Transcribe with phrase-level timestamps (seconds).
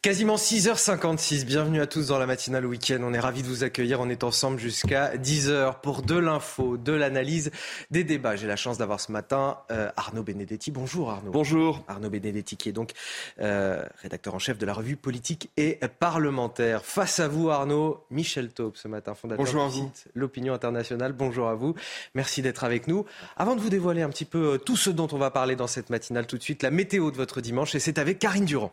[0.00, 3.00] Quasiment 6h56, bienvenue à tous dans la matinale week-end.
[3.02, 4.00] On est ravis de vous accueillir.
[4.00, 7.50] On est ensemble jusqu'à 10h pour de l'info, de l'analyse,
[7.90, 8.36] des débats.
[8.36, 10.70] J'ai la chance d'avoir ce matin euh, Arnaud Benedetti.
[10.70, 11.32] Bonjour Arnaud.
[11.32, 11.82] Bonjour.
[11.88, 12.92] Arnaud Benedetti qui est donc
[13.40, 16.84] euh, rédacteur en chef de la revue politique et parlementaire.
[16.84, 21.12] Face à vous Arnaud, Michel Taube ce matin, fondateur Bonjour site L'Opinion Internationale.
[21.12, 21.74] Bonjour à vous.
[22.14, 23.04] Merci d'être avec nous.
[23.36, 25.66] Avant de vous dévoiler un petit peu euh, tout ce dont on va parler dans
[25.66, 28.72] cette matinale tout de suite, la météo de votre dimanche et c'est avec Karine Durand.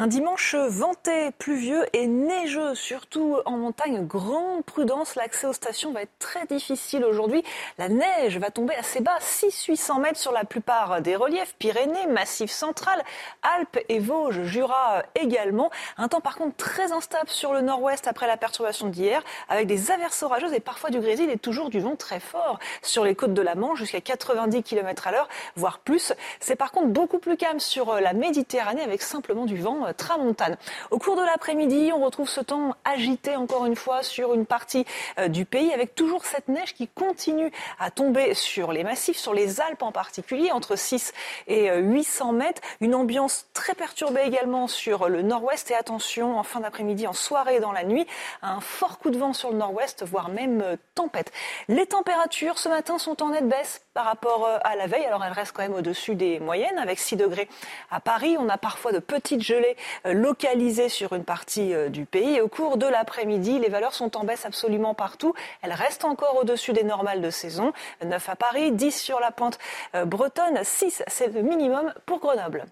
[0.00, 4.06] Un dimanche venté, pluvieux et neigeux, surtout en montagne.
[4.06, 7.42] Grande prudence, l'accès aux stations va être très difficile aujourd'hui.
[7.78, 11.56] La neige va tomber assez bas, 600-800 mètres sur la plupart des reliefs.
[11.58, 13.02] Pyrénées, Massif central,
[13.42, 15.68] Alpes et Vosges, Jura également.
[15.96, 19.90] Un temps par contre très instable sur le nord-ouest après la perturbation d'hier, avec des
[19.90, 23.34] averses orageuses et parfois du grésil et toujours du vent très fort sur les côtes
[23.34, 26.12] de la Manche jusqu'à 90 km à l'heure, voire plus.
[26.38, 30.56] C'est par contre beaucoup plus calme sur la Méditerranée avec simplement du vent tramontane.
[30.90, 34.84] Au cours de l'après-midi, on retrouve ce temps agité encore une fois sur une partie
[35.18, 39.34] euh, du pays avec toujours cette neige qui continue à tomber sur les massifs, sur
[39.34, 41.12] les Alpes en particulier, entre 6
[41.46, 42.62] et 800 euh, mètres.
[42.80, 47.56] Une ambiance très perturbée également sur le nord-ouest et attention en fin d'après-midi, en soirée
[47.56, 48.06] et dans la nuit,
[48.42, 51.32] un fort coup de vent sur le nord-ouest, voire même euh, tempête.
[51.68, 55.04] Les températures ce matin sont en nette baisse par rapport à la veille.
[55.04, 57.48] Alors elles restent quand même au-dessus des moyennes avec 6 degrés
[57.90, 58.36] à Paris.
[58.38, 59.67] On a parfois de petites gelées
[60.06, 62.40] euh, localisées sur une partie euh, du pays.
[62.40, 65.34] Au cours de l'après-midi, les valeurs sont en baisse absolument partout.
[65.62, 67.72] Elles restent encore au-dessus des normales de saison.
[68.04, 69.58] 9 à Paris, 10 sur la pointe
[69.94, 72.64] euh, bretonne, 6 c'est le minimum pour Grenoble.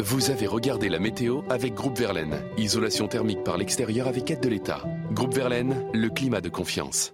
[0.00, 2.44] Vous avez regardé la météo avec Groupe Verlaine.
[2.56, 4.82] Isolation thermique par l'extérieur avec aide de l'État.
[5.10, 7.12] Groupe Verlaine, le climat de confiance.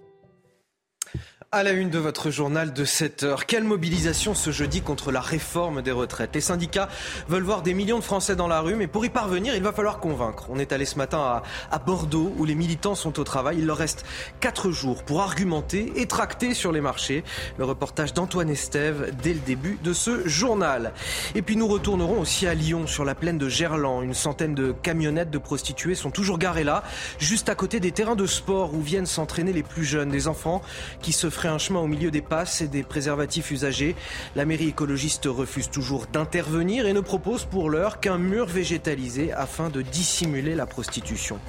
[1.53, 5.19] À la une de votre journal de 7 heures, quelle mobilisation ce jeudi contre la
[5.19, 6.33] réforme des retraites?
[6.33, 6.87] Les syndicats
[7.27, 9.73] veulent voir des millions de Français dans la rue, mais pour y parvenir, il va
[9.73, 10.45] falloir convaincre.
[10.49, 13.57] On est allé ce matin à, Bordeaux, où les militants sont au travail.
[13.59, 14.05] Il leur reste
[14.39, 17.25] 4 jours pour argumenter et tracter sur les marchés.
[17.57, 20.93] Le reportage d'Antoine Estève dès le début de ce journal.
[21.35, 24.03] Et puis nous retournerons aussi à Lyon, sur la plaine de Gerland.
[24.03, 26.81] Une centaine de camionnettes de prostituées sont toujours garées là,
[27.19, 30.61] juste à côté des terrains de sport où viennent s'entraîner les plus jeunes, des enfants
[31.01, 33.95] qui se un chemin au milieu des passes et des préservatifs usagés.
[34.35, 39.69] La mairie écologiste refuse toujours d'intervenir et ne propose pour l'heure qu'un mur végétalisé afin
[39.69, 41.39] de dissimuler la prostitution.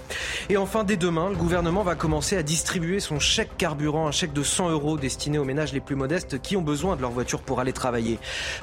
[0.49, 4.33] Et enfin, dès demain, le gouvernement va commencer à distribuer son chèque carburant, un chèque
[4.33, 7.41] de 100 euros destiné aux ménages les plus modestes qui ont besoin de leur voiture
[7.43, 8.19] pour aller travailler.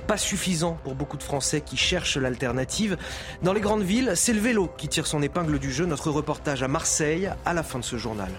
[0.08, 2.98] Pas suffisant pour beaucoup de Français qui cherchent l'alternative.
[3.44, 5.86] Dans les grandes villes, c'est le vélo qui tire son épingle du jeu.
[5.86, 8.30] Notre reportage à Marseille à la fin de ce journal.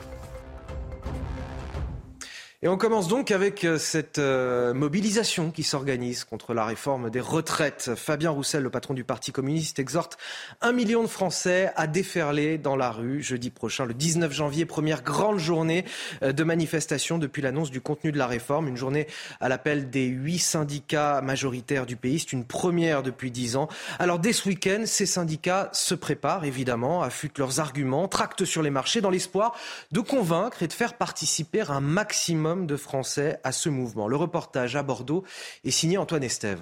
[2.63, 7.19] Et on commence donc avec euh, cette euh, mobilisation qui s'organise contre la réforme des
[7.19, 7.93] retraites.
[7.97, 10.19] Fabien Roussel, le patron du Parti communiste, exhorte
[10.61, 15.03] un million de Français à déferler dans la rue jeudi prochain, le 19 janvier, première
[15.03, 15.87] grande journée
[16.23, 18.69] euh, de manifestation depuis l'annonce du contenu de la réforme.
[18.69, 19.07] Une journée
[19.41, 22.19] à l'appel des huit syndicats majoritaires du pays.
[22.19, 23.69] C'est une première depuis dix ans.
[23.99, 28.69] Alors dès ce week-end, ces syndicats se préparent évidemment, affûtent leurs arguments, tractent sur les
[28.69, 29.57] marchés dans l'espoir
[29.93, 34.09] de convaincre et de faire participer un maximum de Français à ce mouvement.
[34.09, 35.25] Le reportage à Bordeaux
[35.65, 36.61] est signé Antoine Estève.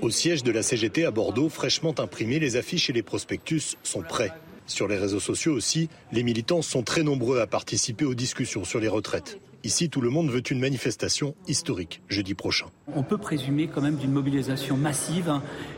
[0.00, 4.02] Au siège de la CGT à Bordeaux, fraîchement imprimés, les affiches et les prospectus sont
[4.02, 4.32] prêts.
[4.66, 8.80] Sur les réseaux sociaux aussi, les militants sont très nombreux à participer aux discussions sur
[8.80, 9.38] les retraites.
[9.62, 12.66] Ici, tout le monde veut une manifestation historique jeudi prochain.
[12.94, 15.30] On peut présumer quand même d'une mobilisation massive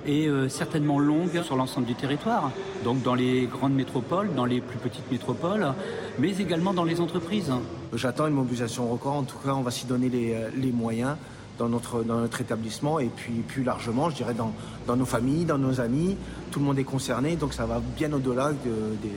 [0.06, 2.53] et euh, certainement longue sur l'ensemble du territoire,
[2.84, 5.66] donc dans les grandes métropoles, dans les plus petites métropoles,
[6.20, 7.53] mais également dans les entreprises.
[7.93, 9.15] J'attends une mobilisation record.
[9.15, 11.16] En tout cas, on va s'y donner les, euh, moyens
[11.59, 14.53] dans notre, dans notre établissement et puis plus largement, je dirais, dans,
[14.87, 16.16] dans nos familles, dans nos amis.
[16.53, 18.53] Tout le monde est concerné, donc ça va bien au-delà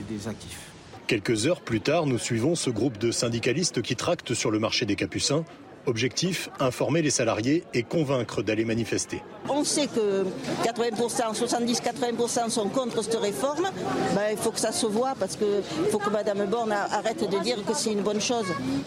[0.08, 0.75] des actifs.
[1.06, 4.86] Quelques heures plus tard, nous suivons ce groupe de syndicalistes qui tractent sur le marché
[4.86, 5.44] des Capucins
[5.86, 9.22] Objectif, informer les salariés et convaincre d'aller manifester.
[9.48, 10.24] On sait que
[10.64, 13.68] 80%, 70-80% sont contre cette réforme.
[14.14, 17.38] Ben, il faut que ça se voit parce qu'il faut que Mme Borne arrête de
[17.38, 18.46] dire que c'est une bonne chose.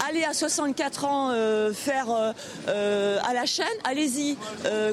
[0.09, 2.33] Allez à 64 ans euh, faire euh,
[2.67, 4.37] euh, à la chaîne, allez-y.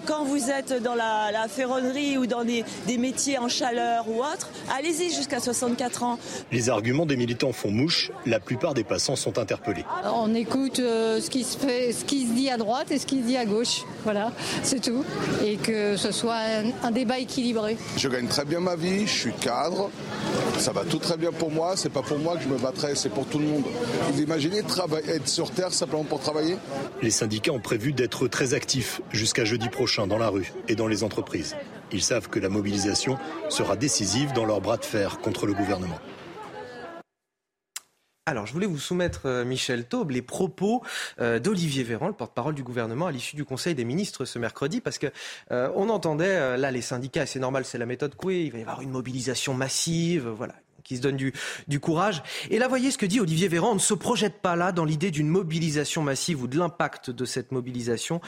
[0.06, 4.50] quand vous êtes dans la, ferronnerie ou dans des, des, métiers en chaleur ou autre,
[4.76, 6.18] allez-y jusqu'à 64 ans.
[6.52, 8.10] Les arguments des militants font mouche.
[8.26, 9.84] La plupart des passants sont interpellés.
[10.04, 13.20] On écoute ce qui se fait ce qui se dit à droite et ce qui
[13.20, 13.84] se dit à gauche.
[14.04, 14.32] Voilà,
[14.62, 15.04] c'est tout.
[15.44, 16.38] Et que ce soit
[16.82, 17.76] un, débat équilibré.
[17.96, 19.90] Je gagne très bien ma vie, je suis cadre.
[20.58, 22.94] Ça va tout très bien pour moi, c'est pas pour moi que je me battrai,
[22.94, 23.64] c'est pour tout le monde.
[24.12, 26.56] Vous imaginez être sur Terre simplement pour travailler?
[27.02, 30.86] Les syndicats ont prévu d'être très actifs jusqu'à jeudi prochain dans la rue et dans
[30.86, 31.56] les entreprises.
[31.92, 35.98] Ils savent que la mobilisation sera décisive dans leur bras de fer contre le gouvernement.
[38.28, 40.82] Alors, je voulais vous soumettre, euh, Michel Taube, les propos
[41.20, 44.80] euh, d'Olivier Véran, le porte-parole du gouvernement, à l'issue du Conseil des ministres ce mercredi,
[44.80, 45.06] parce que
[45.52, 48.62] euh, on entendait là les syndicats, c'est normal, c'est la méthode Coué, il va y
[48.62, 50.54] avoir une mobilisation massive, voilà
[50.86, 51.32] qui se donne du,
[51.68, 52.22] du courage.
[52.50, 53.72] Et là, voyez ce que dit Olivier Véran.
[53.72, 57.24] On ne se projette pas là dans l'idée d'une mobilisation massive ou de l'impact de
[57.24, 58.20] cette mobilisation.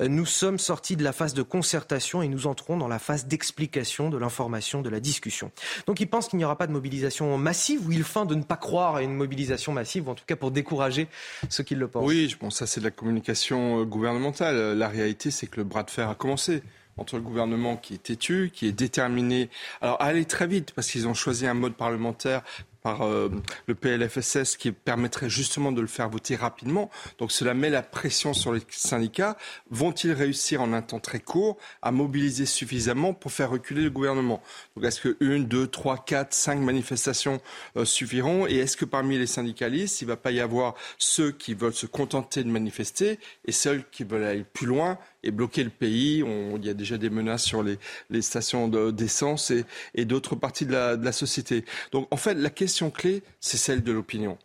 [0.00, 3.26] Euh, nous sommes sortis de la phase de concertation et nous entrons dans la phase
[3.26, 5.52] d'explication, de l'information, de la discussion.
[5.86, 8.42] Donc il pense qu'il n'y aura pas de mobilisation massive ou il feint de ne
[8.42, 11.08] pas croire à une mobilisation massive, ou en tout cas pour décourager
[11.48, 12.06] ceux qui le pensent.
[12.06, 14.76] Oui, je pense que ça c'est de la communication euh, gouvernementale.
[14.76, 16.62] La réalité, c'est que le bras de fer a commencé
[16.98, 19.50] entre le gouvernement qui est têtu, qui est déterminé,
[19.80, 22.42] alors à aller très vite parce qu'ils ont choisi un mode parlementaire
[22.82, 23.28] par euh,
[23.66, 26.90] le PLFSS qui permettrait justement de le faire voter rapidement.
[27.18, 29.36] Donc cela met la pression sur les syndicats.
[29.70, 34.42] Vont-ils réussir en un temps très court à mobiliser suffisamment pour faire reculer le gouvernement?
[34.76, 37.40] Donc est-ce que une, deux, trois, quatre, cinq manifestations
[37.76, 38.46] euh, suffiront?
[38.46, 41.74] Et est-ce que parmi les syndicalistes, il ne va pas y avoir ceux qui veulent
[41.74, 46.24] se contenter de manifester et ceux qui veulent aller plus loin et bloquer le pays.
[46.56, 47.78] il y a déjà des menaces sur les,
[48.22, 49.52] stations d'essence
[49.94, 51.64] et, d'autres parties de la, de la société.
[51.92, 54.38] Donc en fait, la question clé, c'est celle de l'opinion.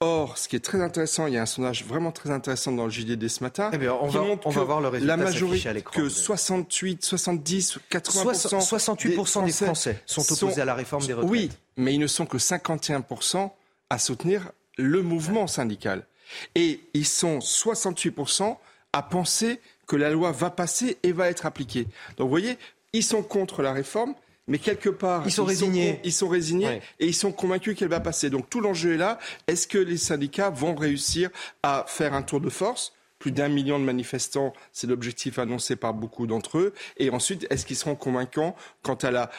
[0.00, 2.84] Or, ce qui est très intéressant, il y a un sondage vraiment très intéressant dans
[2.84, 3.70] le JDD ce matin.
[3.72, 9.16] Eh on, va, on va, voir le résultat la majorité, que 68, 70, 80 68
[9.16, 11.30] des Français, sont opposés à la réforme des retraites.
[11.30, 13.02] Oui, mais ils ne sont que 51
[13.88, 16.04] à soutenir le mouvement syndical.
[16.54, 18.14] Et ils sont 68
[18.92, 21.86] à penser que la loi va passer et va être appliquée.
[22.16, 22.58] Donc, vous voyez,
[22.92, 24.14] ils sont contre la réforme,
[24.48, 26.00] mais quelque part, ils sont résignés.
[26.04, 28.30] ils sont résignés et ils sont convaincus qu'elle va passer.
[28.30, 29.18] Donc tout l'enjeu est là.
[29.48, 31.30] Est-ce que les syndicats vont réussir
[31.62, 32.92] à faire un tour de force?
[33.18, 36.74] Plus d'un million de manifestants, c'est l'objectif annoncé par beaucoup d'entre eux.
[36.98, 39.30] Et ensuite, est-ce qu'ils seront convaincants quant à la,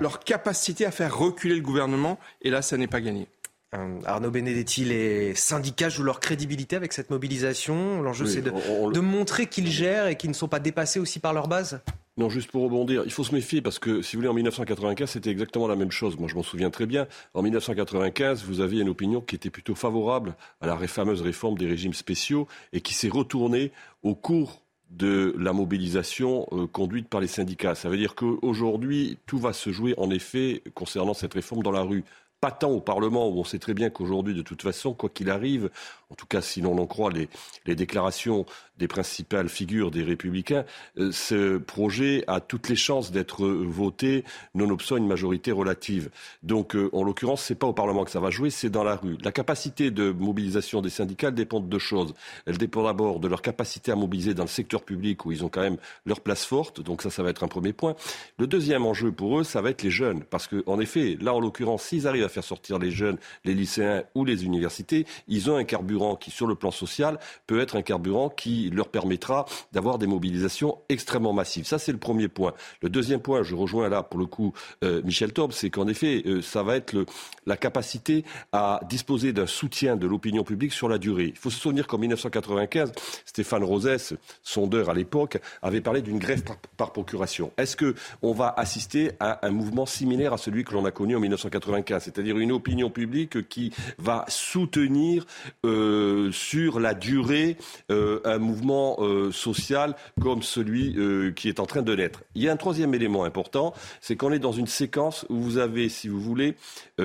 [0.00, 2.20] leur capacité à faire reculer le gouvernement?
[2.42, 3.26] Et là, ça n'est pas gagné.
[3.74, 8.02] Euh, Arnaud Benedetti, les syndicats jouent leur crédibilité avec cette mobilisation.
[8.02, 8.50] L'enjeu, c'est de,
[8.92, 11.80] de montrer qu'ils gèrent et qu'ils ne sont pas dépassés aussi par leur base
[12.16, 15.10] non, juste pour rebondir, il faut se méfier parce que, si vous voulez, en 1995,
[15.10, 16.16] c'était exactement la même chose.
[16.16, 17.08] Moi, je m'en souviens très bien.
[17.34, 21.66] En 1995, vous aviez une opinion qui était plutôt favorable à la fameuse réforme des
[21.66, 23.72] régimes spéciaux et qui s'est retournée
[24.04, 27.74] au cours de la mobilisation euh, conduite par les syndicats.
[27.74, 31.82] Ça veut dire qu'aujourd'hui, tout va se jouer, en effet, concernant cette réforme dans la
[31.82, 32.04] rue
[32.44, 35.30] pas tant au Parlement, où on sait très bien qu'aujourd'hui, de toute façon, quoi qu'il
[35.30, 35.70] arrive,
[36.10, 37.30] en tout cas si l'on en croit les,
[37.64, 38.44] les, déclarations
[38.78, 40.64] des principales figures des républicains,
[40.98, 44.24] euh, ce projet a toutes les chances d'être voté
[44.54, 46.10] nonobstant une majorité relative.
[46.42, 48.96] Donc, euh, en l'occurrence, c'est pas au Parlement que ça va jouer, c'est dans la
[48.96, 49.16] rue.
[49.22, 52.14] La capacité de mobilisation des syndicats dépend de deux choses.
[52.46, 55.48] Elle dépend d'abord de leur capacité à mobiliser dans le secteur public, où ils ont
[55.48, 55.76] quand même
[56.06, 56.80] leur place forte.
[56.80, 57.94] Donc ça, ça va être un premier point.
[58.38, 60.24] Le deuxième enjeu pour eux, ça va être les jeunes.
[60.24, 64.04] Parce qu'en effet, là, en l'occurrence, s'ils arrivent à faire sortir les jeunes, les lycéens
[64.14, 67.82] ou les universités, ils ont un carburant qui, sur le plan social, peut être un
[67.82, 71.66] carburant qui leur permettra d'avoir des mobilisations extrêmement massives.
[71.66, 72.54] Ça, c'est le premier point.
[72.82, 74.52] Le deuxième point, je rejoins là, pour le coup,
[74.82, 77.04] euh, Michel Taub, c'est qu'en effet, euh, ça va être
[77.46, 81.26] la capacité à disposer d'un soutien de l'opinion publique sur la durée.
[81.28, 82.92] Il faut se souvenir qu'en 1995,
[83.24, 86.42] Stéphane Rosès, sondeur à l'époque, avait parlé d'une grève
[86.76, 87.52] par, procuration.
[87.56, 91.20] Est-ce qu'on va assister à un mouvement similaire à celui que l'on a connu en
[91.20, 95.26] 1995 c'est-à-dire une opinion publique qui va soutenir
[95.64, 97.56] euh, sur la durée
[97.88, 98.53] un mouvement
[99.00, 100.96] euh, social comme celui
[101.34, 102.22] qui est en train de naître.
[102.34, 105.58] Il y a un troisième élément important, c'est qu'on est dans une séquence où vous
[105.58, 106.56] avez, si vous voulez,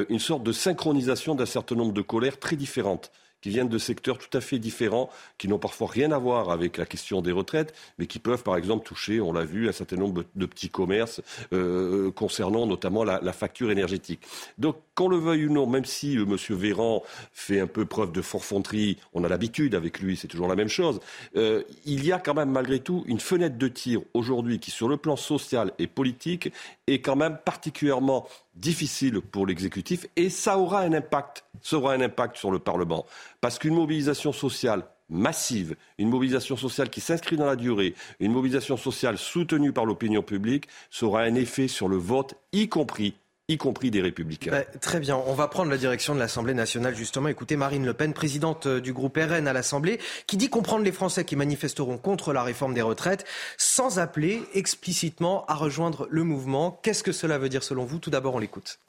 [0.10, 3.12] une sorte de synchronisation d'un certain nombre de colères très différentes
[3.42, 6.78] qui viennent de secteurs tout à fait différents, qui n'ont parfois rien à voir avec
[6.78, 9.96] la question des retraites, mais qui peuvent, par exemple, toucher, on l'a vu, un certain
[9.96, 11.22] nombre de petits commerces
[11.54, 14.22] euh, concernant notamment la, facture énergétique.
[14.58, 16.36] Donc, qu'on le veuille ou non, même si euh, M.
[16.58, 20.56] Véran fait un peu preuve de forfanterie, on a l'habitude avec lui, c'est toujours la
[20.56, 21.00] même chose,
[21.36, 24.90] euh, il y a quand même malgré tout une fenêtre de tir aujourd'hui qui, sur
[24.90, 26.52] le plan social et politique,
[26.88, 28.28] est quand même particulièrement
[28.60, 33.06] difficile pour l'exécutif et ça aura un impact, ça un impact sur le Parlement.
[33.42, 38.78] Parce qu'une mobilisation sociale massive, une mobilisation sociale qui s'inscrit dans la durée, une mobilisation
[38.78, 40.68] sociale soutenue par l'opinion publique,
[41.02, 43.16] aura un effet sur le vote, y compris
[43.50, 44.52] y compris des républicains.
[44.52, 47.28] Bah, très bien, on va prendre la direction de l'Assemblée nationale justement.
[47.28, 50.92] Écoutez Marine Le Pen, présidente euh, du groupe RN à l'Assemblée, qui dit comprendre les
[50.92, 53.26] Français qui manifesteront contre la réforme des retraites
[53.58, 56.80] sans appeler explicitement à rejoindre le mouvement.
[56.84, 57.98] Qu'est-ce que cela veut dire selon vous?
[57.98, 58.80] Tout d'abord, on l'écoute.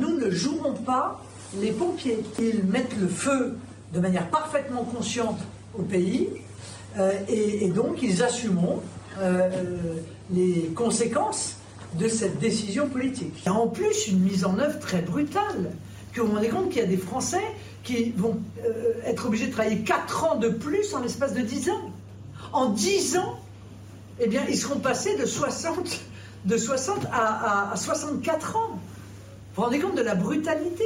[0.00, 1.20] Nous ne joueront pas
[1.60, 2.20] les pompiers.
[2.38, 3.58] Ils mettent le feu
[3.92, 5.40] de manière parfaitement consciente
[5.76, 6.28] au pays
[6.98, 8.80] euh, et, donc ils assumeront
[9.18, 9.50] euh,
[10.30, 11.56] les conséquences
[11.94, 13.34] de cette décision politique.
[13.40, 15.72] Il y a en plus une mise en œuvre très brutale.
[16.12, 17.42] Que vous vous rendez compte qu'il y a des Français
[17.82, 21.70] qui vont euh, être obligés de travailler 4 ans de plus en l'espace de 10
[21.70, 21.90] ans.
[22.52, 23.38] En 10 ans,
[24.20, 26.00] eh bien, ils seront passés de 60,
[26.44, 28.68] de 60 à, à 64 ans.
[28.70, 28.78] Vous
[29.56, 30.84] vous rendez compte de la brutalité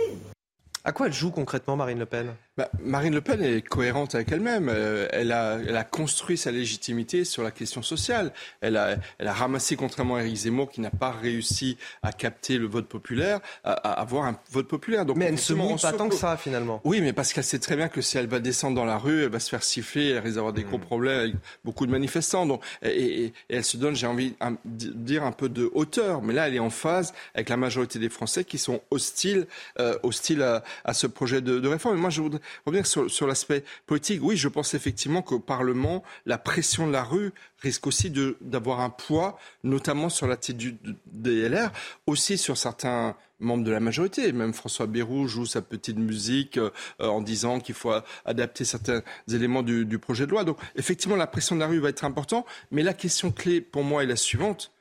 [0.86, 2.32] à quoi elle joue concrètement Marine Le Pen?
[2.56, 4.68] Bah, Marine Le Pen est cohérente avec elle-même.
[4.68, 8.32] Euh, elle, a, elle a construit sa légitimité sur la question sociale.
[8.60, 12.58] Elle a, elle a ramassé, contrairement à Éric Zemmour, qui n'a pas réussi à capter
[12.58, 15.06] le vote populaire, à, avoir un vote populaire.
[15.06, 16.80] Donc, mais elle ne se montre pas tant que ça, finalement.
[16.84, 19.24] Oui, mais parce qu'elle sait très bien que si elle va descendre dans la rue,
[19.24, 20.82] elle va se faire siffler, elle risque d'avoir des gros mmh.
[20.82, 21.34] problèmes avec
[21.64, 22.46] beaucoup de manifestants.
[22.46, 24.34] Donc, et, elle se donne, j'ai envie
[24.64, 26.22] de dire, un peu de hauteur.
[26.22, 29.46] Mais là, elle est en phase avec la majorité des Français qui sont hostiles,
[29.78, 31.96] euh, hostiles à à ce projet de, réforme.
[31.96, 32.40] Et moi, je voudrais
[32.84, 34.20] sur, l'aspect politique.
[34.22, 38.90] Oui, je pense effectivement qu'au Parlement, la pression de la rue risque aussi d'avoir un
[38.90, 41.70] poids, notamment sur l'attitude des LR,
[42.06, 44.32] aussi sur certains membres de la majorité.
[44.32, 47.92] Même François Bayrou joue sa petite musique euh, en disant qu'il faut
[48.24, 50.44] adapter certains éléments du, projet de loi.
[50.44, 52.46] Donc effectivement, la pression de la rue va être importante.
[52.70, 54.72] Mais la question clé pour moi est la suivante.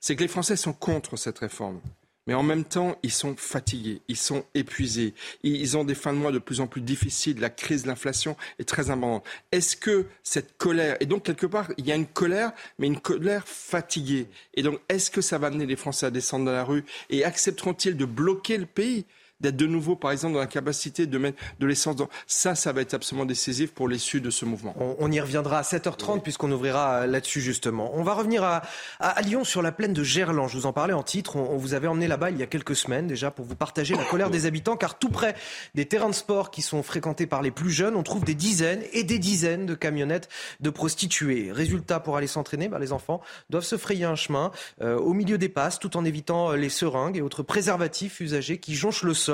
[0.00, 1.80] C'est que les Français sont contre cette réforme.
[2.26, 5.12] Mais en même temps, ils sont fatigués, ils sont épuisés,
[5.42, 8.36] ils ont des fins de mois de plus en plus difficiles, la crise de l'inflation
[8.60, 9.24] est très importante.
[9.50, 13.00] Est-ce que cette colère, et donc quelque part, il y a une colère, mais une
[13.00, 16.64] colère fatiguée, et donc est-ce que ça va amener les Français à descendre dans la
[16.64, 19.04] rue et accepteront-ils de bloquer le pays?
[19.42, 22.08] D'être de nouveau, par exemple, dans la capacité de mettre de l'essence dans...
[22.26, 24.74] Ça, ça va être absolument décisif pour l'issue de ce mouvement.
[24.78, 27.90] On, y reviendra à 7h30 puisqu'on ouvrira là-dessus justement.
[27.94, 28.62] On va revenir à,
[29.00, 30.48] à, Lyon sur la plaine de Gerland.
[30.48, 31.36] Je vous en parlais en titre.
[31.36, 34.04] On, vous avait emmené là-bas il y a quelques semaines déjà pour vous partager la
[34.04, 35.34] colère des habitants car tout près
[35.74, 38.82] des terrains de sport qui sont fréquentés par les plus jeunes, on trouve des dizaines
[38.92, 40.28] et des dizaines de camionnettes
[40.60, 41.50] de prostituées.
[41.52, 43.20] Résultat, pour aller s'entraîner, bah, les enfants
[43.50, 47.16] doivent se frayer un chemin euh, au milieu des passes tout en évitant les seringues
[47.16, 49.31] et autres préservatifs usagés qui jonchent le sol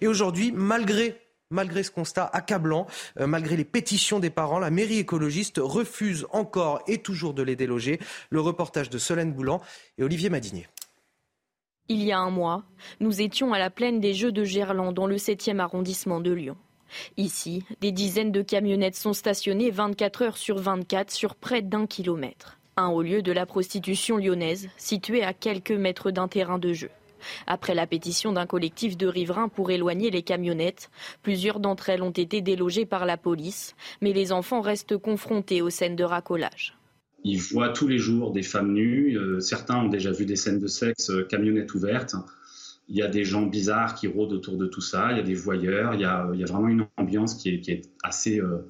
[0.00, 1.14] et aujourd'hui, malgré
[1.50, 2.86] ce constat accablant,
[3.20, 7.56] euh, malgré les pétitions des parents, la mairie écologiste refuse encore et toujours de les
[7.56, 7.98] déloger.
[8.30, 9.60] Le reportage de Solène Boulan
[9.96, 10.66] et Olivier Madinier.
[11.90, 12.64] Il y a un mois,
[13.00, 16.56] nous étions à la plaine des Jeux de Gerland, dans le 7e arrondissement de Lyon.
[17.16, 22.58] Ici, des dizaines de camionnettes sont stationnées 24 heures sur 24 sur près d'un kilomètre.
[22.76, 26.90] Un haut lieu de la prostitution lyonnaise, situé à quelques mètres d'un terrain de jeu.
[27.46, 30.90] Après la pétition d'un collectif de riverains pour éloigner les camionnettes,
[31.22, 35.70] plusieurs d'entre elles ont été délogées par la police, mais les enfants restent confrontés aux
[35.70, 36.78] scènes de racolage.
[37.24, 40.60] Ils voient tous les jours des femmes nues, euh, certains ont déjà vu des scènes
[40.60, 42.14] de sexe, euh, camionnettes ouvertes.
[42.88, 45.24] Il y a des gens bizarres qui rôdent autour de tout ça, il y a
[45.24, 48.66] des voyeurs, il y a, vraiment une ambiance qui est, assez euh,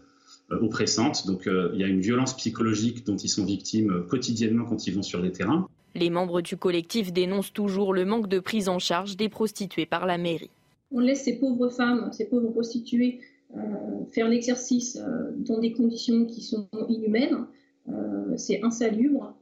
[0.51, 1.27] oppressante.
[1.27, 5.03] Donc il y a une violence psychologique dont ils sont victimes quotidiennement quand ils vont
[5.03, 5.69] sur les terrains.
[5.99, 10.07] Les membres du collectif dénoncent toujours le manque de prise en charge des prostituées par
[10.07, 10.51] la mairie.
[10.93, 13.21] On laisse ces pauvres femmes, ces pauvres prostituées
[13.57, 17.47] euh, faire l'exercice euh, dans des conditions qui sont inhumaines.
[17.89, 19.35] Euh, c'est insalubre,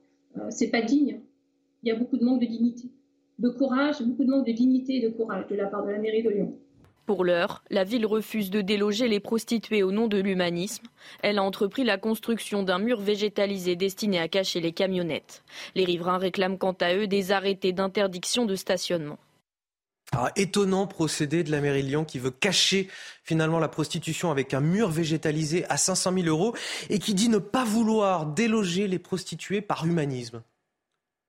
[0.49, 1.21] c'est pas digne.
[1.83, 2.91] Il y a beaucoup de manque de dignité,
[3.39, 5.99] de courage, beaucoup de manque de dignité et de courage de la part de la
[5.99, 6.59] mairie de Lyon.
[7.07, 10.89] Pour l'heure, la ville refuse de déloger les prostituées au nom de l'humanisme.
[11.23, 15.45] Elle a entrepris la construction d'un mur végétalisé destiné à cacher les camionnettes.
[15.77, 19.19] Les riverains réclament quant à eux des arrêtés d'interdiction de stationnement.
[20.11, 22.89] Ah, étonnant procédé de la mairie Lyon qui veut cacher
[23.23, 26.57] finalement la prostitution avec un mur végétalisé à 500 000 euros
[26.91, 30.43] et qui dit ne pas vouloir déloger les prostituées par humanisme.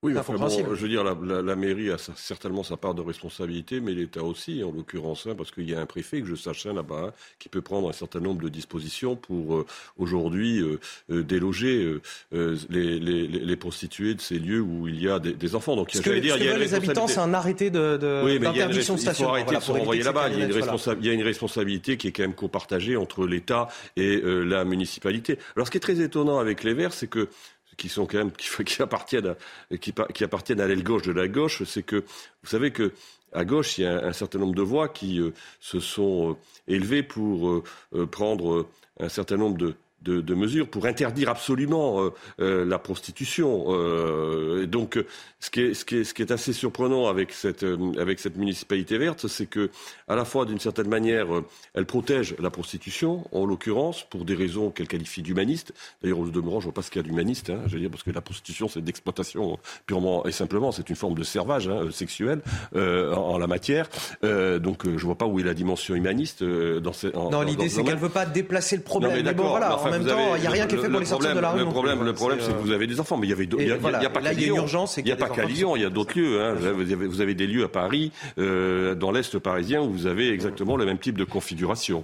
[0.07, 4.63] Oui, je veux dire, la, mairie a certainement sa part de responsabilité, mais l'État aussi,
[4.63, 7.13] en l'occurrence, hein, parce qu'il y a un préfet, que je sache, hein, là-bas, hein,
[7.39, 9.65] qui peut prendre un certain nombre de dispositions pour euh,
[9.97, 10.79] aujourd'hui euh,
[11.11, 11.99] euh, déloger
[12.31, 15.75] les, prostituées de ces lieux où il y a des, enfants.
[15.75, 18.99] Donc, ce que, dire, il y a les habitants, c'est un arrêté de, d'interdiction de,
[18.99, 19.25] station.
[19.25, 20.29] Il faut arrêter de se renvoyer là-bas.
[20.29, 25.39] Il, y a une responsabilité qui est quand même copartagée entre l'État et la municipalité.
[25.55, 27.29] Alors, ce qui est très étonnant avec les Verts, c'est que
[27.77, 29.35] qui sont quand même qui, appartiennent
[29.71, 32.91] à, qui, appartiennent à l'aile gauche de la gauche, c'est que vous savez que
[33.33, 36.73] à gauche, il y a un, certain nombre de voix qui euh, se sont euh,
[36.73, 37.49] élevées pour
[37.93, 38.67] euh, prendre
[38.99, 39.75] un certain nombre de,
[40.07, 42.09] de, mesures pour interdire absolument euh,
[42.39, 43.65] euh, la prostitution.
[43.69, 45.03] Euh, donc,
[45.39, 47.65] ce qui, est, ce, qui est, ce qui est assez surprenant avec cette,
[47.99, 49.69] avec cette municipalité verte, c'est que,
[50.07, 51.27] à la fois, d'une certaine manière,
[51.73, 55.73] elle protège la prostitution, en l'occurrence, pour des raisons qu'elle qualifie d'humanistes.
[56.01, 57.91] D'ailleurs, au demeurant, je vois pas ce qu'il y a d'humaniste, hein, je veux dire,
[57.91, 61.89] parce que la prostitution, c'est d'exploitation purement et simplement, c'est une forme de servage hein,
[61.91, 62.41] sexuel
[62.75, 63.89] en, la matière.
[64.23, 67.11] donc, je vois pas où est la dimension humaniste dans ces.
[67.11, 69.23] non, l'idée, c'est qu'elle veut pas déplacer le problème.
[69.23, 71.05] mais, bon, voilà, en même temps, il n'y a rien qui est fait pour les
[71.05, 71.59] sortir de la rue.
[71.59, 73.67] Le problème, le problème, c'est que vous avez des enfants, mais il y avait, il
[73.67, 73.77] y a,
[74.09, 74.65] pas qu'à Lyon.
[74.97, 76.41] Il n'y a pas qu'à Lyon, il y a d'autres lieux.
[76.41, 76.55] Hein.
[76.55, 80.85] Vous avez des lieux à Paris, euh, dans l'est parisien, où vous avez exactement le
[80.85, 82.03] même type de configuration.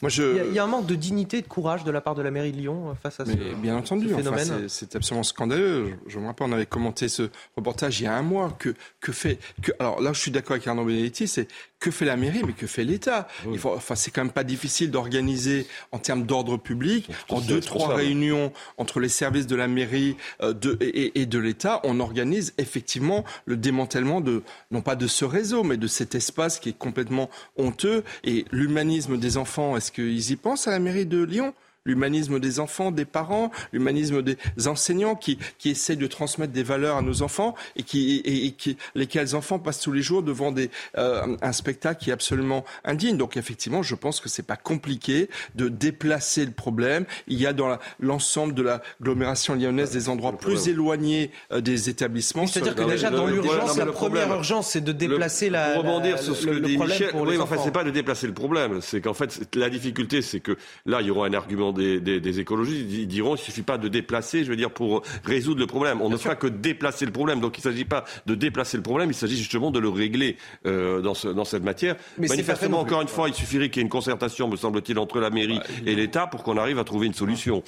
[0.00, 0.46] Moi, je...
[0.48, 2.30] il, y a, un manque de dignité et de courage de la part de la
[2.30, 4.68] mairie de Lyon euh, face à ce, bien entendu, phénomène.
[4.68, 5.94] c'est absolument scandaleux.
[6.06, 8.56] Je, me rappelle, on avait commenté ce reportage il y a un mois.
[8.58, 12.04] Que, que fait, que, alors là, je suis d'accord avec Arnaud Benedetti, c'est que fait
[12.04, 13.26] la mairie, mais que fait l'État?
[13.64, 18.52] Enfin, c'est quand même pas difficile d'organiser en termes d'ordre public, en deux, trois réunions
[18.78, 23.24] entre les services de la mairie euh, de, et, et de l'État, on organise effectivement
[23.46, 27.30] le démantèlement de, non pas de ce réseau, mais de cet espace qui est complètement
[27.56, 31.54] honteux et l'humanisme des enfants est-ce qu'ils y pensent à la mairie de Lyon?
[31.84, 34.36] L'humanisme des enfants, des parents, l'humanisme des
[34.66, 38.76] enseignants qui, qui essaient de transmettre des valeurs à nos enfants et qui, et, qui
[38.94, 43.16] lesquels enfants passent tous les jours devant des, euh, un spectacle qui est absolument indigne.
[43.16, 47.04] Donc effectivement, je pense que c'est pas compliqué de déplacer le problème.
[47.26, 52.46] Il y a dans l'ensemble de l'agglomération lyonnaise des endroits plus éloignés euh, des établissements.
[52.46, 55.72] C'est-à-dire que déjà dans l'urgence, la première urgence, c'est de déplacer la.
[55.72, 58.80] Pour rebondir sur ce que dit Michel, oui, enfin c'est pas de déplacer le problème,
[58.80, 62.86] c'est qu'en fait la difficulté, c'est que là il y aura un argument des, écologistes,
[62.90, 66.00] ils diront qu'il ne suffit pas de déplacer, je veux dire, pour résoudre le problème.
[66.00, 67.40] On ne fera que déplacer le problème.
[67.40, 70.36] Donc il ne s'agit pas de déplacer le problème, il s'agit justement de le régler
[70.66, 71.96] euh, dans, dans, cette matière.
[72.18, 75.20] Mais Manifestement, encore une fois, il suffirait qu'il y ait une concertation, me semble-t-il, entre
[75.20, 77.62] la mairie et l'État pour qu'on arrive à trouver une solution.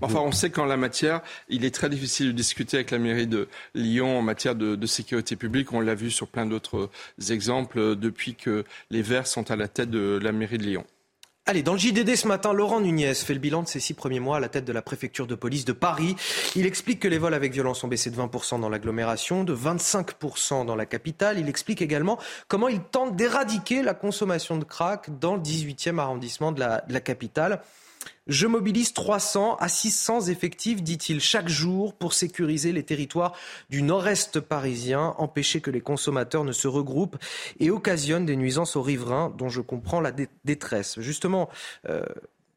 [0.00, 3.26] Enfin, on sait qu'en la matière, il est très difficile de discuter avec la mairie
[3.26, 5.72] de Lyon en matière de, de sécurité publique.
[5.72, 6.90] On l'a vu sur plein d'autres
[7.30, 10.84] exemples depuis que les Verts sont à la tête de la mairie de Lyon.
[11.50, 14.20] Allez, dans le JDD ce matin, Laurent Nunez fait le bilan de ses six premiers
[14.20, 16.14] mois à la tête de la préfecture de police de Paris.
[16.56, 20.66] Il explique que les vols avec violence ont baissé de 20% dans l'agglomération, de 25%
[20.66, 21.38] dans la capitale.
[21.38, 26.52] Il explique également comment il tente d'éradiquer la consommation de crack dans le 18e arrondissement
[26.52, 27.62] de la, de la capitale.
[28.28, 33.34] Je mobilise 300 à 600 effectifs, dit-il, chaque jour pour sécuriser les territoires
[33.70, 37.16] du nord-est parisien, empêcher que les consommateurs ne se regroupent
[37.58, 40.12] et occasionnent des nuisances aux riverains dont je comprends la
[40.44, 41.00] détresse.
[41.00, 41.48] Justement,
[41.88, 42.02] euh,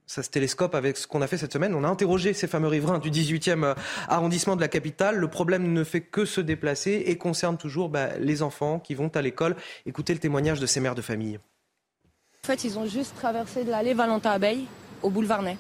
[0.08, 1.74] ça se télescope avec ce qu'on a fait cette semaine.
[1.74, 3.74] On a interrogé ces fameux riverains du 18e euh,
[4.10, 5.16] arrondissement de la capitale.
[5.16, 9.08] Le problème ne fait que se déplacer et concerne toujours bah, les enfants qui vont
[9.16, 9.56] à l'école.
[9.86, 11.40] Écoutez le témoignage de ces mères de famille.
[12.44, 14.66] En fait, ils ont juste traversé l'allée Valentin-Abeille
[15.04, 15.58] au boulevard Ney.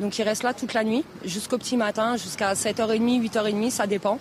[0.00, 4.18] Donc ils restent là toute la nuit, jusqu'au petit matin, jusqu'à 7h30, 8h30, ça dépend.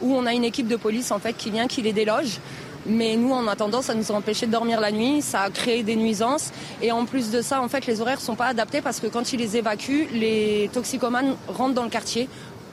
[0.00, 2.38] Où on a une équipe de police en fait qui vient, qui les déloge.
[2.86, 5.82] Mais nous, en attendant, ça nous a empêché de dormir la nuit, ça a créé
[5.82, 6.50] des nuisances.
[6.82, 9.32] Et en plus de ça, en fait, les horaires sont pas adaptés parce que quand
[9.32, 12.28] ils les évacuent, les toxicomanes rentrent dans le quartier,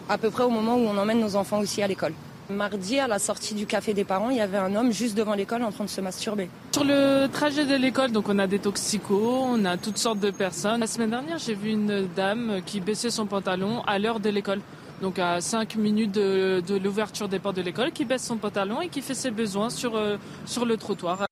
[0.10, 2.14] à peu près au moment où on emmène nos enfants aussi à l'école.
[2.52, 5.34] Mardi, à la sortie du café des parents, il y avait un homme juste devant
[5.34, 6.50] l'école en train de se masturber.
[6.72, 10.32] Sur le trajet de l'école, donc on a des toxicos, on a toutes sortes de
[10.32, 10.82] personnes.
[10.82, 14.60] La semaine dernière, j'ai vu une dame qui baissait son pantalon à l'heure de l'école.
[15.02, 18.90] Donc à 5 minutes de, l'ouverture des portes de l'école, qui baisse son pantalon et
[18.90, 21.26] qui fait ses besoins sur, euh, sur le trottoir.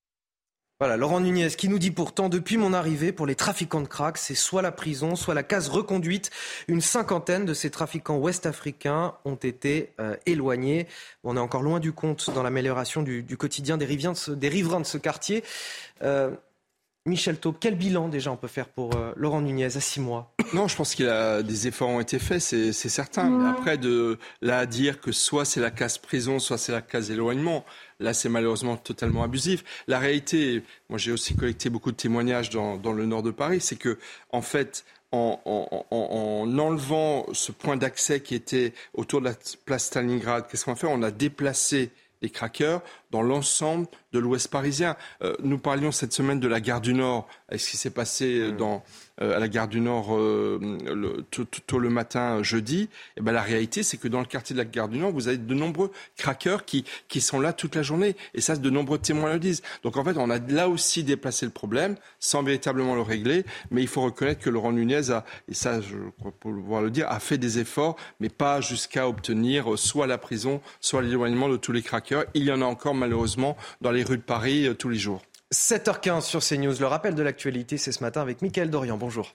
[0.80, 4.16] Voilà, Laurent Nunez qui nous dit pourtant, depuis mon arrivée, pour les trafiquants de crack,
[4.16, 6.30] c'est soit la prison, soit la case reconduite.
[6.68, 10.86] Une cinquantaine de ces trafiquants ouest-africains ont été euh, éloignés.
[11.22, 14.96] On est encore loin du compte dans l'amélioration du, quotidien des, des, riverains de ce
[14.96, 15.44] quartier.
[16.02, 16.30] Euh,
[17.04, 20.32] Michel Taub, quel bilan déjà on peut faire pour euh, Laurent Nunez à six mois?
[20.54, 23.28] Non, je pense que des efforts ont été faits, c'est certain.
[23.28, 26.82] Mais après, de là à dire que soit c'est la case prison, soit c'est la
[26.82, 27.64] case éloignement,
[28.00, 29.64] là c'est malheureusement totalement abusif.
[29.86, 33.76] La réalité, moi j'ai aussi collecté beaucoup de témoignages dans, le nord de Paris, c'est
[33.76, 33.98] que
[34.32, 35.40] en fait, en,
[35.90, 39.34] en, enlevant ce point d'accès qui était autour de la
[39.64, 40.86] place Stalingrad, qu'est-ce qu'on a fait?
[40.88, 41.90] On a déplacé
[42.22, 44.96] les craqueurs dans l'ensemble de l'Ouest parisien.
[45.22, 48.50] Euh, nous parlions cette semaine de la gare du Nord, et ce qui s'est passé
[48.52, 48.56] mmh.
[48.56, 48.82] dans
[49.22, 53.32] euh, à la gare du Nord euh, le, tôt, le matin jeudi, et eh ben
[53.32, 55.54] la réalité c'est que dans le quartier de la gare du Nord, vous avez de
[55.54, 58.16] nombreux craqueurs qui, qui sont là toute la journée.
[58.34, 59.62] Et ça, de nombreux témoins le disent.
[59.82, 63.44] Donc en fait, on a là aussi déplacé le problème sans véritablement le régler.
[63.70, 67.06] Mais il faut reconnaître que Laurent Nunez a, et ça je crois pouvoir le dire,
[67.10, 71.72] a fait des efforts, mais pas jusqu'à obtenir soit la prison, soit l'éloignement de tous
[71.72, 72.24] les craqueurs.
[72.34, 75.22] Il y en a encore malheureusement dans les rues de Paris euh, tous les jours.
[75.52, 76.78] 7h15 sur CNews.
[76.78, 78.96] Le rappel de l'actualité, c'est ce matin avec Mickaël Dorian.
[78.96, 79.34] Bonjour.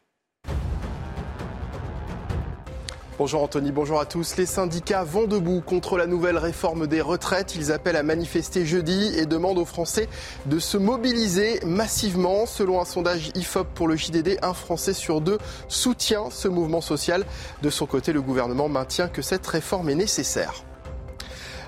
[3.18, 4.36] Bonjour Anthony, bonjour à tous.
[4.36, 7.56] Les syndicats vont debout contre la nouvelle réforme des retraites.
[7.56, 10.10] Ils appellent à manifester jeudi et demandent aux Français
[10.48, 12.46] de se mobiliser massivement.
[12.46, 15.38] Selon un sondage IFOP pour le JDD, un Français sur deux
[15.70, 17.26] soutient ce mouvement social.
[17.62, 20.66] De son côté, le gouvernement maintient que cette réforme est nécessaire.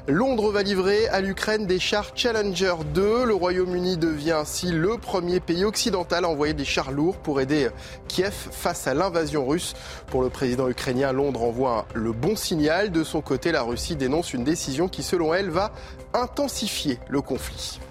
[0.10, 3.26] Londres va livrer à l'Ukraine des chars Challenger 2.
[3.26, 7.67] Le Royaume-Uni devient ainsi le premier pays occidental à envoyer des chars lourds pour aider
[8.08, 9.74] Kiev face à l'invasion russe.
[10.08, 12.89] Pour le président ukrainien, Londres envoie le bon signal.
[12.89, 15.74] De son côté, la Russie dénonce une décision qui, selon elle, va
[16.13, 17.82] intensifier le conflit.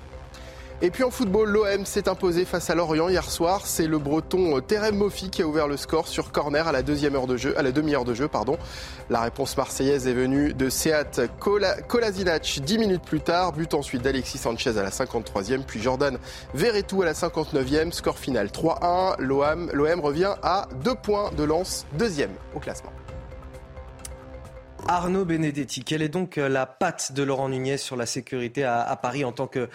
[0.82, 3.62] Et puis en football, l'OM s'est imposé face à Lorient hier soir.
[3.64, 7.14] C'est le Breton Terem Moffi qui a ouvert le score sur corner à la deuxième
[7.14, 8.58] heure de jeu, à la demi-heure de jeu, pardon.
[9.08, 11.22] La réponse marseillaise est venue de Seat
[11.88, 13.52] Kolasinac dix minutes plus tard.
[13.52, 16.18] But ensuite d'Alexis Sanchez à la 53e, puis Jordan
[16.52, 17.90] Verretou à la 59e.
[17.92, 19.18] Score final 3-1.
[19.20, 22.92] L'OM revient à deux points de lance, deuxième au classement.
[24.88, 28.96] Arnaud Benedetti, quelle est donc euh, la patte de Laurent Nunez sur la sécurité à,
[28.96, 29.68] Paris en tant que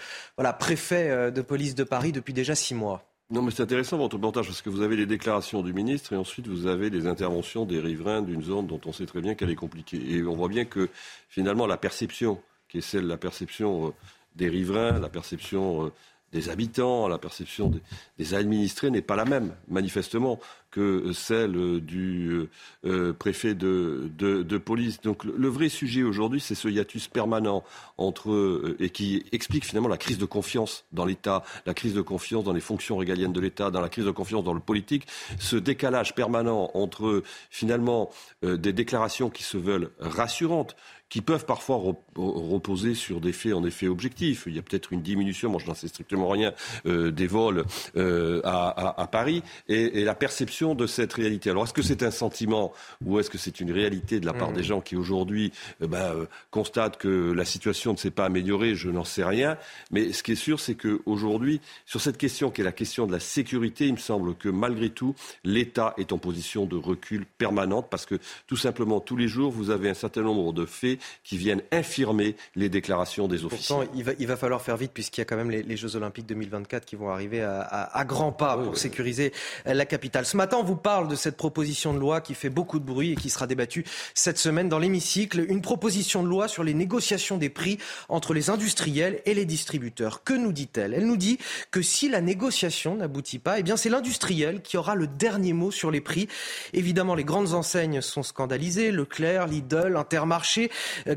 [0.58, 3.04] préfet euh, de police de Paris depuis déjà six mois?
[3.30, 6.16] Non, mais c'est intéressant votre reportage parce que vous avez les déclarations du ministre et
[6.16, 9.50] ensuite vous avez les interventions des riverains d'une zone dont on sait très bien qu'elle
[9.50, 10.02] est compliquée.
[10.10, 10.90] Et on voit bien que
[11.28, 13.92] finalement la perception, qui est celle, la perception euh,
[14.38, 15.92] des riverains, la perception
[16.32, 17.72] des habitants, la perception
[18.18, 20.40] des, administrés n'est pas la même, manifestement,
[20.72, 22.50] que celle du euh,
[22.86, 24.10] euh, préfet de,
[24.58, 25.02] police.
[25.02, 27.64] Donc le, vrai sujet aujourd'hui, c'est ce hiatus permanent
[27.98, 32.02] entre euh, et qui explique finalement la crise de confiance dans l'État, la crise de
[32.02, 35.08] confiance dans les fonctions régaliennes de l'État, dans la crise de confiance dans le politique,
[35.40, 38.10] ce décalage permanent entre finalement
[38.42, 40.76] des déclarations qui se veulent rassurantes
[41.12, 41.76] qui peuvent parfois
[42.16, 44.46] reposer sur des faits en effet objectifs.
[44.48, 46.54] Il y a peut-être une diminution, moi je n'en sais strictement rien,
[46.86, 47.66] euh, des vols
[47.98, 51.50] euh, à, Paris et, la perception de cette réalité.
[51.50, 52.72] Alors est-ce que c'est un sentiment
[53.06, 54.56] ou est-ce que c'est une réalité de la part mmh.
[54.56, 58.76] des gens qui aujourd'hui euh, ben, constatent que la situation ne s'est pas améliorée?
[58.76, 59.58] Je n'en sais rien.
[59.92, 63.12] Mais ce qui est sûr, c'est qu'aujourd'hui, sur cette question qui est la question de
[63.12, 67.88] la sécurité, il me semble que malgré tout, l'État est en position de recul permanente
[67.92, 68.16] parce que
[68.48, 72.36] tout simplement tous les jours, vous avez un certain nombre de faits qui viennent infirmer
[72.56, 73.76] les déclarations des officiers.
[73.76, 75.96] Pourtant, il va, il va falloir faire vite puisqu'il y a quand même les, Jeux
[75.96, 79.32] Olympiques 2024 qui vont arriver à, grands pas pour sécuriser
[79.66, 80.26] la capitale.
[80.26, 83.14] Ce matin, on vous parle de cette proposition de loi qui fait beaucoup de bruit
[83.14, 85.46] et qui sera débattue cette semaine dans l'hémicycle.
[85.50, 87.78] Une proposition de loi sur les négociations des prix
[88.10, 90.24] entre les industriels et les distributeurs.
[90.24, 90.94] Que nous dit-elle?
[90.94, 91.38] Elle nous dit
[91.72, 95.72] que si la négociation n'aboutit pas, eh bien c'est l'industriel qui aura le dernier mot
[95.72, 96.28] sur les prix.
[96.74, 100.72] Évidemment, les grandes enseignes sont scandalisées, Leclerc, Lidl, Intermarché,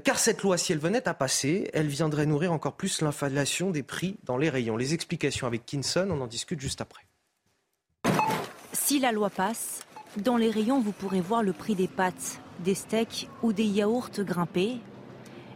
[0.05, 3.83] car cette loi, si elle venait à passer, elle viendrait nourrir encore plus l'inflation des
[3.83, 4.77] prix dans les rayons.
[4.77, 7.03] Les explications avec Kinson, on en discute juste après.
[8.73, 9.81] Si la loi passe,
[10.19, 14.11] dans les rayons, vous pourrez voir le prix des pâtes, des steaks ou des yaourts
[14.19, 14.79] grimper.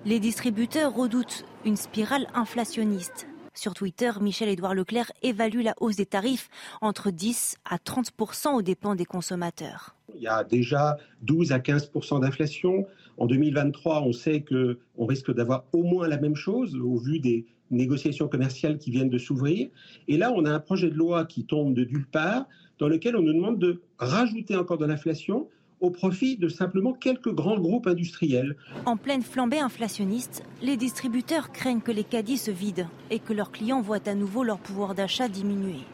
[0.04, 3.26] Les distributeurs redoutent une spirale inflationniste.
[3.54, 6.48] Sur Twitter, Michel-Édouard Leclerc évalue la hausse des tarifs
[6.81, 9.96] entre 10 à 30% aux dépens des consommateurs.
[10.14, 12.87] Il y a déjà 12 à 15 d'inflation.
[13.18, 17.46] En 2023, on sait qu'on risque d'avoir au moins la même chose au vu des
[17.70, 19.68] négociations commerciales qui viennent de s'ouvrir.
[20.07, 22.46] Et là, on a un projet de loi qui tombe de nulle part,
[22.78, 25.48] dans lequel on nous demande de rajouter encore de l'inflation
[25.81, 28.57] au profit de simplement quelques grands groupes industriels.
[28.87, 33.52] En pleine flambée inflationniste, les distributeurs craignent que les caddies se vident et que leurs
[33.52, 35.85] clients voient à nouveau leur pouvoir d'achat diminuer.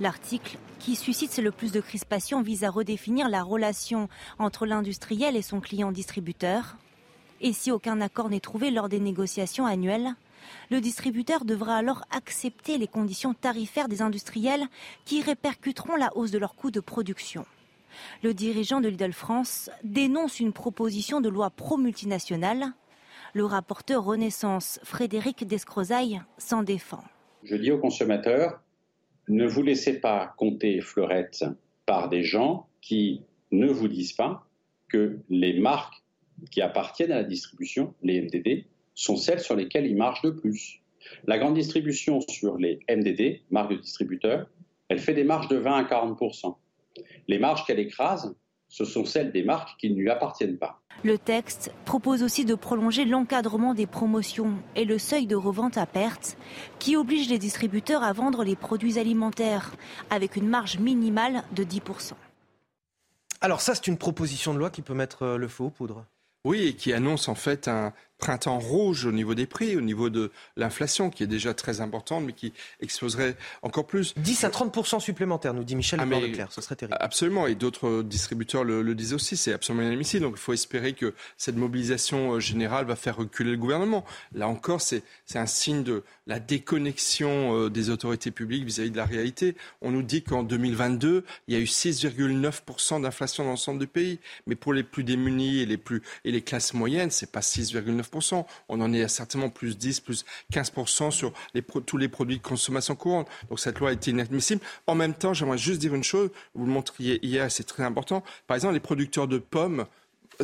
[0.00, 4.08] L'article qui suscite le plus de crispation vise à redéfinir la relation
[4.38, 6.78] entre l'industriel et son client distributeur.
[7.42, 10.14] Et si aucun accord n'est trouvé lors des négociations annuelles,
[10.70, 14.66] le distributeur devra alors accepter les conditions tarifaires des industriels
[15.04, 17.44] qui répercuteront la hausse de leurs coûts de production.
[18.22, 22.72] Le dirigeant de Lidl France dénonce une proposition de loi pro-multinationale.
[23.34, 27.04] Le rapporteur Renaissance, Frédéric Descrozaille, s'en défend.
[27.42, 28.60] Je dis aux consommateurs,
[29.30, 31.44] ne vous laissez pas compter fleurette
[31.86, 34.44] par des gens qui ne vous disent pas
[34.88, 36.02] que les marques
[36.50, 38.64] qui appartiennent à la distribution, les MDD,
[38.94, 40.82] sont celles sur lesquelles ils marchent de plus.
[41.26, 44.48] La grande distribution sur les MDD, marques de distributeurs,
[44.88, 46.18] elle fait des marges de 20 à 40
[47.28, 48.34] Les marges qu'elle écrase,
[48.68, 50.82] ce sont celles des marques qui ne lui appartiennent pas.
[51.02, 55.86] Le texte propose aussi de prolonger l'encadrement des promotions et le seuil de revente à
[55.86, 56.36] perte
[56.78, 59.72] qui oblige les distributeurs à vendre les produits alimentaires
[60.10, 62.12] avec une marge minimale de 10%.
[63.40, 66.04] Alors ça, c'est une proposition de loi qui peut mettre euh, le feu aux poudres.
[66.44, 70.10] Oui, et qui annonce en fait un printemps rouge au niveau des prix, au niveau
[70.10, 74.14] de l'inflation qui est déjà très importante, mais qui exploserait encore plus.
[74.16, 76.52] 10 à 30 supplémentaires, nous dit Michel ah, Leclerc.
[76.52, 76.96] Ce serait terrible.
[77.00, 79.36] Absolument, et d'autres distributeurs le, le, disent aussi.
[79.36, 80.22] C'est absolument inadmissible.
[80.22, 84.04] Donc il faut espérer que cette mobilisation euh, générale va faire reculer le gouvernement.
[84.34, 85.02] Là encore, c'est
[85.34, 89.56] un signe de la déconnexion euh, des autorités publiques vis-à-vis -vis de la réalité.
[89.80, 94.18] On nous dit qu'en 2022, il y a eu 6,9 d'inflation dans l'ensemble du pays.
[94.46, 98.09] Mais pour les plus démunis et les, plus, et les classes moyennes, c'est pas 6,9%.
[98.68, 102.42] On en est à certainement plus 10, plus 15% sur les, tous les produits de
[102.42, 103.28] consommation courante.
[103.48, 104.60] Donc cette loi a été inadmissible.
[104.86, 106.30] En même temps, j'aimerais juste dire une chose.
[106.54, 108.22] Vous le montriez hier, c'est très important.
[108.46, 109.86] Par exemple, les producteurs de pommes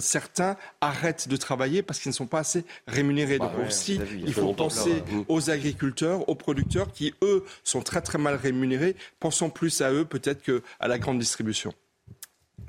[0.01, 3.39] certains arrêtent de travailler parce qu'ils ne sont pas assez rémunérés.
[3.39, 8.19] Donc bah aussi, il faut penser aux agriculteurs, aux producteurs qui, eux, sont très très
[8.19, 8.97] mal rémunérés.
[9.21, 11.73] Pensons plus à eux peut-être qu'à la grande distribution.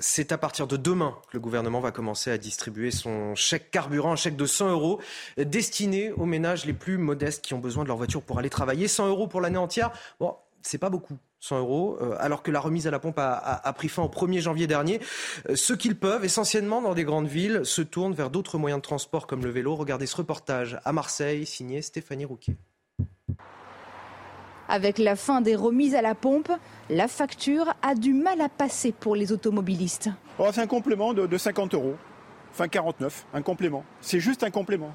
[0.00, 4.12] C'est à partir de demain que le gouvernement va commencer à distribuer son chèque carburant,
[4.12, 5.00] un chèque de 100 euros
[5.36, 8.86] destiné aux ménages les plus modestes qui ont besoin de leur voiture pour aller travailler.
[8.86, 11.16] 100 euros pour l'année entière, bon, c'est pas beaucoup.
[11.40, 14.40] 100 euros, euh, alors que la remise à la pompe a, pris fin au 1er
[14.40, 15.00] janvier dernier.
[15.48, 18.82] Euh, ceux qu'ils peuvent, essentiellement dans des grandes villes, se tournent vers d'autres moyens de
[18.82, 19.76] transport comme le vélo.
[19.76, 22.56] Regardez ce reportage à Marseille, signé Stéphanie Rouquier.
[24.68, 26.52] Avec la fin des remises à la pompe,
[26.90, 30.10] la facture a du mal à passer pour les automobilistes.
[30.38, 31.96] Oh, c'est un complément de, de 50 euros,
[32.52, 33.84] enfin 49, un complément.
[34.00, 34.92] C'est juste un complément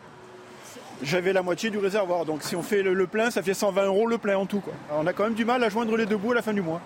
[1.04, 2.26] j'avais la moitié du réservoir.
[2.26, 4.62] Donc si on fait le, plein, ça fait 120 euros le plein en tout.
[4.92, 6.62] on a quand même du mal à joindre les deux bouts à la fin du
[6.62, 6.82] mois.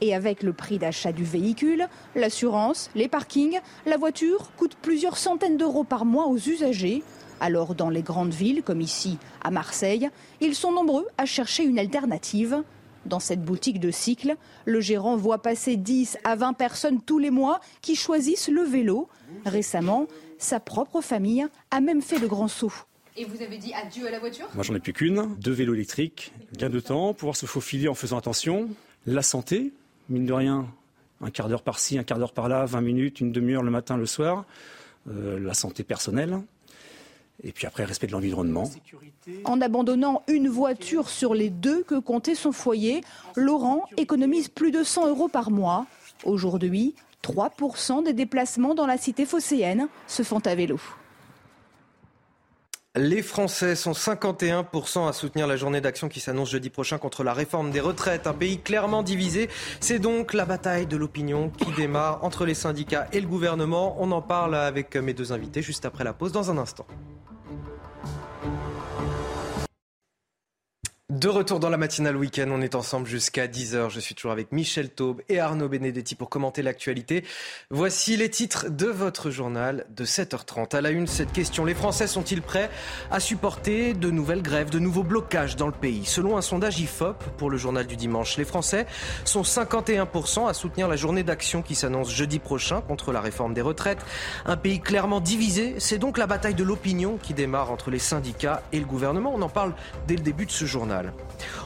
[0.00, 5.58] Et avec le prix d'achat du véhicule, l'assurance, les parkings, la voiture coûte plusieurs centaines
[5.58, 7.02] d'euros par mois aux usagers.
[7.40, 10.08] Alors dans les grandes villes, comme ici à Marseille,
[10.40, 12.62] ils sont nombreux à chercher une alternative.
[13.06, 17.30] Dans cette boutique de cycle, le gérant voit passer 10 à 20 personnes tous les
[17.30, 19.08] mois qui choisissent le vélo.
[19.46, 22.72] Récemment, sa propre famille a même fait le grand saut.
[23.16, 24.46] Et vous avez dit adieu à la voiture?
[24.54, 25.34] Moi, j'en ai plus qu'une.
[25.36, 28.68] Deux vélos électriques, gain de temps, pouvoir se faufiler en faisant attention.
[29.06, 29.72] La santé,
[30.10, 30.66] mine de rien,
[31.22, 34.06] un quart d'heure par-ci, un quart d'heure par-là, 20 minutes, une demi-heure le matin, le
[34.06, 34.44] soir.
[35.08, 36.38] Euh, la santé personnelle.
[37.42, 38.70] Et puis après, respect de l'environnement.
[39.44, 43.02] En abandonnant une voiture sur les deux que comptait son foyer,
[43.36, 45.86] Laurent économise plus de 100 euros par mois.
[46.24, 50.78] Aujourd'hui, 3% des déplacements dans la cité phocéenne se font à vélo.
[52.96, 57.32] Les Français sont 51% à soutenir la journée d'action qui s'annonce jeudi prochain contre la
[57.32, 58.26] réforme des retraites.
[58.26, 59.48] Un pays clairement divisé.
[59.78, 63.94] C'est donc la bataille de l'opinion qui démarre entre les syndicats et le gouvernement.
[64.00, 66.84] On en parle avec mes deux invités juste après la pause dans un instant.
[71.10, 73.90] De retour dans la matinale week-end, on est ensemble jusqu'à 10h.
[73.90, 77.24] Je suis toujours avec Michel Taube et Arnaud Benedetti pour commenter l'actualité.
[77.68, 80.76] Voici les titres de votre journal de 7h30.
[80.76, 81.64] À la une, cette question.
[81.64, 82.70] Les Français sont-ils prêts
[83.10, 86.04] à supporter de nouvelles grèves, de nouveaux blocages dans le pays?
[86.04, 88.86] Selon un sondage IFOP pour le journal du dimanche, les Français
[89.24, 93.62] sont 51% à soutenir la journée d'action qui s'annonce jeudi prochain contre la réforme des
[93.62, 94.06] retraites.
[94.46, 98.62] Un pays clairement divisé, c'est donc la bataille de l'opinion qui démarre entre les syndicats
[98.70, 99.32] et le gouvernement.
[99.34, 99.74] On en parle
[100.06, 100.99] dès le début de ce journal.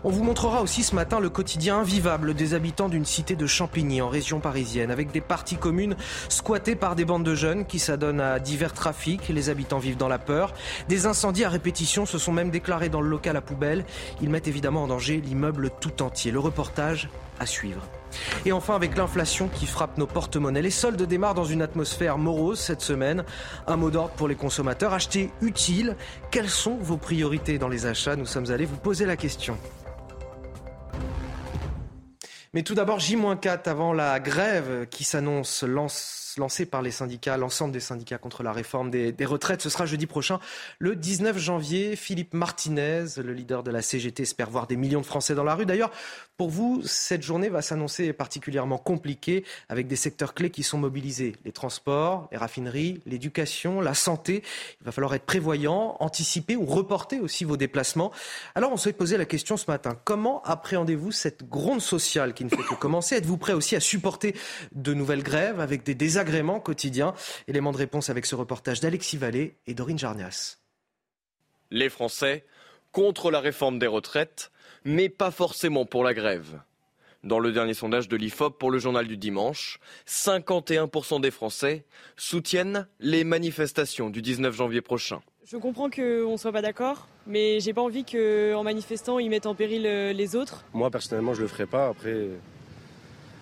[0.04, 4.02] On vous montrera aussi ce matin le quotidien invivable des habitants d'une cité de Champigny
[4.02, 5.96] en région parisienne, avec des parties communes
[6.28, 9.28] squattées par des bandes de jeunes qui s'adonnent à divers trafics.
[9.28, 10.52] Les habitants vivent dans la peur.
[10.88, 13.84] Des incendies à répétition se sont même déclarés dans le local à poubelle.
[14.20, 16.30] Ils mettent évidemment en danger l'immeuble tout entier.
[16.30, 17.08] Le reportage
[17.40, 17.82] à suivre.
[18.44, 22.60] Et enfin, avec l'inflation qui frappe nos porte-monnaies, les soldes démarrent dans une atmosphère morose
[22.60, 23.24] cette semaine.
[23.66, 25.96] Un mot d'ordre pour les consommateurs, acheter utile.
[26.30, 29.56] Quelles sont vos priorités dans les achats Nous sommes allés vous poser la question.
[32.52, 37.72] Mais tout d'abord, J-4 avant la grève qui s'annonce lance lancé par les syndicats, l'ensemble
[37.72, 39.62] des syndicats contre la réforme des, retraites.
[39.62, 40.40] Ce sera jeudi prochain,
[40.78, 41.96] le 19 janvier.
[41.96, 45.54] Philippe Martinez, le leader de la CGT, espère voir des millions de Français dans la
[45.54, 45.66] rue.
[45.66, 45.90] D'ailleurs,
[46.36, 51.36] pour vous, cette journée va s'annoncer particulièrement compliquée avec des secteurs clés qui sont mobilisés.
[51.44, 54.42] Les transports, les raffineries, l'éducation, la santé.
[54.80, 58.10] Il va falloir être prévoyant, anticiper ou reporter aussi vos déplacements.
[58.56, 59.96] Alors, on s'est posé la question ce matin.
[60.04, 63.14] Comment appréhendez-vous cette gronde sociale qui ne fait que commencer?
[63.14, 64.34] Êtes-vous prêt aussi à supporter
[64.72, 67.14] de nouvelles grèves avec des désagréments agrément quotidien.
[67.46, 70.56] Élément de réponse avec ce reportage d'Alexis Vallée et Dorine Jarnias.
[71.70, 72.44] Les Français
[72.94, 74.52] contre la réforme des retraites,
[74.84, 76.60] mais pas forcément pour la grève.
[77.24, 81.84] Dans le dernier sondage de l'IFOP pour le journal du dimanche, 51% des Français
[82.16, 85.20] soutiennent les manifestations du 19 janvier prochain.
[85.44, 89.46] Je comprends qu'on ne soit pas d'accord, mais j'ai pas envie qu'en manifestant, ils mettent
[89.46, 90.64] en péril euh, les autres.
[90.72, 91.88] Moi, personnellement, je le ferai pas.
[91.88, 92.28] Après,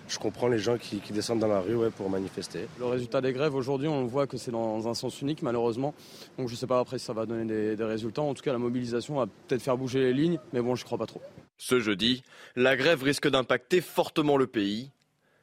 [0.07, 2.67] je comprends les gens qui, descendent dans la rue pour manifester.
[2.79, 5.93] Le résultat des grèves aujourd'hui, on voit que c'est dans un sens unique malheureusement.
[6.37, 8.21] Donc je ne sais pas après si ça va donner des, des résultats.
[8.21, 10.85] En tout cas, la mobilisation va peut-être faire bouger les lignes, mais bon, je ne
[10.85, 11.21] crois pas trop.
[11.57, 12.23] Ce jeudi,
[12.55, 14.91] la grève risque d'impacter fortement le pays.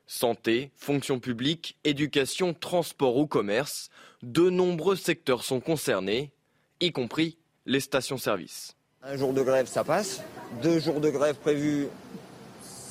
[0.06, 3.90] Santé, fonction publique, éducation, transport ou commerce,
[4.22, 6.32] de nombreux secteurs sont concernés,
[6.80, 8.76] y compris les stations-service.
[9.02, 10.20] Un jour de grève, ça passe.
[10.62, 11.86] Deux jours de grève prévus,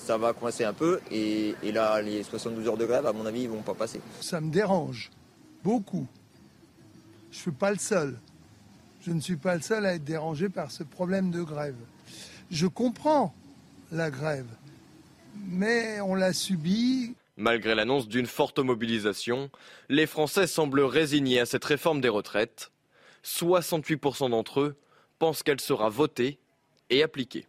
[0.10, 1.00] ça va coincer un peu.
[1.12, 4.02] Et, là, les 72 heures de grève, à mon avis, ils vont pas passer.
[4.22, 5.12] Ça me dérange
[5.64, 6.08] beaucoup.
[7.32, 8.18] Je ne suis pas le seul.
[9.06, 11.76] Je ne suis pas le seul à être dérangé par ce problème de grève.
[12.50, 13.36] Je comprends
[13.92, 14.48] la grève
[15.48, 17.16] mais on l'a subi.
[17.38, 19.50] Malgré l'annonce d'une forte mobilisation,
[19.88, 22.72] les Français semblent résignés à cette réforme des retraites.
[23.24, 24.76] 68% d'entre eux
[25.18, 26.40] pensent qu'elle sera votée
[26.90, 27.46] et appliquée.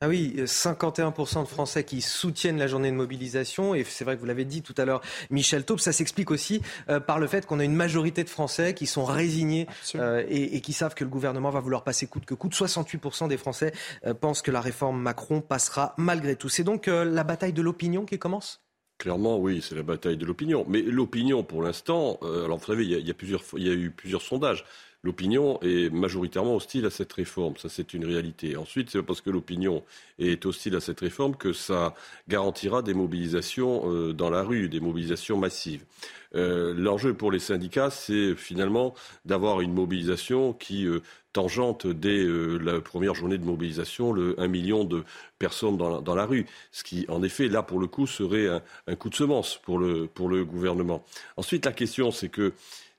[0.00, 3.74] Ah oui, 51% de Français qui soutiennent la journée de mobilisation.
[3.74, 6.60] Et c'est vrai que vous l'avez dit tout à l'heure, Michel Taube, ça s'explique aussi
[6.90, 10.60] euh, par le fait qu'on a une majorité de Français qui sont résignés euh, et,
[10.60, 12.54] qui savent que le gouvernement va vouloir passer coûte que coûte.
[12.54, 13.72] 68% des Français
[14.04, 16.48] euh, pensent que la réforme Macron passera malgré tout.
[16.48, 18.62] C'est donc la bataille de l'opinion qui commence?
[18.98, 20.66] Clairement, oui, c'est la bataille de l'opinion.
[20.68, 23.90] Mais l'opinion, pour l'instant, alors vous savez, il y, a, plusieurs, il y a eu
[23.90, 24.64] plusieurs sondages
[25.04, 27.56] l'opinion est majoritairement hostile à cette réforme.
[27.58, 28.56] Ça, c'est une réalité.
[28.56, 29.84] Ensuite, c'est parce que l'opinion
[30.18, 31.94] est hostile à cette réforme que ça
[32.26, 35.84] garantira des mobilisations euh, dans la rue, des mobilisations massives.
[36.34, 41.00] Euh, l'enjeu pour les syndicats, c'est finalement d'avoir une mobilisation qui euh,
[41.32, 45.02] tangente dès la première journée de mobilisation le 1 million de
[45.40, 46.46] personnes dans la, rue.
[46.70, 49.80] Ce qui, en effet, là, pour le coup, serait un, un coup de semence pour
[49.80, 51.04] le, pour le gouvernement.
[51.36, 52.52] Ensuite, la question, c'est que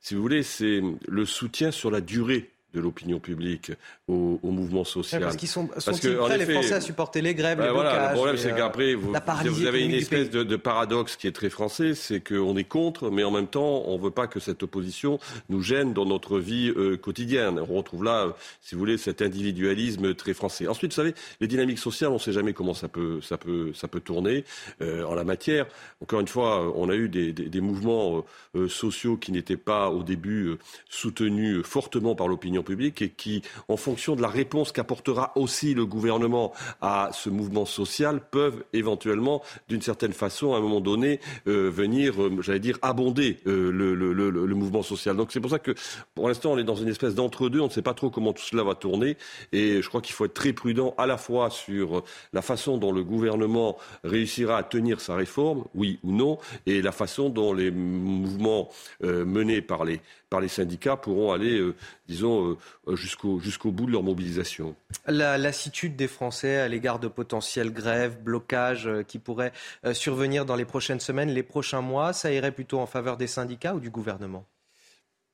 [0.06, 3.72] si vous voulez, c'est le soutien sur la durée de l'opinion publique
[4.08, 5.22] au, mouvement social.
[5.22, 8.38] parce qu'ils sont, sont prêts, les Français, à supporter les grèves, les blocages, Le problème,
[8.38, 9.14] c'est qu'après, vous,
[9.46, 13.24] vous, avez une espèce de, paradoxe qui est très français, c'est qu'on est contre, mais
[13.24, 16.72] en même temps, on ne veut pas que cette opposition nous gêne dans notre vie
[16.76, 17.60] euh, quotidienne.
[17.60, 20.68] On retrouve là, euh, si vous voulez, cet individualisme très français.
[20.68, 23.72] Ensuite, vous savez, les dynamiques sociales, on ne sait jamais comment ça peut, ça peut,
[23.74, 24.44] ça peut tourner
[24.82, 25.66] euh, en la matière.
[26.02, 28.26] Encore une fois, on a eu des, des, des mouvements
[28.68, 30.56] sociaux qui n'étaient pas au début
[30.90, 36.54] soutenus fortement par l'opinion et qui, en fonction de la réponse qu'apportera aussi le gouvernement
[36.82, 42.22] à ce mouvement social, peuvent éventuellement, d'une certaine façon, à un moment donné, euh, venir,
[42.22, 45.16] euh, j'allais dire, abonder euh, le, le, mouvement social.
[45.16, 45.74] Donc c'est pour ça que,
[46.14, 47.60] pour l'instant, on est dans une espèce d'entre-deux.
[47.60, 49.18] On ne sait pas trop comment tout cela va tourner.
[49.52, 52.92] Et je crois qu'il faut être très prudent à la fois sur la façon dont
[52.92, 57.72] le gouvernement réussira à tenir sa réforme, oui ou non, et la façon dont les
[57.72, 58.70] mouvements
[59.02, 60.00] menés par les
[60.40, 61.76] les syndicats pourront aller, euh,
[62.08, 64.76] disons, euh, jusqu'au jusqu'au bout de leur mobilisation.
[65.08, 69.54] La lassitude des Français à l'égard de potentielles grèves, blocages euh, qui pourraient
[69.94, 73.76] survenir dans les prochaines semaines, les prochains mois, ça irait plutôt en faveur des syndicats
[73.76, 74.46] ou du gouvernement?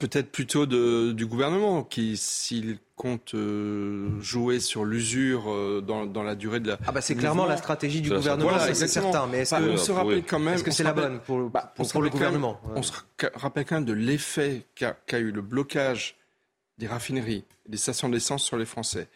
[0.02, 3.36] Peut-être plutôt de, du gouvernement qui, s'il compte
[4.20, 6.80] jouer sur l'usure dans, dans, la durée de la.
[6.88, 9.28] Ah bah c'est clairement la stratégie du gouvernement, c'est certain.
[9.28, 12.02] Mais est-ce que, se rappelle quand même, est-ce que c'est la bonne pour, bah, pour,
[12.02, 12.92] le gouvernement On se
[13.36, 16.16] rappelle quand même de l'effet qu'a eu le blocage
[16.80, 19.08] des raffineries, des stations d'essence sur les Français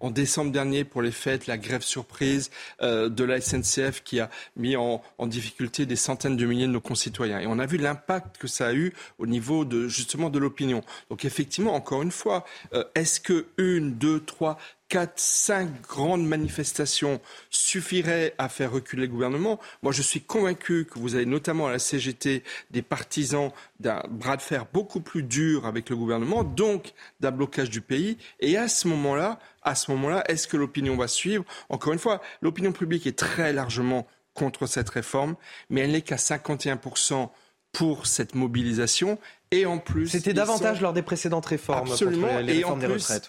[0.00, 2.50] en décembre dernier pour les fêtes, la grève surprise
[2.82, 6.80] euh, de la SNCF qui a mis en, difficulté des centaines de milliers de nos
[6.80, 7.40] concitoyens.
[7.40, 10.82] Et on a vu l'impact que ça a eu au niveau de justement de l'opinion.
[11.10, 14.58] Donc effectivement, encore une fois, euh, est-ce que une, deux, trois,
[14.92, 19.58] quatre, cinq grandes manifestations suffiraient à faire reculer le gouvernement?
[19.82, 24.36] Moi, je suis convaincu que vous avez notamment à la CGT des partisans d'un bras
[24.36, 28.18] de fer beaucoup plus dur avec le gouvernement, donc d'un blocage du pays.
[28.40, 31.44] Et à ce moment-là, à ce moment-là, est-ce que l'opinion va suivre?
[31.68, 35.36] Encore une fois, l'opinion publique est très largement contre cette réforme,
[35.70, 37.30] mais elle n'est qu'à 51%
[37.72, 39.18] pour cette mobilisation.
[39.50, 41.90] Et en plus, c'était davantage lors des précédentes réformes.
[41.90, 42.38] Absolument.
[42.40, 43.28] Les, et en plus, des retraites,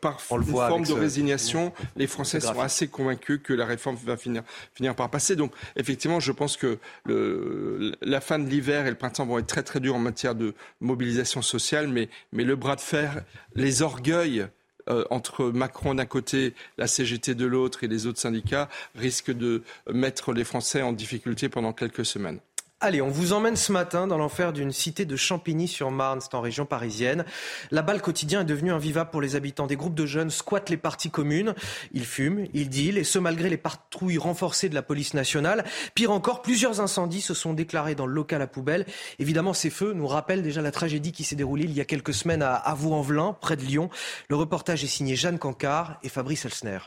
[0.00, 4.42] par une forme de résignation, les Français sont assez convaincus que la réforme va finir,
[4.74, 5.34] finir par passer.
[5.34, 9.46] Donc, effectivement, je pense que le, la fin de l'hiver et le printemps vont être
[9.46, 13.22] très très durs en matière de mobilisation sociale, mais, mais le bras de fer,
[13.54, 14.46] les orgueils
[14.88, 19.62] euh, entre Macron d'un côté, la CGT de l'autre et les autres syndicats risquent de
[19.90, 22.40] mettre les Français en difficulté pendant quelques semaines.
[22.84, 26.66] Allez, on vous emmène ce matin dans l'enfer d'une cité de Champigny-sur-Marne, c'est en région
[26.66, 27.24] parisienne.
[27.70, 29.68] Là-bas, le quotidien est devenu invivable pour les habitants.
[29.68, 31.54] Des groupes de jeunes squattent les parties communes,
[31.92, 35.64] ils fument, ils dealent, et ce malgré les patrouilles renforcées de la police nationale.
[35.94, 38.84] Pire encore, plusieurs incendies se sont déclarés dans le local à poubelle.
[39.20, 42.14] Évidemment, ces feux nous rappellent déjà la tragédie qui s'est déroulée il y a quelques
[42.14, 43.90] semaines à Avaux-en-Velin, près de Lyon.
[44.28, 46.78] Le reportage est signé Jeanne Cancard et Fabrice Elsner.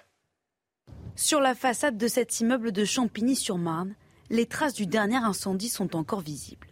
[1.15, 3.95] Sur la façade de cet immeuble de Champigny-sur-Marne,
[4.29, 6.67] les traces du dernier incendie sont encore visibles.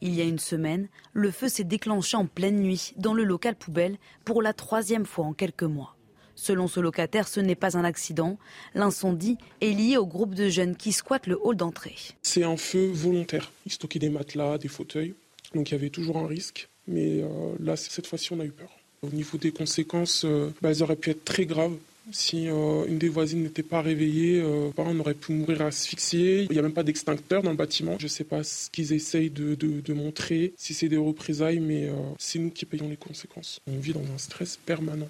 [0.00, 3.54] Il y a une semaine, le feu s'est déclenché en pleine nuit dans le local
[3.54, 5.96] poubelle pour la troisième fois en quelques mois.
[6.34, 8.38] Selon ce locataire, ce n'est pas un accident.
[8.74, 11.96] L'incendie est lié au groupe de jeunes qui squattent le hall d'entrée.
[12.22, 13.50] C'est un feu volontaire.
[13.64, 15.14] Ils stockaient des matelas, des fauteuils.
[15.54, 16.68] Donc il y avait toujours un risque.
[16.86, 18.68] Mais euh, là, cette fois-ci, on a eu peur.
[19.02, 21.76] Au niveau des conséquences, euh, bah, elles auraient pu être très graves.
[22.12, 24.42] Si euh, une des voisines n'était pas réveillée,
[24.76, 26.46] on aurait pu mourir asphyxié.
[26.48, 27.96] Il n'y a même pas d'extincteur dans le bâtiment.
[27.98, 32.38] Je ne sais pas ce qu'ils essayent de, montrer, si c'est des représailles, mais c'est
[32.38, 33.60] nous qui payons les conséquences.
[33.66, 35.08] On vit dans un stress permanent.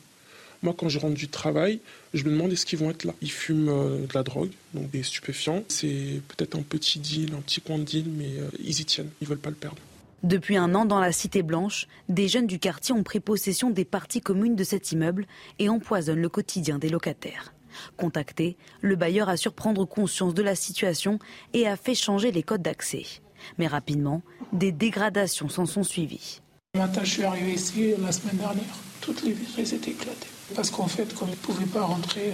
[0.62, 1.80] Moi, quand je rentre du travail,
[2.14, 3.14] je me demande est-ce qu'ils vont être là?
[3.20, 5.64] Ils fument de la drogue, donc des stupéfiants.
[5.68, 9.11] C'est peut-être un petit deal, un petit coin de deal, mais ils y tiennent.
[9.20, 9.78] Ils veulent pas le perdre.
[10.27, 13.85] Depuis un an, dans la Cité Blanche, des jeunes du quartier ont pris possession des
[13.85, 15.24] parties communes de cet immeuble
[15.61, 17.55] et empoisonnent le quotidien des locataires.
[17.97, 21.20] Contacté, le bailleur assure prendre conscience de la situation
[21.53, 23.05] et a fait changer les codes d'accès.
[23.57, 24.22] Mais rapidement,
[24.53, 26.41] des dégradations s'en sont suivies.
[26.77, 28.64] Matin, je suis arrivé ici la semaine dernière.
[29.01, 30.27] Toutes les vitres étaient éclatées.
[30.57, 32.33] Parce qu'en fait, comme ils ne pouvaient pas rentrer,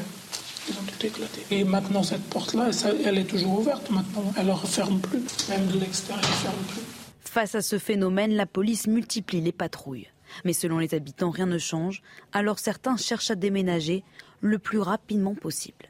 [0.67, 1.43] ils ont tout éclaté.
[1.51, 2.71] Et maintenant, cette porte-là,
[3.05, 4.33] elle est toujours ouverte maintenant.
[4.39, 5.21] Elle ne referme plus.
[5.51, 7.02] Même de l'extérieur, elle ne ferme plus.
[7.33, 10.11] Face à ce phénomène, la police multiplie les patrouilles.
[10.45, 12.03] Mais selon les habitants, rien ne change,
[12.35, 14.05] alors certains cherchent à déménager
[14.43, 15.87] le plus rapidement possible.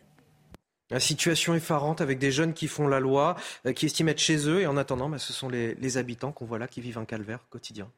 [0.90, 3.34] La situation effarante avec des jeunes qui font la loi,
[3.66, 6.30] euh, qui estiment être chez eux, et en attendant, bah, ce sont les, les habitants
[6.30, 7.90] qu'on voit là qui vivent un calvaire quotidien.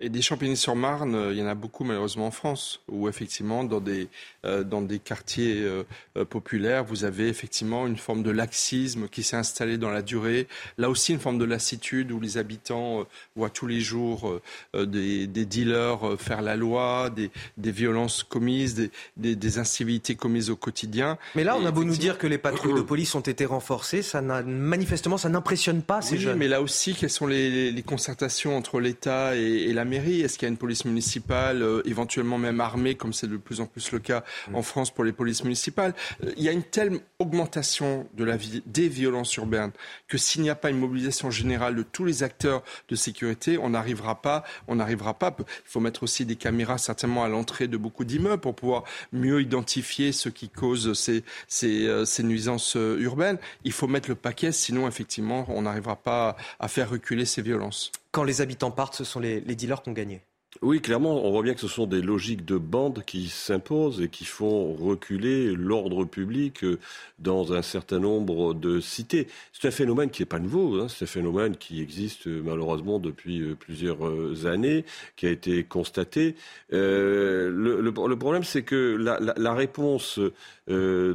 [0.00, 3.80] Et des Champigny-sur-Marne, euh, il y en a beaucoup malheureusement en France, où effectivement dans
[3.80, 4.08] des,
[4.44, 5.84] euh, dans des quartiers euh,
[6.24, 10.46] populaires, vous avez effectivement une forme de laxisme qui s'est installée dans la durée.
[10.78, 13.06] Là aussi une forme de lassitude où les habitants
[13.36, 14.40] voient tous les jours
[14.74, 18.74] des, des, dealers faire la loi, des, des violences commises,
[19.16, 21.18] des, des, incivilités commises au quotidien.
[21.34, 24.02] Mais là, on a beau nous dire que les patrouilles de police ont été renforcées,
[24.02, 26.38] ça manifestement ça n'impressionne pas ces oui, jeunes.
[26.38, 30.38] Mais là aussi, quelles sont les, les concertations entre l'État et et, la mairie Est-ce
[30.38, 33.66] qu'il y a une police municipale, euh, éventuellement même armée, comme c'est de plus en
[33.66, 37.00] plus le cas en France pour les polices municipales euh, Il y a une telle
[37.18, 39.72] augmentation de la vie, des violences urbaines
[40.08, 43.70] que s'il n'y a pas une mobilisation générale de tous les acteurs de sécurité, on
[43.70, 44.44] n'arrivera pas.
[44.68, 45.34] On n'arrivera pas.
[45.38, 49.40] Il faut mettre aussi des caméras certainement à l'entrée de beaucoup d'immeubles pour pouvoir mieux
[49.42, 53.38] identifier ce qui cause ces, ces, euh, ces nuisances urbaines.
[53.64, 57.92] Il faut mettre le paquet, sinon effectivement, on n'arrivera pas à faire reculer ces violences
[58.14, 60.22] quand les habitants partent, ce sont les, dealers qui ont gagné.
[60.62, 64.08] Oui, clairement, on voit bien que ce sont des logiques de bande qui s'imposent et
[64.08, 66.78] qui font reculer l'ordre public euh,
[67.18, 69.26] dans un certain nombre de cités.
[69.52, 70.86] C'est un phénomène qui n'est pas nouveau, hein.
[70.88, 74.84] c'est un phénomène qui existe euh, malheureusement depuis euh, plusieurs années,
[75.16, 76.36] qui a été constaté.
[76.70, 80.20] le, problème, c'est que la, réponse
[80.68, 81.14] de,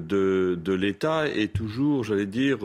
[0.61, 2.59] de l'État est toujours, j'allais dire,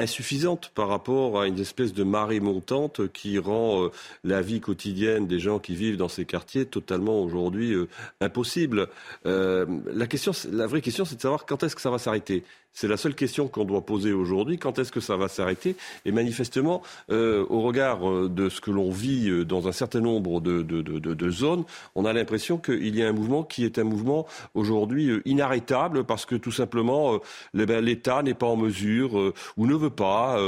[0.00, 3.90] insuffisante par rapport à une espèce de marée montante qui rend euh,
[4.24, 7.88] la vie quotidienne des gens qui vivent dans ces quartiers totalement aujourd'hui euh,
[8.20, 8.88] impossible.
[9.26, 12.44] Euh, la, question, la vraie question, c'est de savoir quand est-ce que ça va s'arrêter.
[12.72, 14.56] C'est la seule question qu'on doit poser aujourd'hui.
[14.56, 15.76] Quand est-ce que ça va s'arrêter?
[16.04, 20.00] Et manifestement, euh, au regard euh, de ce que l'on vit euh, dans un certain
[20.00, 21.64] nombre de, de, de, de zones,
[21.94, 26.26] on a l'impression qu'il y a un mouvement qui est un mouvement aujourd'hui inarrêtable parce
[26.26, 27.18] que tout simplement
[27.54, 30.38] ben, l'État n'est pas en mesure ou ne veut pas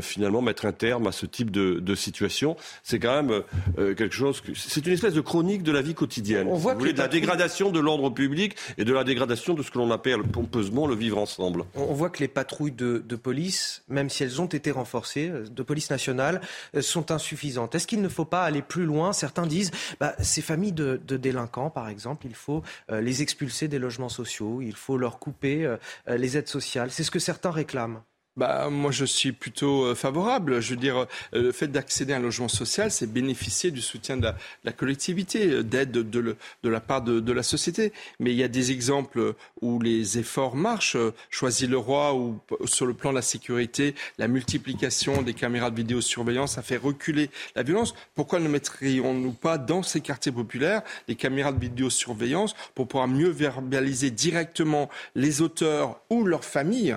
[0.00, 2.56] finalement mettre un terme à ce type de, situation.
[2.82, 3.42] C'est quand même
[3.76, 4.42] quelque chose.
[4.54, 6.48] C'est une espèce de chronique de la vie quotidienne.
[6.48, 9.78] On voit de la dégradation de l'ordre public et de la dégradation de ce que
[9.78, 11.59] l'on appelle pompeusement le vivre ensemble.
[11.74, 15.62] On voit que les patrouilles de, police, même si elles ont été renforcées, euh, de
[15.62, 16.40] police nationale,
[16.74, 17.74] euh, sont insuffisantes.
[17.74, 19.12] Est-ce qu'il ne faut pas aller plus loin?
[19.12, 23.78] Certains disent, bah, ces familles de, délinquants, par exemple, il faut euh, les expulser des
[23.78, 25.76] logements sociaux, il faut leur couper
[26.08, 26.90] les aides sociales.
[26.90, 28.02] C'est ce que certains réclament.
[28.40, 30.62] Bah, moi, je suis plutôt euh, favorable.
[30.62, 30.96] Je veux dire,
[31.34, 34.30] euh, le fait d'accéder à un logement social, c'est bénéficier du soutien de
[34.64, 37.92] la, collectivité, euh, d'aide de, la part de, la société.
[38.18, 40.96] Mais il y a des exemples où les efforts marchent.
[41.28, 45.76] Choisis le roi, ou sur le plan de la sécurité, la multiplication des caméras de
[45.76, 47.94] vidéosurveillance a fait reculer la violence.
[48.14, 53.28] Pourquoi ne mettrions-nous pas dans ces quartiers populaires des caméras de vidéosurveillance pour pouvoir mieux
[53.28, 56.96] verbaliser directement les auteurs ou leurs familles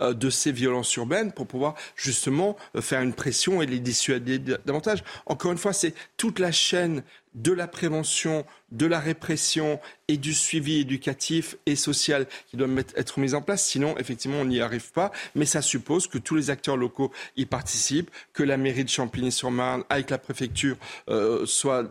[0.00, 5.04] de ces violences urbaines pour pouvoir justement euh, faire une pression et les dissuader davantage.
[5.26, 7.02] Encore une fois, c'est toute la chaîne
[7.34, 9.78] de la prévention, de la répression
[10.08, 13.64] et du suivi éducatif et social qui doit être mis en place.
[13.64, 15.12] Sinon, effectivement, on n'y arrive pas.
[15.36, 19.84] Mais ça suppose que tous les acteurs locaux y participent, que la mairie de Champigny-sur-Marne,
[19.88, 20.76] avec la préfecture,
[21.08, 21.88] euh, soit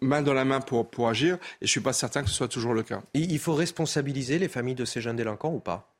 [0.00, 1.34] main dans la main pour, pour agir.
[1.34, 3.02] Et je ne suis pas certain que ce soit toujours le cas.
[3.14, 5.91] il faut responsabiliser les familles de ces jeunes délinquants ou pas?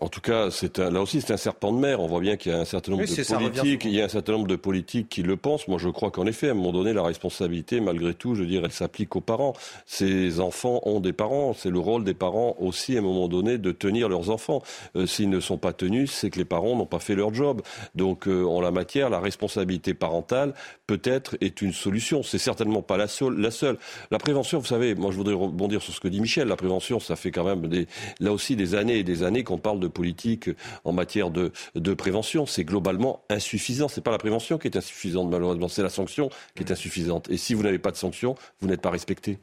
[0.00, 2.00] En tout cas, c'est là aussi, c'est un serpent de mer.
[2.00, 4.08] On voit bien qu'il y a un certain nombre de politiques, il y a un
[4.08, 5.68] certain nombre de politiques qui le pensent.
[5.68, 8.46] Moi, je crois qu'en effet, à un moment donné, la responsabilité, malgré tout, je veux
[8.46, 9.52] dire, elle s'applique aux parents.
[9.84, 11.52] Ces enfants ont des parents.
[11.52, 14.62] C'est le rôle des parents aussi, à un moment donné, de tenir leurs enfants.
[14.96, 17.60] Euh, s'ils ne sont pas tenus, c'est que les parents n'ont pas fait leur job.
[17.94, 20.54] Donc, euh, en la matière, la responsabilité parentale,
[20.86, 22.22] peut-être, est une solution.
[22.22, 23.76] C'est certainement pas la seule, la seule.
[24.10, 26.48] La prévention, vous savez, moi, je voudrais rebondir sur ce que dit Michel.
[26.48, 27.86] La prévention, ça fait quand même des,
[28.18, 30.50] là aussi des années et des années qu'on parle de politique
[30.84, 32.46] en matière de, de prévention.
[32.46, 33.88] C'est globalement insuffisant.
[33.88, 35.68] C'est pas la prévention qui est insuffisante, malheureusement.
[35.68, 37.28] C'est la sanction qui est insuffisante.
[37.30, 39.38] Et si vous n'avez pas de sanction, vous n'êtes pas respecté.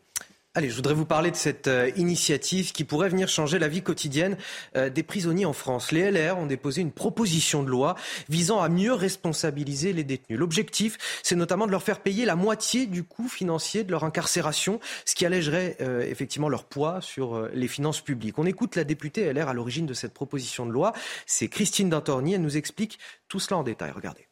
[0.58, 3.84] Allez, je voudrais vous parler de cette euh, initiative qui pourrait venir changer la vie
[3.84, 4.38] quotidienne
[4.76, 5.92] euh, des prisonniers en France.
[5.92, 7.94] Les LR ont déposé une proposition de loi
[8.28, 10.40] visant à mieux responsabiliser les détenus.
[10.40, 14.80] L'objectif, c'est notamment de leur faire payer la moitié du coût financier de leur incarcération,
[15.06, 18.40] ce qui allégerait euh, effectivement leur poids sur les finances publiques.
[18.40, 20.92] On écoute la députée LR à l'origine de cette proposition de loi.
[21.28, 22.34] C'est Christine Dantorny.
[22.34, 22.98] Elle nous explique
[23.28, 23.92] tout cela en détail.
[23.92, 24.28] Regardez.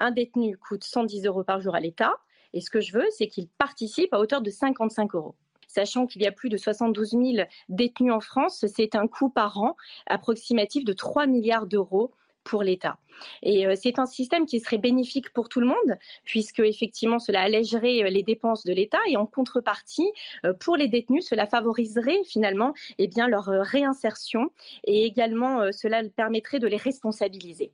[0.00, 2.16] Un détenu coûte 110 euros par jour à l'État.
[2.52, 5.34] Et ce que je veux, c'est qu'ils participent à hauteur de 55 euros
[5.70, 7.22] sachant qu'il y a plus de 72 000
[7.68, 9.76] détenus en France, c'est un coût par an
[10.06, 12.12] approximatif de 3 milliards d'euros
[12.44, 12.98] pour l'État.
[13.42, 17.42] Et euh, c'est un système qui serait bénéfique pour tout le monde, puisque effectivement cela
[17.42, 20.10] allégerait euh, les dépenses de l'État et en contrepartie,
[20.44, 24.50] euh, pour les détenus, cela favoriserait finalement eh bien, leur réinsertion
[24.84, 27.70] et également cela permettrait de les responsabiliser.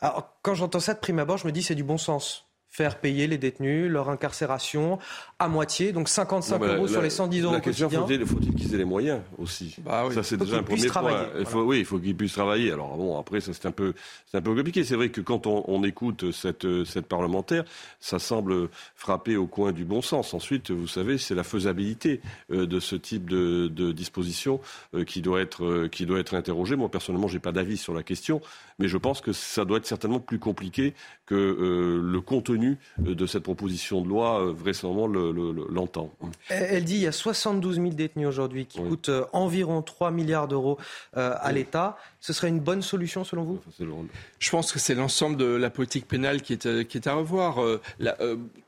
[0.00, 2.98] Alors, quand j'entends ça de prime abord, je me dis c'est du bon sens faire
[2.98, 4.98] payer les détenus leur incarcération
[5.38, 8.84] à moitié, donc 55 euros sur les 110 euros La question, faut-il qu'ils aient les
[8.84, 9.76] moyens aussi?
[9.84, 11.26] Bah Ça, c'est déjà un premier point.
[11.38, 12.72] Il faut, oui, il faut qu'ils puissent travailler.
[12.72, 13.94] Alors bon, après, ça c'est un peu,
[14.30, 14.84] c'est un peu compliqué.
[14.84, 17.64] C'est vrai que quand on, on, écoute cette, cette parlementaire,
[17.98, 20.32] ça semble frapper au coin du bon sens.
[20.34, 22.20] Ensuite, vous savez, c'est la faisabilité
[22.52, 24.60] euh, de ce type de, de disposition
[24.94, 26.76] euh, qui doit être, euh, qui doit être interrogée.
[26.76, 28.40] Moi, personnellement, j'ai pas d'avis sur la question,
[28.80, 30.94] mais je pense que ça doit être certainement plus compliqué
[31.26, 36.12] que le contenu euh, de cette proposition de loi, euh, vraisemblablement, l'entend.
[36.48, 40.48] Elle dit qu'il y a 72 000 détenus aujourd'hui qui coûtent euh, environ 3 milliards
[40.48, 40.78] d'euros
[41.14, 41.96] à l'État.
[42.20, 43.60] Ce serait une bonne solution selon vous?
[44.38, 47.58] Je pense que c'est l'ensemble de la politique pénale qui est, qui est à revoir.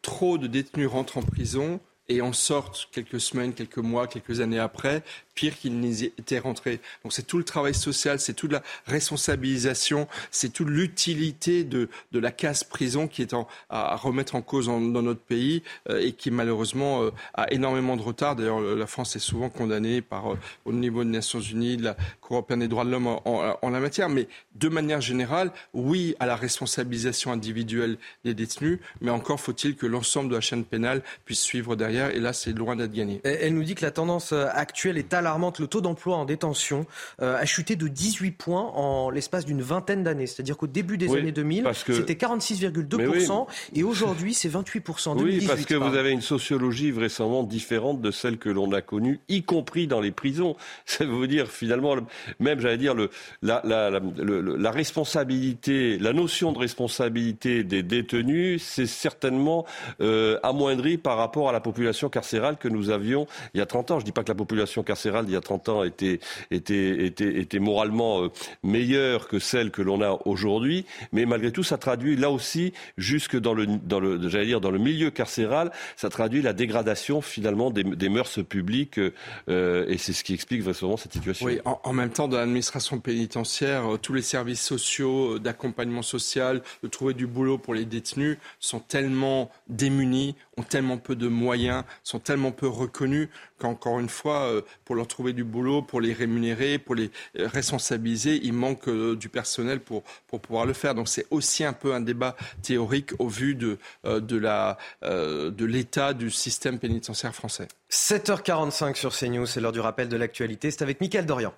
[0.03, 1.81] trop de détenus rentrent en prison
[2.13, 5.03] et en sortent quelques semaines, quelques mois, quelques années après,
[5.35, 6.81] pire qu'ils n'y étaient rentrés.
[7.03, 12.19] Donc c'est tout le travail social, c'est toute la responsabilisation, c'est toute l'utilité de, de
[12.19, 13.35] la casse prison qui est
[13.71, 18.03] à remettre en cause dans notre pays euh, et qui malheureusement euh, a énormément de
[18.03, 18.37] retard.
[18.37, 21.97] D'ailleurs, la France est souvent condamnée par, euh, au niveau des Nations Unies, de la
[22.21, 24.09] Cour européenne des droits de l'homme en, la matière.
[24.09, 29.87] Mais de manière générale, oui à la responsabilisation individuelle des détenus, mais encore faut-il que
[29.87, 32.02] l'ensemble de la chaîne pénale puisse suivre derrière.
[32.11, 33.21] Et là, c'est loin d'être gagné.
[33.25, 35.59] Elle nous dit que la tendance actuelle est alarmante.
[35.59, 36.87] Le taux d'emploi en détention
[37.21, 40.27] euh, a chuté de 18 points en l'espace d'une vingtaine d'années.
[40.27, 45.23] C'est-à-dire qu'au début des années 2000, c'était 46,2% et aujourd'hui, c'est 28%.
[45.23, 49.21] oui, parce que vous avez une sociologie vraisemblablement différente de celle que l'on a connue,
[49.29, 50.57] y compris dans les prisons.
[50.87, 51.97] Ça veut dire finalement,
[52.41, 53.11] même j'allais dire, le,
[53.43, 59.67] la, la, la, responsabilité, la notion de responsabilité des détenus, c'est certainement
[60.01, 63.91] euh, amoindri par rapport à la population carcérale que nous avions il y a 30
[63.93, 63.99] ans.
[63.99, 66.21] Je ne dis pas que la population carcérale il y a 30 ans était,
[66.51, 68.29] était, était, était moralement euh,
[68.63, 73.39] meilleure que celle que l'on a aujourd'hui, mais malgré tout, ça traduit là aussi, jusque
[73.39, 77.71] dans le, dans le, j'allais dire, dans le milieu carcéral, ça traduit la dégradation finalement
[77.71, 79.01] des, des mœurs publiques,
[79.49, 81.47] euh, et c'est ce qui explique vraiment cette situation.
[81.47, 86.89] Oui, en, même temps, dans l'administration pénitentiaire, euh, tous les services sociaux, d'accompagnement social, de
[86.89, 92.19] trouver du boulot pour les détenus sont tellement démunis, ont tellement peu de moyens, sont
[92.19, 93.29] tellement peu reconnus
[93.59, 94.51] qu'encore une fois,
[94.85, 99.17] pour leur trouver du boulot, pour les rémunérer, pour les euh, responsabiliser, il manque euh,
[99.17, 100.95] du personnel pour, pour pouvoir le faire.
[100.95, 105.65] Donc c'est aussi un peu un débat théorique au vu de, euh, de, la, de
[105.65, 107.69] l'état du système pénitentiaire français.
[107.91, 110.71] 7h45 sur CNews, c'est l'heure du rappel de l'actualité.
[110.71, 111.53] C'est avec Mickaël Dorian.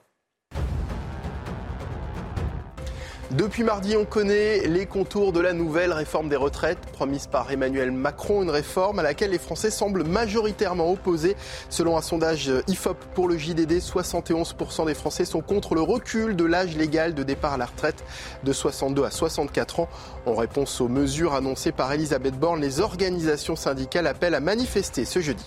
[3.36, 7.90] Depuis mardi, on connaît les contours de la nouvelle réforme des retraites promise par Emmanuel
[7.90, 11.34] Macron, une réforme à laquelle les Français semblent majoritairement opposés.
[11.68, 16.44] Selon un sondage IFOP pour le JDD, 71% des Français sont contre le recul de
[16.44, 18.04] l'âge légal de départ à la retraite
[18.44, 19.88] de 62 à 64 ans.
[20.26, 25.18] En réponse aux mesures annoncées par Elisabeth Borne, les organisations syndicales appellent à manifester ce
[25.18, 25.44] jeudi.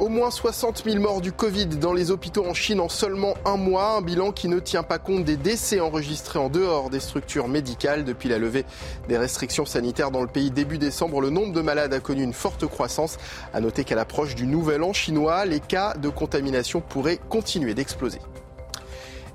[0.00, 3.56] Au moins 60 000 morts du Covid dans les hôpitaux en Chine en seulement un
[3.56, 7.46] mois, un bilan qui ne tient pas compte des décès enregistrés en dehors des structures
[7.46, 8.04] médicales.
[8.04, 8.64] Depuis la levée
[9.08, 12.32] des restrictions sanitaires dans le pays début décembre, le nombre de malades a connu une
[12.32, 13.18] forte croissance.
[13.52, 18.18] À noter qu'à l'approche du nouvel an chinois, les cas de contamination pourraient continuer d'exploser.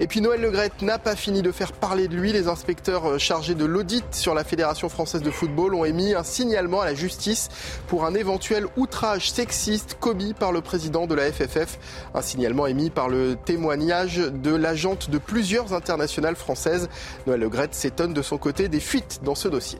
[0.01, 2.31] Et puis Noël Legrette n'a pas fini de faire parler de lui.
[2.31, 6.79] Les inspecteurs chargés de l'audit sur la Fédération française de football ont émis un signalement
[6.79, 7.49] à la justice
[7.87, 11.79] pour un éventuel outrage sexiste commis par le président de la FFF.
[12.13, 16.87] Un signalement émis par le témoignage de l'agente de plusieurs internationales françaises.
[17.27, 19.79] Noël Legrette s'étonne de son côté des fuites dans ce dossier.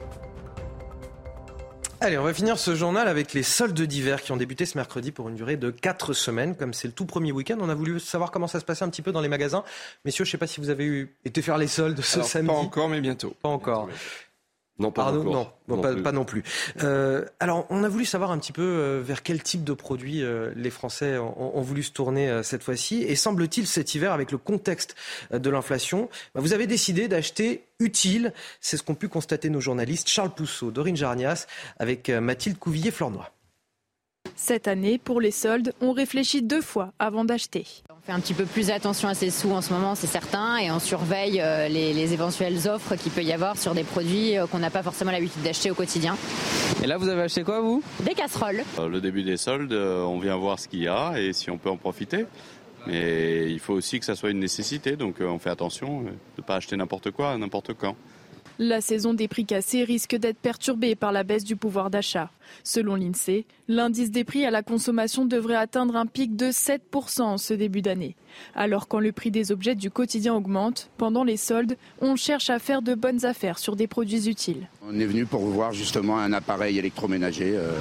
[2.02, 5.12] Allez, on va finir ce journal avec les soldes d'hiver qui ont débuté ce mercredi
[5.12, 6.56] pour une durée de 4 semaines.
[6.56, 8.90] Comme c'est le tout premier week-end, on a voulu savoir comment ça se passait un
[8.90, 9.66] petit peu dans les magasins.
[10.06, 12.48] Messieurs, je ne sais pas si vous avez eu, été faire les soldes ce samedi.
[12.48, 13.36] Pas encore, mais bientôt.
[13.42, 13.90] Pas encore.
[14.80, 16.44] Non, pas non, Non pas, non plus.
[16.84, 20.24] Euh, alors, on a voulu savoir un petit peu euh, vers quel type de produits
[20.24, 23.04] euh, les Français ont, ont voulu se tourner euh, cette fois-ci.
[23.04, 24.96] Et semble-t-il, cet hiver, avec le contexte
[25.34, 28.34] euh, de l'inflation, bah, vous avez décidé d'acheter utile.
[28.62, 31.46] C'est ce qu'ont pu constater nos journalistes Charles Pousseau, Dorine Jarnias,
[31.78, 33.32] avec euh, Mathilde Couvillier-Flornois.
[34.38, 37.66] Cette année, pour les soldes, on réfléchit deux fois avant d'acheter.
[38.10, 40.72] Fait un petit peu plus attention à ses sous en ce moment, c'est certain, et
[40.72, 44.48] on surveille euh, les, les éventuelles offres qu'il peut y avoir sur des produits euh,
[44.48, 46.18] qu'on n'a pas forcément l'habitude d'acheter au quotidien.
[46.84, 47.84] Et là, vous avez acheté quoi, vous?
[48.00, 48.64] Des casseroles.
[48.80, 51.60] Euh, Le début des soldes, on vient voir ce qu'il y a et si on
[51.60, 52.26] peut en profiter.
[52.88, 56.44] Mais il faut aussi que ça soit une nécessité, donc on fait attention de ne
[56.44, 57.96] pas acheter n'importe quoi, n'importe quand.
[58.58, 62.32] La saison des prix cassés risque d'être perturbée par la baisse du pouvoir d'achat.
[62.64, 67.38] Selon l'INSEE, l'indice des prix à la consommation devrait atteindre un pic de 7% en
[67.38, 68.16] ce début d'année.
[68.56, 72.60] Alors quand le prix des objets du quotidien augmente, pendant les soldes, on cherche à
[72.60, 74.68] faire de bonnes affaires sur des produits utiles.
[74.88, 77.72] On est venu pour voir justement un appareil électroménager, euh,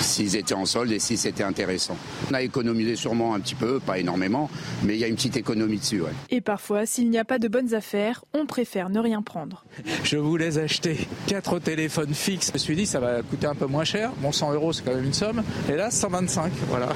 [0.00, 1.96] s'ils étaient en solde et si c'était intéressant.
[2.30, 4.50] On a économisé sûrement un petit peu, pas énormément,
[4.82, 6.00] mais il y a une petite économie dessus.
[6.00, 6.10] ouais.
[6.30, 9.64] Et parfois, s'il n'y a pas de bonnes affaires, on préfère ne rien prendre.
[10.02, 12.48] Je voulais acheter quatre téléphones fixes.
[12.48, 14.12] Je me suis dit, ça va coûter un peu moins cher.
[14.18, 15.42] Bon, 100 euros, c'est quand même une somme.
[15.68, 16.88] Et là, 125, voilà.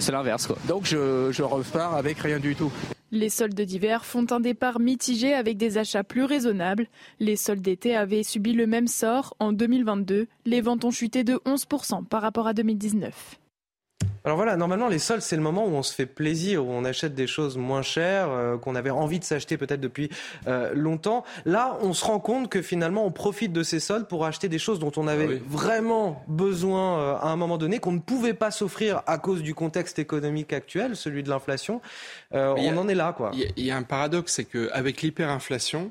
[0.00, 0.56] C'est l'inverse, quoi.
[0.66, 2.72] Donc, je, je repars avec rien du tout.
[3.12, 6.86] Les soldes d'hiver font un départ mitigé avec des achats plus raisonnables.
[7.18, 9.34] Les soldes d'été avaient subi le même sort.
[9.40, 13.40] En 2022, les ventes ont chuté de 11% par rapport à 2019.
[14.22, 16.84] Alors voilà, normalement les soldes c'est le moment où on se fait plaisir, où on
[16.84, 20.10] achète des choses moins chères, euh, qu'on avait envie de s'acheter peut-être depuis
[20.46, 21.24] euh, longtemps.
[21.46, 24.58] Là, on se rend compte que finalement on profite de ces soldes pour acheter des
[24.58, 25.42] choses dont on avait Ah oui.
[25.48, 29.54] vraiment besoin euh, à un moment donné, qu'on ne pouvait pas s'offrir à cause du
[29.54, 31.80] contexte économique actuel, celui de l'inflation.
[32.32, 33.30] On a- en est là, quoi.
[33.32, 35.90] Il y a- il y, a un paradoxe, c'est qu'avec l'hyperinflation,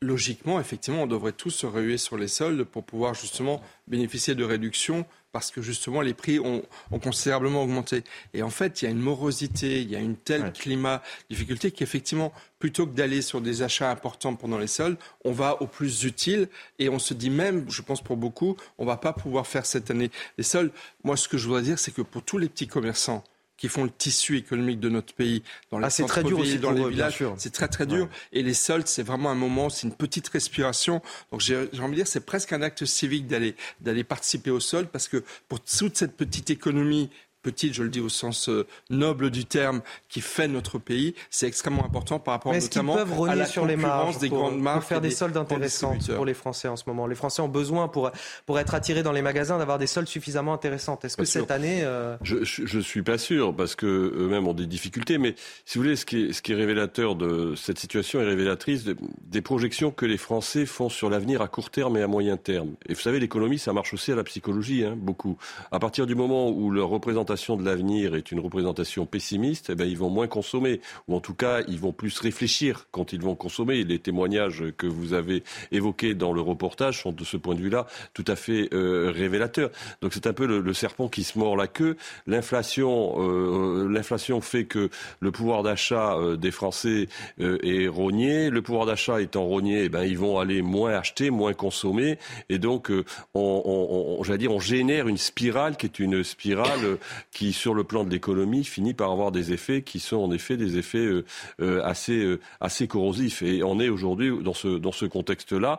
[0.00, 4.42] logiquement, effectivement, on devrait tous se ruer sur les soldes pour pouvoir justement bénéficier de
[4.44, 8.04] réductions parce que justement les prix ont, ont considérablement augmenté.
[8.34, 11.70] Et en fait, il y a une morosité, il y a une telle climat, difficulté
[11.70, 16.04] qu'effectivement, plutôt que d'aller sur des achats importants pendant les soldes, on va au plus
[16.04, 19.66] utile et on se dit même, je pense pour beaucoup, on va pas pouvoir faire
[19.66, 20.70] cette année les soldes.
[21.02, 23.24] Moi, ce que je voudrais dire, c'est que pour tous les petits commerçants
[23.62, 26.58] qui font le tissu économique de notre pays, dans les Ah, c'est très dur aussi
[26.58, 28.08] dans les eux, villages, c'est très très dur.
[28.32, 31.00] Et les soldes, c'est vraiment un moment, c'est une petite respiration.
[31.30, 34.58] Donc j'ai j'ai envie de dire, c'est presque un acte civique d'aller d'aller participer aux
[34.58, 37.08] soldes parce que pour toute cette petite économie
[37.42, 41.46] petite, je le dis au sens euh, noble du terme, qui fait notre pays, c'est
[41.46, 44.52] extrêmement important par rapport notamment peuvent à la sur les marges concurrence des pour, grandes
[44.54, 47.06] pour marques faire et des soldes intéressantes pour les Français en ce moment?
[47.06, 48.10] Les Français ont besoin pour,
[48.46, 51.04] pour être attirés dans les magasins d'avoir des soldes suffisamment intéressantes.
[51.04, 51.40] Est-ce que sûr.
[51.40, 51.80] cette année...
[51.82, 55.34] euh, Je, je, je suis pas sûr parce que eux-mêmes ont des difficultés, mais
[55.64, 58.84] si vous voulez, ce qui est, ce qui est révélateur de cette situation est révélatrice
[58.84, 62.36] de- des projections que les Français font sur l'avenir à court terme et à moyen
[62.36, 62.74] terme.
[62.88, 65.36] Et vous savez, l'économie, ça marche aussi à la psychologie, hein, beaucoup.
[65.70, 69.84] À partir du moment où leur représentation de l'avenir est une représentation pessimiste, eh ben,
[69.84, 73.34] ils vont moins consommer, ou en tout cas, ils vont plus réfléchir quand ils vont
[73.34, 73.84] consommer.
[73.84, 77.86] Les témoignages que vous avez évoqués dans le reportage sont de ce point de vue-là
[78.14, 79.70] tout à fait euh, révélateurs.
[80.00, 81.96] Donc c'est un peu le, le serpent qui se mord la queue.
[82.26, 87.08] L'inflation, euh, l'inflation fait que le pouvoir d'achat euh, des Français
[87.40, 88.50] euh, est rogné.
[88.50, 92.18] Le pouvoir d'achat étant rogné, eh ben ils vont aller moins acheter, moins consommer,
[92.48, 93.04] et donc euh,
[93.34, 96.98] on, on, on- j'allais dire, on génère une spirale qui est une spirale
[97.30, 100.56] qui, sur le plan de l'économie, finit par avoir des effets qui sont en effet
[100.56, 101.24] des effets euh,
[101.60, 103.42] euh, assez euh, assez corrosifs.
[103.42, 105.78] Et on est aujourd'hui dans ce dans ce contexte-là.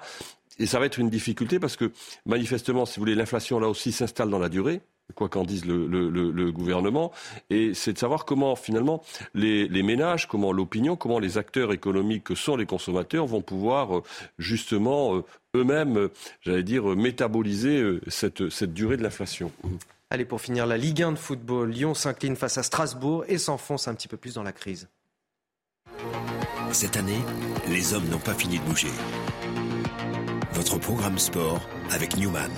[0.59, 1.91] Et ça va être une difficulté parce que
[2.25, 4.81] manifestement, si vous voulez, l'inflation là aussi s'installe dans la durée
[5.15, 7.11] quoi qu'en dise le, gouvernement,
[7.49, 9.03] et c'est de savoir comment finalement
[9.35, 14.01] les, ménages, comment l'opinion, comment les acteurs économiques que sont les consommateurs vont pouvoir
[14.39, 15.21] justement
[15.55, 16.09] eux-mêmes,
[16.41, 19.51] j'allais dire, métaboliser cette, cette durée de l'inflation.
[20.13, 23.87] Allez, pour finir, la Ligue 1 de football, Lyon s'incline face à Strasbourg et s'enfonce
[23.87, 24.87] un petit peu plus dans la crise.
[26.71, 27.17] Cette année,
[27.67, 28.91] les hommes n'ont pas fini de bouger.
[30.51, 31.59] Votre programme sport
[31.89, 32.51] avec Newman.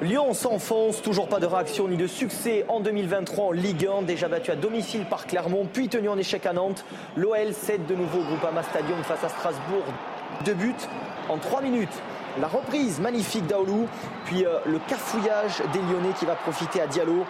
[0.00, 4.28] Lyon s'enfonce, toujours pas de réaction ni de succès en 2023 en Ligue 1, déjà
[4.28, 6.82] battu à domicile par Clermont, puis tenu en échec à Nantes.
[7.14, 9.84] L'OL cède de nouveau au Groupama Stadium face à Strasbourg.
[10.46, 10.72] Deux buts
[11.28, 11.92] en trois minutes.
[12.40, 13.86] La reprise magnifique d'Aoulou,
[14.24, 17.26] puis euh, le cafouillage des Lyonnais qui va profiter à Diallo.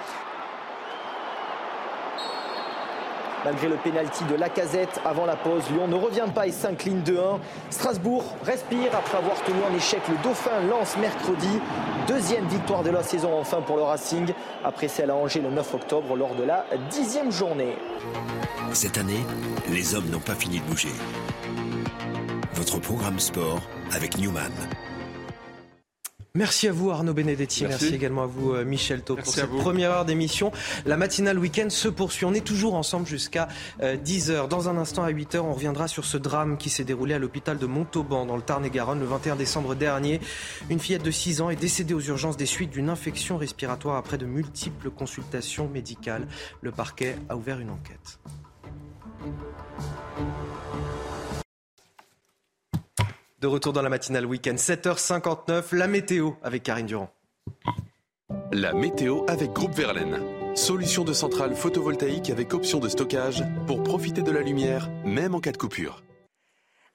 [3.45, 7.39] Malgré le pénalty de Lacazette avant la pause, Lyon ne revient pas et s'incline 2-1.
[7.71, 11.59] Strasbourg respire après avoir tenu en échec le Dauphin lance mercredi.
[12.07, 14.33] Deuxième victoire de la saison enfin pour le Racing,
[14.63, 17.77] après celle à Angers le 9 octobre lors de la dixième journée.
[18.75, 19.25] Cette année,
[19.71, 20.93] les hommes n'ont pas fini de bouger.
[22.55, 23.61] Votre programme sport
[23.93, 24.53] avec Newman.
[26.35, 27.95] Merci à vous Arnaud Benedetti, merci, Merci.
[27.95, 30.53] également à vous euh, Michel Thau pour cette première heure d'émission.
[30.87, 33.49] La matinale week-end se poursuit, on est toujours ensemble jusqu'à
[33.81, 34.47] 10h.
[34.49, 37.59] Dans un instant à 8h, on reviendra sur ce drame qui s'est déroulé à l'hôpital
[37.59, 40.21] de Montauban dans le Tarn-et-Garonne le 21 décembre dernier.
[40.69, 44.17] Une fillette de 6 ans est décédée aux urgences des suites d'une infection respiratoire après
[44.17, 46.29] de multiples consultations médicales.
[46.61, 48.21] Le parquet a ouvert une enquête.
[53.41, 57.11] De retour dans la matinale week-end, 7h59, la météo avec Karine Durand.
[58.53, 60.21] La météo avec Groupe Verlaine.
[60.55, 65.41] Solution de centrale photovoltaïque avec option de stockage pour profiter de la lumière, même en
[65.41, 66.03] cas de coupure.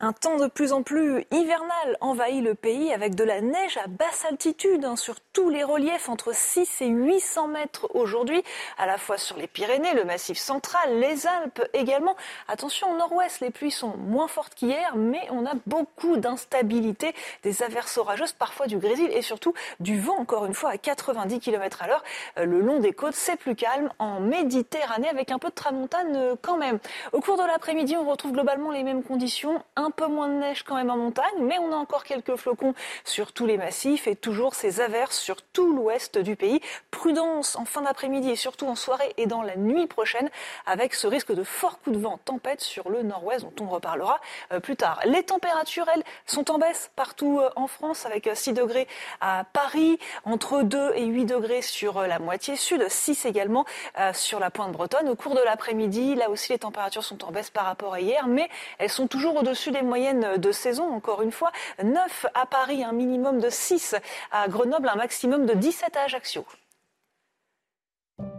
[0.02, 3.88] Un temps de plus en plus hivernal envahit le pays avec de la neige à
[3.88, 8.44] basse altitude hein, sur tous les reliefs entre 6 et 800 mètres aujourd'hui,
[8.78, 12.18] à la fois sur les Pyrénées, le Massif central, les Alpes également.
[12.50, 17.64] Attention au nord-ouest, les pluies sont moins fortes qu'hier, mais on a beaucoup d'instabilité, des
[17.64, 21.84] averses orageuses, parfois du grésil et surtout du vent encore une fois à 90 km
[21.84, 22.04] à l'heure.
[22.38, 26.18] Euh, Le long des côtes, c'est plus calme en Méditerranée avec un peu de tramontane
[26.18, 26.80] euh, quand même.
[27.14, 30.76] Au cours de l'après-midi, on retrouve globalement les mêmes conditions, peu moins de neige quand
[30.76, 32.74] même en montagne, mais on a encore quelques flocons
[33.04, 36.62] sur tous les massifs et toujours ces averses sur tout l'ouest du pays.
[36.92, 40.30] Prudence en fin d'après-midi et surtout en soirée et dans la nuit prochaine
[40.66, 44.20] avec ce risque de fort coup de vent, tempête sur le nord-ouest dont on reparlera
[44.52, 45.00] euh, plus tard.
[45.06, 48.88] Les températures, elles, sont en baisse partout euh, en France avec euh, 6 degrés
[49.22, 53.66] à Paris, entre 2 et 8 degrés sur euh, la moitié sud, 6 également
[54.00, 55.10] euh, sur la pointe bretonne.
[55.10, 58.28] Au cours de l'après-midi, là aussi les températures sont en baisse par rapport à hier,
[58.28, 61.52] mais elles sont toujours au-dessus des moyennes de saison, encore une fois.
[61.84, 63.96] 9 à Paris, un minimum de 6
[64.32, 66.46] à Grenoble, un maximum de 17 à Ajaccio.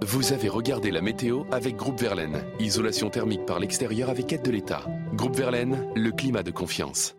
[0.03, 2.45] Vous avez regardé la météo avec Groupe Verlaine.
[2.59, 4.85] Isolation thermique par l'extérieur avec aide de l'État.
[5.13, 7.15] Groupe Verlaine, le climat de confiance.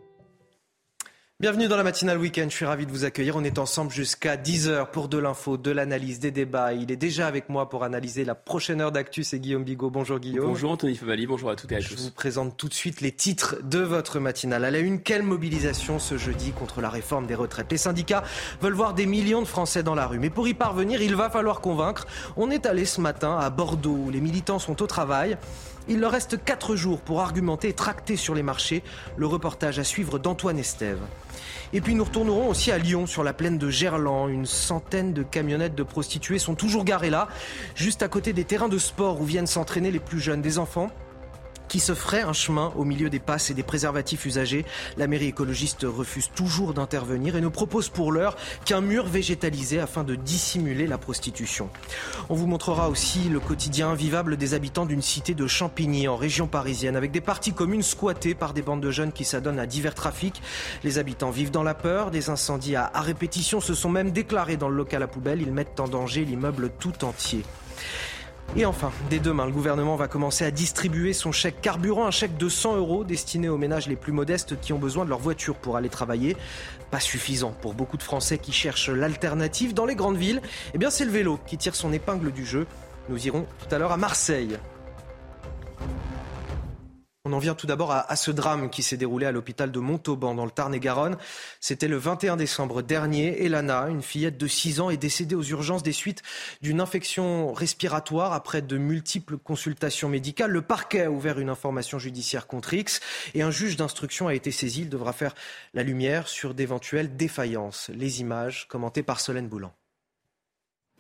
[1.40, 3.36] Bienvenue dans la matinale week-end, je suis ravi de vous accueillir.
[3.36, 6.74] On est ensemble jusqu'à 10h pour de l'info, de l'analyse, des débats.
[6.74, 9.92] Il est déjà avec moi pour analyser la prochaine heure d'actu, c'est Guillaume Bigot.
[9.92, 10.48] Bonjour Guillaume.
[10.48, 12.06] Bonjour Anthony Favali, bonjour à toutes et à Je tous.
[12.06, 14.66] vous présente tout de suite les titres de votre matinale.
[14.66, 17.72] À la une, quelle mobilisation ce jeudi contre la réforme des retraites?
[17.72, 18.24] Les syndicats
[18.60, 20.18] veulent voir des millions de Français dans la rue.
[20.18, 22.08] Mais pour y parvenir, il va falloir convaincre.
[22.36, 25.38] On est allé ce matin à Bordeaux où les militants sont au travail.
[25.88, 28.82] Il leur reste 4 jours pour argumenter et tracter sur les marchés.
[29.18, 31.00] Le reportage à suivre d'Antoine Estève.
[31.74, 34.30] Et puis nous retournerons aussi à Lyon, sur la plaine de Gerland.
[34.30, 37.28] Une centaine de camionnettes de prostituées sont toujours garées là,
[37.76, 40.92] juste à côté des terrains de sport où viennent s'entraîner les plus jeunes, des enfants
[41.68, 44.66] qui se ferait un chemin au milieu des passes et des préservatifs usagés.
[44.98, 50.04] La mairie écologiste refuse toujours d'intervenir et ne propose pour l'heure qu'un mur végétalisé afin
[50.04, 51.70] de dissimuler la prostitution.
[52.30, 56.48] On vous montrera aussi le quotidien vivable des habitants d'une cité de Champigny en région
[56.48, 59.96] parisienne avec des parties communes squattées par des bandes de jeunes qui s'adonnent à divers
[59.96, 60.42] trafics.
[60.84, 64.58] Les habitants vivent dans la peur, des incendies à, à répétition se sont même déclarés
[64.58, 67.44] dans le local à poubelle, ils mettent en danger l'immeuble tout entier.
[68.56, 72.38] Et enfin, dès demain, le gouvernement va commencer à distribuer son chèque carburant, un chèque
[72.38, 75.56] de 100 euros destiné aux ménages les plus modestes qui ont besoin de leur voiture
[75.56, 76.36] pour aller travailler.
[76.90, 80.42] Pas suffisant pour beaucoup de Français qui cherchent l'alternative dans les grandes villes.
[80.74, 82.66] Eh bien, c'est le vélo qui tire son épingle du jeu.
[83.10, 84.58] Nous irons tout à l'heure à Marseille.
[87.28, 90.34] On en vient tout d'abord à, ce drame qui s'est déroulé à l'hôpital de Montauban
[90.34, 91.18] dans le Tarn-et-Garonne.
[91.60, 93.44] C'était le 21 décembre dernier.
[93.44, 96.24] Elana, une fillette de 6 ans, est décédée aux urgences des suites
[96.62, 100.52] d'une infection respiratoire après de multiples consultations médicales.
[100.52, 103.02] Le parquet a ouvert une information judiciaire contre X
[103.34, 104.84] et un juge d'instruction a été saisi.
[104.84, 105.36] Il devra faire
[105.74, 107.92] la lumière sur d'éventuelles défaillances.
[107.94, 109.74] Les images commentées par Solène Boulan.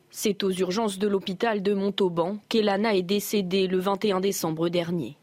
[0.09, 5.15] C'est aux urgences de l'hôpital de Montauban qu'Elana est décédée le 21 décembre dernier.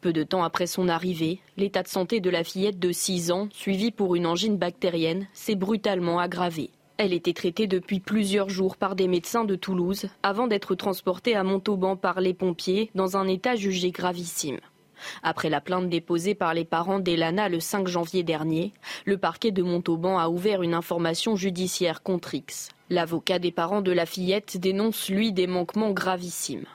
[0.00, 3.48] Peu de temps après son arrivée, l'état de santé de la fillette de 6 ans,
[3.52, 6.70] suivie pour une angine bactérienne, s'est brutalement aggravé.
[6.98, 11.42] Elle était traitée depuis plusieurs jours par des médecins de Toulouse avant d'être transportée à
[11.42, 14.60] Montauban par les pompiers dans un état jugé gravissime.
[15.22, 18.72] Après la plainte déposée par les parents d'Elana le 5 janvier dernier,
[19.04, 22.68] le parquet de Montauban a ouvert une information judiciaire contre X.
[22.88, 26.66] L'avocat des parents de la fillette dénonce, lui, des manquements gravissimes.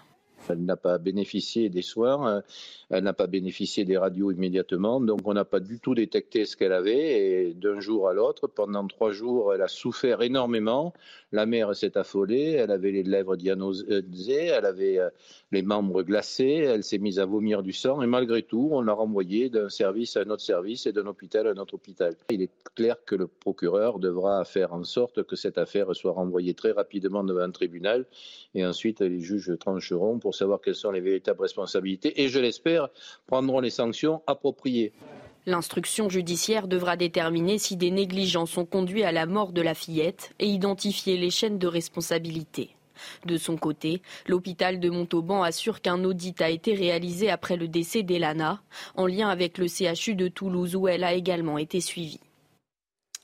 [0.50, 2.42] Elle n'a pas bénéficié des soins, euh,
[2.90, 6.56] elle n'a pas bénéficié des radios immédiatement, donc on n'a pas du tout détecté ce
[6.56, 7.48] qu'elle avait.
[7.48, 10.94] Et d'un jour à l'autre, pendant trois jours, elle a souffert énormément.
[11.34, 15.10] La mère s'est affolée, elle avait les lèvres dianosées, elle avait euh,
[15.52, 18.94] les membres glacés, elle s'est mise à vomir du sang, et malgré tout, on l'a
[18.94, 22.16] renvoyée d'un service à un autre service et d'un hôpital à un autre hôpital.
[22.30, 26.54] Il est clair que le procureur devra faire en sorte que cette affaire soit renvoyée
[26.54, 28.06] très rapidement devant un tribunal,
[28.56, 32.90] et ensuite les juges trancheront pour savoir quelles sont les véritables responsabilités et, je l'espère,
[33.26, 34.94] prendront les sanctions appropriées.
[35.46, 40.34] L'instruction judiciaire devra déterminer si des négligences ont conduit à la mort de la fillette
[40.40, 42.72] et identifier les chaînes de responsabilité.
[43.26, 48.04] De son côté, l'hôpital de Montauban assure qu'un audit a été réalisé après le décès
[48.04, 48.62] d'Elana,
[48.96, 52.20] en lien avec le CHU de Toulouse où elle a également été suivie.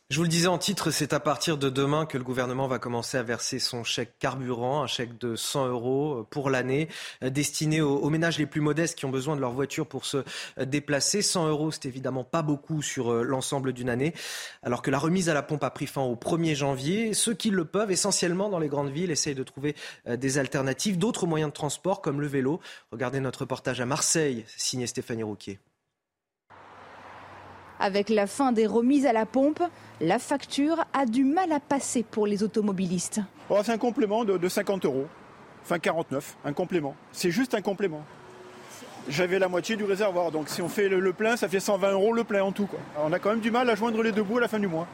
[0.09, 2.77] Je vous le disais en titre, c'est à partir de demain que le gouvernement va
[2.77, 6.87] commencer à verser son chèque carburant, un chèque de 100 euros pour l'année,
[7.23, 10.17] euh, destiné aux, ménages les plus modestes qui ont besoin de leur voiture pour se
[10.59, 11.23] euh, déplacer.
[11.23, 14.13] 100 euros, c'est évidemment pas beaucoup sur euh, l'ensemble d'une année.
[14.61, 17.49] Alors que la remise à la pompe a pris fin au 1er janvier, ceux qui
[17.49, 19.75] le peuvent, essentiellement dans les grandes villes, essayent de trouver
[20.05, 22.59] des alternatives, d'autres moyens de transport comme le vélo.
[22.91, 25.59] Regardez notre reportage à Marseille, signé Stéphanie Rouquier.
[27.83, 29.61] Avec la fin des remises à la pompe,
[29.99, 33.19] la facture a du mal à passer pour les automobilistes.
[33.49, 35.05] Oh, c'est un complément de, 50 euros,
[35.63, 36.95] enfin 49, un complément.
[37.11, 38.01] C'est juste un complément.
[39.09, 42.13] J'avais la moitié du réservoir, donc si on fait le, plein, ça fait 120 euros
[42.13, 42.69] le plein en tout.
[43.03, 44.67] On a quand même du mal à joindre les deux bouts à la fin du
[44.67, 44.87] mois.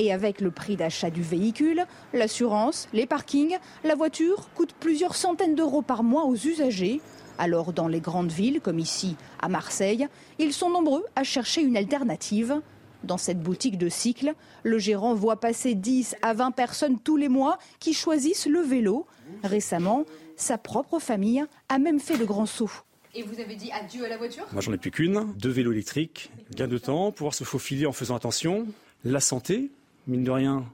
[0.00, 5.54] Et avec le prix d'achat du véhicule, l'assurance, les parkings, la voiture coûte plusieurs centaines
[5.54, 7.00] d'euros par mois aux usagers.
[7.42, 10.06] Alors dans les grandes villes, comme ici à Marseille,
[10.38, 12.60] ils sont nombreux à chercher une alternative.
[13.02, 17.28] Dans cette boutique de cycle, le gérant voit passer 10 à 20 personnes tous les
[17.28, 19.08] mois qui choisissent le vélo.
[19.42, 20.04] Récemment,
[20.36, 22.70] sa propre famille a même fait le grand saut.
[23.12, 24.46] Et vous avez dit adieu à la voiture?
[24.52, 27.92] Moi j'en ai plus qu'une, deux vélos électriques, gain de temps, pouvoir se faufiler en
[27.92, 28.68] faisant attention,
[29.04, 29.72] la santé,
[30.06, 30.64] mine de rien,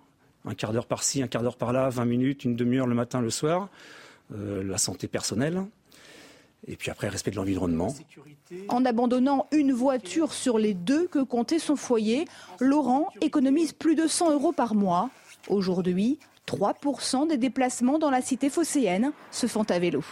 [0.44, 3.30] un quart d'heure par-ci, un quart d'heure par-là, 20 minutes, une demi-heure le matin, le
[3.30, 3.70] soir,
[4.34, 5.62] euh, la santé personnelle,
[6.66, 7.94] et puis après, respect de l'environnement.
[8.68, 12.26] En abandonnant une voiture sur les deux que comptait son foyer,
[12.60, 15.10] Laurent économise plus de 100 euros par mois.
[15.48, 20.02] Aujourd'hui, 3% des déplacements dans la cité phocéenne se font à vélo.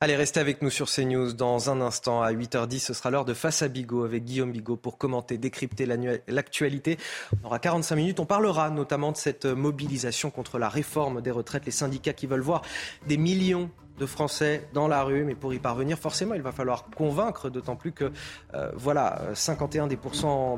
[0.00, 1.32] Allez, restez avec nous sur CNews.
[1.32, 4.76] Dans un instant, à 8h10, ce sera l'heure de Face à Bigot avec Guillaume Bigot
[4.76, 5.86] pour commenter, décrypter
[6.28, 6.98] l'actualité.
[7.42, 8.20] On aura 45 minutes.
[8.20, 11.66] On parlera notamment de cette mobilisation contre la réforme des retraites.
[11.66, 12.62] Les syndicats qui veulent voir
[13.08, 15.24] des millions de Français dans la rue.
[15.24, 18.10] Mais pour y parvenir, forcément, il va falloir convaincre, d'autant plus que,
[18.54, 19.98] euh, voilà, 51 des,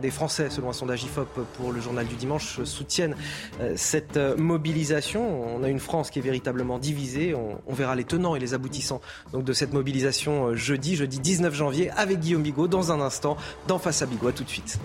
[0.01, 3.17] des Français, selon un sondage IFOP pour le journal du dimanche, soutiennent
[3.61, 5.57] euh, cette euh, mobilisation.
[5.57, 7.35] On a une France qui est véritablement divisée.
[7.35, 9.01] On, verra les tenants et les aboutissants
[9.33, 13.37] donc, de cette mobilisation jeudi, jeudi 19 janvier, avec Guillaume Bigot, dans un instant,
[13.69, 14.33] dans Face à Bigot.
[14.33, 14.79] Tout de suite.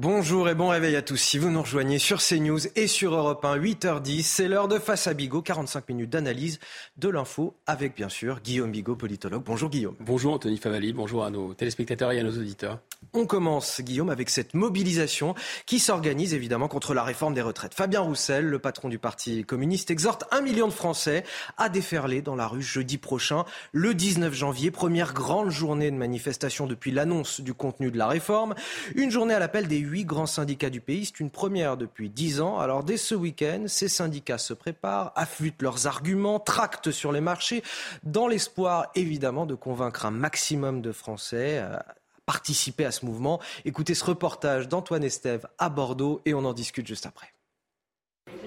[0.00, 1.16] Bonjour et bon réveil à tous.
[1.16, 5.08] Si vous nous rejoignez sur CNews et sur Europe 1, 8h10, c'est l'heure de Face
[5.08, 6.60] à Bigot, 45 minutes d'analyse
[6.98, 9.42] de l'info avec bien sûr Guillaume Bigot, politologue.
[9.44, 9.96] Bonjour Guillaume.
[9.98, 12.78] Bonjour Anthony Favali, bonjour à nos téléspectateurs et à nos auditeurs.
[13.12, 15.34] On commence, Guillaume, avec cette mobilisation
[15.66, 17.74] qui s'organise évidemment contre la réforme des retraites.
[17.74, 21.24] Fabien Roussel, le patron du Parti communiste, exhorte un million de Français
[21.56, 26.68] à déferler dans la rue jeudi prochain, le 19 janvier, première grande journée de manifestation
[26.68, 28.54] depuis l'annonce du contenu de la réforme.
[28.94, 31.06] Une journée à l'appel des huit grands syndicats du pays.
[31.06, 32.58] C'est une première depuis dix ans.
[32.58, 37.62] Alors dès ce week-end, ces syndicats se préparent, affûtent leurs arguments, tractent sur les marchés,
[38.04, 41.84] dans l'espoir évidemment de convaincre un maximum de Français à
[42.26, 43.40] participer à ce mouvement.
[43.64, 47.32] Écoutez ce reportage d'Antoine Estève à Bordeaux et on en discute juste après.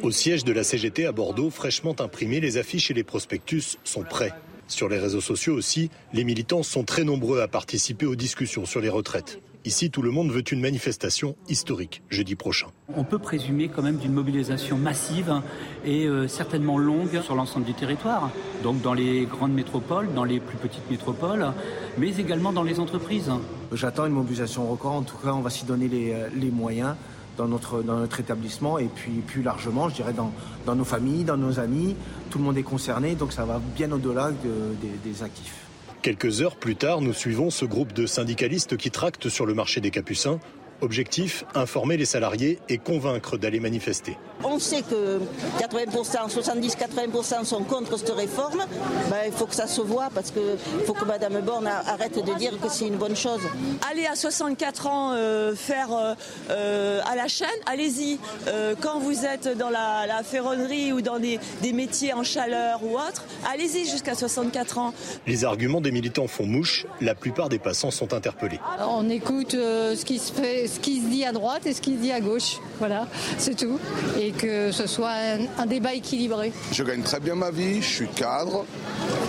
[0.04, 4.04] Au siège de la CGT à Bordeaux, fraîchement imprimés, les affiches et les prospectus sont
[4.04, 4.34] prêts.
[4.68, 8.82] Sur les réseaux sociaux aussi, les militants sont très nombreux à participer aux discussions sur
[8.82, 9.40] les retraites.
[9.64, 12.68] Ici, tout le monde veut une manifestation historique jeudi prochain.
[12.96, 15.32] On peut présumer quand même d'une mobilisation massive
[15.86, 18.32] et euh, certainement longue sur l'ensemble du territoire,
[18.64, 21.46] donc dans les grandes métropoles, dans les plus petites métropoles,
[22.00, 23.32] mais également dans les entreprises.
[23.72, 24.94] J'attends une mobilisation record.
[24.94, 26.96] En tout cas, on va s'y donner les, euh, moyens
[27.38, 30.34] dans notre, dans notre établissement et puis plus largement, je dirais, dans,
[30.66, 31.96] dans nos familles, dans nos amis.
[32.32, 34.32] Tout le monde est concerné, donc ça va bien au-delà
[35.04, 35.71] des actifs.
[36.02, 39.82] Quelques heures plus tard, nous suivons ce groupe de syndicalistes qui tractent sur le marché
[39.82, 40.40] des Capucins
[40.82, 44.18] Objectif, informer les salariés et convaincre d'aller manifester.
[44.44, 45.20] On sait que
[45.60, 48.66] 80%, 70-80% sont contre cette réforme.
[49.10, 52.34] Ben, il faut que ça se voit parce qu'il faut que Mme Borne arrête de
[52.40, 53.42] dire que c'est une bonne chose.
[53.92, 56.16] Allez à 64 ans euh, faire euh,
[56.50, 58.18] euh, à la chaîne, allez-y.
[58.82, 63.26] quand vous êtes dans la, ferronnerie ou dans des, des, métiers en chaleur ou autre,
[63.52, 64.94] allez-y jusqu'à 64 ans.
[65.28, 66.86] Les arguments des militants font mouche.
[67.02, 68.60] La plupart des passants sont interpellés.
[68.80, 71.96] On écoute ce qui se fait ce qui se dit à droite et ce qui
[71.96, 72.60] se dit à gauche.
[72.80, 73.08] Voilà,
[73.38, 73.80] c'est tout.
[74.20, 75.14] Et que ce soit
[75.58, 76.52] un, débat équilibré.
[76.72, 78.66] Je gagne très bien ma vie, je suis cadre,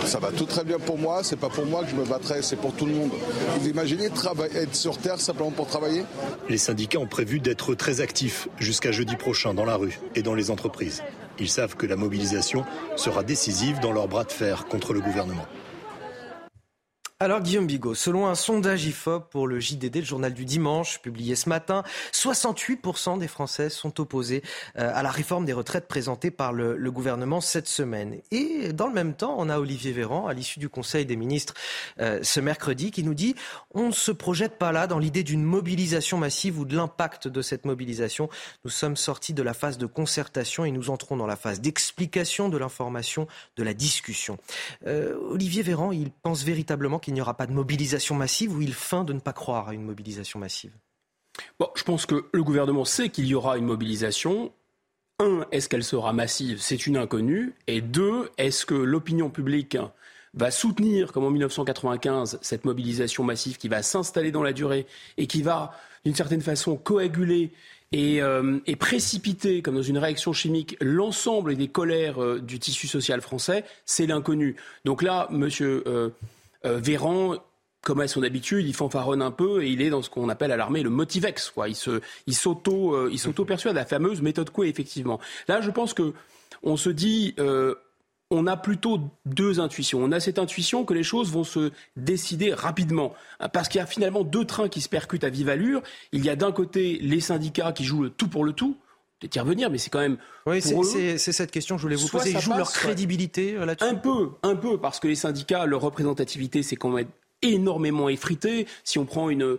[0.05, 2.41] ça va tout très bien pour moi, c'est pas pour moi que je me battrai,
[2.41, 3.11] c'est pour tout le monde.
[3.59, 6.03] Vous imaginez être sur Terre simplement pour travailler?
[6.49, 10.33] Les syndicats ont prévu d'être très actifs jusqu'à jeudi prochain dans la rue et dans
[10.33, 11.03] les entreprises.
[11.39, 12.63] Ils savent que la mobilisation
[12.95, 15.45] sera décisive dans leur bras de fer contre le gouvernement.
[17.23, 21.37] Alors Guillaume Bigot, selon un sondage IFOP pour le JDD, le journal du dimanche, publié
[21.37, 24.43] ce matin, 68% des Français sont opposés
[24.77, 28.17] euh, à la réforme des retraites présentée par le, gouvernement cette semaine.
[28.31, 31.53] Et dans le même temps, on a Olivier Véran, à l'issue du Conseil des ministres
[32.01, 33.35] euh, ce mercredi, qui nous dit
[33.73, 37.41] on ne se projette pas là dans l'idée d'une mobilisation massive ou de l'impact de
[37.41, 38.27] cette mobilisation.
[38.65, 42.49] Nous sommes sortis de la phase de concertation et nous entrons dans la phase d'explication
[42.49, 44.39] de l'information, de la discussion.
[44.87, 48.61] Euh, Olivier Véran, il pense véritablement qu'il il n'y aura pas de mobilisation massive ou
[48.61, 50.71] il feint de ne pas croire à une mobilisation massive?
[51.59, 54.51] Bon, je pense que le gouvernement sait qu'il y aura une mobilisation.
[55.19, 56.59] Un, est-ce qu'elle sera massive?
[56.61, 57.53] C'est une inconnue.
[57.67, 59.77] Et deux, est-ce que l'opinion publique
[60.33, 64.87] va soutenir, comme en 1995, cette mobilisation massive qui va s'installer dans la durée
[65.17, 65.71] et qui va,
[66.05, 67.51] d'une certaine façon, coaguler
[67.91, 73.21] et, euh, précipiter, comme dans une réaction chimique, l'ensemble des colères euh, du tissu social
[73.21, 74.55] français, c'est l'inconnu.
[74.83, 76.09] Donc là, monsieur euh,
[76.63, 77.37] Véran,
[77.83, 80.51] comme à son habitude, il fanfaronne un peu et il est dans ce qu'on appelle
[80.51, 81.53] à l'armée le motivex.
[81.67, 85.19] Il, se, il, s'auto, euh, il s'auto-persuade, la fameuse méthode Coué, effectivement.
[85.47, 86.13] Là, je pense que
[86.63, 87.75] on se dit, euh,
[88.31, 89.99] on a plutôt deux intuitions.
[90.01, 93.13] On a cette intuition que les choses vont se décider rapidement.
[93.51, 95.83] Parce qu'il y a finalement deux trains qui se percutent à vive allure.
[96.13, 98.77] Il y a d'un côté les syndicats qui jouent le tout pour le tout
[99.33, 100.17] y revenir, mais c'est quand même.
[100.45, 102.31] Oui, c'est cette question que je voulais vous poser.
[102.31, 105.81] Ils jouent leur crédibilité euh, là-dessus Un peu, un peu, parce que les syndicats, leur
[105.81, 107.07] représentativité, c'est quand même
[107.41, 108.67] énormément effrité.
[108.83, 109.57] Si on prend une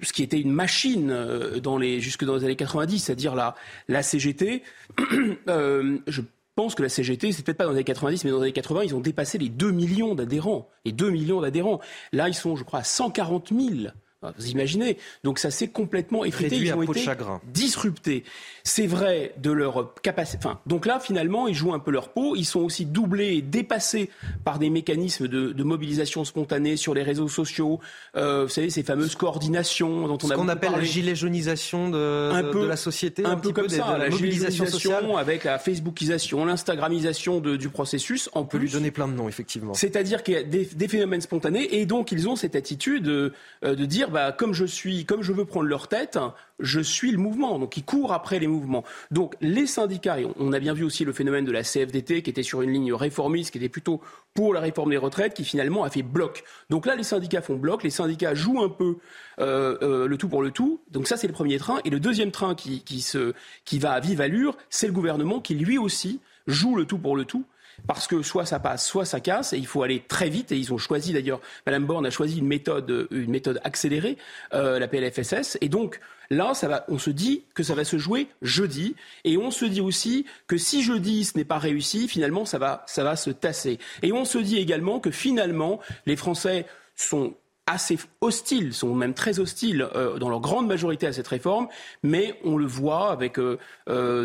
[0.00, 3.54] ce qui était une machine euh, dans les, jusque dans les années 90, c'est-à-dire la,
[3.88, 4.62] la CGT,
[5.48, 6.22] euh, je
[6.54, 8.52] pense que la CGT, c'est peut-être pas dans les années 90, mais dans les années
[8.52, 10.68] 80, ils ont dépassé les 2 millions d'adhérents.
[10.84, 11.80] Les 2 millions d'adhérents.
[12.12, 13.90] Là, ils sont, je crois, à 140 000
[14.22, 16.56] vous imaginez Donc ça s'est complètement effrité.
[16.56, 17.06] ils ont été
[17.44, 18.24] disruptés.
[18.64, 20.38] C'est vrai de leur capacité.
[20.38, 22.34] Enfin, donc là, finalement, ils jouent un peu leur peau.
[22.34, 24.10] Ils sont aussi doublés et dépassés
[24.44, 27.78] par des mécanismes de, mobilisation spontanée sur les réseaux sociaux.
[28.16, 31.90] Euh, vous savez, ces fameuses coordinations dont on Ce a qu'on appelle la gilet jaunisation
[31.90, 33.24] de, de, la société.
[33.24, 35.06] Un, peu comme ça, la mobilisation sociale.
[35.16, 38.30] avec la Facebookisation, l'Instagramisation du processus.
[38.34, 39.74] On peut lui donner plein de noms, effectivement.
[39.74, 43.32] C'est-à-dire qu'il y a des, des, phénomènes spontanés et donc ils ont cette attitude de,
[43.64, 46.18] euh, de dire bah, comme je suis, comme je veux prendre leur tête,
[46.58, 47.58] je suis le mouvement.
[47.58, 48.84] Donc ils courent après les mouvements.
[49.10, 52.30] Donc les syndicats, et on a bien vu aussi le phénomène de la CFDT qui
[52.30, 54.00] était sur une ligne réformiste, qui était plutôt
[54.34, 56.44] pour la réforme des retraites, qui finalement a fait bloc.
[56.70, 58.96] Donc là, les syndicats font bloc, les syndicats jouent un peu
[59.40, 60.80] euh, euh, le tout pour le tout.
[60.90, 61.80] Donc ça, c'est le premier train.
[61.84, 63.34] Et le deuxième train qui, qui, se,
[63.64, 67.14] qui va à vive allure, c'est le gouvernement qui lui aussi joue le tout pour
[67.14, 67.44] le tout
[67.86, 70.52] parce que soit ça passe, soit ça casse, et il faut aller très vite.
[70.52, 74.16] Et ils ont choisi d'ailleurs, Madame Borne a choisi une méthode, une méthode accélérée,
[74.52, 77.98] euh, la PLFSS, et donc là, ça va, on se dit que ça va se
[77.98, 82.44] jouer jeudi, et on se dit aussi que si jeudi ce n'est pas réussi, finalement
[82.44, 83.78] ça va, ça va se tasser.
[84.02, 87.34] Et on se dit également que finalement les Français sont
[87.68, 91.68] assez hostiles, sont même très hostiles euh, dans leur grande majorité à cette réforme,
[92.02, 93.58] mais on le voit avec euh,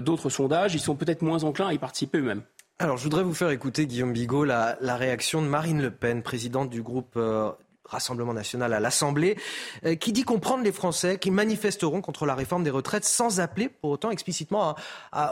[0.01, 2.43] d'autres sondages, ils sont peut-être moins enclins à y participer eux-mêmes.
[2.79, 6.69] Alors, je voudrais vous faire écouter, Guillaume Bigot, la, réaction de Marine Le Pen, présidente
[6.69, 7.51] du groupe euh,
[7.85, 9.37] Rassemblement national à l'Assemblée,
[9.85, 13.69] euh, qui dit comprendre les Français qui manifesteront contre la réforme des retraites sans appeler
[13.69, 14.75] pour autant explicitement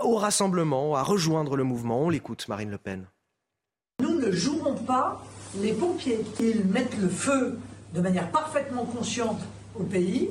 [0.03, 2.01] au rassemblement, à rejoindre le mouvement.
[2.01, 3.07] On l'écoute, Marine Le Pen.
[4.01, 5.24] Nous ne jouerons pas
[5.62, 6.20] les pompiers.
[6.39, 7.57] Ils mettent le feu
[7.93, 9.39] de manière parfaitement consciente
[9.79, 10.29] au pays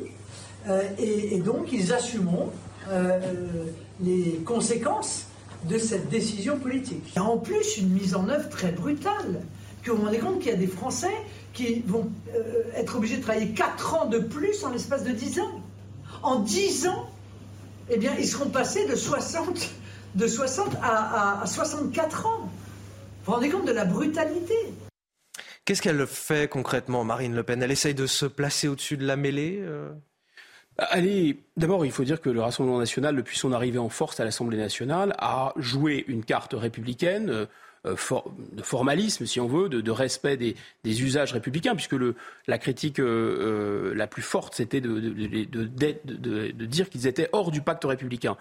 [0.69, 2.51] euh, et, donc ils assumeront
[4.01, 5.27] les conséquences
[5.65, 7.03] de cette décision politique.
[7.11, 9.43] Il y a en plus une mise en œuvre très brutale.
[9.83, 11.15] Que vous vous rendez compte qu'il y a des Français
[11.53, 15.41] qui vont euh, être obligés de travailler 4 ans de plus en l'espace de 10
[15.41, 15.61] ans.
[16.23, 17.09] En 10 ans,
[17.89, 19.71] eh bien, ils seront passés de 60,
[20.15, 22.41] de 60 à, 64 ans.
[22.41, 22.49] Vous
[23.27, 24.55] vous rendez compte de la brutalité
[25.71, 27.63] Qu'est-ce qu'elle fait concrètement, Marine Le Pen?
[27.63, 29.93] Elle essaye de se placer au-dessus de la mêlée euh?
[30.79, 34.25] Allez, d'abord, il faut dire que le Rassemblement national, depuis son arrivée en force à
[34.25, 37.31] l'Assemblée nationale, a joué une carte républicaine.
[37.31, 37.47] Euh,
[37.87, 37.95] euh,
[38.53, 41.97] de formalisme, si on veut, de, respect des, usages républicains, puisque
[42.49, 44.99] la critique la plus forte, c'était de,
[46.67, 48.37] dire qu'ils étaient hors du pacte républicain.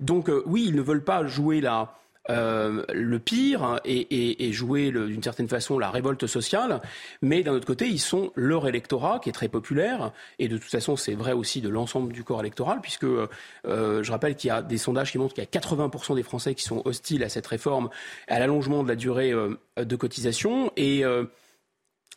[0.00, 5.48] Donc oui, ils ne veulent pas jouer la, euh, le pire et, jouer d'une certaine
[5.48, 6.82] façon la révolte sociale,
[7.22, 10.70] mais d'un autre côté, ils sont leur électorat qui est très populaire, et de toute
[10.70, 13.26] façon, c'est vrai aussi de l'ensemble du corps électoral, puisque euh,
[13.64, 16.54] je rappelle qu'il y a des sondages qui montrent qu'il y a 80% des Français
[16.54, 17.88] qui sont hostiles à cette réforme,
[18.28, 21.02] à l'allongement de la durée euh, de cotisation, et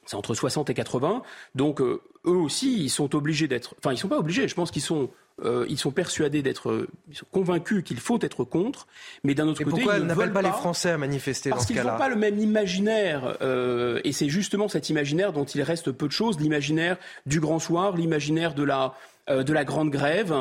[0.05, 1.23] c'est entre 60 et 80,
[1.55, 4.81] donc eux aussi, ils sont obligés d'être, enfin, ils sont pas obligés, je pense qu'ils
[4.81, 5.09] sont
[5.43, 6.87] euh, ils sont persuadés d'être,
[7.31, 8.87] convaincus qu'il faut être contre,
[9.23, 11.97] mais d'un autre côté, pourquoi ils n'appellent pas, les Français à manifester parce qu'ils n'ont
[11.97, 16.11] pas le même imaginaire, euh, et c'est justement cet imaginaire dont il reste peu de
[16.11, 18.93] choses, l'imaginaire du grand soir, l'imaginaire de la
[19.29, 20.33] euh, de la grande grève.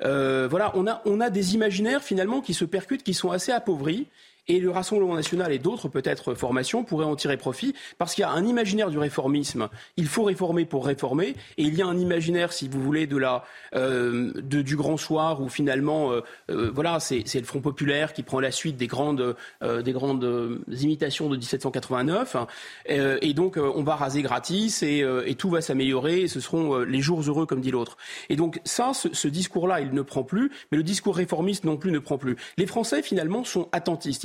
[0.00, 4.08] voilà, on a, on a des imaginaires finalement qui se percutent, qui sont assez appauvris
[4.50, 8.24] et le Rassemblement national et d'autres peut-être formations pourraient en tirer profit parce qu'il y
[8.24, 9.68] a un imaginaire du réformisme.
[9.96, 11.36] Il faut réformer pour réformer.
[11.56, 13.44] Et il y a un imaginaire, si vous voulez, de la,
[13.76, 16.20] euh, du grand soir où finalement, euh,
[16.50, 21.28] euh, voilà, c'est le Front populaire qui prend la suite des grandes, des grandes imitations
[21.28, 22.36] de 1789.
[22.88, 25.04] et donc, on va raser gratis et,
[25.38, 26.28] tout va s'améliorer.
[26.28, 27.96] Ce seront les jours heureux, comme dit l'autre.
[28.28, 30.50] Et donc, ça, ce, discours-là, il ne prend plus.
[30.70, 32.36] Mais le discours réformiste non plus ne prend plus.
[32.56, 34.24] Les Français, finalement, sont attentistes.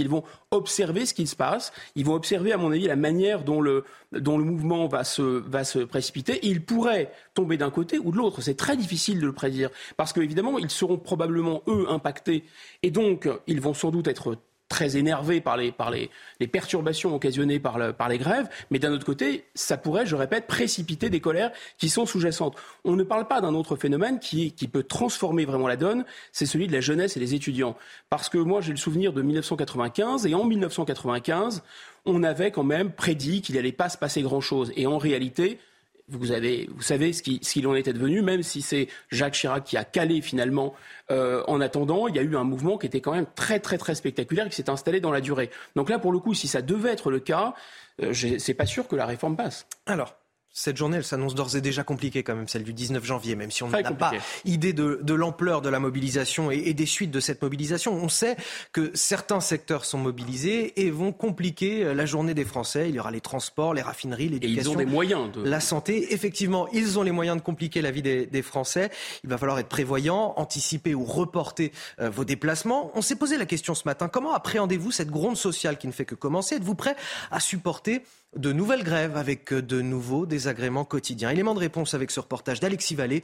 [0.52, 1.74] Observer ce qui se passe.
[1.96, 5.64] Ils vont observer, à mon avis, la manière dont le, dont mouvement va se, va
[5.64, 6.46] se précipiter.
[6.46, 8.42] Et ils pourraient tomber d'un côté ou de l'autre.
[8.42, 9.70] C'est très difficile de le prédire.
[9.98, 12.44] Parce qu'évidemment, ils seront probablement, eux, impactés.
[12.84, 14.38] Et donc, ils vont sans doute être
[14.70, 16.10] très énervé par les, par les,
[16.40, 20.16] les perturbations occasionnées par, le, par les grèves, mais d'un autre côté, ça pourrait, je
[20.16, 22.56] répète, précipiter des colères qui sont sous-jacentes.
[22.84, 26.46] On ne parle pas d'un autre phénomène qui, qui peut transformer vraiment la donne, c'est
[26.46, 27.76] celui de la jeunesse et des étudiants.
[28.10, 31.64] Parce que moi, j'ai le souvenir de 1995, et en 1995,
[32.06, 34.72] on avait quand même prédit qu'il n'allait pas se passer grand-chose.
[34.76, 35.60] Et en réalité,
[36.08, 39.78] vous, avez, vous savez ce qu'il en était devenu, même si c'est Jacques Chirac qui
[39.78, 40.74] a calé finalement.
[41.12, 43.78] Euh, en attendant, il y a eu un mouvement qui était quand même très très
[43.78, 45.50] très spectaculaire et qui s'est installé dans la durée.
[45.76, 47.54] Donc là, pour le coup, si ça devait être le cas,
[48.02, 49.68] euh, c'est pas sûr que la réforme passe.
[49.86, 50.16] Alors,
[50.58, 53.52] cette journée, elle s'annonce d'ores et déjà compliquée quand même, celle du 19 janvier, même
[53.52, 54.14] si on n'a pas
[54.46, 57.94] idée de, l'ampleur de la mobilisation et, des suites de cette mobilisation.
[57.94, 58.38] On sait
[58.72, 62.88] que certains secteurs sont mobilisés et vont compliquer euh, la journée des Français.
[62.88, 64.72] Il y aura les transports, les raffineries, l'éducation.
[64.72, 65.44] ils ont des moyens de...
[65.44, 66.14] La santé.
[66.14, 68.92] Effectivement, ils ont les moyens de compliquer la vie des, Français.
[69.26, 72.92] Il va falloir être prévoyant, anticiper ou reporter euh, vos déplacements.
[72.96, 76.06] On s'est posé la question ce matin, comment appréhendez-vous cette gronde sociale qui ne fait
[76.06, 76.56] que commencer?
[76.56, 76.96] Êtes-vous prêt
[77.30, 78.04] à supporter
[78.36, 81.30] de nouvelles grèves avec de nouveaux désagréments quotidiens.
[81.30, 83.24] Élément de réponse avec ce reportage d'Alexis Vallée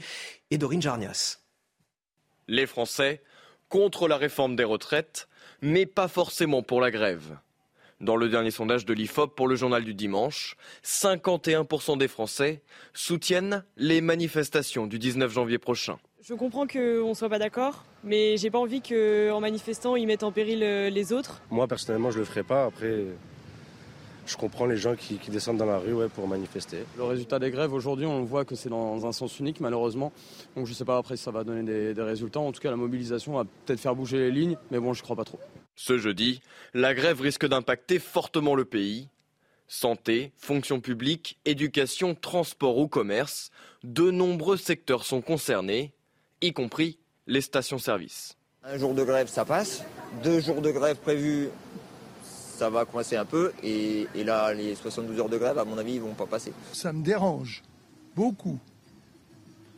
[0.49, 1.39] et Dorine Jarnias.
[2.47, 3.21] Les Français
[3.69, 5.27] contre la réforme des retraites,
[5.61, 7.37] mais pas forcément pour la grève.
[8.01, 13.63] Dans le dernier sondage de l'IFOP pour le journal du dimanche, 51% des Français soutiennent
[13.77, 15.99] les manifestations du 19 janvier prochain.
[16.23, 20.23] Je comprends qu'on ne soit pas d'accord, mais j'ai pas envie qu'en manifestant, ils mettent
[20.23, 21.41] en péril euh, les autres.
[21.51, 22.65] Moi, personnellement, je le ferai pas.
[22.65, 23.05] Après,
[24.25, 26.85] je comprends les gens qui, descendent dans la rue ouais, pour manifester.
[26.97, 30.11] Le résultat des grèves aujourd'hui, on voit que c'est dans un sens unique malheureusement.
[30.55, 32.39] Donc je ne sais pas après si ça va donner des, des résultats.
[32.39, 35.03] En tout cas, la mobilisation va peut-être faire bouger les lignes, mais bon, je ne
[35.03, 35.39] crois pas trop.
[35.75, 36.41] Ce jeudi,
[36.73, 39.07] la grève risque d'impacter fortement le pays.
[39.67, 43.51] Santé, fonction publique, éducation, transport ou commerce,
[43.83, 45.93] de nombreux secteurs sont concernés,
[46.41, 48.35] y compris les stations-service.
[48.63, 49.83] Un jour de grève, ça passe.
[50.23, 51.49] Deux jours de grève prévus
[52.61, 53.51] ça va coincer un peu.
[53.63, 56.53] Et, là, les 72 heures de grève, à mon avis, ils vont pas passer.
[56.73, 57.63] Ça me dérange
[58.15, 58.59] beaucoup.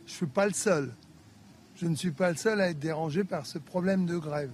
[0.04, 0.92] Je ne suis pas le seul.
[1.76, 4.50] Je ne suis pas le seul à être dérangé par ce problème de grève.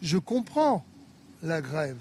[0.00, 0.86] Je comprends
[1.42, 1.98] la grève,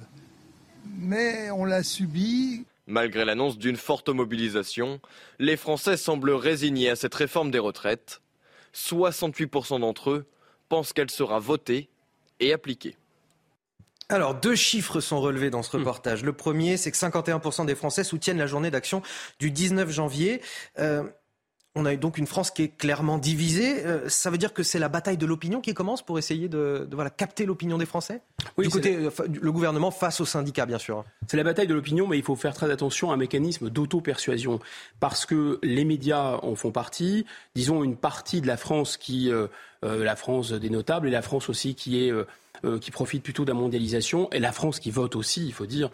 [0.98, 2.64] mais on l'a subie.
[2.88, 5.02] Malgré l'annonce d'une forte mobilisation,
[5.40, 8.22] les Français semblent résignés à cette réforme des retraites.
[8.74, 10.26] 68% d'entre eux
[10.70, 11.90] pensent qu'elle sera votée
[12.40, 12.96] et appliquée.
[14.10, 15.82] Alors, deux chiffres sont relevés dans ce hmm.
[15.82, 16.24] reportage.
[16.24, 19.04] Le premier, c'est que 51% des Français soutiennent la journée d'action
[19.40, 20.42] du 19 janvier.
[20.80, 21.04] Euh,
[21.76, 23.86] on a donc une France qui est clairement divisée.
[23.86, 26.90] Euh, ça veut dire que c'est la bataille de l'opinion qui commence pour essayer de,
[26.92, 28.22] voilà, capter l'opinion des Français?
[28.58, 31.06] Oui, Du côté, euh, le gouvernement face aux syndicats, bien sûr.
[31.28, 34.60] C'est la bataille de l'opinion, mais il faut faire très attention à un mécanisme d'auto-persuasion.
[35.00, 37.28] Parce que les médias en font partie.
[37.54, 39.32] Disons une partie de la France qui,
[39.84, 42.12] la France des notables et la France aussi qui est
[42.82, 45.90] qui profitent plutôt de la mondialisation, et la France qui vote aussi, il faut dire,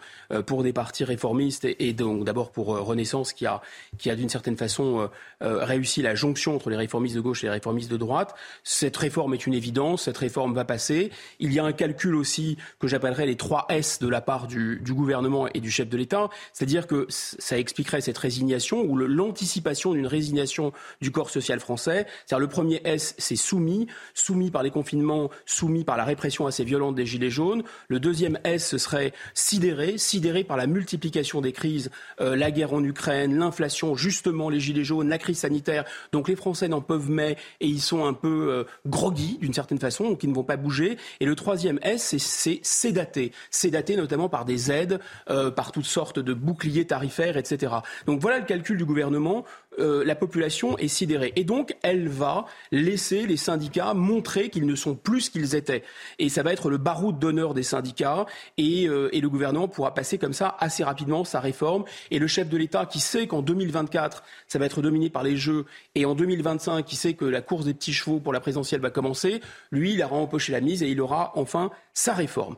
[0.46, 3.60] pour des partis réformistes, et, donc d'abord pour Renaissance qui a,
[3.98, 5.08] qui a d'une certaine façon
[5.40, 8.34] réussi la jonction entre les réformistes de gauche et les réformistes de droite.
[8.64, 11.10] Cette réforme est une évidence, cette réforme va passer.
[11.38, 14.80] Il y a un calcul aussi que j'appellerais les trois S de la part du,
[14.80, 19.92] du gouvernement et du chef de l'État, c'est-à-dire que ça expliquerait cette résignation ou l'anticipation
[19.92, 22.06] d'une résignation du corps social français.
[22.26, 26.64] C'est-à-dire le premier S, c'est soumis, soumis par les confinements, soumis par la répression assez
[26.64, 27.62] violente des Gilets jaunes.
[27.88, 31.90] Le deuxième S, ce serait sidéré, sidéré par la multiplication des crises,
[32.22, 35.84] euh, la guerre en Ukraine, l'inflation, justement les Gilets jaunes, la crise sanitaire.
[36.12, 39.78] Donc les Français n'en peuvent mais et ils sont un peu euh, groggy d'une certaine
[39.78, 40.96] façon, donc ils ne vont pas bouger.
[41.20, 46.18] Et le troisième S, c'est sédaté, sédaté notamment par des aides, euh, par toutes sortes
[46.18, 47.74] de boucliers tarifaires, etc.
[48.06, 49.44] Donc voilà le calcul du gouvernement.
[49.78, 51.32] Euh, la population est sidérée.
[51.36, 55.82] Et donc, elle va laisser les syndicats montrer qu'ils ne sont plus ce qu'ils étaient.
[56.18, 58.26] Et ça va être le baroud d'honneur des syndicats.
[58.56, 61.84] Et, euh, et, le gouvernement pourra passer comme ça assez rapidement sa réforme.
[62.10, 65.36] Et le chef de l'État qui sait qu'en 2024, ça va être dominé par les
[65.36, 68.80] jeux, et en 2025, qui sait que la course des petits chevaux pour la présidentielle
[68.80, 69.40] va commencer,
[69.70, 72.56] lui, il aura empoché la mise et il aura enfin sa réforme.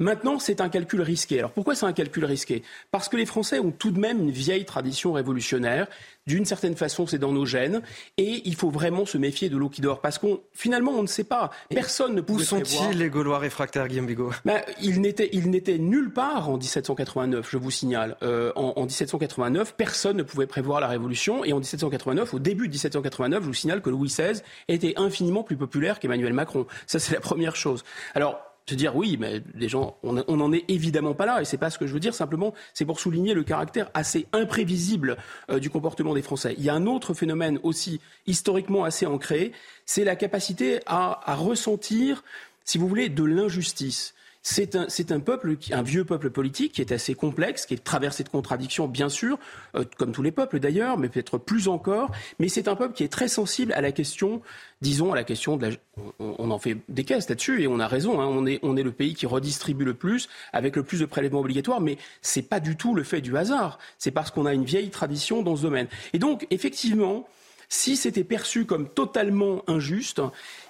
[0.00, 1.38] Maintenant, c'est un calcul risqué.
[1.38, 2.62] Alors pourquoi c'est un calcul risqué?
[2.90, 5.86] Parce que les Français ont tout de même une vieille tradition révolutionnaire.
[6.26, 7.82] D'une certaine façon, c'est dans nos gènes.
[8.16, 10.00] Et il faut vraiment se méfier de l'eau qui dort.
[10.00, 11.50] Parce qu'on, finalement, on ne sait pas.
[11.70, 14.32] Personne ne pouvait Où sont-ils, les Gaulois réfractaires, Guillaume Bigot?
[14.44, 18.16] Ben, Ils n'étaient nulle part en 1789, je vous signale.
[18.22, 21.44] Euh, en, en 1789, personne ne pouvait prévoir la Révolution.
[21.44, 25.44] Et en 1789, au début de 1789, je vous signale que Louis XVI était infiniment
[25.44, 26.66] plus populaire qu'Emmanuel Macron.
[26.86, 27.84] Ça, c'est la première chose.
[28.14, 31.58] Alors, se dire oui, mais les gens, on n'en est évidemment pas là, et c'est
[31.58, 32.14] pas ce que je veux dire.
[32.14, 35.16] Simplement, c'est pour souligner le caractère assez imprévisible
[35.50, 36.54] euh, du comportement des Français.
[36.56, 39.52] Il y a un autre phénomène aussi historiquement assez ancré,
[39.84, 42.24] c'est la capacité à, à ressentir,
[42.64, 44.13] si vous voulez, de l'injustice.
[44.46, 48.24] C'est un, un, peuple, un vieux peuple politique qui est assez complexe, qui est traversé
[48.24, 49.38] de contradictions, bien sûr,
[49.74, 52.10] euh, comme tous les peuples d'ailleurs, mais peut-être plus encore.
[52.38, 54.42] Mais c'est un peuple qui est très sensible à la question,
[54.82, 55.72] disons, à la question de la.
[56.18, 58.20] On, en fait des caisses là-dessus et on a raison.
[58.20, 61.06] Hein, on, est, on est le pays qui redistribue le plus, avec le plus de
[61.06, 63.78] prélèvements obligatoires, mais c'est pas du tout le fait du hasard.
[63.96, 65.88] C'est parce qu'on a une vieille tradition dans ce domaine.
[66.12, 67.26] Et donc, effectivement,
[67.68, 70.20] si c'était perçu comme totalement injuste,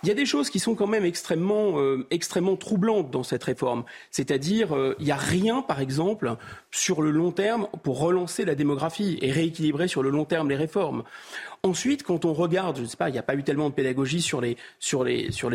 [0.05, 2.07] il y a des choses qui sont quand même extrêmement, euh,
[2.61, 3.85] troublantes dans cette réforme.
[4.11, 6.37] C'est-à-dire, euh, il n'y a rien, par exemple,
[6.71, 10.57] sur le long terme pour relancer la démographie et rééquilibrer sur le long terme les
[10.57, 11.05] réformes.
[11.63, 13.75] Ensuite, quand on regarde, je ne sais pas, il n'y a pas eu tellement de
[13.75, 14.59] pédagogie sur les,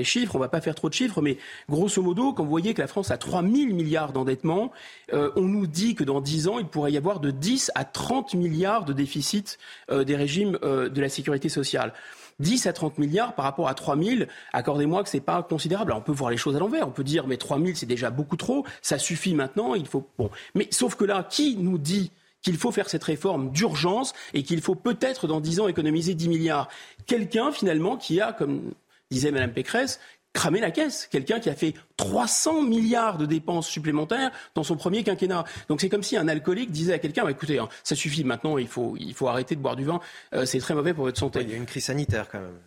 [0.04, 1.38] chiffres, on ne va pas faire trop de chiffres, mais
[1.70, 4.72] grosso modo, quand vous voyez que la France a 3 000 milliards d'endettement,
[5.14, 7.86] euh, on nous dit que dans 10 ans, il pourrait y avoir de 10 à
[7.86, 9.60] 30 milliards de déficit
[9.92, 11.94] des régimes de la sécurité sociale.
[12.40, 15.92] 10 à 30 milliards par rapport à 3 000, accordez-moi que ce n'est pas considérable.
[15.94, 16.88] on peut voir les choses à l'envers.
[16.88, 18.66] On peut dire, mais 3 000, c'est déjà beaucoup trop.
[18.82, 19.76] Ça suffit maintenant.
[19.76, 20.08] Il faut.
[20.18, 20.30] Bon.
[20.56, 22.12] Mais sauf que là, qui nous dit
[22.42, 26.30] qu'il faut faire cette réforme d'urgence et qu'il faut peut-être dans dix ans économiser 10
[26.30, 26.70] milliards?
[27.06, 28.72] Quelqu'un finalement qui a, comme
[29.12, 30.00] disait Mme Pécresse,
[30.34, 31.08] cramé la caisse.
[31.08, 35.44] Quelqu'un qui a fait 300 milliards de dépenses supplémentaires dans son premier quinquennat.
[35.68, 38.58] Donc c'est comme si un alcoolique disait à quelqu'un, bah, écoutez, hein, ça suffit maintenant,
[38.58, 40.00] il faut, il faut arrêter de boire du vin,
[40.34, 41.42] euh, c'est très mauvais pour votre santé.
[41.42, 42.58] il y a eu une crise sanitaire quand même.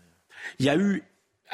[0.59, 1.05] Il y a eu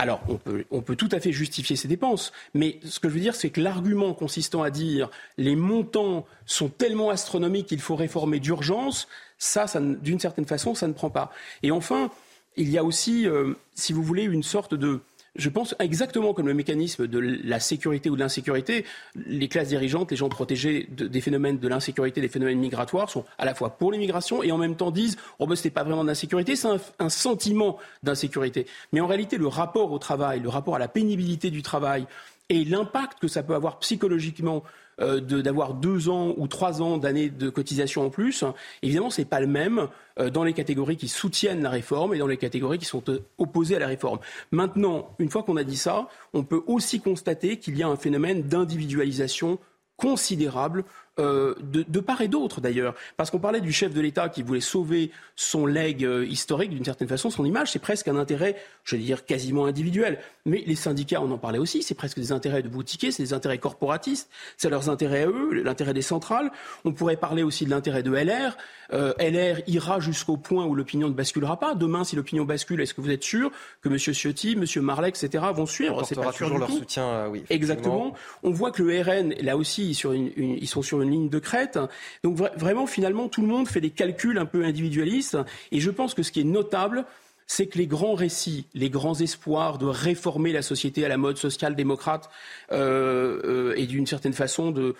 [0.00, 3.14] alors, on peut, on peut, tout à fait justifier ces dépenses, mais ce que je
[3.14, 7.96] veux dire, c'est que l'argument consistant à dire les montants sont tellement astronomiques qu'il faut
[7.96, 9.08] réformer d'urgence,
[9.38, 11.32] ça, ça d'une certaine façon, ça ne prend pas.
[11.64, 12.12] Et enfin,
[12.56, 15.00] il y a aussi, euh, si vous voulez, une sorte de
[15.38, 18.84] je pense exactement comme le mécanisme de la sécurité ou de l'insécurité,
[19.14, 23.44] les classes dirigeantes, les gens protégés des phénomènes de l'insécurité, des phénomènes migratoires, sont à
[23.44, 26.08] la fois pour l'immigration et en même temps disent oh ben n'est pas vraiment de
[26.08, 28.66] l'insécurité, c'est un, sentiment d'insécurité.
[28.92, 32.06] Mais en réalité, le rapport au travail, le rapport à la pénibilité du travail
[32.48, 34.62] et l'impact que ça peut avoir psychologiquement
[35.00, 38.44] euh, d'avoir deux ans ou trois ans d'années de cotisation en plus,
[38.82, 39.88] évidemment, ce n'est pas le même
[40.18, 43.20] euh, dans les catégories qui soutiennent la réforme et dans les catégories qui sont euh,
[43.38, 44.18] opposées à la réforme.
[44.50, 47.96] Maintenant, une fois qu'on a dit ça, on peut aussi constater qu'il y a un
[47.96, 49.58] phénomène d'individualisation
[49.96, 50.84] considérable
[51.18, 52.94] euh, de, part et d'autre d'ailleurs.
[53.16, 56.84] Parce qu'on parlait du chef de l'État qui voulait sauver son legs euh, historique d'une
[56.84, 60.18] certaine façon, son image, c'est presque un intérêt, je vais dire, quasiment individuel.
[60.46, 63.32] Mais les syndicats, on en parlait aussi, c'est presque des intérêts de boutiquiers, c'est des
[63.32, 66.50] intérêts corporatistes, c'est leurs intérêts à eux, l'intérêt des centrales.
[66.84, 68.56] On pourrait parler aussi de l'intérêt de LR.
[68.92, 71.74] Euh, LR ira jusqu'au point où l'opinion ne basculera pas.
[71.74, 73.50] Demain, si l'opinion bascule, est-ce que vous êtes sûr
[73.82, 73.98] que M.
[73.98, 74.82] Ciotti, M.
[74.82, 75.44] Marley, etc.
[75.52, 76.04] vont suivre?
[76.04, 77.44] C'est pas toujours leur soutien, oui.
[77.50, 78.14] Exactement.
[78.42, 81.78] On voit que le RN, là aussi, sur ils sont sur une ligne de crête.
[82.22, 85.38] Donc vraiment, finalement, tout le monde fait des calculs un peu individualistes.
[85.72, 87.04] Et je pense que ce qui est notable,
[87.48, 91.38] c'est que les grands récits, les grands espoirs de réformer la société à la mode
[91.38, 92.30] social-démocrate
[92.70, 94.94] euh, euh, et d'une certaine façon de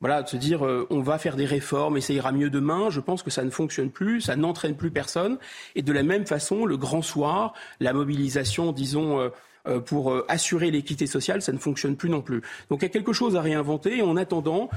[0.00, 2.88] voilà, de se dire euh, on va faire des réformes et ça ira mieux demain,
[2.88, 5.38] je pense que ça ne fonctionne plus, ça n'entraîne plus personne.
[5.74, 9.28] Et de la même façon, le grand soir, la mobilisation, disons,
[9.86, 12.42] pour assurer l'équité sociale, ça ne fonctionne plus non plus.
[12.70, 14.70] Donc il y a quelque chose à réinventer et en attendant,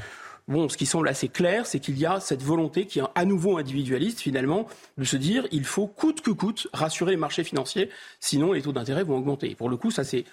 [0.47, 3.25] Bon, ce qui semble assez clair, c'est qu'il y a cette volonté qui est à
[3.25, 7.89] nouveau individualiste finalement de se dire il faut coûte que coûte rassurer les marchés financiers,
[8.19, 9.55] sinon les taux d'intérêt vont augmenter.
[9.55, 10.25] Pour le coup, ça c'est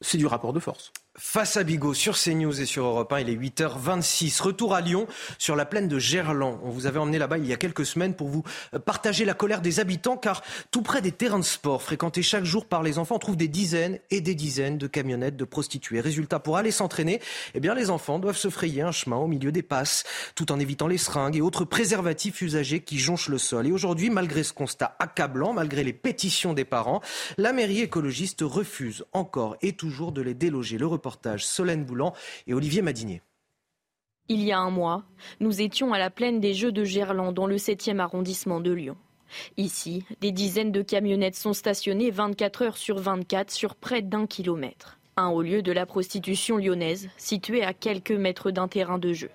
[0.00, 0.92] c'est du rapport de force.
[1.16, 4.42] Face à Bigot sur CNews et sur Europe 1, il est 8h26.
[4.42, 5.06] Retour à Lyon
[5.38, 6.58] sur la plaine de Gerland.
[6.64, 8.42] On vous avait emmené là-bas il y a quelques semaines pour vous
[8.84, 10.42] partager la colère des habitants car
[10.72, 13.46] tout près des terrains de sport fréquentés chaque jour par les enfants, on trouve des
[13.46, 16.00] dizaines et des dizaines de camionnettes de prostituées.
[16.00, 17.20] Résultat, pour aller s'entraîner,
[17.54, 20.02] eh bien les enfants doivent se frayer un chemin au milieu des passes
[20.34, 23.68] tout en évitant les seringues et autres préservatifs usagés qui jonchent le sol.
[23.68, 27.02] Et aujourd'hui, malgré ce constat accablant, malgré les pétitions des parents,
[27.38, 30.76] la mairie écologiste refuse encore et toujours de les déloger.
[31.04, 31.46] Reportage
[31.84, 32.14] Boulan
[32.46, 33.20] et Olivier Madinier.
[34.28, 35.04] Il y a un mois,
[35.38, 38.96] nous étions à la plaine des Jeux de Gerland dans le 7e arrondissement de Lyon.
[39.58, 44.98] Ici, des dizaines de camionnettes sont stationnées 24 heures sur 24 sur près d'un kilomètre.
[45.18, 49.30] Un haut lieu de la prostitution lyonnaise, situé à quelques mètres d'un terrain de jeu.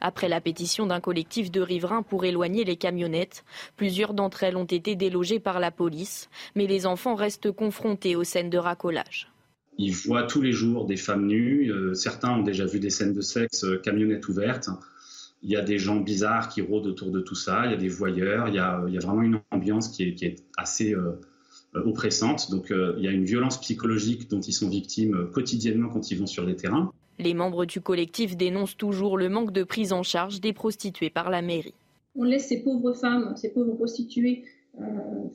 [0.00, 3.44] Après la pétition d'un collectif de riverains pour éloigner les camionnettes,
[3.76, 8.24] plusieurs d'entre elles ont été délogées par la police, mais les enfants restent confrontés aux
[8.24, 9.28] scènes de racolage.
[9.78, 11.70] Ils voient tous les jours des femmes nues.
[11.70, 14.68] Euh, certains ont déjà vu des scènes de sexe, euh, camionnettes ouvertes.
[15.42, 17.62] Il y a des gens bizarres qui rôdent autour de tout ça.
[17.66, 18.48] Il y a des voyeurs.
[18.48, 21.12] Il y a, il y a vraiment une ambiance qui est, qui est assez euh,
[21.74, 22.50] oppressante.
[22.50, 26.26] Donc il y a une violence psychologique dont ils sont victimes quotidiennement quand ils vont
[26.26, 26.92] sur les terrains.
[27.20, 31.30] Les membres du collectif dénoncent toujours le manque de prise en charge des prostituées par
[31.30, 31.74] la mairie.
[32.16, 34.44] On laisse ces pauvres femmes, ces pauvres prostituées
[34.80, 34.84] euh,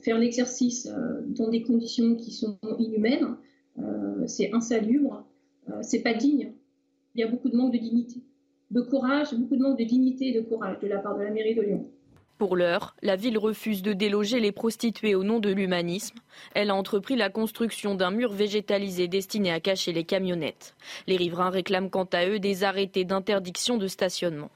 [0.02, 3.36] faire l'exercice euh, dans des conditions qui sont inhumaines.
[3.78, 5.24] Euh, c'est insalubre,
[5.82, 6.52] c'est pas digne.
[7.14, 8.20] Il y a beaucoup de manque de dignité,
[8.70, 11.30] de courage, beaucoup de manque de dignité et de courage de la part de la
[11.30, 11.90] mairie de Lyon.
[12.38, 16.18] Pour l'heure, la ville refuse de déloger les prostituées au nom de l'humanisme.
[16.54, 20.74] Elle a entrepris la construction d'un mur végétalisé destiné à cacher les camionnettes.
[21.06, 24.50] Les riverains réclament quant à eux des arrêtés d'interdiction de stationnement.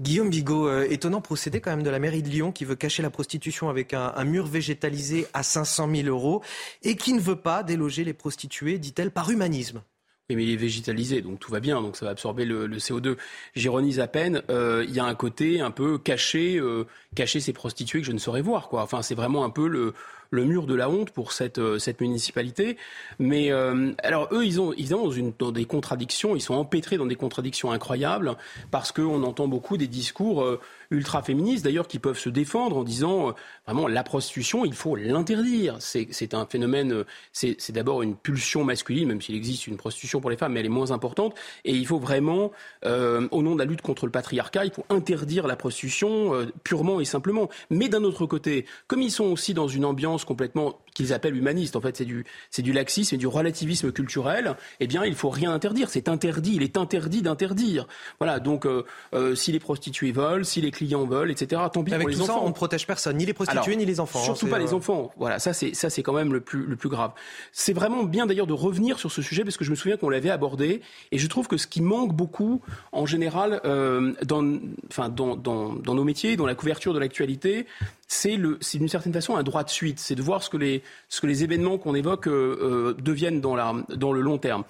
[0.00, 3.02] Guillaume Bigot, euh, étonnant procédé quand même de la mairie de Lyon qui veut cacher
[3.02, 6.42] la prostitution avec un, mur végétalisé à 500 000 euros
[6.82, 9.82] et qui ne veut pas déloger les prostituées, dit-elle, par humanisme.
[10.28, 12.78] Oui, mais il est végétalisé, donc tout va bien, donc ça va absorber le, le
[12.78, 13.16] CO2.
[13.54, 14.42] J'ironise à peine.
[14.50, 18.12] Euh, il y a un côté un peu caché, euh, cacher ces prostituées que je
[18.12, 18.82] ne saurais voir, quoi.
[18.82, 19.94] Enfin, c'est vraiment un peu le,
[20.30, 22.76] le mur de la honte pour cette, euh, cette municipalité.
[23.18, 27.06] Mais euh, alors eux, ils ont dans, une, dans des contradictions, ils sont empêtrés dans
[27.06, 28.36] des contradictions incroyables
[28.70, 32.84] parce qu'on entend beaucoup des discours euh, ultra féministes d'ailleurs qui peuvent se défendre en
[32.84, 33.34] disant
[33.66, 35.76] vraiment la prostitution, il faut l'interdire.
[35.80, 40.36] C'est un phénomène, c'est d'abord une pulsion masculine, même s'il existe une prostitution pour les
[40.36, 41.34] femmes, mais elle est moins importante.
[41.64, 42.52] Et il faut vraiment,
[42.84, 47.04] au nom de la lutte contre le patriarcat, il faut interdire la prostitution purement et
[47.04, 47.48] simplement.
[47.70, 51.76] Mais d'un autre côté, comme ils sont aussi dans une ambiance complètement qu'ils appellent humaniste,
[51.76, 52.24] en fait c'est du,
[52.58, 55.90] du laxisme et du relativisme culturel, eh bien il faut rien interdire.
[55.90, 57.86] C'est interdit, il est interdit d'interdire.
[58.18, 61.92] Voilà, donc euh, euh, si les prostituées volent, si les clients veulent, etc., tant pis
[61.92, 62.40] Avec pour les tout enfants.
[62.40, 64.22] Ça, on ne protège personne, ni les prostituées, Alors, ni les enfants.
[64.22, 65.12] Surtout hein, pas c'est, les euh, enfants.
[65.18, 67.12] Voilà, ça c'est ça c'est quand même le plus le plus grave.
[67.52, 70.08] C'est vraiment bien d'ailleurs de revenir sur ce sujet parce que je me souviens qu'on
[70.08, 70.80] l'avait abordé
[71.12, 72.62] et je trouve que ce qui manque beaucoup
[72.92, 74.58] en général euh, dans
[74.90, 77.66] enfin dans, dans dans nos métiers, dans la couverture de l'actualité,
[78.08, 80.56] c'est le c'est d'une certaine façon un droit de suite, c'est de voir ce que
[80.56, 84.64] les ce que les événements qu'on évoque euh, euh, deviennent dans le long terme.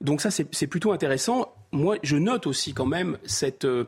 [0.00, 1.52] Donc ça c'est c'est plutôt intéressant.
[1.70, 3.84] Moi, je note aussi quand même cette euh,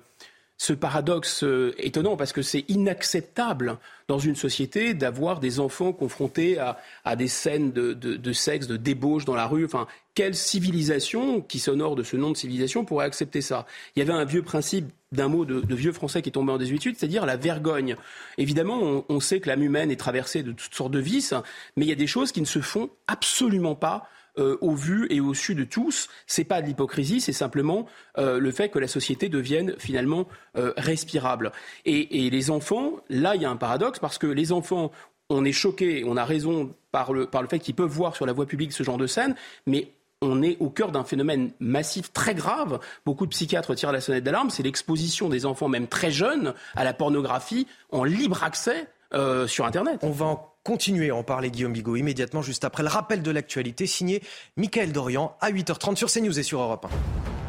[0.56, 3.78] ce paradoxe euh, étonnant parce que c'est inacceptable
[4.08, 9.34] dans une société d'avoir des enfants confrontés à, des scènes de, sexe, de débauche dans
[9.34, 9.64] la rue.
[9.64, 13.66] Enfin, quelle civilisation qui s'honore de ce nom de civilisation pourrait accepter ça?
[13.96, 16.58] Il y avait un vieux principe d'un mot de, vieux français qui est tombé en
[16.58, 17.96] désuétude, c'est-à-dire la vergogne.
[18.36, 21.34] Évidemment, on sait que l'âme humaine est traversée de toutes sortes de vices,
[21.76, 25.06] mais il y a des choses qui ne se font absolument pas euh, au vu
[25.10, 26.08] et au su de tous.
[26.26, 27.86] C'est pas de l'hypocrisie, c'est simplement
[28.18, 31.52] euh, le fait que la société devienne finalement euh, respirable.
[31.84, 34.90] Et, les enfants, là, il y a un paradoxe parce que les enfants,
[35.30, 38.26] on est choqués, on a raison par le, par le fait qu'ils peuvent voir sur
[38.26, 39.36] la voie publique ce genre de scène,
[39.66, 42.80] mais on est au cœur d'un phénomène massif très grave.
[43.06, 44.50] Beaucoup de psychiatres tirent la sonnette d'alarme.
[44.50, 48.88] C'est l'exposition des enfants, même très jeunes, à la pornographie en libre accès
[49.46, 50.00] sur Internet.
[50.02, 50.10] On
[50.64, 54.22] continuer à en parler, Guillaume Bigot, immédiatement, juste après le rappel de l'actualité, signé
[54.56, 57.43] Michael Dorian à 8h30 sur CNews et sur Europe 1.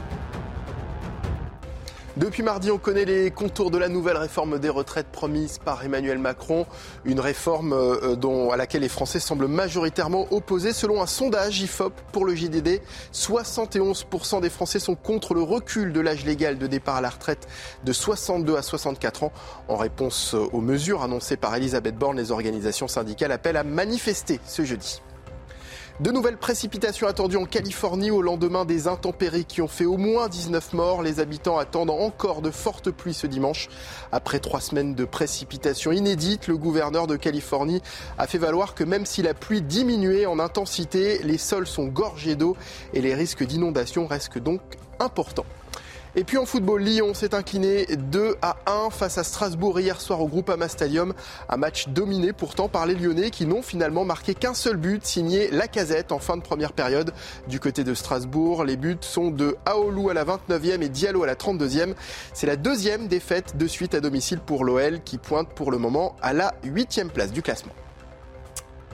[2.17, 6.17] Depuis mardi, on connaît les contours de la nouvelle réforme des retraites promise par Emmanuel
[6.17, 6.65] Macron.
[7.03, 10.71] Une réforme euh, à laquelle les Français semblent majoritairement opposés.
[10.71, 12.79] Selon un sondage IFOP pour le JDD,
[13.13, 17.49] 71% des Français sont contre le recul de l'âge légal de départ à la retraite
[17.83, 19.33] de 62 à 64 ans.
[19.67, 24.63] En réponse aux mesures annoncées par Elisabeth Borne, les organisations syndicales appellent à manifester ce
[24.63, 25.01] jeudi.
[26.01, 30.27] De nouvelles précipitations attendues en Californie au lendemain des intempéries qui ont fait au moins
[30.27, 31.01] 19 morts.
[31.01, 33.69] Les habitants attendent encore de fortes pluies ce dimanche.
[34.11, 37.81] Après trois semaines de précipitations inédites, le gouverneur de Californie
[38.17, 42.35] a fait valoir que même si la pluie diminuait en intensité, les sols sont gorgés
[42.35, 42.57] d'eau
[42.93, 44.59] et les risques d'inondation restent donc
[44.99, 45.45] importants.
[46.17, 50.21] Et puis en football, Lyon s'est incliné 2 à 1 face à Strasbourg hier soir
[50.21, 51.13] au Groupama Stadium.
[51.49, 55.51] Un match dominé pourtant par les Lyonnais qui n'ont finalement marqué qu'un seul but, signé
[55.51, 57.11] Lacazette en fin de première période.
[57.49, 61.27] Du côté de Strasbourg, les buts sont de Aolou à la 29e et Diallo à
[61.27, 61.95] la 32e.
[62.33, 66.15] C'est la deuxième défaite de suite à domicile pour l'OL qui pointe pour le moment
[66.21, 67.73] à la 8e place du classement.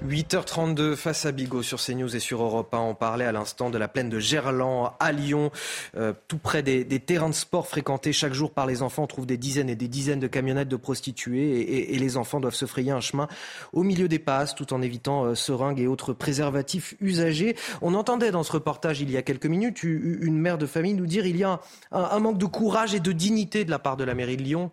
[0.07, 2.79] 8h32 face à Bigot sur CNews et sur Europe 1.
[2.79, 5.51] On parlait à l'instant de la plaine de Gerland à Lyon,
[5.95, 9.03] euh, tout près des, terrains de sport fréquentés chaque jour par les enfants.
[9.03, 12.55] On trouve des dizaines et des dizaines de camionnettes de prostituées et, les enfants doivent
[12.55, 13.27] se frayer un chemin
[13.73, 17.55] au milieu des passes tout en évitant euh, seringues et autres préservatifs usagés.
[17.83, 21.05] On entendait dans ce reportage il y a quelques minutes une mère de famille nous
[21.05, 21.59] dire il y a
[21.91, 24.71] un manque de courage et de dignité de la part de la mairie de Lyon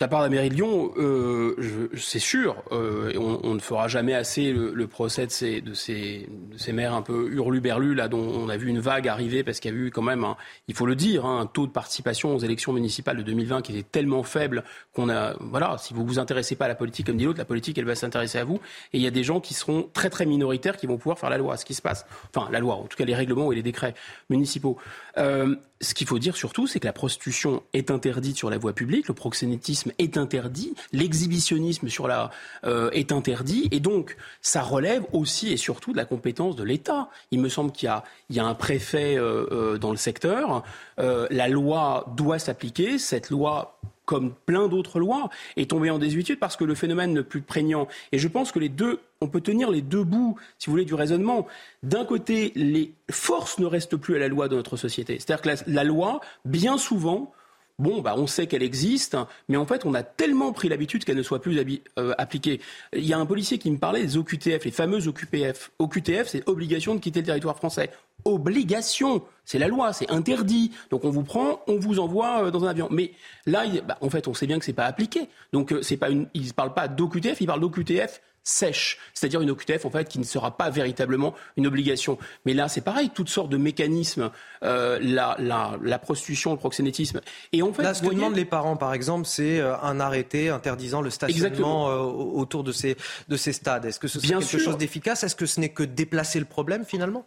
[0.00, 4.14] la part de la mairie de Lyon, euh, c'est sûr, euh, on, ne fera jamais
[4.14, 8.56] assez le, procès de ces, de, de maires un peu hurluberlus, là, dont on a
[8.56, 10.26] vu une vague arriver, parce qu'il y a eu quand même,
[10.68, 13.72] il faut le dire, hein, un taux de participation aux élections municipales de 2020 qui
[13.72, 14.64] était tellement faible
[14.94, 17.44] qu'on a, voilà, si vous vous intéressez pas à la politique comme dit l'autre, la
[17.44, 18.58] politique, elle va s'intéresser à vous.
[18.94, 21.28] Et il y a des gens qui seront très très minoritaires qui vont pouvoir faire
[21.28, 22.06] la loi, ce qui se passe.
[22.34, 23.94] Enfin, la loi, en tout cas les règlements et les décrets
[24.30, 24.78] municipaux.
[25.18, 28.74] Euh, ce qu'il faut dire surtout, c'est que la prostitution est interdite sur la voie
[28.74, 32.30] publique, le proxénétisme est interdit, l'exhibitionnisme sur la
[32.64, 37.08] euh, est interdit, et donc ça relève aussi et surtout de la compétence de l'État.
[37.30, 37.90] Il me semble qu'il
[38.30, 40.62] y, y a, un préfet euh, euh, dans le secteur.
[40.98, 42.98] la loi doit s'appliquer.
[42.98, 43.78] Cette loi
[44.10, 47.86] comme plein d'autres lois, est tombée en désuétude parce que le phénomène n'est plus prégnant.
[48.10, 50.84] Et je pense que les deux, on peut tenir les deux bouts, si vous voulez,
[50.84, 51.46] du raisonnement.
[51.84, 55.20] D'un côté, les forces ne restent plus à la loi de notre société.
[55.20, 57.32] C'est-à-dire que la, loi, bien souvent,
[57.80, 59.16] bon, bah, on sait qu'elle existe,
[59.48, 61.58] mais en fait, on a tellement pris l'habitude qu'elle ne soit plus
[61.98, 62.60] euh, appliquée.
[62.94, 65.72] Il y a un policier qui me parlait des OQTF, les fameuses OQPF.
[65.78, 67.90] OQTF, c'est obligation de quitter le territoire français
[68.24, 69.22] obligation.
[69.44, 70.72] C'est la loi, c'est interdit.
[70.90, 72.88] Donc on vous prend, on vous envoie euh, dans un avion.
[72.90, 73.12] Mais
[73.46, 75.28] là, bah, en fait, on sait bien que c'est pas appliqué.
[75.52, 79.90] Donc euh, c'est pas une, pas d'OQTF, ils parlent d'OQTF sèche, c'est-à-dire une OQTF en
[79.90, 82.18] fait qui ne sera pas véritablement une obligation.
[82.44, 84.30] Mais là, c'est pareil, toutes sortes de mécanismes,
[84.62, 87.20] euh, la, la, la, prostitution, le proxénétisme.
[87.52, 91.02] Et en fait, là, ce que demandent les parents, par exemple, c'est un arrêté interdisant
[91.02, 92.96] le stationnement autour de ces
[93.28, 93.84] de ces stades.
[93.84, 95.22] Est-ce que ce serait quelque chose d'efficace?
[95.24, 97.26] Est-ce que ce n'est que déplacer le problème finalement?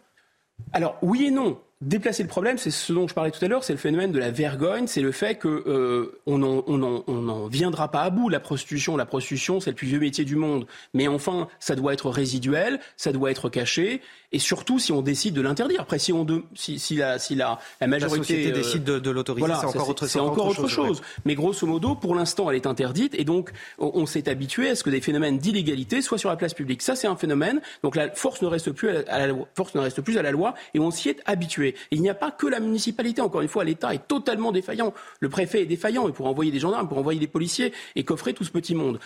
[0.72, 1.60] Alors oui et non.
[1.84, 4.18] Déplacer le problème, c'est ce dont je parlais tout à l'heure, c'est le phénomène de
[4.18, 8.30] la vergogne, c'est le fait qu'on euh, n'en viendra pas à bout.
[8.30, 10.66] La prostitution, la prostitution, c'est le plus vieux métier du monde.
[10.94, 14.00] Mais enfin, ça doit être résiduel, ça doit être caché,
[14.34, 15.80] et surtout si on décide de l'interdire.
[15.80, 19.46] Après, si, on si, si, la, si la, la majorité la euh, décide de, l'autoriser,
[19.46, 21.02] c'est encore autre, encore autre chose.
[21.24, 24.82] Mais grosso modo, pour l'instant, elle est interdite, et donc on, s'est habitué à ce
[24.82, 26.82] que des phénomènes d'illégalité soient sur la place publique.
[26.82, 27.60] Ça, c'est un phénomène.
[27.84, 30.54] Donc la force ne reste plus à la, force ne reste plus à la loi,
[30.74, 31.76] et on s'y est habitué.
[31.92, 33.22] il n'y a pas que la municipalité.
[33.22, 34.92] Encore une fois, l'État est totalement défaillant.
[35.20, 36.08] Le préfet est défaillant.
[36.08, 38.98] Il pourrait envoyer des gendarmes, pour envoyer des policiers et coffrer tout ce petit monde.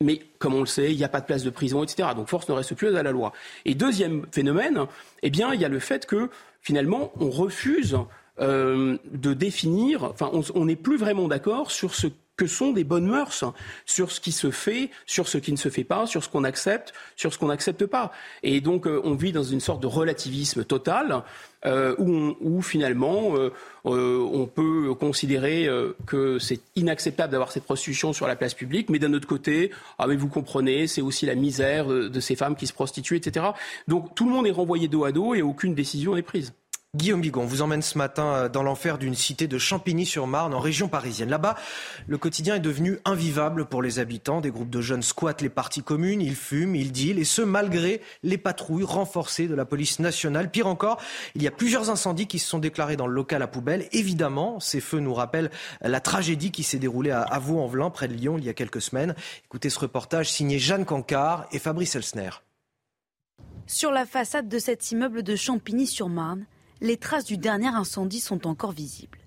[0.00, 2.08] Mais comme on le sait, il n'y a pas de place de prison, etc.
[2.16, 3.32] Donc force ne reste plus à la loi.
[3.64, 4.86] Et deuxième phénomène,
[5.22, 6.30] eh bien, il y a le fait que
[6.60, 7.98] finalement, on refuse
[8.40, 13.06] euh, de définir, enfin, on n'est plus vraiment d'accord sur ce que sont des bonnes
[13.06, 13.44] mœurs
[13.86, 16.44] sur ce qui se fait, sur ce qui ne se fait pas, sur ce qu'on
[16.44, 18.12] accepte, sur ce qu'on n'accepte pas.
[18.42, 21.22] Et donc euh, on vit dans une sorte de relativisme total
[21.66, 23.50] euh, où, finalement euh,
[23.84, 25.68] on peut considérer
[26.06, 30.06] que c'est inacceptable d'avoir cette prostitution sur la place publique, mais d'un autre côté, ah
[30.06, 33.46] mais vous comprenez, c'est aussi la misère de ces femmes qui se prostituent, etc.
[33.88, 36.52] Donc tout le monde est renvoyé dos à dos et aucune décision n'est prise.
[36.94, 40.88] Guillaume Bigon vous emmène ce matin euh, dans l'enfer d'une cité de Champigny-sur-Marne, en région
[40.88, 41.28] parisienne.
[41.28, 41.56] Là-bas,
[42.06, 44.40] le quotidien est devenu invivable pour les habitants.
[44.40, 48.00] Des groupes de jeunes squattent les parties communes, ils fument, ils dealent, et ce, malgré
[48.22, 50.50] les patrouilles renforcées de la police nationale.
[50.50, 51.00] Pire encore,
[51.34, 53.88] il y a plusieurs incendies qui se sont déclarés dans le local à poubelle.
[53.90, 55.50] Évidemment, ces feux nous rappellent
[55.80, 59.16] la tragédie qui s'est déroulée à Vaux-en-Velin, près de Lyon, il y a quelques semaines.
[59.46, 62.30] Écoutez ce reportage signé Jeanne Cancard et Fabrice Elsner.
[63.66, 66.44] Sur la façade de cet immeuble de Champigny-sur-Marne,
[66.80, 69.18] les traces du dernier incendie sont encore visibles.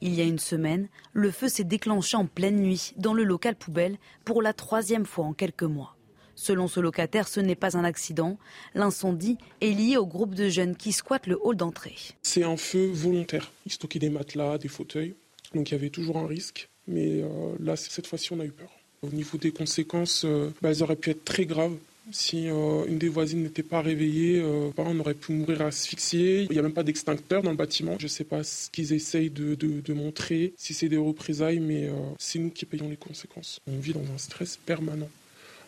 [0.00, 3.54] Il y a une semaine, le feu s'est déclenché en pleine nuit dans le local
[3.54, 5.96] poubelle pour la troisième fois en quelques mois.
[6.36, 8.38] Selon ce locataire, ce n'est pas un accident.
[8.74, 11.94] L'incendie est lié au groupe de jeunes qui squattent le hall d'entrée.
[12.22, 13.52] C'est un feu volontaire.
[13.66, 15.14] Ils stockaient des matelas, des fauteuils.
[15.54, 16.68] Donc il y avait toujours un risque.
[16.88, 18.70] Mais euh, là, cette fois-ci, on a eu peur.
[19.02, 21.76] Au niveau des conséquences, euh, bah, elles auraient pu être très graves.
[22.12, 24.42] Si euh, une des voisines n'était pas réveillée,
[24.76, 26.42] on aurait pu mourir asphyxié.
[26.42, 27.96] Il n'y a même pas d'extincteur dans le bâtiment.
[27.98, 31.90] Je ne sais pas ce qu'ils essayent de, de montrer, si c'est des représailles, mais
[32.18, 33.60] c'est nous qui payons les conséquences.
[33.66, 35.08] On vit dans un stress permanent.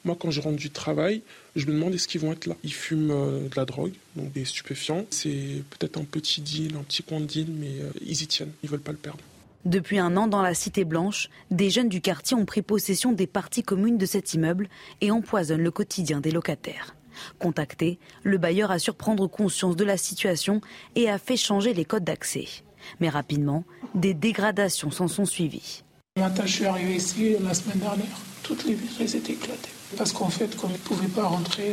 [0.05, 1.23] Moi, quand je rentre du travail,
[1.57, 2.57] je me demande est-ce qu'ils vont être là?
[2.63, 5.07] Ils fument de la drogue, donc des stupéfiants.
[5.11, 7.73] C'est peut-être un petit deal, un petit coin de deal, mais
[8.05, 8.53] ils y tiennent.
[8.63, 9.21] Ils veulent pas le perdre.
[9.66, 13.26] Depuis un an, dans la Cité Blanche, des jeunes du quartier ont pris possession des
[13.26, 14.68] parties communes de cet immeuble
[15.01, 16.94] et empoisonnent le quotidien des locataires.
[17.40, 20.60] Contacté, le bailleur assure prendre conscience de la situation
[20.94, 22.47] et a fait changer les codes d'accès.
[23.01, 23.64] Mais rapidement,
[23.97, 25.82] des dégradations s'en sont suivies.
[26.16, 28.18] Matin, je suis arrivé ici la semaine dernière.
[28.44, 29.70] Toutes les vitres étaient éclatées.
[29.97, 31.72] Parce qu'en fait, comme ils ne pouvaient pas rentrer,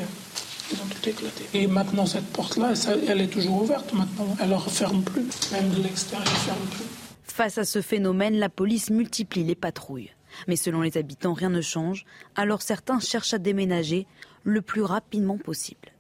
[0.72, 1.44] ils ont tout éclaté.
[1.54, 2.74] Et maintenant, cette porte-là,
[3.08, 4.36] elle est toujours ouverte maintenant.
[4.42, 5.28] Elle ne referme plus.
[5.52, 6.93] Même de l'extérieur, elle ne ferme plus.
[7.24, 10.12] Face à ce phénomène, la police multiplie les patrouilles.
[10.48, 12.06] Mais selon les habitants, rien ne change,
[12.36, 14.08] alors certains cherchent à déménager
[14.44, 15.93] le plus rapidement possible.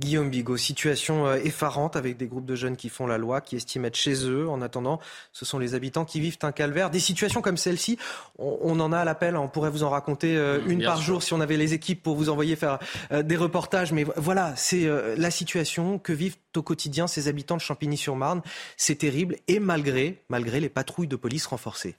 [0.00, 3.54] Guillaume Bigot, situation euh, effarante avec des groupes de jeunes qui font la loi, qui
[3.54, 4.48] estiment être chez eux.
[4.48, 4.98] En attendant,
[5.32, 6.90] ce sont les habitants qui vivent un calvaire.
[6.90, 7.96] Des situations comme celle-ci,
[8.38, 9.36] on, en a à l'appel.
[9.36, 12.16] On pourrait vous en raconter euh, une par jour si on avait les équipes pour
[12.16, 12.80] vous envoyer faire
[13.12, 13.92] euh, des reportages.
[13.92, 18.42] Mais voilà, c'est la situation que vivent au quotidien ces habitants de Champigny-sur-Marne.
[18.76, 21.94] C'est terrible et malgré, malgré les patrouilles de police renforcées.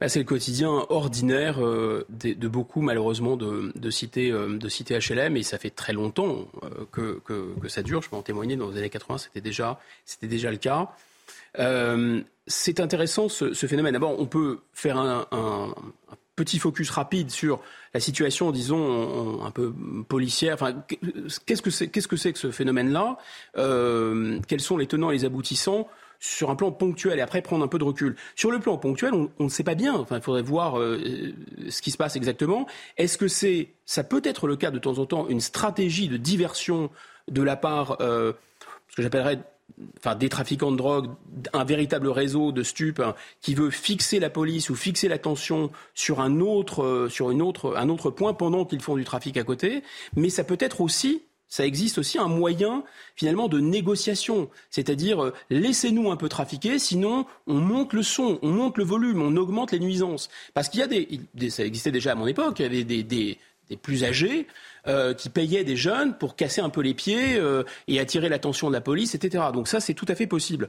[0.00, 5.36] Bah, c'est le quotidien ordinaire euh, de, beaucoup, malheureusement, de, cités, de HLM.
[5.36, 6.48] Et ça fait très longtemps
[6.98, 8.02] euh, que, ça dure.
[8.02, 8.56] Je peux en témoigner.
[8.56, 9.80] Dans les années 80, c'était déjà,
[10.22, 10.90] déjà le cas.
[11.58, 13.92] Euh, c'est intéressant ce, phénomène.
[13.92, 15.74] D'abord, on peut faire un,
[16.34, 17.60] petit focus rapide sur
[17.92, 19.72] la situation, disons, un peu
[20.08, 20.54] policière.
[20.54, 20.74] Enfin,
[21.46, 23.18] qu'est-ce que, c'est que ce phénomène-là?
[23.54, 25.88] Quels sont les tenants et les aboutissants?
[26.22, 28.14] Sur un plan ponctuel et après prendre un peu de recul.
[28.36, 29.94] Sur le plan ponctuel, on, ne sait pas bien.
[29.94, 31.34] Enfin, il faudrait voir euh,
[31.68, 32.66] ce qui se passe exactement.
[32.96, 36.16] Est-ce que c'est, ça peut être le cas de temps en temps, une stratégie de
[36.16, 36.90] diversion
[37.28, 38.32] de la part, euh,
[38.88, 39.40] ce que j'appellerais
[39.98, 41.10] enfin, des trafiquants de drogue,
[41.52, 46.20] un véritable réseau de stupes hein, qui veut fixer la police ou fixer l'attention sur
[46.20, 49.42] un autre, euh, sur une autre, un autre point pendant qu'ils font du trafic à
[49.42, 49.82] côté?
[50.14, 51.22] Mais ça peut être aussi
[51.52, 52.82] ça existe aussi un moyen
[53.14, 58.48] finalement de négociation, c'est-à-dire euh, laissez-nous un peu trafiquer, sinon on monte le son, on
[58.48, 60.30] monte le volume, on augmente les nuisances.
[60.54, 63.02] Parce qu'il y a des, ça existait déjà à mon époque, il y avait des,
[63.02, 63.36] des,
[63.76, 64.46] plus âgés
[64.88, 68.66] euh, qui payaient des jeunes pour casser un peu les pieds euh, et attirer l'attention
[68.66, 69.44] de la police, etc.
[69.54, 70.68] Donc ça, c'est tout à fait possible.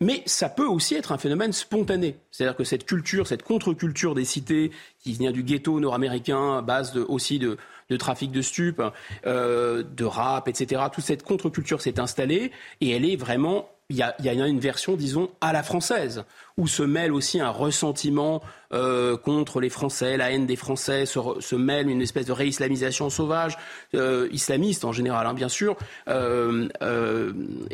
[0.00, 2.16] Mais ça peut aussi être un phénomène spontané.
[2.32, 7.38] C'est-à-dire que cette culture, cette contre-culture des cités qui vient du ghetto nord-américain, base aussi
[7.38, 7.56] de,
[7.98, 8.82] trafic de stupes,
[9.26, 10.82] euh, de rap, etc.
[10.92, 12.50] Toute cette contre-culture s'est installée
[12.80, 16.24] et elle est vraiment il y, a, a, une version, disons, à la française,
[16.56, 18.42] où se mêle aussi un ressentiment
[18.72, 23.58] euh, contre les Français, la haine des Français, se, mêle une espèce de réislamisation sauvage,
[23.94, 25.76] euh, islamiste en général, hein, bien sûr.
[26.08, 26.68] Euh,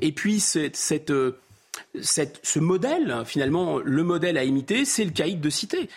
[0.02, 0.68] et puis ce
[2.58, 5.88] modèle, finalement, le modèle à imiter, c'est le caïd de cité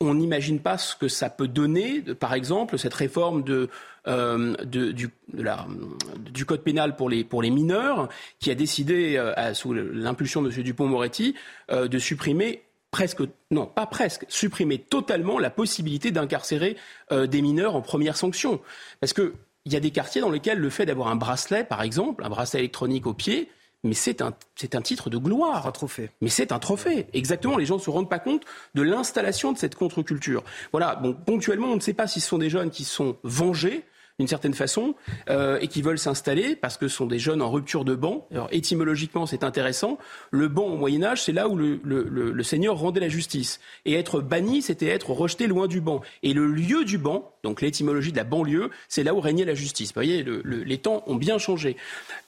[0.00, 3.70] on n'imagine pas ce que ça peut donner, par exemple, cette réforme de,
[4.06, 8.08] euh, du, code pénal pour les, pour les mineurs,
[8.38, 10.62] qui a décidé, euh, sous l'impulsion de M.
[10.62, 11.34] Dupont-Moretti,
[11.70, 16.76] euh, de supprimer presque, non pas presque, supprimer totalement la possibilité d'incarcérer
[17.10, 18.60] des mineurs en première sanction.
[19.00, 19.32] Parce qu'il
[19.66, 22.60] y a des quartiers dans lesquels le fait d'avoir un bracelet, par exemple, un bracelet
[22.60, 23.48] électronique au pied,
[23.82, 25.66] mais c'est un, c'est un titre de gloire.
[25.66, 26.10] Un trophée.
[26.20, 27.06] Mais c'est un trophée.
[27.12, 27.56] Exactement.
[27.56, 28.42] Les gens ne se rendent pas compte
[28.74, 30.44] de l'installation de cette contre-culture.
[30.72, 30.94] Voilà.
[30.94, 33.84] Bon, ponctuellement, on ne sait pas si ce sont des jeunes qui sont vengés
[34.20, 34.94] d'une certaine façon,
[35.28, 38.28] euh, et qui veulent s'installer parce que ce sont des jeunes en rupture de banc.
[38.30, 39.98] Alors étymologiquement, c'est intéressant.
[40.30, 43.58] Le banc au Moyen Âge, c'est là où le, le, le, Seigneur rendait la justice.
[43.86, 46.00] Et être banni, c'était être rejeté loin du banc.
[46.22, 49.54] Et le lieu du banc, donc l'étymologie de la banlieue, c'est là où régnait la
[49.54, 49.88] justice.
[49.88, 51.76] Vous voyez, les temps ont bien changé.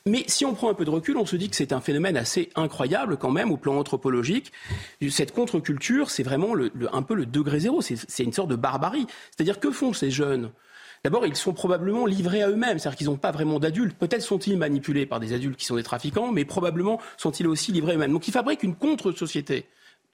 [0.06, 2.16] Mais si on prend un peu de recul, on se dit que c'est un phénomène
[2.16, 4.50] assez incroyable quand même au plan anthropologique.
[5.08, 6.54] Cette contre-culture, c'est vraiment
[6.92, 7.80] un peu le degré zéro.
[7.80, 9.06] C'est une sorte de barbarie.
[9.30, 10.50] C'est-à-dire que font ces jeunes?
[11.04, 13.96] D'abord, ils sont probablement livrés à eux-mêmes, c'est-à-dire qu'ils n'ont pas vraiment d'adultes.
[13.96, 17.92] Peut-être sont-ils manipulés par des adultes qui sont des trafiquants, mais probablement sont-ils aussi livrés
[17.92, 18.12] à eux-mêmes.
[18.12, 19.66] Donc ils fabriquent une contre-société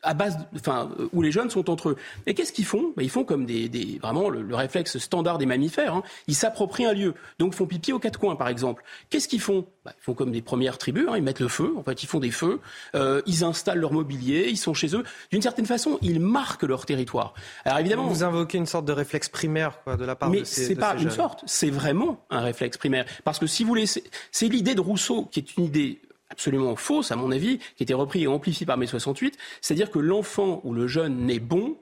[0.02, 1.96] à base, enfin, où les jeunes sont entre eux.
[2.26, 2.92] Et qu'est-ce qu'ils font?
[2.96, 5.94] Ben, Ils font comme des, des vraiment le, réflexe standard des mammifères.
[5.94, 6.02] Hein.
[6.26, 7.14] Ils s'approprient un lieu.
[7.38, 8.82] Donc, font pipi aux quatre coins, par exemple.
[9.10, 9.66] Qu'est-ce qu'ils font?
[9.84, 11.06] Ben, Ils font comme des premières tribus.
[11.08, 11.16] Hein.
[11.16, 11.74] Ils mettent le feu.
[11.76, 12.60] En fait, ils font des feux.
[12.94, 14.46] Euh, ils installent leur mobilier.
[14.48, 15.04] Ils sont chez eux.
[15.30, 17.34] D'une certaine façon, ils marquent leur territoire.
[17.64, 20.62] Alors évidemment, vous invoquez une sorte de réflexe primaire quoi, de la part de ces
[20.62, 21.42] Mais c'est pas une sorte.
[21.46, 23.06] C'est vraiment un réflexe primaire.
[23.24, 26.00] Parce que si vous laissez, c'est l'idée de Rousseau qui est une idée
[26.32, 29.98] absolument fausse, à mon avis, qui était repris et amplifié par mai 68, c'est-à-dire que
[29.98, 31.76] l'enfant ou le jeune naît bon,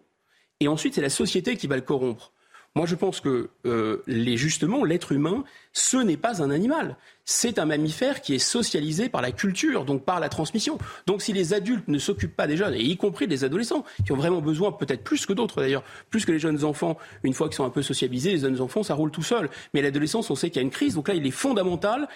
[0.60, 2.32] et ensuite c'est la société qui va le corrompre.
[2.76, 6.96] Moi, je pense que euh, justement, l'être humain, ce n'est pas un animal.
[7.24, 10.78] C'est un mammifère qui est socialisé par la culture, donc par la transmission.
[11.06, 14.12] Donc, si les adultes ne s'occupent pas des jeunes, et y compris des adolescents, qui
[14.12, 17.48] ont vraiment besoin, peut-être plus que d'autres d'ailleurs, plus que les jeunes enfants, une fois
[17.48, 19.50] qu'ils sont un peu socialisés, les jeunes enfants, ça roule tout seul.
[19.74, 20.94] Mais l'adolescence, on sait qu'il y a une crise.
[20.94, 22.08] Donc là, il est fondamental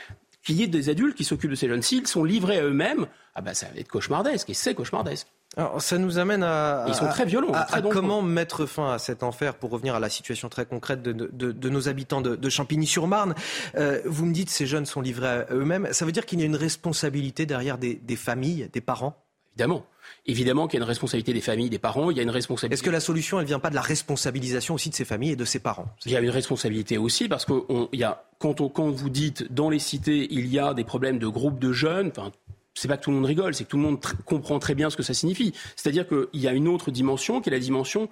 [0.45, 1.83] qu'il y ait des adultes qui s'occupent de ces jeunes.
[1.83, 5.27] S'ils sont livrés à eux-mêmes, ah ben ça va être cauchemardesque, et c'est cauchemardesque.
[5.57, 9.23] Alors, ça nous amène à, Ils sont très violents, à, comment mettre fin à cet
[9.23, 13.35] enfer pour revenir à la situation très concrète de, de, de nos habitants de, Champigny-sur-Marne.
[13.77, 15.89] Euh, vous me dites ces jeunes sont livrés à eux-mêmes.
[15.93, 19.17] Ça veut dire qu'il y a une responsabilité derrière des, des familles, des parents?
[19.55, 19.87] Évidemment.
[20.27, 22.75] Évidemment qu'il y a une responsabilité des familles, des parents, il y a une responsabilité.
[22.75, 25.37] Est-ce que la solution, elle vient pas de la responsabilisation aussi de ces familles et
[25.37, 25.87] de ces parents?
[26.07, 27.53] Il y a une responsabilité aussi parce que
[27.93, 31.19] il y a, quand, quand vous dites dans les cités, il y a des problèmes
[31.19, 32.33] de groupes de jeunes, enfin,
[32.75, 34.91] c'est pas que tout le monde rigole, c'est que tout le monde comprend très bien
[34.91, 35.53] ce que ça signifie.
[35.77, 38.09] C'est-à-dire qu'il y a une autre dimension qui est la dimension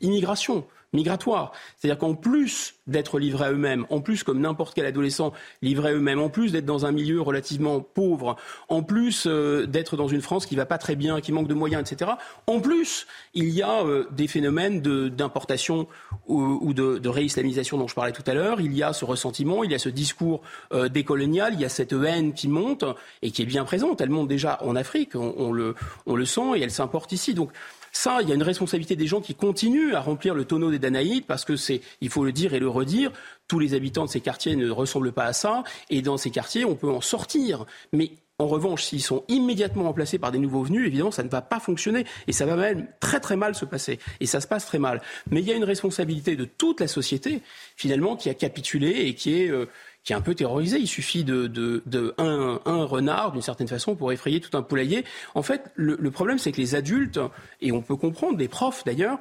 [0.00, 0.64] immigration
[0.96, 1.52] migratoire.
[1.76, 5.32] C'est-à-dire qu'en plus d'être livrés à eux-mêmes, en plus comme n'importe quel adolescent
[5.62, 8.36] livré à eux-mêmes, en plus d'être dans un milieu relativement pauvre,
[8.68, 11.54] en plus euh, d'être dans une France qui va pas très bien, qui manque de
[11.54, 12.12] moyens, etc.
[12.46, 15.86] En plus, il y a euh, des phénomènes d'importation
[16.26, 18.60] ou, de, réislamisation dont je parlais tout à l'heure.
[18.60, 20.42] Il y a ce ressentiment, il y a ce discours
[20.72, 22.84] euh, décolonial, il y a cette haine qui monte
[23.22, 24.00] et qui est bien présente.
[24.00, 25.74] Elle monte déjà en Afrique, on, on le,
[26.06, 27.34] on le sent et elle s'importe ici.
[27.34, 27.50] Donc
[27.96, 30.78] ça, il y a une responsabilité des gens qui continuent à remplir le tonneau des
[30.78, 33.10] Danaïdes parce que c'est, il faut le dire et le redire,
[33.48, 36.66] tous les habitants de ces quartiers ne ressemblent pas à ça et dans ces quartiers,
[36.66, 37.64] on peut en sortir.
[37.92, 41.40] Mais en revanche, s'ils sont immédiatement remplacés par des nouveaux venus, évidemment, ça ne va
[41.40, 43.98] pas fonctionner et ça va même très très mal se passer.
[44.20, 45.00] Et ça se passe très mal.
[45.30, 47.40] Mais il y a une responsabilité de toute la société,
[47.76, 49.64] finalement, qui a capitulé et qui est, euh,
[50.06, 50.78] qui est un peu terrorisé.
[50.78, 54.62] Il suffit de, de, de un, un, renard, d'une certaine façon, pour effrayer tout un
[54.62, 55.04] poulailler.
[55.34, 57.18] En fait, le, le problème, c'est que les adultes,
[57.60, 59.18] et on peut comprendre, des profs d'ailleurs,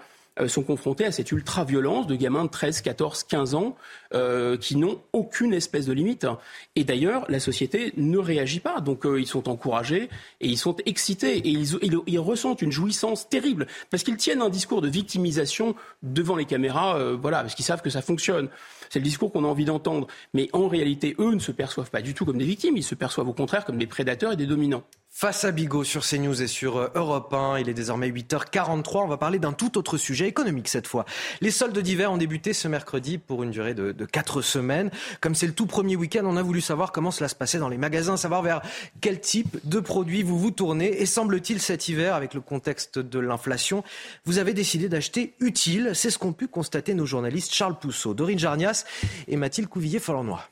[0.48, 3.76] sont confrontés à cette ultra-violence de gamins de 13, 14, 15 ans
[4.14, 6.28] euh, qui n'ont aucune espèce de limite.
[6.76, 8.82] Et d'ailleurs, la société ne réagit pas.
[8.82, 10.10] Donc euh, ils sont encouragés
[10.42, 14.42] et ils sont excités et ils, ils, ils ressentent une jouissance terrible parce qu'ils tiennent
[14.42, 18.50] un discours de victimisation devant les caméras, euh, voilà, parce qu'ils savent que ça fonctionne.
[18.90, 20.08] C'est le discours qu'on a envie d'entendre.
[20.34, 22.96] Mais en réalité, eux ne se perçoivent pas du tout comme des victimes, ils se
[22.96, 24.84] perçoivent au contraire comme des prédateurs et des dominants.
[25.18, 28.98] Face à Bigot sur CNews et sur euh, Europe 1, il est désormais 8h43.
[28.98, 31.06] On va parler d'un tout autre sujet économique cette fois.
[31.40, 34.92] Les soldes d'hiver ont débuté ce mercredi pour une durée de, de 4 semaines.
[35.22, 37.70] Comme c'est le tout premier week-end, on a voulu savoir comment cela se passait dans
[37.70, 38.62] les magasins, savoir vers
[39.00, 41.02] quel type de produits vous vous tournez.
[41.02, 43.86] Et semble-t-il cet hiver, avec le contexte de l'inflation,
[44.26, 45.92] vous avez décidé d'acheter utile.
[45.94, 48.84] C'est ce qu'ont pu constater nos journalistes Charles Pousseau, Dorine Jarnias
[49.30, 50.44] et Mathilde Couvillier-Follenois.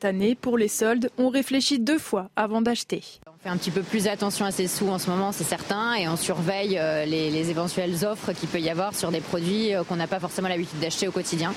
[0.00, 3.02] Cette année, pour les soldes, on réfléchit deux fois avant d'acheter.
[3.26, 5.94] On fait un petit peu plus attention à ses sous en ce moment, c'est certain,
[5.94, 9.74] et on surveille euh, les, les éventuelles offres qu'il peut y avoir sur des produits
[9.74, 11.52] euh, qu'on n'a pas forcément l'habitude d'acheter au quotidien.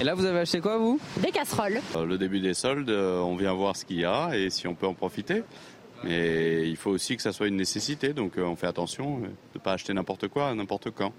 [0.00, 0.98] Et là, vous avez acheté quoi, vous?
[1.18, 1.80] Des casseroles.
[1.94, 4.74] Euh, Le début des soldes, on vient voir ce qu'il y a et si on
[4.74, 5.44] peut en profiter.
[6.02, 9.60] Mais il faut aussi que ça soit une nécessité, donc on fait attention de ne
[9.60, 11.12] pas acheter n'importe quoi, n'importe quand.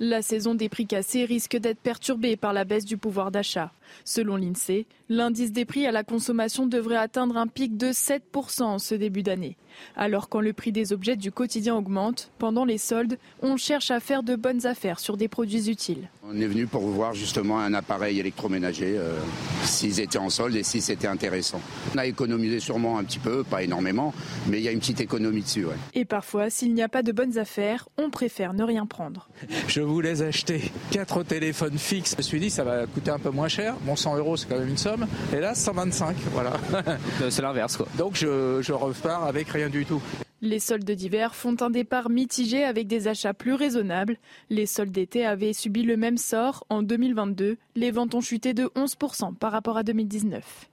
[0.00, 3.72] La saison des prix cassés risque d'être perturbée par la baisse du pouvoir d'achat.
[4.04, 8.78] Selon l'INSEE, l'indice des prix à la consommation devrait atteindre un pic de 7% en
[8.78, 9.56] ce début d'année.
[9.96, 14.00] Alors quand le prix des objets du quotidien augmente, pendant les soldes, on cherche à
[14.00, 16.08] faire de bonnes affaires sur des produits utiles.
[16.24, 19.18] On est venu pour voir justement un appareil électroménager, euh,
[19.64, 21.60] s'ils étaient en solde et si c'était intéressant.
[21.94, 24.14] On a économisé sûrement un petit peu, pas énormément,
[24.46, 25.64] mais il y a une petite économie dessus.
[25.64, 25.74] Ouais.
[25.94, 29.28] Et parfois, s'il n'y a pas de bonnes affaires, on préfère ne rien prendre.
[29.68, 32.12] Je voulais acheter quatre téléphones fixes.
[32.12, 33.74] Je me suis dit ça va coûter un peu moins cher.
[33.82, 35.06] Bon, 100 euros, c'est quand même une somme.
[35.34, 36.52] Et là, 125, voilà.
[37.30, 37.86] c'est l'inverse, quoi.
[37.98, 40.02] Donc je, je repars avec rien du tout.
[40.40, 44.16] Les soldes d'hiver font un départ mitigé avec des achats plus raisonnables.
[44.50, 46.64] Les soldes d'été avaient subi le même sort.
[46.68, 50.68] En 2022, les ventes ont chuté de 11% par rapport à 2019.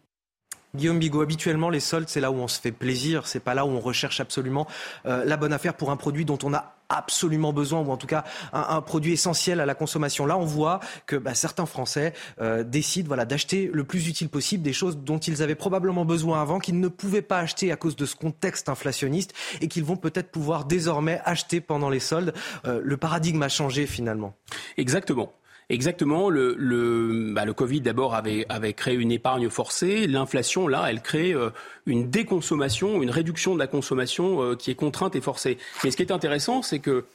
[0.75, 3.27] Guillaume Bigot, habituellement, les soldes, c'est là où on se fait plaisir.
[3.27, 4.67] C'est pas là où on recherche absolument
[5.05, 8.07] euh, la bonne affaire pour un produit dont on a absolument besoin, ou en tout
[8.07, 10.25] cas un, produit essentiel à la consommation.
[10.25, 14.63] Là, on voit que bah, certains Français euh, décident voilà, d'acheter le plus utile possible
[14.63, 17.95] des choses dont ils avaient probablement besoin avant, qu'ils ne pouvaient pas acheter à cause
[17.95, 22.33] de ce contexte inflationniste et qu'ils vont peut-être pouvoir désormais acheter pendant les soldes.
[22.65, 24.33] Euh, le paradigme a changé finalement.
[24.77, 25.31] Exactement.
[25.69, 26.29] Exactement.
[26.29, 30.07] Bah, le Covid d'abord avait, avait créé une épargne forcée.
[30.07, 31.51] L'inflation, là, elle crée euh,
[31.85, 35.59] une déconsommation, une réduction de la consommation euh, qui est contrainte et forcée.
[35.83, 37.05] Mais ce qui est intéressant, c'est que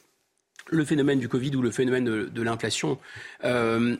[0.69, 2.99] le phénomène du Covid ou le phénomène de, de l'inflation,
[3.45, 3.97] euh,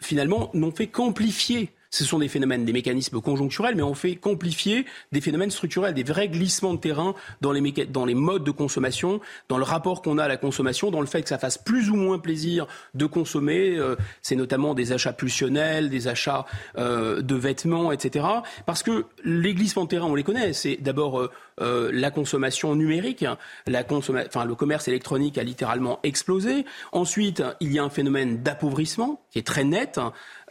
[0.00, 4.84] finalement, n'ont fait qu'amplifier ce sont des phénomènes, des mécanismes conjoncturels, mais on fait complifier
[5.12, 9.20] des phénomènes structurels, des vrais glissements de terrain dans les, dans les modes de consommation,
[9.48, 11.90] dans le rapport qu'on a à la consommation, dans le fait que ça fasse plus
[11.90, 13.76] ou moins plaisir de consommer.
[13.76, 16.46] Euh, c'est notamment des achats pulsionnels, des achats
[16.76, 18.26] euh, de vêtements, etc.
[18.66, 20.52] Parce que les glissements de terrain, on les connaît.
[20.52, 23.24] C'est d'abord euh, euh, la consommation numérique,
[23.66, 26.64] enfin, le commerce électronique a littéralement explosé.
[26.92, 30.00] Ensuite, il y a un phénomène d'appauvrissement qui est très net,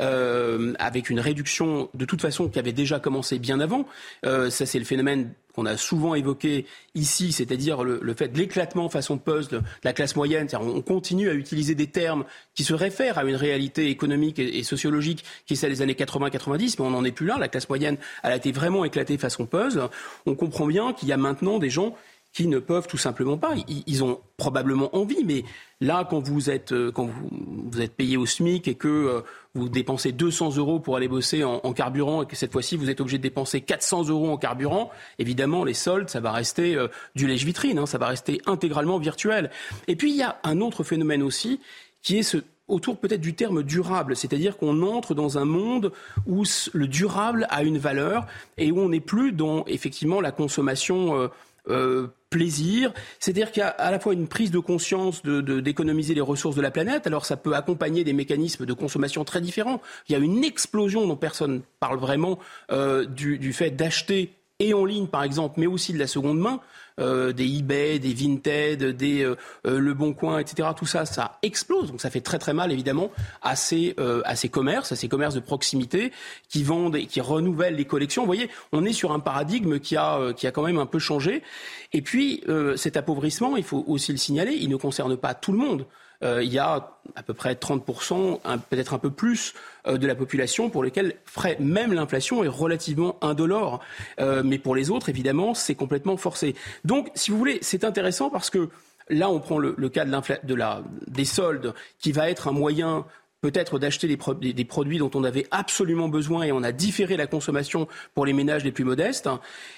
[0.02, 3.86] euh, avec une réduction de toute façon qui avait déjà commencé bien avant.
[4.26, 8.90] Euh, ça, c'est le phénomène qu'on a souvent évoqué ici, c'est-à-dire le, fait de l'éclatement
[8.90, 10.48] façon puzzle de la classe moyenne.
[10.54, 15.26] On continue à utiliser des termes qui se réfèrent à une réalité économique et, sociologique
[15.48, 17.38] qui est celle des années 80-90, mais on n'en est plus là.
[17.40, 19.90] La classe moyenne, a été vraiment éclatée façon puzzle.
[20.28, 21.96] On comprend bien qu'il y a maintenant des gens
[22.38, 23.56] qui ne peuvent tout simplement pas.
[23.88, 25.44] Ils, ont probablement envie, mais
[25.82, 29.22] là, quand vous êtes, euh, quand vous, êtes payé au SMIC et que euh,
[29.56, 33.02] vous dépensez 200 euros pour aller bosser en, carburant et que cette fois-ci vous êtes
[33.02, 37.26] obligé de dépenser 400 euros en carburant, évidemment, les soldes, ça va rester euh, du
[37.26, 39.50] lèche-vitrine, hein, ça va rester intégralement virtuel.
[39.88, 41.60] Et puis, il y a un autre phénomène aussi
[42.04, 42.38] qui est ce,
[42.68, 45.92] autour peut-être du terme durable, c'est-à-dire qu'on entre dans un monde
[46.28, 46.44] où
[46.74, 48.28] le durable a une valeur
[48.60, 51.32] et où on n'est plus dans effectivement la consommation
[51.70, 52.94] euh, plaisir.
[53.20, 56.62] C'est-à-dire qu'il y a à la fois une prise de conscience d'économiser les ressources de
[56.62, 57.08] la planète.
[57.08, 59.82] Alors ça peut accompagner des mécanismes de consommation très différents.
[60.10, 62.40] Il y a une explosion dont personne parle vraiment
[62.72, 66.40] euh, du, du fait d'acheter et en ligne par exemple, mais aussi de la seconde
[66.40, 66.60] main.
[67.00, 69.36] Euh, des eBay, des Vinted, des euh,
[69.68, 70.70] euh, Le Bon Coin, etc.
[70.76, 71.92] Tout ça, ça explose.
[71.92, 73.12] Donc ça fait très très mal évidemment
[73.44, 73.96] à ces,
[74.26, 76.12] à ces commerces, à ces commerces de proximité
[76.50, 78.24] qui vendent et qui renouvellent les collections.
[78.24, 81.00] Vous voyez, on est sur un paradigme qui a, qui a quand même un peu
[81.00, 81.44] changé.
[81.94, 82.44] Et puis
[82.76, 85.86] cet appauvrissement, il faut aussi le signaler, il ne concerne pas tout le monde.
[86.24, 90.16] Euh, il y a à peu près 30%, peut-être un peu plus, euh, de la
[90.16, 91.16] population pour lesquels
[91.60, 93.80] même l'inflation est relativement indolore.
[94.20, 96.56] Euh, mais pour les autres, évidemment, c'est complètement forcé.
[96.84, 98.70] Donc, si vous voulez, c'est intéressant parce que
[99.10, 103.06] là, on prend le, cas de, la, des soldes, qui va être un moyen
[103.42, 107.28] peut-être d'acheter des, des, produits dont on avait absolument besoin et on a différé la
[107.28, 109.30] consommation pour les ménages les plus modestes.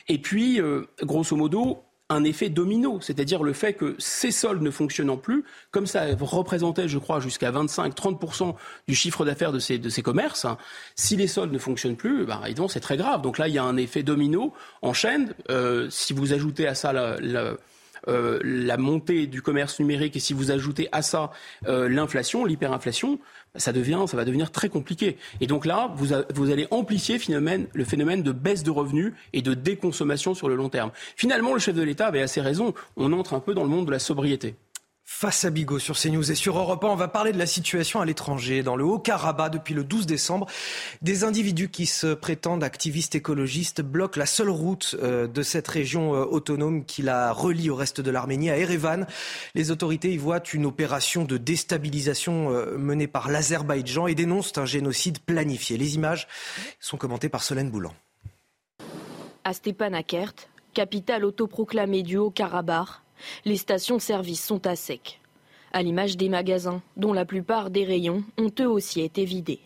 [0.07, 0.61] Et puis,
[1.03, 5.85] grosso modo, un effet domino, c'est-à-dire le fait que ces soldes ne fonctionnant plus, comme
[5.85, 8.55] ça représentait, je crois, jusqu'à 25-30%
[8.87, 10.57] du chiffre d'affaires de ces, de ces commerces, hein,
[10.95, 13.21] si les soldes ne fonctionnent plus, bah, c'est très grave.
[13.21, 15.33] Donc là, il y a un effet domino en chaîne.
[15.49, 17.53] Euh, si vous ajoutez à ça la, la
[18.07, 21.31] euh, la montée du commerce numérique et si vous ajoutez à ça
[21.67, 23.19] euh, l'inflation, l'hyperinflation,
[23.55, 25.17] ça devient, ça va devenir très compliqué.
[25.41, 27.17] Et donc là, vous, vous allez amplifier
[27.73, 30.91] le phénomène de baisse de revenus et de déconsommation sur le long terme.
[31.15, 32.73] Finalement, le chef de l'État avait assez raison.
[32.95, 34.55] On entre un peu dans le monde de la sobriété.
[35.11, 37.99] Face à Bigot sur CNews et sur Europe 1, on va parler de la situation
[37.99, 38.61] à l'étranger.
[38.61, 40.45] Dans le Haut-Karabakh, depuis le 12 décembre,
[41.01, 46.13] des individus qui se prétendent activistes écologistes bloquent la seule route euh, de cette région
[46.13, 49.07] euh, autonome qui la relie au reste de l'Arménie, à Erevan.
[49.55, 54.65] Les autorités y voient une opération de déstabilisation euh, menée par l'Azerbaïdjan et dénoncent un
[54.65, 55.75] génocide planifié.
[55.77, 56.27] Les images
[56.79, 57.93] sont commentées par Solène Boulan.
[59.43, 60.33] À Stepanakert,
[60.75, 63.01] capitale autoproclamée du Haut-Karabakh,
[63.45, 65.19] les stations-service sont à sec.
[65.71, 69.59] À l'image des magasins, dont la plupart des rayons ont eux aussi été vidés.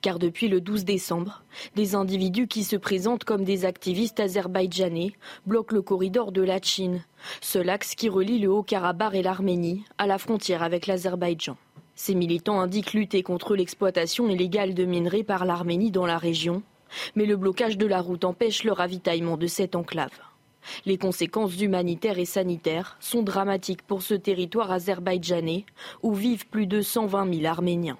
[0.00, 1.42] Car depuis le 12 décembre,
[1.76, 5.12] des individus qui se présentent comme des activistes azerbaïdjanais
[5.46, 7.04] bloquent le corridor de la Chine,
[7.40, 11.56] seul axe qui relie le Haut-Karabakh et l'Arménie à la frontière avec l'Azerbaïdjan.
[11.94, 16.62] Ces militants indiquent lutter contre l'exploitation illégale de minerais par l'Arménie dans la région,
[17.14, 20.18] mais le blocage de la route empêche le ravitaillement de cette enclave.
[20.86, 25.64] Les conséquences humanitaires et sanitaires sont dramatiques pour ce territoire azerbaïdjanais
[26.02, 27.98] où vivent plus de 120 000 Arméniens.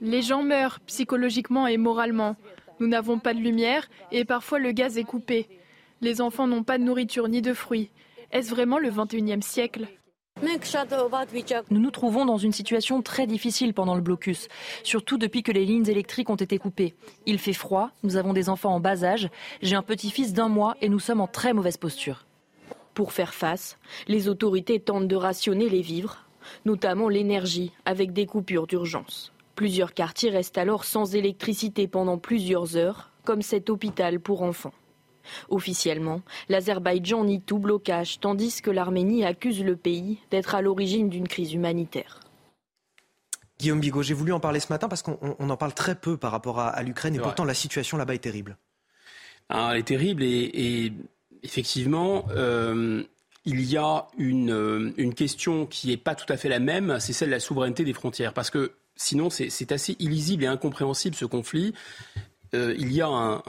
[0.00, 2.36] Les gens meurent psychologiquement et moralement.
[2.80, 5.48] Nous n'avons pas de lumière et parfois le gaz est coupé.
[6.02, 7.90] Les enfants n'ont pas de nourriture ni de fruits.
[8.32, 9.86] Est-ce vraiment le 21e siècle?
[11.70, 14.48] Nous nous trouvons dans une situation très difficile pendant le blocus,
[14.82, 16.94] surtout depuis que les lignes électriques ont été coupées.
[17.24, 19.30] Il fait froid, nous avons des enfants en bas âge,
[19.62, 22.26] j'ai un petit-fils d'un mois et nous sommes en très mauvaise posture.
[22.92, 26.26] Pour faire face, les autorités tentent de rationner les vivres,
[26.66, 29.32] notamment l'énergie, avec des coupures d'urgence.
[29.54, 34.72] Plusieurs quartiers restent alors sans électricité pendant plusieurs heures, comme cet hôpital pour enfants.
[35.48, 41.28] Officiellement, l'Azerbaïdjan nie tout blocage, tandis que l'Arménie accuse le pays d'être à l'origine d'une
[41.28, 42.20] crise humanitaire.
[43.58, 46.30] Guillaume Bigot, j'ai voulu en parler ce matin parce qu'on en parle très peu par
[46.30, 48.58] rapport à, l'Ukraine et pourtant la situation là-bas est terrible.
[49.48, 50.92] Ah, elle est terrible et,
[51.42, 53.02] effectivement, euh,
[53.44, 57.12] il y a une, une question qui n'est pas tout à fait la même, c'est
[57.12, 58.34] celle de la souveraineté des frontières.
[58.34, 61.74] Parce que sinon, c'est assez illisible et incompréhensible ce conflit.
[62.54, 63.42] Euh, il y a un,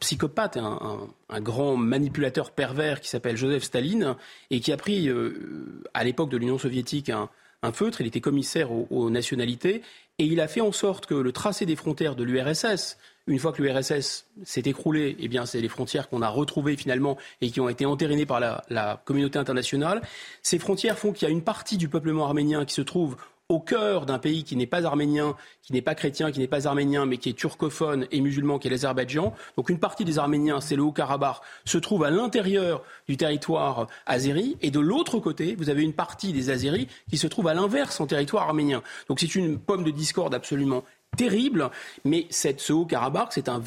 [0.00, 4.16] psychopathe, un, grand manipulateur pervers qui s'appelle Joseph Staline
[4.50, 7.28] et qui a pris, euh, à l'époque de l'Union soviétique, un,
[7.72, 8.02] feutre.
[8.02, 9.80] Il était commissaire aux, nationalités
[10.18, 13.52] et il a fait en sorte que le tracé des frontières de l'URSS, une fois
[13.52, 17.60] que l'URSS s'est écroulé, eh bien, c'est les frontières qu'on a retrouvées finalement et qui
[17.60, 20.02] ont été entérinées par la, la communauté internationale.
[20.42, 23.16] Ces frontières font qu'il y a une partie du peuplement arménien qui se trouve
[23.50, 26.66] au cœur d'un pays qui n'est pas arménien, qui n'est pas chrétien, qui n'est pas
[26.66, 29.34] arménien, mais qui est turcophone et musulman, qui est l'Azerbaïdjan.
[29.56, 34.56] Donc une partie des Arméniens, c'est le Haut-Karabakh, se trouve à l'intérieur du territoire azéri.
[34.62, 38.00] Et de l'autre côté, vous avez une partie des Azéris qui se trouve à l'inverse
[38.00, 38.82] en territoire arménien.
[39.08, 40.82] Donc c'est une pomme de discorde absolument
[41.14, 41.70] terrible.
[42.04, 43.60] Mais ce Haut-Karabakh, c'est un,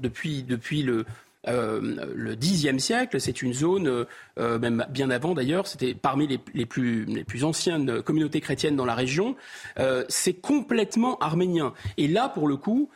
[0.00, 1.04] depuis, depuis le,
[1.48, 1.80] euh,
[2.14, 3.20] le Xe siècle.
[3.20, 4.04] C'est une zone, euh,
[4.38, 9.36] euh, même bien avant d'ailleurs, c'était parmi les, plus, anciennes communautés chrétiennes dans la région.
[10.08, 11.72] c'est complètement arménien.
[11.96, 12.90] Et là, pour le coup,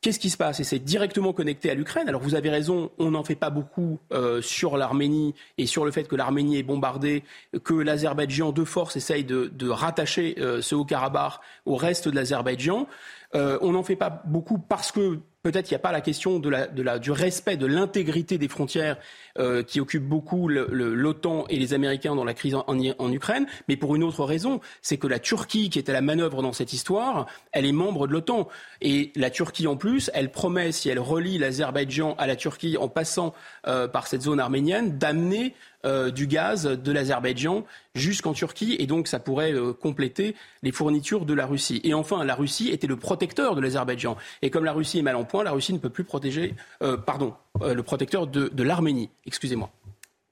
[0.00, 0.60] Qu'est-ce qui se passe?
[0.60, 2.10] Et c'est directement connecté à l'Ukraine.
[2.10, 3.98] Alors vous avez raison, on n'en fait pas beaucoup
[4.42, 7.24] sur l'Arménie et sur le fait que l'Arménie est bombardée,
[7.62, 12.86] que l'Azerbaïdjan de force essaye de rattacher ce Haut-Karabakh au reste de l'Azerbaïdjan.
[13.32, 17.10] on n'en fait pas beaucoup parce que Peut-être qu'il n'y a pas la question du
[17.10, 18.96] respect de l'intégrité des frontières
[19.38, 23.94] euh, qui occupe beaucoup l'OTAN et les Américains dans la crise en, Ukraine, mais pour
[23.94, 27.26] une autre raison, c'est que la Turquie, qui est à la manœuvre dans cette histoire,
[27.52, 28.48] elle est membre de l'OTAN.
[28.80, 32.88] Et la Turquie, en plus, elle promet, si elle relie l'Azerbaïdjan à la Turquie en
[32.88, 33.34] passant
[33.66, 35.52] euh, par cette zone arménienne, d'amener
[35.84, 39.52] euh, du gaz de l'Azerbaïdjan jusqu'en Turquie et donc ça pourrait
[39.82, 41.82] compléter les fournitures de la Russie.
[41.84, 44.16] Et enfin, la Russie était le protecteur de l'Azerbaïdjan.
[44.40, 46.96] Et comme la Russie est mal en point, la Russie ne peut plus protéger, euh,
[46.96, 49.10] pardon, le protecteur de, de l'Arménie.
[49.26, 49.70] Excusez-moi.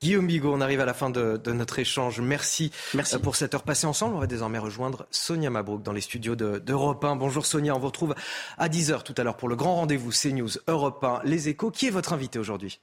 [0.01, 2.21] Guillaume Bigot, on arrive à la fin de, notre échange.
[2.21, 4.15] Merci, Merci, pour cette heure passée ensemble.
[4.15, 7.17] On va désormais rejoindre Sonia Mabrouk dans les studios d'Europe 1.
[7.17, 8.15] Bonjour Sonia, on vous retrouve
[8.59, 11.23] à 10h tout à l'heure pour le grand rendez-vous CNews Europe 1.
[11.25, 12.81] Les échos, qui est votre invité aujourd'hui?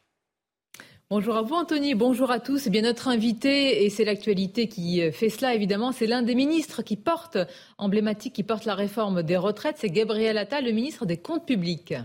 [1.12, 2.68] Bonjour à vous Anthony, bonjour à tous.
[2.68, 6.84] Eh bien notre invité, et c'est l'actualité qui fait cela évidemment, c'est l'un des ministres
[6.84, 7.40] qui porte,
[7.80, 11.96] emblématique, qui porte la réforme des retraites, c'est Gabriel Attal, le ministre des Comptes publics.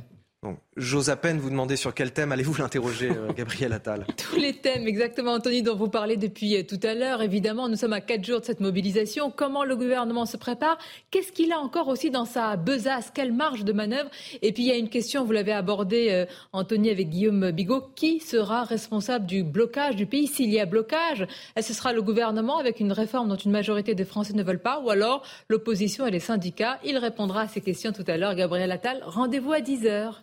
[0.77, 4.55] J'ose à peine vous demander sur quel thème allez-vous l'interroger, euh, Gabriel Attal Tous les
[4.55, 7.23] thèmes, exactement, Anthony, dont vous parlez depuis euh, tout à l'heure.
[7.23, 9.31] Évidemment, nous sommes à quatre jours de cette mobilisation.
[9.31, 10.77] Comment le gouvernement se prépare?
[11.13, 13.13] Qu'est-ce qu'il a encore aussi dans sa besace?
[13.15, 14.11] Quelle marge de manœuvre?
[14.43, 17.83] Et puis, il y a une question, vous l'avez abordée, euh, Anthony, avec Guillaume Bigot.
[17.95, 20.27] Qui sera responsable du blocage du pays?
[20.27, 21.25] S'il y a blocage,
[21.61, 24.81] ce sera le gouvernement avec une réforme dont une majorité des Français ne veulent pas?
[24.81, 26.81] Ou alors l'opposition et les syndicats?
[26.85, 28.35] Il répondra à ces questions tout à l'heure.
[28.35, 30.15] Gabriel Attal, rendez-vous à 10h.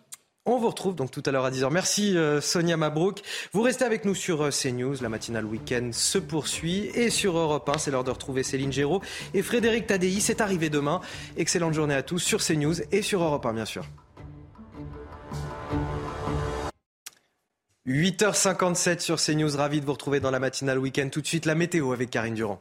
[0.44, 1.70] On vous retrouve donc tout à l'heure à 10h.
[1.70, 3.22] Merci euh, Sonia Mabrouk.
[3.52, 4.96] Vous restez avec nous sur euh, CNews.
[5.00, 6.90] La matinale week-end se poursuit.
[6.94, 9.00] Et sur Europe 1, c'est l'heure de retrouver Céline Géraud
[9.34, 10.18] et Frédéric Tadei.
[10.18, 11.00] C'est arrivé demain.
[11.36, 13.84] Excellente journée à tous sur CNews et sur Europe 1, bien sûr.
[17.86, 19.56] 8h57 sur CNews.
[19.56, 21.08] Ravi de vous retrouver dans la matinale week-end.
[21.08, 22.60] Tout de suite, la météo avec Karine Durand.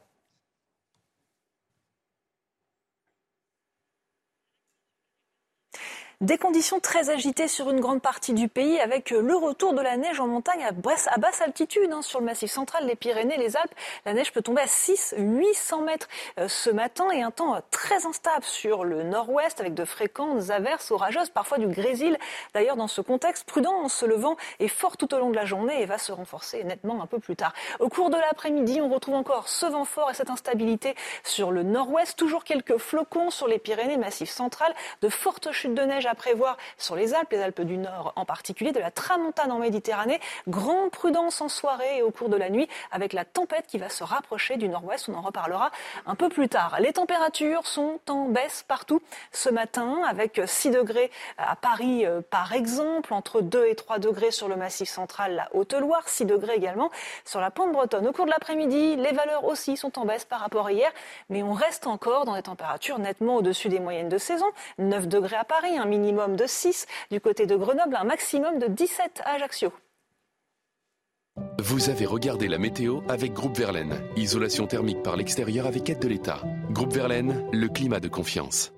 [6.22, 9.82] Des conditions très agitées sur une grande partie du pays avec euh, le retour de
[9.82, 11.92] la neige en montagne à, basse altitude.
[11.92, 13.74] Hein, sur le massif central, les Pyrénées, les Alpes,
[14.06, 16.08] la neige peut tomber à 6-800 mètres
[16.38, 20.52] euh, ce matin et un temps euh, très instable sur le nord-ouest avec de fréquentes
[20.52, 22.16] averses orageuses, parfois du grésil.
[22.54, 25.82] D'ailleurs, dans ce contexte, prudence, le vent est fort tout au long de la journée
[25.82, 27.54] et va se renforcer nettement un peu plus tard.
[27.80, 30.94] Au cours de l'après-midi, on retrouve encore ce vent fort et cette instabilité
[31.24, 32.16] sur le nord-ouest.
[32.16, 34.72] Toujours quelques flocons sur les Pyrénées, massif central,
[35.02, 38.72] de fortes chutes de neige prévoir sur les Alpes, les Alpes du Nord en particulier,
[38.72, 40.20] de la tramontane en Méditerranée.
[40.48, 43.90] Grande prudence en soirée et au cours de la nuit avec la tempête qui va
[43.90, 45.10] se rapprocher du nord-ouest.
[45.10, 45.72] On en reparlera
[46.06, 46.78] un peu plus tard.
[46.80, 49.02] Les températures sont en baisse partout
[49.32, 54.32] ce matin avec 6 degrés à Paris euh, par exemple, entre 2 et 3 degrés
[54.32, 56.90] sur le massif central, la Haute-Loire, 6 degrés également
[57.26, 58.08] sur la pente bretonne.
[58.08, 60.92] Au cours de l'après-midi, les valeurs aussi sont en baisse par rapport à hier,
[61.30, 64.46] mais on reste encore dans des températures nettement au-dessus des moyennes de saison.
[64.78, 68.60] 9 degrés à Paris, un minimum minimum de 6 du côté de Grenoble, un maximum
[68.60, 69.72] de 17 à Ajaccio.
[71.60, 73.94] Vous avez regardé la météo avec Groupe Verlaine.
[74.18, 76.42] Isolation thermique par l'extérieur avec aide de l'État.
[76.72, 78.74] Groupe Verlaine, le climat de confiance.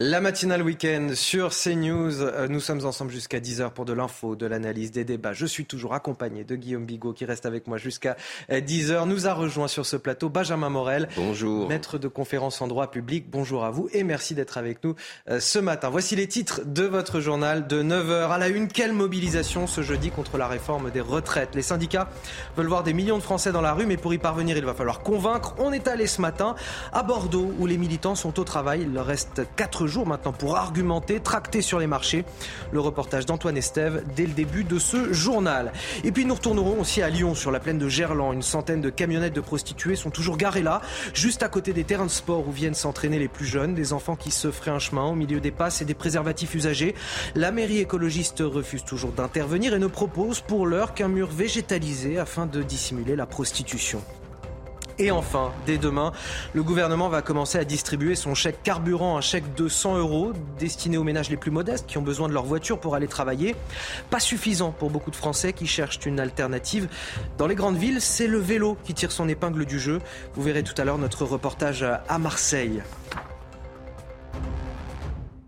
[0.00, 2.22] La matinale week-end sur CNews.
[2.22, 5.32] Euh, nous sommes ensemble jusqu'à 10h pour de l'info, de l'analyse, des débats.
[5.32, 8.16] Je suis toujours accompagné de Guillaume Bigot qui reste avec moi jusqu'à
[8.50, 8.90] 10h.
[8.90, 11.08] Euh, nous a rejoint sur ce plateau Benjamin Morel.
[11.14, 11.68] Bonjour.
[11.68, 13.26] Maître de conférence en droit public.
[13.30, 14.96] Bonjour à vous et merci d'être avec nous
[15.30, 15.88] euh, ce matin.
[15.88, 18.66] Voici les titres de votre journal de 9h à la une.
[18.66, 21.54] Quelle mobilisation ce jeudi contre la réforme des retraites?
[21.54, 22.08] Les syndicats
[22.56, 24.74] veulent voir des millions de Français dans la rue, mais pour y parvenir, il va
[24.74, 25.54] falloir convaincre.
[25.58, 26.56] On est allé ce matin
[26.92, 28.80] à Bordeaux où les militants sont au travail.
[28.82, 32.24] Il leur reste 4 jours jours maintenant pour argumenter, tracter sur les marchés.
[32.72, 35.72] Le reportage d'Antoine Estève dès le début de ce journal.
[36.02, 38.32] Et puis nous retournerons aussi à Lyon, sur la plaine de Gerland.
[38.32, 40.80] Une centaine de camionnettes de prostituées sont toujours garées là,
[41.14, 44.16] juste à côté des terrains de sport où viennent s'entraîner les plus jeunes, des enfants
[44.16, 46.94] qui se feraient un chemin au milieu des passes et des préservatifs usagés.
[47.34, 52.46] La mairie écologiste refuse toujours d'intervenir et ne propose pour l'heure qu'un mur végétalisé afin
[52.46, 54.02] de dissimuler la prostitution.
[55.02, 56.12] Et enfin, dès demain,
[56.54, 60.96] le gouvernement va commencer à distribuer son chèque carburant, un chèque de 100 euros destiné
[60.96, 63.56] aux ménages les plus modestes qui ont besoin de leur voiture pour aller travailler.
[64.10, 66.86] Pas suffisant pour beaucoup de Français qui cherchent une alternative.
[67.36, 69.98] Dans les grandes villes, c'est le vélo qui tire son épingle du jeu.
[70.36, 72.80] Vous verrez tout à l'heure notre reportage à Marseille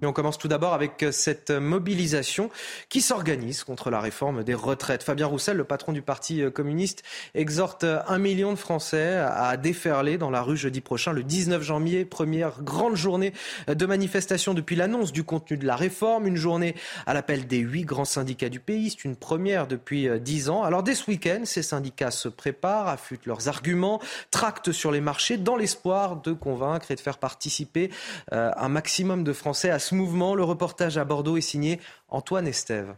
[0.07, 2.51] on commence tout d'abord avec euh, cette mobilisation
[2.89, 5.03] qui s'organise contre la réforme des retraites.
[5.03, 7.03] Fabien Roussel, le patron du Parti euh, communiste,
[7.35, 11.63] exhorte euh, un million de Français à déferler dans la rue jeudi prochain, le 19
[11.63, 13.33] janvier, première grande journée
[13.69, 16.75] de manifestation depuis l'annonce du contenu de la réforme, une journée
[17.07, 18.91] à l'appel des huit grands syndicats du pays.
[18.91, 20.63] C'est une première depuis dix ans.
[20.63, 24.01] Alors dès ce week-end, ces syndicats se préparent, affûtent leurs arguments,
[24.31, 27.91] tractent sur les marchés dans l'espoir de convaincre et de faire participer
[28.31, 32.97] un maximum de Français à ce Le reportage à Bordeaux est signé Antoine Estève.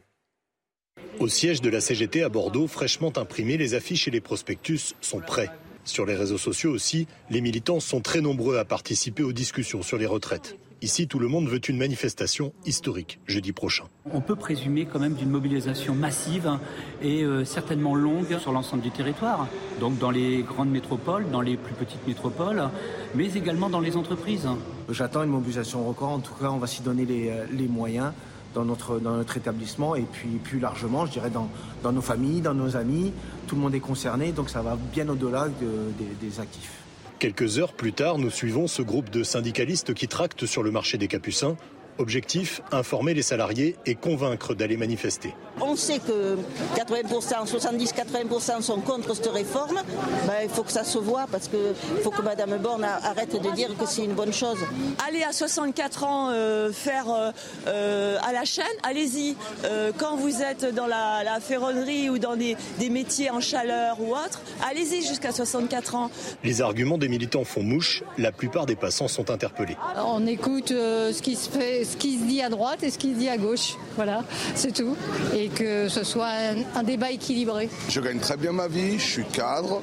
[1.19, 5.21] Au siège de la CGT à Bordeaux, fraîchement imprimés, les affiches et les prospectus sont
[5.21, 5.51] prêts.
[5.85, 9.99] Sur les réseaux sociaux aussi, les militants sont très nombreux à participer aux discussions sur
[9.99, 10.57] les retraites.
[10.83, 13.85] Ici, tout le monde veut une manifestation historique jeudi prochain.
[14.13, 16.51] On peut présumer quand même d'une mobilisation massive
[17.01, 19.49] et euh, certainement longue sur l'ensemble du territoire,
[19.81, 22.69] donc dans les grandes métropoles, dans les plus petites métropoles,
[23.15, 24.47] mais également dans les entreprises.
[24.91, 26.11] J'attends une mobilisation record.
[26.11, 28.13] En tout cas, on va s'y donner les, euh, moyens
[28.53, 31.49] dans notre, dans notre établissement et puis plus largement, je dirais, dans,
[31.83, 33.13] dans nos familles, dans nos amis.
[33.47, 35.49] Tout le monde est concerné, donc ça va bien au-delà
[36.21, 36.86] des actifs.
[37.19, 40.99] Quelques heures plus tard, nous suivons ce groupe de syndicalistes qui tractent sur le marché
[40.99, 41.57] des Capucins
[41.99, 45.35] Objectif, informer les salariés et convaincre d'aller manifester.
[45.61, 46.37] On sait que
[46.77, 49.81] 80%, 70-80% sont contre cette réforme.
[50.27, 53.51] Ben, il faut que ça se voit parce qu'il faut que Mme Borne arrête de
[53.55, 54.59] dire que c'est une bonne chose.
[55.09, 57.31] Allez à 64 ans euh, faire euh,
[57.67, 59.35] euh, à la chaîne, allez-y.
[59.97, 64.41] quand vous êtes dans la, ferronnerie ou dans des, des, métiers en chaleur ou autre,
[64.69, 66.11] allez-y jusqu'à 64 ans.
[66.45, 68.03] Les arguments des militants font mouche.
[68.19, 69.77] La plupart des passants sont interpellés.
[70.05, 73.15] On écoute ce qui se fait ce qui se dit à droite et ce qui
[73.15, 73.77] se dit à gauche.
[73.95, 74.97] Voilà, c'est tout.
[75.35, 76.31] Et que ce soit
[76.75, 77.69] un, débat équilibré.
[77.89, 79.83] Je gagne très bien ma vie, je suis cadre,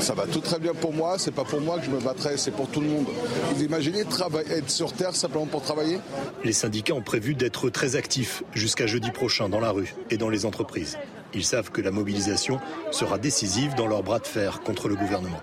[0.00, 2.36] ça va tout très bien pour moi, c'est pas pour moi que je me battrai,
[2.36, 3.06] c'est pour tout le monde.
[3.54, 5.98] Vous imaginez être sur Terre simplement pour travailler?
[6.44, 10.28] Les syndicats ont prévu d'être très actifs jusqu'à jeudi prochain dans la rue et dans
[10.28, 10.98] les entreprises.
[11.34, 12.58] Ils savent que la mobilisation
[12.90, 15.40] sera décisive dans leur bras de fer contre le gouvernement.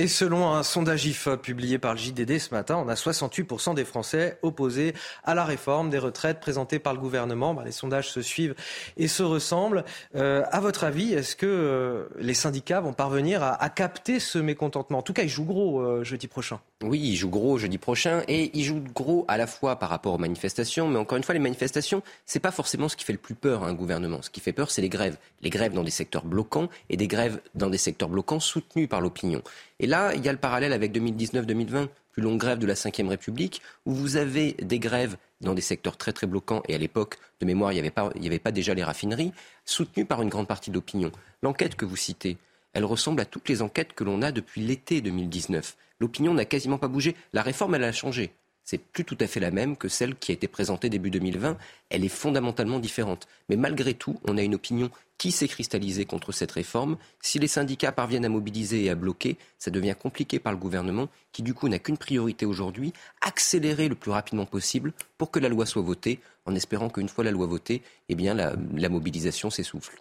[0.00, 3.84] Et selon un sondage IFOP publié par le JDD ce matin, on a 68% des
[3.84, 4.94] Français opposés
[5.24, 7.52] à la réforme des retraites présentée par le gouvernement.
[7.52, 8.54] Bah, les sondages se suivent
[8.96, 9.84] et se ressemblent.
[10.14, 15.00] Euh, à votre avis, est-ce que euh, les syndicats vont parvenir à, capter ce mécontentement?
[15.00, 16.60] En tout cas, ils jouent gros euh, jeudi prochain.
[16.82, 20.14] Oui, ils jouent gros jeudi prochain et ils jouent gros à la fois par rapport
[20.14, 23.18] aux manifestations, mais encore une fois, les manifestations, c'est pas forcément ce qui fait le
[23.18, 24.22] plus peur à un gouvernement.
[24.22, 25.18] Ce qui fait peur, c'est les grèves.
[25.42, 29.02] Les grèves dans des secteurs bloquants et des grèves dans des secteurs bloquants soutenus par
[29.02, 29.42] l'opinion.
[29.80, 33.08] Et là, il y a le parallèle avec 2019-2020, plus longue grève de la Ve
[33.08, 37.16] République, où vous avez des grèves dans des secteurs très très bloquants, et à l'époque,
[37.40, 39.32] de mémoire, il n'y avait, pas, déjà les raffineries,
[39.64, 41.10] soutenues par une grande partie de l'opinion.
[41.42, 42.36] L'enquête que vous citez,
[42.74, 45.76] elle ressemble à toutes les enquêtes que l'on a depuis l'été 2019.
[45.98, 47.16] L'opinion n'a quasiment pas bougé.
[47.32, 48.32] La réforme, elle a changé
[48.70, 51.56] c'est plus tout à fait la même que celle qui a été présentée début 2020.
[51.88, 53.26] Elle est fondamentalement différente.
[53.48, 54.90] Mais malgré tout, on a une opinion
[55.20, 56.96] qui s'est cristallisée contre cette réforme?
[57.20, 61.10] Si les syndicats parviennent à mobiliser et à bloquer, ça devient compliqué par le gouvernement,
[61.30, 65.50] qui du coup n'a qu'une priorité aujourd'hui, accélérer le plus rapidement possible pour que la
[65.50, 70.00] loi soit votée, en espérant qu'une fois la loi votée, eh bien la mobilisation s'essouffle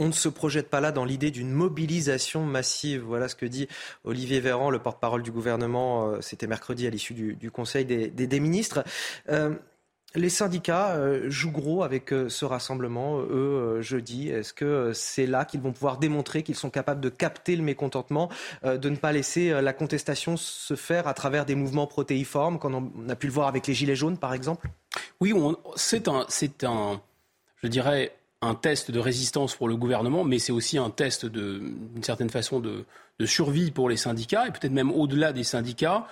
[0.00, 3.02] on ne se projette pas là dans l'idée d'une mobilisation massive.
[3.02, 3.68] Voilà ce que dit
[4.04, 6.08] Olivier Véran, le porte-parole du gouvernement.
[6.08, 8.82] Euh, c'était mercredi à l'issue du, Conseil des, ministres.
[9.28, 9.54] Euh,
[10.16, 14.28] Les syndicats euh, jouent gros avec euh, ce rassemblement, eux, euh, jeudi.
[14.28, 18.28] Est-ce que c'est là qu'ils vont pouvoir démontrer qu'ils sont capables de capter le mécontentement,
[18.64, 23.08] de ne pas laisser la contestation se faire à travers des mouvements protéiformes, comme on
[23.08, 24.68] a pu le voir avec les Gilets jaunes, par exemple?
[25.20, 25.32] Oui,
[25.76, 26.26] c'est un,
[26.64, 27.00] un,
[27.62, 28.12] je dirais,
[28.42, 32.60] un test de résistance pour le gouvernement, mais c'est aussi un test d'une certaine façon
[32.60, 32.84] de
[33.26, 36.06] survie pour les syndicats, et peut-être même au-delà des syndicats,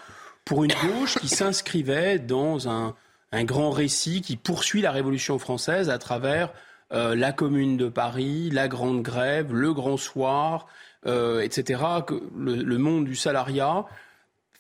[0.45, 2.95] pour une gauche qui s'inscrivait dans un
[3.33, 6.53] un grand récit qui poursuit la Révolution française à travers
[6.93, 10.67] euh, la Commune de Paris, la Grande Grève, le Grand Soir,
[11.07, 11.83] euh, etc.
[12.07, 13.85] Que le, monde du salariat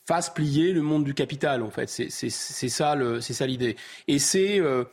[0.04, 1.62] fasse plier le monde du capital.
[1.62, 2.94] En fait, c'est ça,
[3.46, 3.76] l'idée.
[4.08, 4.84] Et euh,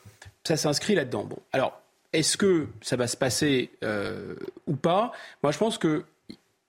[0.45, 1.25] ça s'inscrit là-dedans.
[1.25, 1.81] Bon, alors
[2.13, 3.71] est-ce que ça va se passer
[4.67, 5.11] ou pas?
[5.43, 6.05] Moi, je pense que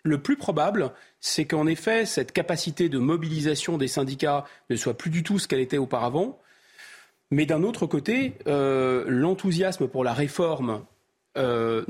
[0.02, 5.10] le plus probable, c'est qu'en effet, cette capacité de mobilisation des syndicats ne soit plus
[5.10, 6.38] du tout ce qu'elle était auparavant,
[7.30, 10.84] mais d'un autre côté, euh, l'enthousiasme pour la réforme,
[11.36, 11.84] euh,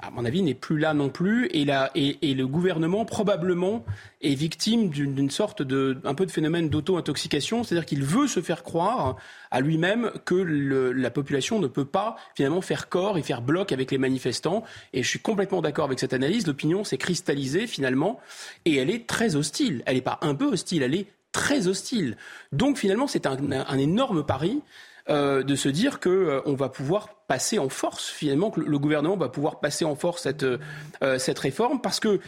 [0.00, 1.46] à mon avis, n'est plus là non plus.
[1.52, 3.84] Et, et, le gouvernement, probablement,
[4.20, 7.62] est victime d'une sorte de, un peu de phénomène d'auto-intoxication.
[7.62, 9.16] C'est-à-dire qu'il veut se faire croire
[9.50, 13.90] à lui-même que la population ne peut pas, finalement, faire corps et faire bloc avec
[13.90, 14.64] les manifestants.
[14.92, 16.46] Et je suis complètement d'accord avec cette analyse.
[16.46, 18.18] L'opinion s'est cristallisée, finalement,
[18.64, 19.82] et elle est très hostile.
[19.86, 21.06] Elle n'est pas un peu hostile, elle est
[21.38, 22.16] très hostile.
[22.50, 24.60] Donc finalement, c'est un, énorme pari
[25.08, 29.16] euh, de se dire qu'on euh, va pouvoir passer en force, finalement, que le gouvernement
[29.16, 32.18] va pouvoir passer en force cette, euh, cette réforme, parce que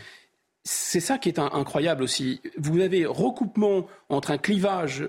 [0.62, 2.40] c'est ça qui est incroyable aussi.
[2.56, 5.08] Vous avez recoupement entre un clivage,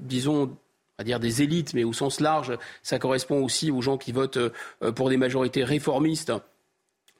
[0.00, 0.56] disons,
[0.96, 4.38] à dire des élites, mais au sens large, ça correspond aussi aux gens qui votent
[4.96, 6.32] pour des majorités réformistes.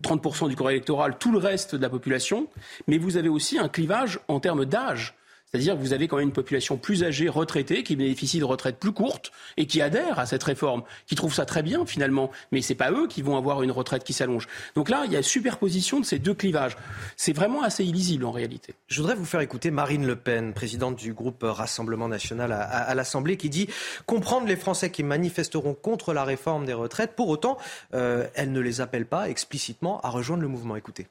[0.03, 2.49] 30% du corps électoral, tout le reste de la population,
[2.87, 5.15] mais vous avez aussi un clivage en termes d'âge.
[5.51, 8.79] C'est-à-dire que vous avez quand même une population plus âgée, retraitée, qui bénéficie de retraites
[8.79, 12.31] plus courtes et qui adhère à cette réforme, qui trouve ça très bien finalement.
[12.53, 14.47] Mais c'est pas eux qui vont avoir une retraite qui s'allonge.
[14.75, 16.77] Donc là, il y a superposition de ces deux clivages.
[17.17, 18.75] C'est vraiment assez illisible en réalité.
[18.89, 23.37] Je voudrais vous faire écouter Marine Le Pen, présidente du groupe Rassemblement national à, l'Assemblée,
[23.37, 23.69] qui dit
[24.07, 27.15] comprendre les Français qui manifesteront contre la réforme des retraites.
[27.17, 27.59] Pour autant,
[27.95, 30.77] euh, elle ne les appelle pas explicitement à rejoindre le mouvement.
[30.77, 31.07] Écoutez.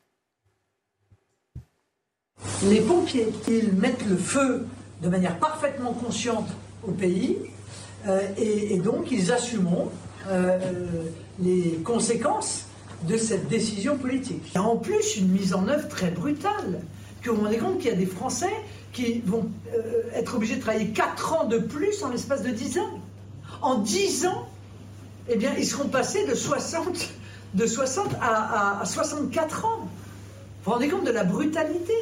[2.63, 4.65] Les pompiers, ils mettent le feu
[5.01, 6.47] de manière parfaitement consciente
[6.85, 7.37] au pays
[8.07, 9.89] euh, et, donc ils assumeront
[10.27, 10.57] euh,
[11.39, 12.65] les conséquences
[13.07, 14.43] de cette décision politique.
[14.49, 16.81] Il y a en plus une mise en œuvre très brutale.
[17.21, 18.53] Que vous vous rendez compte qu'il y a des Français
[18.91, 22.79] qui vont euh, être obligés de travailler 4 ans de plus en l'espace de 10
[22.79, 22.99] ans.
[23.61, 24.47] En 10 ans,
[25.29, 27.09] eh bien, ils seront passés de 60,
[27.53, 29.79] de 60 à, à 64 ans.
[29.79, 29.87] Vous
[30.65, 31.93] vous rendez compte de la brutalité?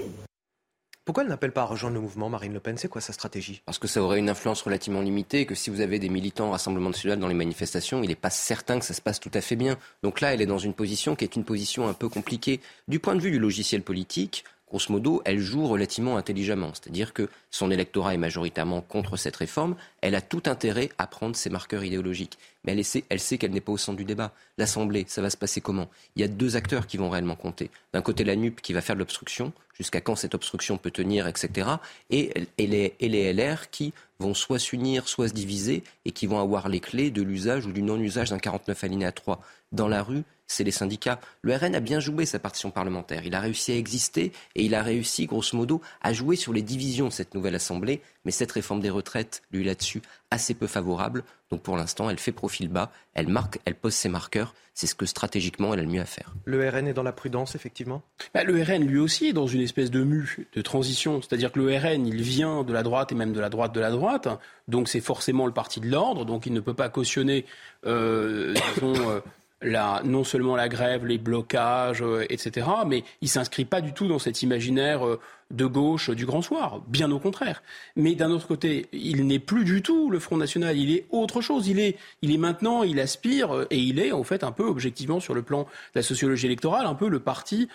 [1.07, 2.77] Pourquoi elle n'appelle pas à rejoindre le mouvement, Marine Le Pen?
[2.77, 3.61] C'est quoi sa stratégie?
[3.65, 6.49] Parce que ça aurait une influence relativement limitée et que si vous avez des militants
[6.49, 9.31] au Rassemblement national dans les manifestations, il n'est pas certain que ça se passe tout
[9.33, 9.77] à fait bien.
[10.03, 12.59] Donc là, elle est dans une position qui est une position un peu compliquée.
[12.89, 16.71] Du point de vue du logiciel politique, grosso modo, elle joue relativement intelligemment.
[16.73, 19.75] C'est-à-dire que son électorat est majoritairement contre cette réforme.
[20.01, 22.37] Elle a tout intérêt à prendre ses marqueurs idéologiques.
[22.63, 24.33] Mais elle, sait, elle sait qu'elle n'est pas au centre du débat.
[24.57, 25.89] L'Assemblée, ça va se passer comment?
[26.15, 27.71] Il y a deux acteurs qui vont réellement compter.
[27.93, 31.27] D'un côté, la NUP qui va faire de l'obstruction, jusqu'à quand cette obstruction peut tenir,
[31.27, 31.69] etc.
[32.09, 36.41] Et, les, et les LR qui vont soit s'unir, soit se diviser, et qui vont
[36.41, 39.41] avoir les clés de l'usage ou du non-usage d'un 49 alinéa 3.
[39.71, 41.19] Dans la rue, c'est les syndicats.
[41.41, 43.25] Le RN a bien joué sa partition parlementaire.
[43.25, 46.61] Il a réussi à exister et il a réussi, grosso modo, à jouer sur les
[46.61, 48.01] divisions de cette nouvelle Assemblée.
[48.25, 50.01] Mais cette réforme des retraites, lui là-dessus,
[50.31, 51.23] assez peu favorable.
[51.49, 54.53] Donc pour l'instant, elle fait profil bas, elle marque, elle pose ses marqueurs.
[54.73, 56.35] C'est ce que stratégiquement, elle a le mieux à faire.
[56.45, 58.03] Le RN est dans la prudence, effectivement?
[58.33, 61.19] Bah, Le RN, lui aussi, est dans une espèce de mue, de transition.
[61.21, 63.79] C'est-à-dire que le RN, il vient de la droite et même de la droite de
[63.79, 64.27] la droite.
[64.67, 66.25] Donc c'est forcément le parti de l'ordre.
[66.25, 67.45] Donc il ne peut pas cautionner,
[67.87, 69.19] euh, disons, euh,
[69.63, 74.19] non seulement la grève, les blocages, euh, etc., mais il s'inscrit pas du tout dans
[74.19, 75.19] cet imaginaire euh,
[75.49, 77.63] de gauche du grand soir, bien au contraire.
[77.95, 81.41] Mais d'un autre côté, il n'est plus du tout le Front National, il est autre
[81.41, 81.67] chose.
[81.67, 84.65] Il est, il est maintenant, il aspire euh, et il est en fait un peu
[84.65, 87.69] objectivement sur le plan de la sociologie électorale, un peu le parti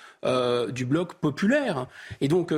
[0.71, 1.89] du bloc populaire.
[2.21, 2.55] Et donc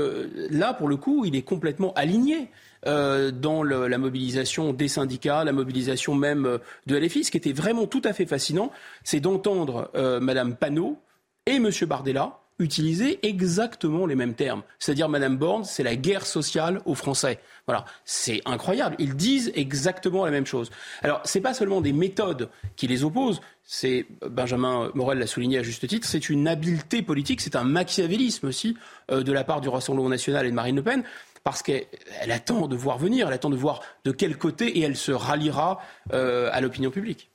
[0.51, 2.51] là, pour le coup, il est complètement aligné.
[2.87, 7.25] Euh, dans la mobilisation des syndicats, la mobilisation même euh, de LFI.
[7.25, 8.71] Ce qui était vraiment tout à fait fascinant,
[9.05, 10.99] c'est d'entendre euh, Madame Panot
[11.47, 14.63] et Monsieur Bardella utiliser exactement les mêmes termes.
[14.79, 17.41] C'est-à-dire, Madame Borne, c'est la guerre sociale aux Français.
[17.67, 18.95] Voilà, c'est incroyable.
[19.01, 20.71] Ils disent exactement la même chose.
[21.03, 23.41] Alors, c'est pas seulement des méthodes qui les opposent.
[23.65, 26.07] C'est Benjamin Morel l'a souligné à juste titre.
[26.07, 28.77] C'est une habileté politique, c'est un machiavélisme aussi
[29.11, 31.03] de la part du Rassemblement national et de Marine Le Pen
[31.45, 31.87] parce qu'elle
[32.31, 35.79] attend de voir venir, elle attend de voir de quel côté et elle se ralliera
[36.13, 37.31] euh, à l'opinion publique.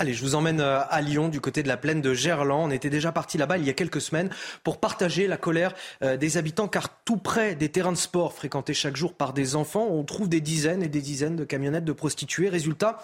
[0.00, 2.64] Allez, je vous emmène euh, à Lyon, du côté de la plaine de Gerland.
[2.64, 4.30] On était déjà parti là-bas il y a quelques semaines
[4.64, 8.72] pour partager la colère euh, des habitants, car tout près des terrains de sport fréquentés
[8.72, 11.92] chaque jour par des enfants, on trouve des dizaines et des dizaines de camionnettes de
[11.92, 12.48] prostituées.
[12.48, 12.98] Résultat,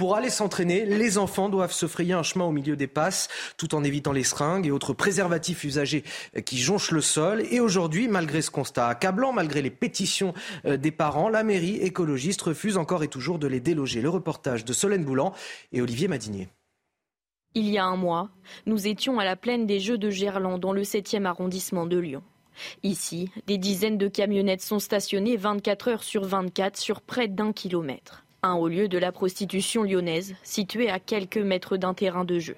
[0.00, 3.28] pour aller s'entraîner, les enfants doivent se frayer un chemin au milieu des passes,
[3.58, 6.04] tout en évitant les seringues et autres préservatifs usagés
[6.38, 7.42] euh, qui jonchent le sol.
[7.50, 10.32] Et aujourd'hui, malgré ce constat accablant, malgré les pétitions
[10.64, 14.00] des parents, la mairie écologiste refuse encore et toujours de les déloger.
[14.00, 15.34] Le reportage de Solène Boulan
[15.70, 16.48] et Olivier Madinier.
[17.52, 18.30] Il y a un mois,
[18.64, 22.22] nous étions à la plaine des Jeux de Gerland dans le 7e arrondissement de Lyon.
[22.82, 28.24] Ici, des dizaines de camionnettes sont stationnées 24 heures sur 24 sur près d'un kilomètre.
[28.42, 32.56] Un haut lieu de la prostitution lyonnaise, situé à quelques mètres d'un terrain de jeu.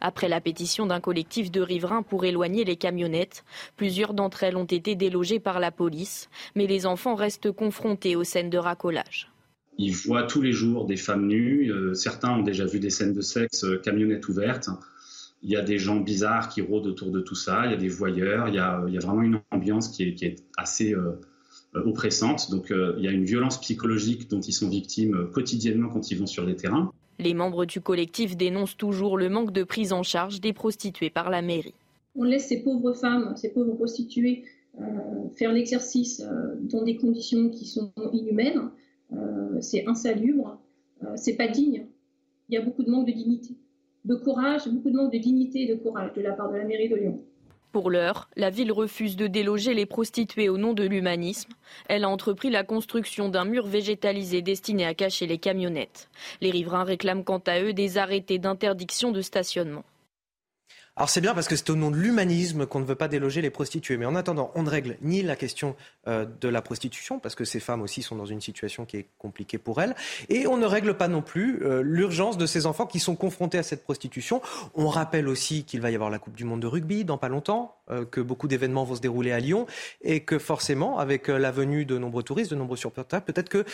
[0.00, 3.44] Après la pétition d'un collectif de riverains pour éloigner les camionnettes,
[3.76, 8.24] plusieurs d'entre elles ont été délogées par la police, mais les enfants restent confrontés aux
[8.24, 9.30] scènes de racolage.
[9.76, 11.70] Ils voient tous les jours des femmes nues.
[11.70, 14.70] Euh, certains ont déjà vu des scènes de sexe, euh, camionnettes ouvertes.
[15.42, 17.66] Il y a des gens bizarres qui rôdent autour de tout ça.
[17.66, 18.48] Il y a des voyeurs.
[18.48, 21.20] Il y a, vraiment une ambiance qui est, assez euh,
[21.74, 22.50] oppressante.
[22.50, 26.26] Donc il y a une violence psychologique dont ils sont victimes quotidiennement quand ils vont
[26.26, 26.92] sur les terrains.
[27.18, 31.30] Les membres du collectif dénoncent toujours le manque de prise en charge des prostituées par
[31.30, 31.74] la mairie.
[32.14, 34.44] On laisse ces pauvres femmes, ces pauvres prostituées
[35.34, 36.22] faire l'exercice
[36.60, 38.70] dans des conditions qui sont inhumaines.
[39.12, 40.60] Euh, c'est insalubre,
[41.02, 41.86] euh, c'est pas digne.
[42.48, 43.56] Il y a beaucoup de manque de dignité,
[44.04, 46.64] de courage, beaucoup de manque de dignité et de courage de la part de la
[46.64, 47.22] mairie de Lyon.
[47.72, 51.52] Pour l'heure, la ville refuse de déloger les prostituées au nom de l'humanisme.
[51.86, 56.08] Elle a entrepris la construction d'un mur végétalisé destiné à cacher les camionnettes.
[56.40, 59.84] Les riverains réclament quant à eux des arrêtés d'interdiction de stationnement.
[60.98, 63.40] Alors c'est bien parce que c'est au nom de l'humanisme qu'on ne veut pas déloger
[63.40, 63.96] les prostituées.
[63.96, 65.76] Mais en attendant, on ne règle ni la question
[66.08, 69.06] euh, de la prostitution, parce que ces femmes aussi sont dans une situation qui est
[69.16, 69.94] compliquée pour elles,
[70.28, 73.58] et on ne règle pas non plus euh, l'urgence de ces enfants qui sont confrontés
[73.58, 74.42] à cette prostitution.
[74.74, 77.28] On rappelle aussi qu'il va y avoir la Coupe du Monde de rugby dans pas
[77.28, 79.68] longtemps, euh, que beaucoup d'événements vont se dérouler à Lyon,
[80.02, 83.64] et que forcément, avec la venue de nombreux touristes, de nombreux surpreneurs, peut-être que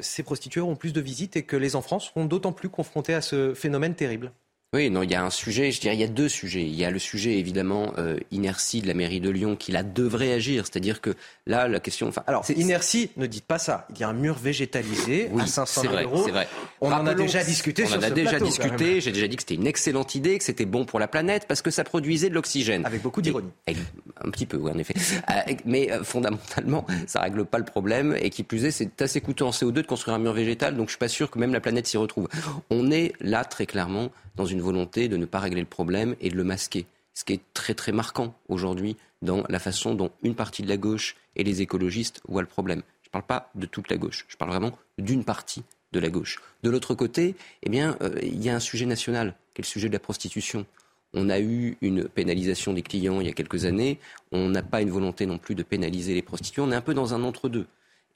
[0.00, 3.20] ces prostituées auront plus de visites et que les enfants seront d'autant plus confrontés à
[3.20, 4.32] ce phénomène terrible.
[4.74, 6.62] Oui, non, il y a un sujet, je dirais, il y a deux sujets.
[6.62, 9.84] Il y a le sujet, évidemment, euh, inertie de la mairie de Lyon qui, là,
[9.84, 10.64] devrait agir.
[10.64, 11.14] C'est-à-dire que
[11.46, 12.08] là, la question.
[12.08, 13.86] Enfin, alors, c'est inertie, ne dites pas ça.
[13.90, 16.24] Il y a un mur végétalisé à 500 vrai, euros.
[16.24, 16.48] C'est vrai.
[16.80, 19.00] On en a déjà discuté on sur en a déjà discuté.
[19.00, 21.62] J'ai déjà dit que c'était une excellente idée, que c'était bon pour la planète parce
[21.62, 22.84] que ça produisait de l'oxygène.
[22.84, 23.50] Avec beaucoup d'ironie.
[23.68, 24.94] Un petit peu, oui, en effet.
[25.30, 28.16] Euh, mais euh, fondamentalement, ça règle pas le problème.
[28.20, 30.76] Et qui plus est, c'est assez coûteux en CO2 de construire un mur végétal.
[30.76, 32.26] Donc, je suis pas sûr que même la planète s'y retrouve.
[32.70, 36.30] On est là, très clairement, dans une volonté de ne pas régler le problème et
[36.30, 36.86] de le masquer.
[37.14, 40.76] Ce qui est très très marquant aujourd'hui dans la façon dont une partie de la
[40.76, 42.82] gauche et les écologistes voient le problème.
[43.02, 45.62] Je ne parle pas de toute la gauche, je parle vraiment d'une partie
[45.92, 46.40] de la gauche.
[46.62, 49.68] De l'autre côté, eh bien, euh, il y a un sujet national, qui est le
[49.68, 50.66] sujet de la prostitution.
[51.14, 54.00] On a eu une pénalisation des clients il y a quelques années.
[54.32, 56.62] On n'a pas une volonté non plus de pénaliser les prostituées.
[56.62, 57.66] On est un peu dans un entre-deux.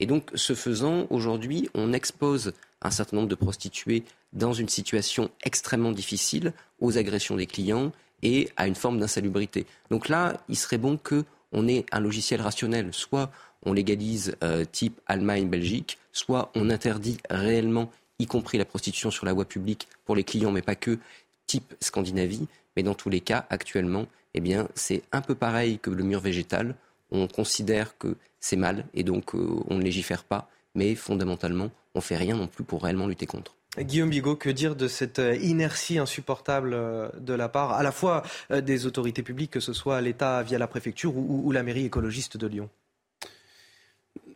[0.01, 4.03] Et donc, ce faisant, aujourd'hui, on expose un certain nombre de prostituées
[4.33, 7.91] dans une situation extrêmement difficile aux agressions des clients
[8.21, 9.65] et à une forme d'insalubrité.
[9.89, 12.89] Donc là, il serait bon qu'on ait un logiciel rationnel.
[12.93, 13.31] Soit
[13.63, 19.25] on légalise euh, type Allemagne, Belgique, soit on interdit réellement, y compris la prostitution sur
[19.25, 20.99] la voie publique pour les clients, mais pas que,
[21.47, 22.47] type Scandinavie.
[22.75, 26.19] Mais dans tous les cas, actuellement, eh bien, c'est un peu pareil que le mur
[26.19, 26.75] végétal.
[27.11, 32.01] On considère que c'est mal et donc euh, on ne légifère pas, mais fondamentalement, on
[32.01, 33.55] fait rien non plus pour réellement lutter contre.
[33.77, 37.91] Guillaume Bigot, que dire de cette euh, inertie insupportable euh, de la part à la
[37.91, 42.35] fois des autorités publiques, que ce soit l'État via la préfecture ou, la mairie écologiste
[42.37, 42.69] de Lyon?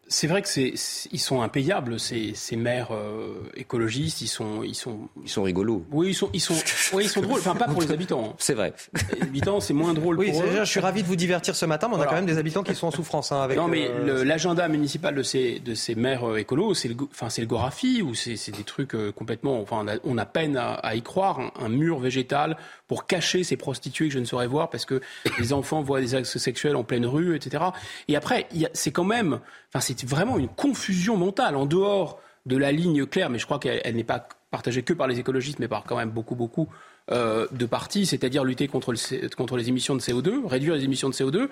[0.08, 0.74] C'est vrai que c'est,
[1.12, 4.22] ils sont impayables ces, ces maires euh, écologistes.
[4.22, 5.86] Ils sont, ils sont, ils sont rigolos.
[5.92, 6.56] Oui, ils sont, ils sont,
[6.94, 7.40] oui, ils sont drôles.
[7.40, 8.32] Enfin, pas pour les habitants.
[8.32, 8.36] Hein.
[8.38, 8.74] C'est vrai.
[9.16, 10.60] Les habitants, c'est moins drôle oui, pour eux.
[10.60, 12.64] Je suis ravi de vous divertir ce matin, mais on a quand même des habitants
[12.64, 13.32] qui sont en souffrance.
[13.32, 16.90] Hein, avec, non, mais euh, l'agenda municipal de ces, de ces maires euh, écolos, c'est
[16.90, 19.62] le, enfin, c'est le Gorafi ou c'est, des trucs complètement.
[19.62, 21.40] Enfin, on a, peine à, y croire.
[21.60, 22.56] Un, mur végétal
[22.88, 25.02] pour cacher ces prostituées que je ne saurais voir parce que
[25.40, 27.64] les enfants voient des actes sexuels en pleine rue, etc.
[28.08, 29.40] Et après, c'est quand même,
[29.70, 33.60] enfin, c'est vraiment une confusion mentale en dehors de la ligne claire, mais je crois
[33.60, 36.68] qu'elle n'est pas partagée que par les écologistes, mais par quand même beaucoup, beaucoup
[37.12, 41.50] euh, de partis, c'est-à-dire lutter contre, les émissions de CO2, réduire les émissions de CO2,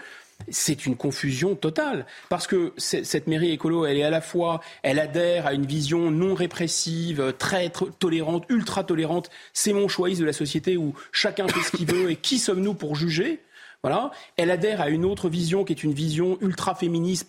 [0.50, 2.06] c'est une confusion totale.
[2.30, 6.12] Parce que cette mairie écolo, elle est à la fois, elle adhère à une vision
[6.12, 11.62] non répressive, très, tolérante, ultra tolérante, c'est mon choix de la société où chacun fait
[11.62, 13.42] ce qu'il veut et qui sommes-nous pour juger?
[13.84, 14.12] Voilà.
[14.38, 17.26] Elle adhère à une autre vision qui est une vision ultra féministe,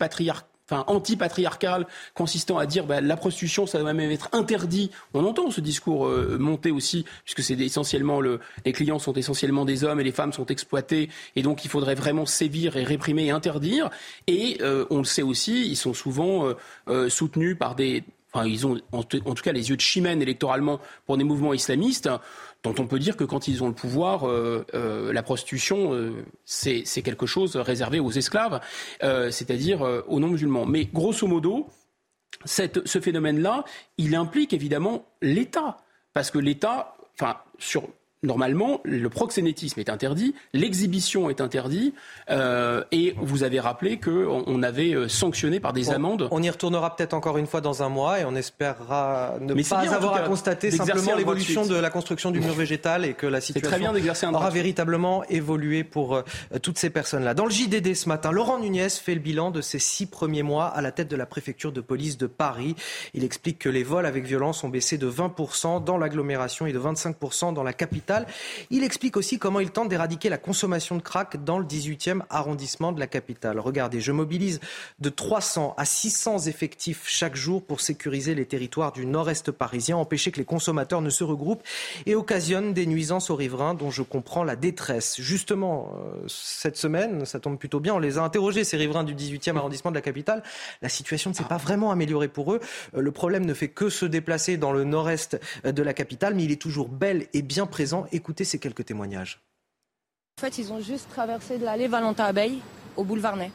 [0.69, 4.91] enfin anti-patriarcal consistant à dire bah, la prostitution ça doit même être interdit.
[5.13, 9.65] On entend ce discours euh, monter aussi puisque c'est essentiellement le, les clients sont essentiellement
[9.65, 13.25] des hommes et les femmes sont exploitées et donc il faudrait vraiment sévir et réprimer
[13.25, 13.89] et interdire.
[14.27, 16.53] Et euh, on le sait aussi, ils sont souvent
[16.87, 18.03] euh, soutenus par des
[18.33, 22.09] Enfin, ils ont en, tout cas les yeux de chimène électoralement pour des mouvements islamistes
[22.63, 26.25] dont on peut dire que quand ils ont le pouvoir, euh, euh, la prostitution, euh,
[26.45, 28.61] c'est quelque chose réservé aux esclaves,
[29.01, 30.65] c'est-à-dire aux non-musulmans.
[30.65, 31.67] Mais grosso modo,
[32.45, 33.65] ce phénomène-là,
[33.97, 35.77] il implique évidemment l'État.
[36.13, 37.89] Parce que l'État, enfin, sur
[38.23, 41.93] normalement, le proxénétisme est interdit, l'exhibition est interdit,
[42.29, 46.27] euh, et vous avez rappelé qu'on on avait euh, sanctionné par des amendes.
[46.31, 49.93] On y retournera peut-être encore une fois dans un mois, et on espérera ne pas
[49.93, 54.33] avoir à constater simplement l'évolution de la construction du mur végétal et que la situation
[54.33, 56.23] aura véritablement évolué pour euh,
[56.61, 57.33] toutes ces personnes-là.
[57.33, 60.67] Dans le JDD ce matin, Laurent Nunez fait le bilan de ses six premiers mois
[60.67, 62.75] à la tête de la préfecture de police de Paris.
[63.13, 66.79] Il explique que les vols avec violence ont baissé de 20% dans l'agglomération et de
[66.79, 68.12] 25% dans la capitale.
[68.69, 72.91] Il explique aussi comment il tente d'éradiquer la consommation de crack dans le 18e arrondissement
[72.91, 73.59] de la capitale.
[73.59, 74.59] Regardez, je mobilise
[74.99, 80.31] de 300 à 600 effectifs chaque jour pour sécuriser les territoires du nord-est parisien, empêcher
[80.31, 81.63] que les consommateurs ne se regroupent
[82.05, 85.19] et occasionnent des nuisances aux riverains dont je comprends la détresse.
[85.19, 89.15] Justement, euh, cette semaine, ça tombe plutôt bien, on les a interrogés, ces riverains du
[89.15, 90.43] 18e arrondissement de la capitale.
[90.81, 92.59] La situation ne s'est pas vraiment améliorée pour eux.
[92.95, 96.43] Euh, le problème ne fait que se déplacer dans le nord-est de la capitale, mais
[96.43, 99.39] il est toujours bel et bien présent Écoutez ces quelques témoignages.
[100.39, 102.59] En fait, ils ont juste traversé de l'allée Valentin Abeille
[102.97, 103.51] au boulevard Ney.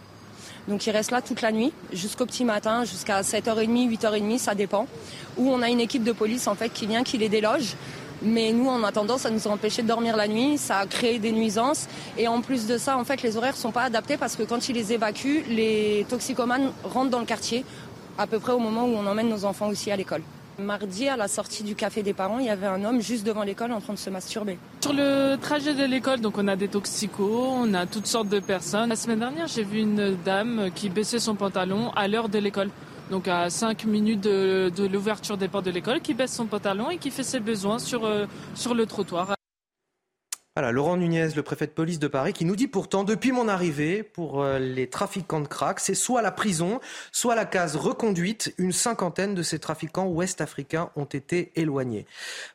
[0.68, 4.86] Donc ils restent là toute la nuit, jusqu'au petit matin, jusqu'à 7h30, 8h30, ça dépend.
[5.36, 7.74] Où on a une équipe de police en fait qui vient, qui les déloge.
[8.20, 11.18] Mais nous, en attendant, ça nous a empêché de dormir la nuit, ça a créé
[11.18, 11.86] des nuisances.
[12.16, 14.42] Et en plus de ça, en fait, les horaires ne sont pas adaptés parce que
[14.42, 17.64] quand ils les évacuent, les toxicomanes rentrent dans le quartier,
[18.18, 20.22] à peu près au moment où on emmène nos enfants aussi à l'école.
[20.58, 23.44] Mardi, à la sortie du café des parents, il y avait un homme juste devant
[23.44, 24.58] l'école en train de se masturber.
[24.80, 28.40] Sur le trajet de l'école, donc on a des toxicos, on a toutes sortes de
[28.40, 28.88] personnes.
[28.88, 32.70] La semaine dernière, j'ai vu une dame qui baissait son pantalon à l'heure de l'école.
[33.10, 36.98] Donc à 5 minutes de, l'ouverture des portes de l'école, qui baisse son pantalon et
[36.98, 39.37] qui fait ses besoins sur, euh, sur le trottoir.
[40.58, 43.46] Voilà, Laurent Nunez, le préfet de police de Paris, qui nous dit pourtant, depuis mon
[43.46, 46.80] arrivée, pour euh, les trafiquants de crack, c'est soit la prison,
[47.12, 48.52] soit la case reconduite.
[48.58, 52.06] Une cinquantaine de ces trafiquants ouest-africains ont été éloignés.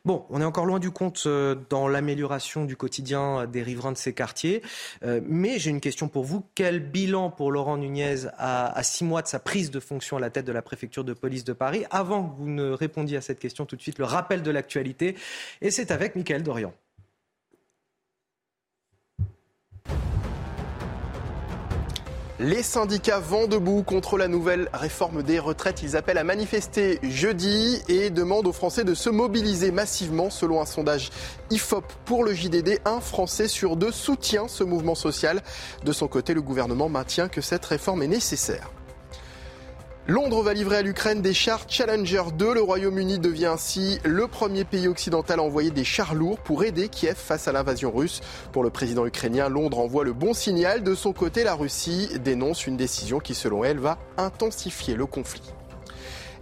[0.04, 3.96] Bon, on est encore loin du compte euh, dans l'amélioration du quotidien des riverains de
[3.96, 4.60] ces quartiers.
[5.02, 6.44] Euh, mais j'ai une question pour vous.
[6.54, 10.28] Quel bilan pour Laurent Nunez à, six mois de sa prise de fonction à la
[10.28, 13.38] tête de la préfecture de police de Paris Avant que vous ne répondiez à cette
[13.38, 15.16] question tout de suite, le rappel de l'actualité.
[15.62, 16.74] Et c'est avec Mickaël Dorian.
[22.40, 25.82] Les syndicats vont debout contre la nouvelle réforme des retraites.
[25.82, 30.30] Ils appellent à manifester jeudi et demandent aux Français de se mobiliser massivement.
[30.30, 31.10] Selon un sondage
[31.50, 35.42] IFOP pour le JDD, un Français sur deux soutient ce mouvement social.
[35.84, 38.68] De son côté, le gouvernement maintient que cette réforme est nécessaire.
[40.06, 42.52] Londres va livrer à l'Ukraine des chars Challenger 2.
[42.52, 46.90] Le Royaume-Uni devient ainsi le premier pays occidental à envoyer des chars lourds pour aider
[46.90, 48.20] Kiev face à l'invasion russe.
[48.52, 50.82] Pour le président ukrainien, Londres envoie le bon signal.
[50.82, 55.53] De son côté, la Russie dénonce une décision qui, selon elle, va intensifier le conflit.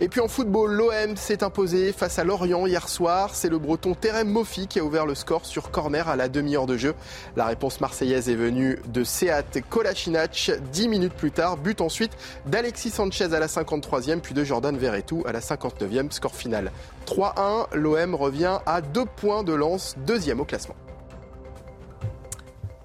[0.00, 3.34] Et puis en football, l'OM s'est imposé face à Lorient hier soir.
[3.34, 6.66] C'est le breton Terem Moffi qui a ouvert le score sur corner à la demi-heure
[6.66, 6.94] de jeu.
[7.36, 10.52] La réponse marseillaise est venue de Seat Kolasinac.
[10.72, 12.12] Dix minutes plus tard, but ensuite
[12.46, 16.10] d'Alexis Sanchez à la 53e, puis de Jordan Verretou à la 59e.
[16.10, 16.72] Score final
[17.06, 17.66] 3-1.
[17.74, 20.76] L'OM revient à deux points de lance, deuxième au classement.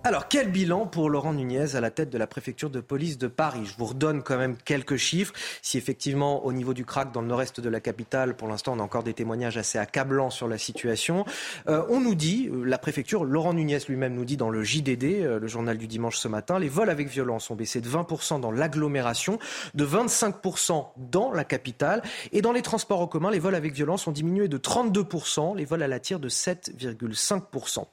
[0.07, 3.27] Alors, quel bilan pour Laurent Nunez à la tête de la préfecture de police de
[3.27, 3.65] Paris?
[3.65, 5.33] Je vous redonne quand même quelques chiffres.
[5.61, 8.79] Si effectivement, au niveau du crack dans le nord-est de la capitale, pour l'instant, on
[8.79, 11.25] a encore des témoignages assez accablants sur la situation.
[11.67, 15.03] Euh, on nous dit, euh, la préfecture, Laurent Nunez lui-même nous dit dans le JDD,
[15.03, 18.39] euh, le journal du dimanche ce matin, les vols avec violence ont baissé de 20%
[18.39, 19.39] dans l'agglomération,
[19.73, 22.01] de 25% dans la capitale.
[22.31, 25.65] Et dans les transports en commun, les vols avec violence ont diminué de 32%, les
[25.65, 27.87] vols à la tire de 7,5%.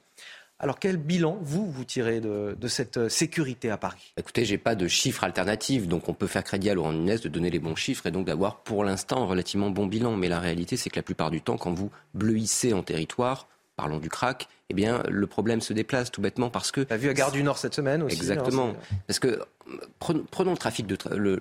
[0.57, 4.13] Alors quel bilan, vous, vous tirez de, cette euh, sécurité à Paris?
[4.15, 7.27] Écoutez, j'ai pas de chiffres alternatifs, donc on peut faire crédit à Laurent Nunez de
[7.27, 10.15] donner les bons chiffres et donc d'avoir pour l'instant un relativement bon bilan.
[10.15, 13.97] Mais la réalité, c'est que la plupart du temps, quand vous bleuissez en territoire, parlons
[13.97, 16.91] du crack, eh bien, le problème se déplace tout bêtement parce que.
[16.91, 18.15] a vu à Gare du Nord cette semaine aussi.
[18.15, 18.73] Hein, Exactement.
[19.05, 19.39] parce que
[19.99, 20.97] prenons le trafic de,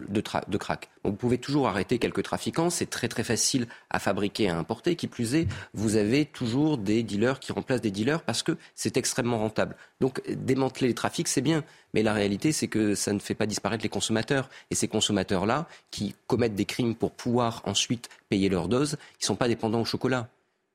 [0.09, 0.90] de, crack.
[1.05, 2.70] vous pouvez toujours arrêter quelques trafiquants.
[2.70, 4.97] C'est très très facile à fabriquer et à importer.
[4.97, 8.97] Qui plus est, vous avez toujours des dealers qui remplacent des dealers parce que c'est
[8.97, 9.77] extrêmement rentable.
[10.01, 11.65] Donc démanteler les trafics, c'est bien.
[11.94, 14.51] Mais la réalité, c'est que ça ne fait pas disparaître les consommateurs.
[14.70, 19.27] Et ces consommateurs-là, qui commettent des crimes pour pouvoir ensuite payer leur dose, ils ne
[19.27, 20.28] sont pas dépendants au chocolat.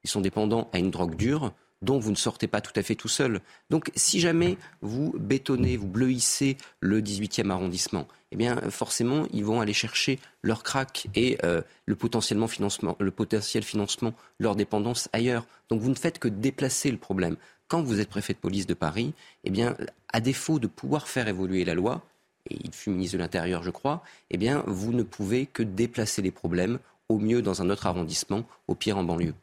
[0.03, 1.51] Ils sont dépendants à une drogue dure
[1.81, 3.41] dont vous ne sortez pas tout à fait tout seul.
[3.69, 9.61] Donc si jamais vous bétonnez, vous bleuissez le 18e arrondissement, eh bien forcément ils vont
[9.61, 15.45] aller chercher leur crack et euh, le, potentiellement financement, le potentiel financement, leur dépendance ailleurs.
[15.69, 17.37] Donc vous ne faites que déplacer le problème.
[17.67, 19.13] Quand vous êtes préfet de police de Paris,
[19.43, 19.75] eh bien
[20.11, 22.01] à défaut de pouvoir faire évoluer la loi,
[22.49, 26.21] et il fut ministre de l'Intérieur je crois, eh bien vous ne pouvez que déplacer
[26.21, 29.33] les problèmes au mieux dans un autre arrondissement, au pire en banlieue.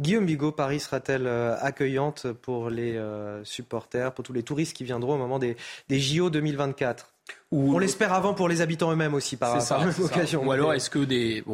[0.00, 4.84] Guillaume Bigot, Paris sera-t-elle euh, accueillante pour les euh, supporters, pour tous les touristes qui
[4.84, 5.56] viendront au moment des,
[5.90, 7.14] JO 2024
[7.52, 10.46] on l'espère avant pour les habitants eux-mêmes aussi par, ça, occasion.
[10.46, 11.44] Ou alors est-ce que des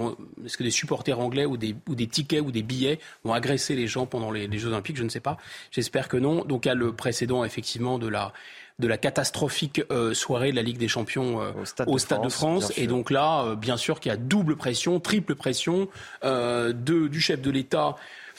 [0.45, 3.75] est-ce que des supporters anglais ou des ou des tickets ou des billets vont agresser
[3.75, 4.97] les gens pendant les, Jeux Olympiques?
[4.97, 5.37] Je ne sais pas.
[5.73, 6.45] J'espère que non.
[6.45, 8.33] Donc il y a le précédent effectivement de la
[8.79, 11.41] de la catastrophique euh, soirée de la Ligue des Champions
[11.89, 12.73] au Stade, de France.
[12.77, 15.89] et donc là, bien sûr qu'il y a double pression, triple pression
[16.23, 16.73] de,
[17.09, 17.97] du chef de l'État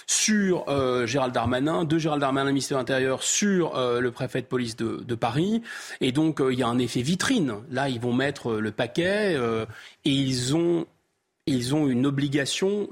[0.07, 4.41] sur euh, Gérald Darmanin, de Gérald Darmanin, le ministère de l'Intérieur, sur euh, le préfet
[4.41, 5.61] de police de, Paris.
[6.01, 7.55] Et donc, euh, il y a un effet vitrine.
[7.71, 9.37] Là, ils vont mettre le paquet
[10.05, 10.85] et ils ont,
[11.47, 12.89] ils ont une obligation,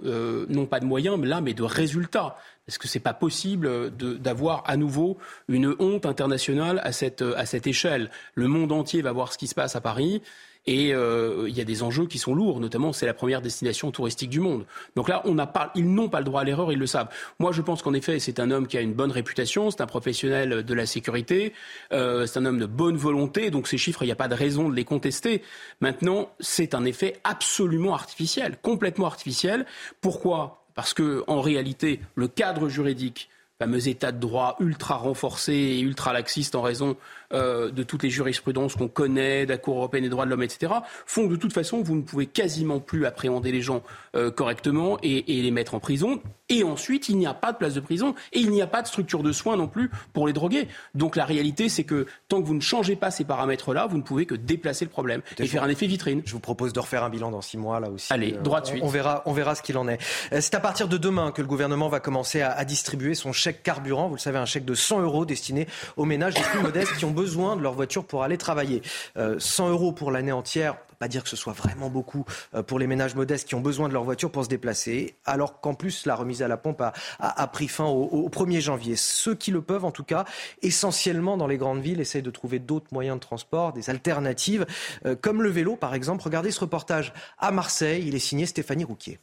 [0.50, 2.38] non pas de moyens, mais là, mais de résultats.
[2.68, 5.18] Est-ce que c'est pas possible d'avoir à nouveau
[5.50, 9.48] une honte internationale à cette, à cette échelle Le monde entier va voir ce qui
[9.48, 10.22] se passe à Paris.
[10.66, 13.92] Et euh, il y a des enjeux qui sont lourds, notamment c'est la première destination
[13.92, 14.66] touristique du monde.
[14.96, 17.10] Donc là, on pas, ils n'ont pas le droit à l'erreur, ils le savent.
[17.40, 19.88] Moi, je pense qu'en effet, c'est un homme qui a une bonne réputation, c'est un
[19.88, 21.54] professionnel de la sécurité,
[21.92, 24.36] euh, c'est un homme de bonne volonté, donc ces chiffres, il n'y a pas de
[24.36, 25.42] raison de les contester.
[25.82, 29.66] Maintenant, c'est un effet absolument artificiel, complètement artificiel.
[30.00, 30.66] Pourquoi?
[30.76, 33.30] Parce que en réalité, le cadre juridique
[33.60, 36.98] fameux état de droit ultra renforcé et ultra laxiste en raison
[37.34, 40.44] euh, de toutes les jurisprudences qu'on connaît, de la Cour européenne des droits de l'homme,
[40.44, 40.74] etc.,
[41.06, 43.82] font que de toute façon, vous ne pouvez quasiment plus appréhender les gens
[44.16, 46.22] euh, correctement et, les mettre en prison.
[46.50, 48.82] Et ensuite, il n'y a pas de place de prison et il n'y a pas
[48.82, 50.68] de structure de soins non plus pour les drogués.
[50.94, 54.04] Donc la réalité, c'est que tant que vous ne changez pas ces paramètres-là, vous ne
[54.04, 56.22] pouvez que déplacer le problème et faire un effet vitrine.
[56.26, 58.14] Je vous propose de refaire un bilan dans six mois là aussi.
[58.14, 58.84] Allez, droit de suite.
[58.84, 60.00] On, verra, on verra ce qu'il en est.
[60.32, 63.34] Euh, c'est à partir de demain que le gouvernement va commencer à, à distribuer son
[63.34, 64.08] chèque carburant.
[64.08, 67.06] Vous le savez, un chèque de 100 euros destiné aux ménages les plus modestes qui
[67.06, 68.82] ont besoin de leur voiture pour aller travailler.
[69.16, 72.80] 100 euh, euros pour l'année entière, pas dire que ce soit vraiment beaucoup euh, pour
[72.80, 76.06] les ménages modestes qui ont besoin de leur voiture pour se déplacer, alors qu'en plus
[76.06, 78.96] la remise à la pompe a, pris fin au, 1er janvier.
[78.96, 80.26] Ceux qui le peuvent, en tout cas,
[80.62, 84.66] essentiellement dans les grandes villes, essayent de trouver d'autres moyens de transport, des alternatives,
[85.06, 86.24] euh, comme le vélo par exemple.
[86.24, 89.20] Regardez ce reportage à Marseille, il est signé Stéphanie Rouquier.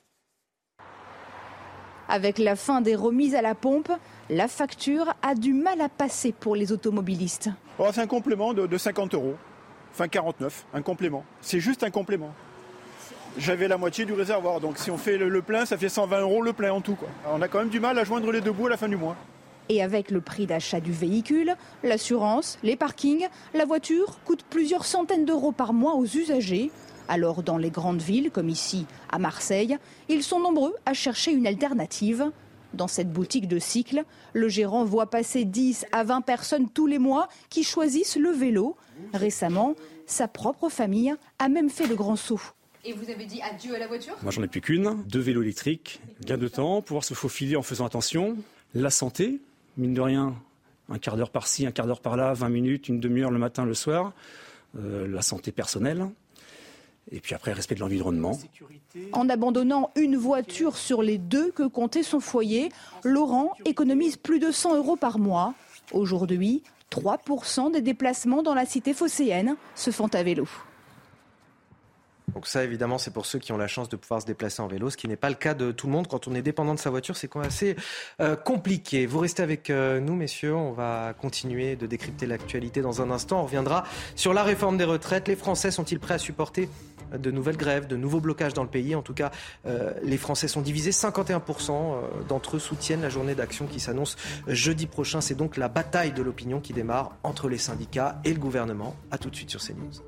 [2.09, 3.93] Avec la fin des remises à la pompe,
[4.31, 7.51] la facture a du mal à passer pour les automobilistes.
[7.83, 9.37] Oh, c'est un complément de, 50 euros,
[9.95, 11.25] fin 49, un complément.
[11.41, 12.35] C'est juste un complément.
[13.39, 16.43] J'avais la moitié du réservoir, donc si on fait le, plein, ça fait 120 euros
[16.43, 16.99] le plein en tout.
[17.33, 18.99] On a quand même du mal à joindre les deux bouts à la fin du
[18.99, 19.17] mois.
[19.71, 25.25] Et avec le prix d'achat du véhicule, l'assurance, les parkings, la voiture coûte plusieurs centaines
[25.25, 26.71] d'euros par mois aux usagers.
[27.09, 29.79] Alors dans les grandes villes, comme ici à Marseille,
[30.11, 32.31] ils sont nombreux à chercher une alternative.
[32.75, 36.99] Dans cette boutique de cycle, le gérant voit passer 10 à 20 personnes tous les
[36.99, 38.77] mois qui choisissent le vélo.
[39.13, 39.75] Récemment,
[40.07, 42.41] sa propre famille a même fait le grand saut.
[42.85, 44.15] Et vous avez dit adieu à la voiture?
[44.23, 47.63] Moi j'en ai plus qu'une, deux vélos électriques, gain de temps, pouvoir se faufiler en
[47.63, 48.37] faisant attention,
[48.75, 49.41] la santé,
[49.77, 50.35] mine de rien,
[50.89, 53.75] un quart d'heure par-ci, un quart d'heure par-là, 20 minutes, une demi-heure le matin, le
[53.75, 54.13] soir,
[54.79, 56.07] euh, la santé personnelle,
[57.13, 58.39] et puis après, respect de l'environnement.
[59.13, 62.71] En abandonnant une voiture sur les deux que comptait son foyer,
[63.05, 65.55] Laurent économise plus de 100 euros par mois.
[65.93, 70.47] Aujourd'hui, 3% des déplacements dans la cité phocéenne se font à vélo.
[72.35, 74.69] Donc ça, évidemment, c'est pour ceux qui ont la chance de pouvoir se déplacer en
[74.69, 76.07] vélo, ce qui n'est pas le cas de tout le monde.
[76.09, 77.77] Quand on est dépendant de sa voiture, c'est quand même assez
[78.21, 79.07] euh, compliqué.
[79.07, 80.55] Vous restez avec euh, nous, messieurs.
[80.55, 83.41] On va continuer de décrypter l'actualité dans un instant.
[83.41, 83.85] On reviendra
[84.15, 85.29] sur la réforme des retraites.
[85.29, 86.69] Les Français sont-ils prêts à supporter
[87.17, 88.95] de nouvelles grèves, de nouveaux blocages dans le pays?
[88.95, 89.31] En tout cas,
[89.67, 90.93] euh, les Français sont divisés.
[90.93, 94.17] 51% d'entre eux soutiennent la journée d'action qui s'annonce
[94.47, 95.21] jeudi prochain.
[95.21, 98.95] C'est donc la bataille de l'opinion qui démarre entre les syndicats et le gouvernement.
[99.11, 100.01] A tout de suite sur CNews.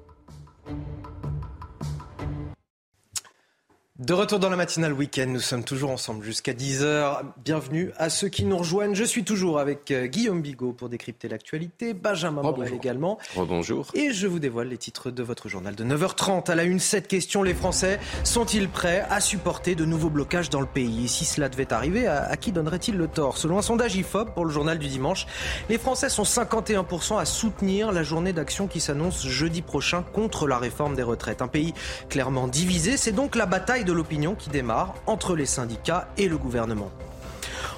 [4.03, 7.21] De retour dans la matinale week-end, nous sommes toujours ensemble jusqu'à 10h.
[7.45, 8.97] Bienvenue à ceux qui nous rejoignent.
[8.97, 13.17] Je suis toujours avec euh, Guillaume Bigot pour décrypter l'actualité, Benjamin oh, Morel également.
[13.37, 13.87] bonjour.
[13.95, 16.51] Et je vous dévoile les titres de votre journal de 9h30.
[16.51, 20.61] À la une, cette question, les Français sont-ils prêts à supporter de nouveaux blocages dans
[20.61, 21.05] le pays?
[21.05, 23.39] Et si cela devait arriver, à, qui donnerait-il le tort?
[23.39, 25.29] Selon un sondage IFOP pour le journal du dimanche,
[25.69, 30.59] les Français sont 51% à soutenir la journée d'action qui s'annonce jeudi prochain contre la
[30.59, 31.41] réforme des retraites.
[31.41, 31.73] Un pays
[32.09, 36.39] clairement divisé, c'est donc la bataille de l'opinion qui démarre entre les syndicats et le
[36.39, 36.91] gouvernement.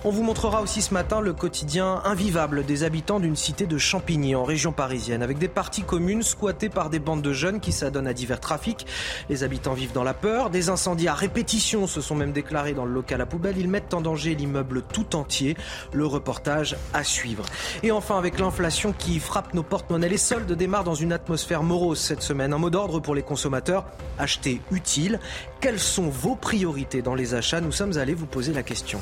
[0.04, 4.34] On vous montrera aussi ce matin le quotidien invivable des habitants d'une cité de Champigny
[4.34, 8.06] en région parisienne, avec des parties communes squattées par des bandes de jeunes qui s'adonnent
[8.06, 8.86] à divers trafics.
[9.28, 12.84] Les habitants vivent dans la peur, des incendies à répétition se sont même déclarés dans
[12.84, 13.58] le local à poubelle.
[13.58, 15.56] Ils mettent en danger l'immeuble tout entier.
[15.92, 17.44] Le reportage à suivre.
[17.82, 21.98] Et enfin, avec l'inflation qui frappe nos porte-monnaies, les soldes démarrent dans une atmosphère morose
[21.98, 22.52] cette semaine.
[22.52, 23.86] Un mot d'ordre pour les consommateurs,
[24.18, 25.20] acheter utile.
[25.60, 27.60] Quelles sont vos priorités dans les achats?
[27.60, 29.00] Nous sommes allés vous poser la question.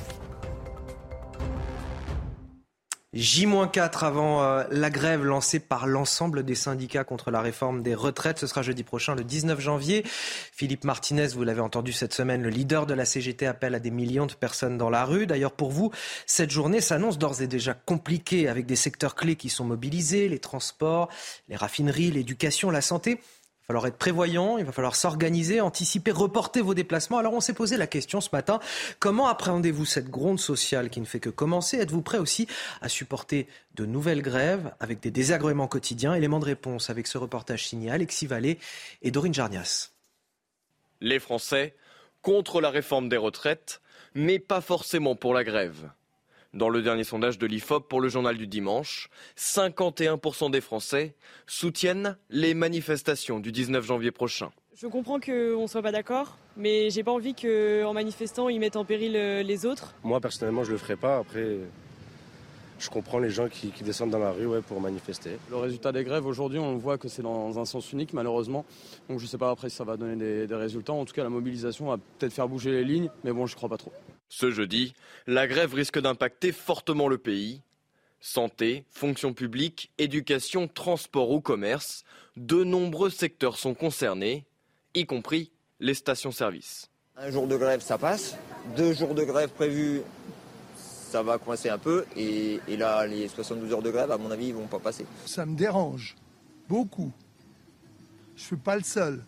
[3.14, 8.38] J-4 avant la grève lancée par l'ensemble des syndicats contre la réforme des retraites.
[8.38, 10.02] Ce sera jeudi prochain, le 19 janvier.
[10.52, 13.90] Philippe Martinez, vous l'avez entendu cette semaine, le leader de la CGT appelle à des
[13.90, 15.26] millions de personnes dans la rue.
[15.26, 15.90] D'ailleurs, pour vous,
[16.24, 20.38] cette journée s'annonce d'ores et déjà compliquée avec des secteurs clés qui sont mobilisés, les
[20.38, 21.10] transports,
[21.48, 23.20] les raffineries, l'éducation, la santé.
[23.72, 27.16] Il va falloir être prévoyant, il va falloir s'organiser, anticiper, reporter vos déplacements.
[27.16, 28.60] Alors on s'est posé la question ce matin,
[28.98, 31.78] comment appréhendez-vous cette gronde sociale qui ne fait que commencer?
[31.78, 32.46] Êtes-vous prêt aussi
[32.82, 36.12] à supporter de nouvelles grèves avec des désagréments quotidiens?
[36.12, 38.58] Élément de réponse avec ce reportage signé Alexis Vallée
[39.00, 39.92] et Dorine Jarnias.
[41.00, 41.74] Les Français
[42.20, 43.80] contre la réforme des retraites,
[44.14, 45.88] mais pas forcément pour la grève.
[46.54, 49.08] Dans le dernier sondage de l'IFOP pour le journal du dimanche,
[49.38, 51.14] 51% des Français
[51.46, 54.50] soutiennent les manifestations du 19 janvier prochain.
[54.76, 58.76] Je comprends qu'on ne soit pas d'accord, mais j'ai pas envie qu'en manifestant, ils mettent
[58.76, 59.94] en péril euh, les autres.
[60.04, 61.16] Moi, personnellement, je le ferai pas.
[61.16, 61.56] Après,
[62.78, 65.38] je comprends les gens qui, descendent dans la rue pour manifester.
[65.48, 68.66] Le résultat des grèves, aujourd'hui, on voit que c'est dans un sens unique, malheureusement.
[69.08, 70.92] Donc je ne sais pas après si ça va donner des, des résultats.
[70.92, 73.56] En tout cas, la mobilisation va peut-être faire bouger les lignes, mais bon, je ne
[73.56, 73.92] crois pas trop.
[74.34, 74.94] Ce jeudi,
[75.26, 77.60] la grève risque d'impacter fortement le pays.
[78.18, 82.02] Santé, fonction publique, éducation, transport ou commerce,
[82.38, 84.46] de nombreux secteurs sont concernés,
[84.94, 86.88] y compris les stations-service.
[87.18, 88.34] Un jour de grève, ça passe.
[88.74, 90.00] Deux jours de grève prévus,
[90.78, 92.06] ça va coincer un peu.
[92.16, 95.04] Et, là, les 72 heures de grève, à mon avis, ils vont pas passer.
[95.26, 96.16] Ça me dérange
[96.70, 97.12] beaucoup.
[98.34, 99.22] Je ne suis pas le seul.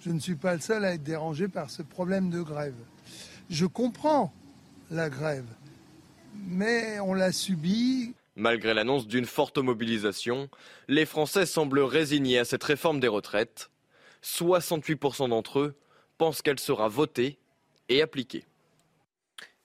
[0.00, 2.74] Je ne suis pas le seul à être dérangé par ce problème de grève.
[3.48, 4.32] Je comprends
[4.90, 5.46] la grève,
[6.48, 8.14] mais on l'a subie.
[8.34, 10.48] Malgré l'annonce d'une forte mobilisation,
[10.88, 13.70] les Français semblent résignés à cette réforme des retraites.
[14.22, 15.74] 68% d'entre eux
[16.18, 17.38] pensent qu'elle sera votée
[17.88, 18.44] et appliquée.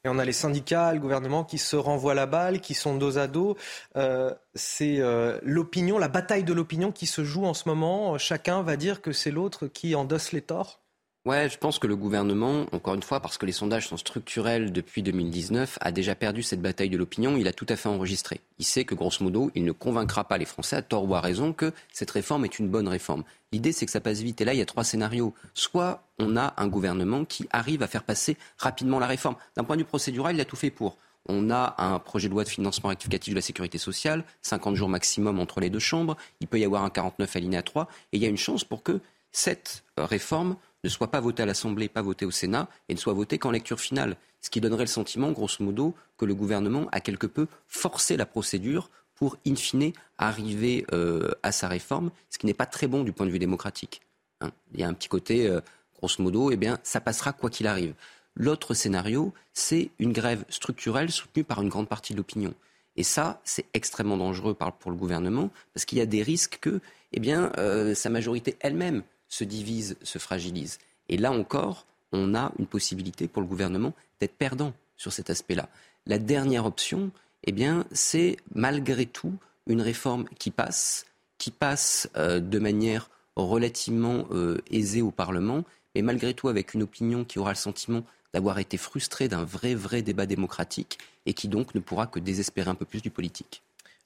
[0.03, 3.17] Et on a les syndicats, le gouvernement qui se renvoient la balle, qui sont dos
[3.17, 3.55] à dos.
[3.95, 8.17] Euh, c'est euh, l'opinion, la bataille de l'opinion qui se joue en ce moment.
[8.17, 10.80] Chacun va dire que c'est l'autre qui endosse les torts.
[11.23, 14.73] Ouais, je pense que le gouvernement, encore une fois, parce que les sondages sont structurels
[14.73, 17.37] depuis 2019, a déjà perdu cette bataille de l'opinion.
[17.37, 18.41] Il a tout à fait enregistré.
[18.57, 21.21] Il sait que, grosso modo, il ne convaincra pas les Français, à tort ou à
[21.21, 23.23] raison, que cette réforme est une bonne réforme.
[23.51, 24.41] L'idée, c'est que ça passe vite.
[24.41, 25.35] Et là, il y a trois scénarios.
[25.53, 29.35] Soit on a un gouvernement qui arrive à faire passer rapidement la réforme.
[29.55, 30.97] D'un point de vue procédural, il a tout fait pour.
[31.27, 34.89] On a un projet de loi de financement rectificatif de la sécurité sociale, 50 jours
[34.89, 36.17] maximum entre les deux chambres.
[36.39, 37.87] Il peut y avoir un 49 alinéa 3.
[38.11, 38.99] Et il y a une chance pour que
[39.31, 43.13] cette réforme ne soit pas voté à l'Assemblée, pas voté au Sénat, et ne soit
[43.13, 44.17] voté qu'en lecture finale.
[44.41, 48.25] Ce qui donnerait le sentiment, grosso modo, que le gouvernement a quelque peu forcé la
[48.25, 53.03] procédure pour, in fine, arriver euh, à sa réforme, ce qui n'est pas très bon
[53.03, 54.01] du point de vue démocratique.
[54.41, 54.51] Hein.
[54.73, 55.61] Il y a un petit côté, euh,
[55.97, 57.93] grosso modo, eh bien, ça passera quoi qu'il arrive.
[58.35, 62.55] L'autre scénario, c'est une grève structurelle soutenue par une grande partie de l'opinion.
[62.95, 66.79] Et ça, c'est extrêmement dangereux pour le gouvernement, parce qu'il y a des risques que
[67.13, 70.77] eh bien, euh, sa majorité elle-même se divise, se fragilise.
[71.09, 75.69] Et là encore, on a une possibilité pour le gouvernement d'être perdant sur cet aspect-là.
[76.05, 77.11] La dernière option,
[77.45, 79.33] eh bien, c'est malgré tout
[79.65, 81.05] une réforme qui passe,
[81.37, 85.63] qui passe euh, de manière relativement euh, aisée au Parlement,
[85.95, 88.03] mais malgré tout avec une opinion qui aura le sentiment
[88.33, 92.69] d'avoir été frustrée d'un vrai, vrai débat démocratique et qui donc ne pourra que désespérer
[92.69, 93.63] un peu plus du politique.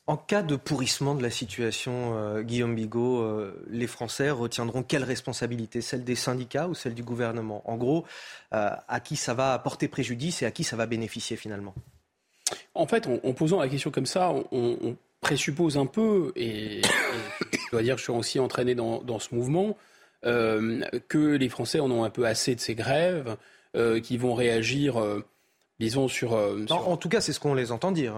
[0.07, 5.03] En cas de pourrissement de la situation, euh, Guillaume Bigot, euh, les Français retiendront quelle
[5.03, 5.81] responsabilité?
[5.81, 7.63] Celle des syndicats ou celle du gouvernement?
[7.65, 8.05] En gros,
[8.53, 11.73] euh, à qui ça va apporter préjudice et à qui ça va bénéficier finalement?
[12.75, 17.81] En fait, en, posant la question comme ça, on, présuppose un peu, et, je dois
[17.81, 19.75] dire que je suis aussi entraîné dans, ce mouvement,
[20.21, 23.35] que les Français en ont un peu assez de ces grèves,
[24.03, 25.01] qui vont réagir
[25.79, 28.15] disons sur, En, tout cas, c'est ce qu'on les entend dire.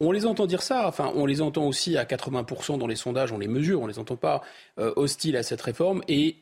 [0.00, 0.86] On les entend dire ça.
[0.88, 3.98] Enfin, on les entend aussi à 80% dans les sondages, on les mesure, on les
[3.98, 4.42] entend pas
[4.76, 6.02] hostiles à cette réforme.
[6.08, 6.36] Et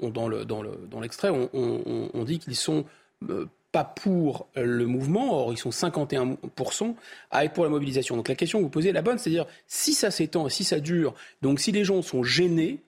[0.00, 2.84] dans le dans le dans l'extrait, on, on, dit qu'ils sont
[3.72, 6.94] pas pour le mouvement, or ils sont 51%
[7.30, 8.16] à être pour la mobilisation.
[8.16, 10.80] Donc la question que vous posez est la bonne, c'est-à-dire si ça s'étend, si ça
[10.80, 12.80] dure, donc si les gens sont gênés,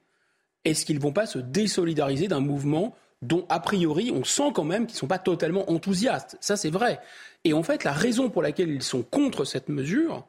[0.65, 4.65] est-ce qu'ils ne vont pas se désolidariser d'un mouvement dont a priori on sent quand
[4.65, 7.01] même qu'ils ne sont pas totalement enthousiastes Ça c'est vrai.
[7.45, 10.27] Et en fait la raison pour laquelle ils sont contre cette mesure,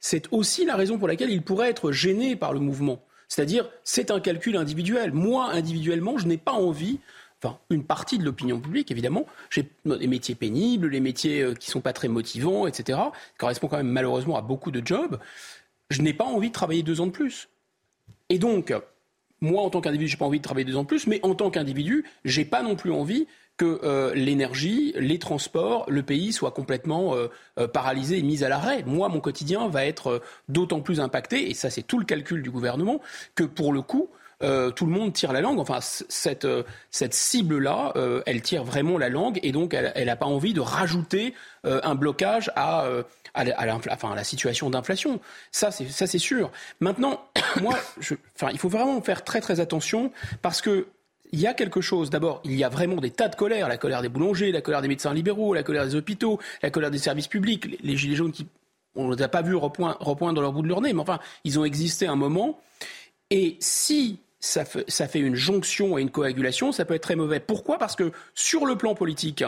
[0.00, 3.02] c'est aussi la raison pour laquelle ils pourraient être gênés par le mouvement.
[3.26, 5.12] C'est-à-dire, c'est un calcul individuel.
[5.12, 6.98] Moi, individuellement, je n'ai pas envie
[7.42, 11.70] enfin une partie de l'opinion publique évidemment, j'ai les métiers pénibles, les métiers euh, qui
[11.70, 12.98] sont pas très motivants, etc.
[12.98, 15.18] Ça correspond quand même malheureusement à beaucoup de jobs.
[15.90, 17.48] Je n'ai pas envie de travailler deux ans de plus.
[18.28, 18.74] Et donc,
[19.40, 21.50] moi en tant qu'individu, j'ai pas envie de travailler deux ans plus, mais en tant
[21.50, 27.14] qu'individu, j'ai pas non plus envie que euh, l'énergie, les transports, le pays soient complètement
[27.14, 28.84] euh, paralysés et mis à l'arrêt.
[28.86, 32.50] Moi, mon quotidien va être d'autant plus impacté, et ça c'est tout le calcul du
[32.50, 33.00] gouvernement,
[33.34, 34.10] que pour le coup,
[34.42, 35.58] euh, tout le monde tire la langue.
[35.58, 40.16] Enfin, cette, euh, cette cible-là, euh, elle tire vraiment la langue et donc elle n'a
[40.16, 41.34] pas envie de rajouter
[41.64, 42.86] un blocage à,
[43.34, 45.20] à, la, enfin, à la situation d'inflation.
[45.50, 46.50] Ça, c'est, sûr.
[46.80, 47.20] Maintenant,
[47.60, 47.76] moi,
[48.36, 50.86] enfin, il faut vraiment faire très très attention parce que
[51.32, 52.08] il y a quelque chose.
[52.08, 53.68] D'abord, il y a vraiment des tas de colères.
[53.68, 56.90] La colère des boulangers, la colère des médecins libéraux, la colère des hôpitaux, la colère
[56.90, 58.46] des services publics, les, gilets jaunes qui,
[58.94, 61.18] on ne les a pas vus repoindre dans leur bout de leur nez, mais enfin,
[61.44, 62.58] ils ont existé un moment.
[63.30, 67.40] Et si ça fait, une jonction et une coagulation, ça peut être très mauvais.
[67.40, 67.78] Pourquoi?
[67.78, 69.44] Parce que sur le plan politique,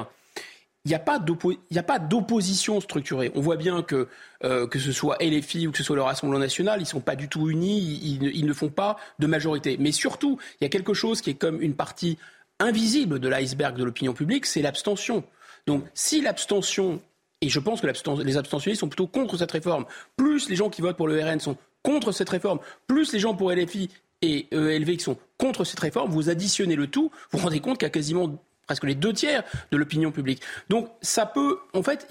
[0.85, 3.31] il n'y a pas d'opposition structurée.
[3.35, 4.09] On voit bien que
[4.45, 7.01] euh, que ce soit LFI ou que ce soit le Rassemblement national, ils ne sont
[7.01, 8.01] pas du tout unis,
[8.35, 9.77] ils, ne font pas de majorité.
[9.79, 12.19] Mais surtout, il y a quelque chose qui est comme une partie
[12.59, 15.25] invisible de l'iceberg de l'opinion publique, c'est l'abstention.
[15.67, 17.01] Donc si l'abstention,
[17.43, 19.85] et je pense que les abstentionnistes sont plutôt contre cette réforme,
[20.17, 23.35] plus les gens qui votent pour le RN sont contre cette réforme, plus les gens
[23.35, 23.91] pour LFI
[24.23, 27.79] et ELV qui sont contre cette réforme, vous additionnez le tout, vous vous rendez compte
[27.79, 29.43] qu'il y a quasiment presque les deux tiers
[29.73, 30.43] de l'opinion publique.
[30.69, 32.07] Donc ça peut, en fait,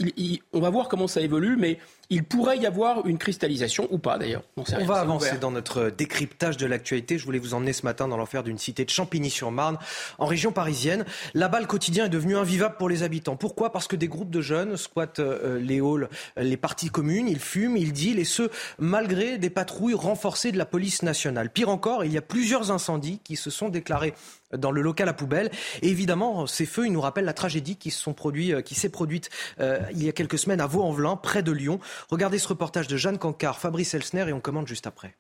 [0.52, 1.80] on va voir comment ça évolue, mais
[2.10, 4.42] il pourrait y avoir une cristallisation ou pas d'ailleurs.
[4.58, 7.20] On, va avancer dans notre décryptage de l'actualité.
[7.20, 9.78] Je voulais vous emmener ce matin dans l'enfer d'une cité de Champigny-sur-Marne,
[10.18, 11.06] en région parisienne.
[11.36, 13.36] Là-bas, le quotidien est devenu invivable pour les habitants.
[13.36, 13.72] Pourquoi?
[13.72, 17.78] Parce que des groupes de jeunes squattent euh, les halls, les parties communes, ils fument,
[17.78, 18.50] ils dealent, et ce,
[18.80, 21.52] malgré des patrouilles renforcées de la police nationale.
[21.52, 24.16] Pire encore, il y a plusieurs incendies qui se sont déclarés
[24.58, 25.52] dans le local à poubelle.
[25.82, 28.76] Et évidemment, ces feux, ils nous rappellent la tragédie qui se sont produits, euh, qui
[28.76, 29.30] s'est produite
[29.60, 31.80] euh, il y a quelques semaines à Vaux-en-Velin, près de Lyon.
[32.10, 35.18] Regardez ce reportage de Jeanne Cancard, Fabrice Elsner et on commande juste après.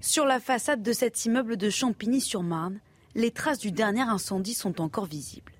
[0.00, 2.80] Sur la façade de cet immeuble de Champigny-sur-Marne,
[3.14, 5.52] les traces du dernier incendie sont encore visibles.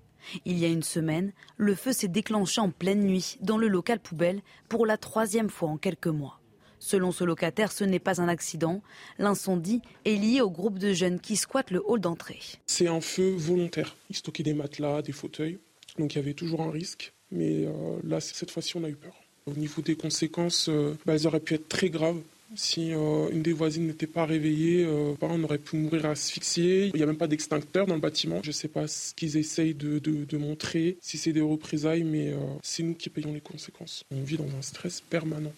[0.44, 4.00] Il y a une semaine, le feu s'est déclenché en pleine nuit dans le local
[4.00, 6.40] poubelle pour la troisième fois en quelques mois.
[6.78, 8.82] Selon ce locataire, ce n'est pas un accident.
[9.18, 12.40] L'incendie est lié au groupe de jeunes qui squattent le hall d'entrée.
[12.66, 13.96] C'est un feu volontaire.
[14.10, 15.60] Ils stockaient des matelas, des fauteuils.
[15.98, 17.14] Donc il y avait toujours un risque.
[17.30, 19.14] Mais euh, là, cette fois-ci, on a eu peur.
[19.46, 22.20] Au niveau des conséquences, euh, bah, elles auraient pu être très graves.
[22.54, 26.90] Si euh, une des voisines n'était pas réveillée, euh, on aurait pu mourir asphyxié.
[26.94, 28.40] Il n'y a même pas d'extincteur dans le bâtiment.
[28.42, 32.82] Je ne sais pas ce qu'ils essayent de, montrer, si c'est des représailles, mais c'est
[32.82, 34.04] nous qui payons les conséquences.
[34.14, 35.52] On vit dans un stress permanent.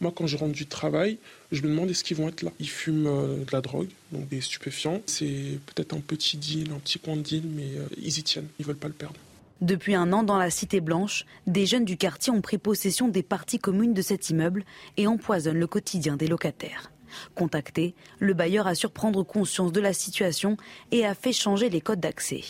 [0.00, 1.16] Moi, quand je rentre du travail,
[1.52, 2.52] je me demande est-ce qu'ils vont être là?
[2.60, 5.00] Ils fument de la drogue, donc des stupéfiants.
[5.06, 8.48] C'est peut-être un petit deal, un petit coin de deal, mais ils y tiennent.
[8.58, 9.18] Ils veulent pas le perdre.
[9.62, 13.22] Depuis un an, dans la Cité Blanche, des jeunes du quartier ont pris possession des
[13.22, 14.64] parties communes de cet immeuble
[14.98, 16.92] et empoisonnent le quotidien des locataires.
[17.34, 20.58] Contacté, le bailleur a surprendre conscience de la situation
[20.92, 22.42] et a fait changer les codes d'accès.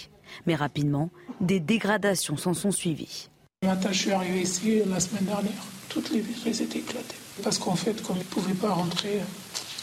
[0.46, 1.10] Mais rapidement,
[1.40, 3.28] des dégradations s'en sont suivies.
[3.64, 5.64] Matin, je suis arrivé ici la semaine dernière.
[5.88, 7.16] Toutes les vitres étaient éclatées.
[7.44, 9.20] Parce qu'en fait, comme ils ne pouvaient pas rentrer,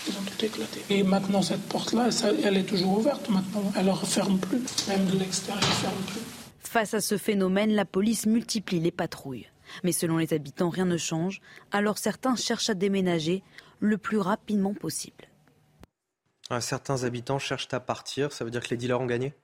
[0.07, 0.81] ils ont tout éclaté.
[0.89, 2.09] Et maintenant, cette porte-là,
[2.43, 3.71] elle est toujours ouverte maintenant.
[3.77, 4.61] Elle ne referme plus.
[4.89, 6.42] Même de l'extérieur, elle ne ferme plus.
[6.73, 9.47] Face à ce phénomène, la police multiplie les patrouilles.
[9.83, 11.39] Mais selon les habitants, rien ne change,
[11.71, 13.43] alors certains cherchent à déménager
[13.79, 15.25] le plus rapidement possible.
[16.49, 19.35] Ah, certains habitants cherchent à partir, ça veut dire que les dealers ont gagné?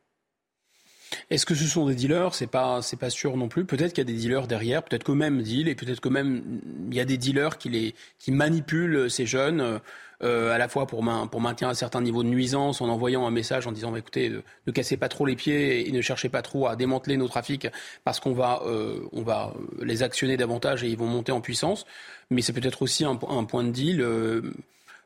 [1.30, 2.33] Est-ce que ce sont des dealers?
[2.33, 3.64] C'est pas, c'est pas sûr non plus.
[3.64, 6.95] Peut-être qu'il y a des dealers derrière, peut-être qu'eux-mêmes deal et peut-être que même il
[6.95, 9.80] y a des dealers qui les, qui manipulent ces jeunes.
[10.22, 13.31] Euh, à la fois pour, pour, maintenir un certain niveau de nuisance en envoyant un
[13.31, 16.27] message en disant bah, écoutez, euh, ne cassez pas trop les pieds et ne cherchez
[16.27, 17.67] pas trop à démanteler nos trafics
[18.03, 21.85] parce qu'on va, euh, on va les actionner davantage et ils vont monter en puissance.
[22.31, 24.06] Mais c'est peut-être aussi un, point de deal.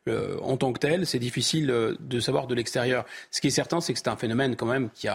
[0.07, 1.67] en tant que tel, c'est difficile
[1.97, 3.05] de savoir de l'extérieur.
[3.29, 5.07] Ce qui est certain, c'est que c'est un phénomène quand même qui,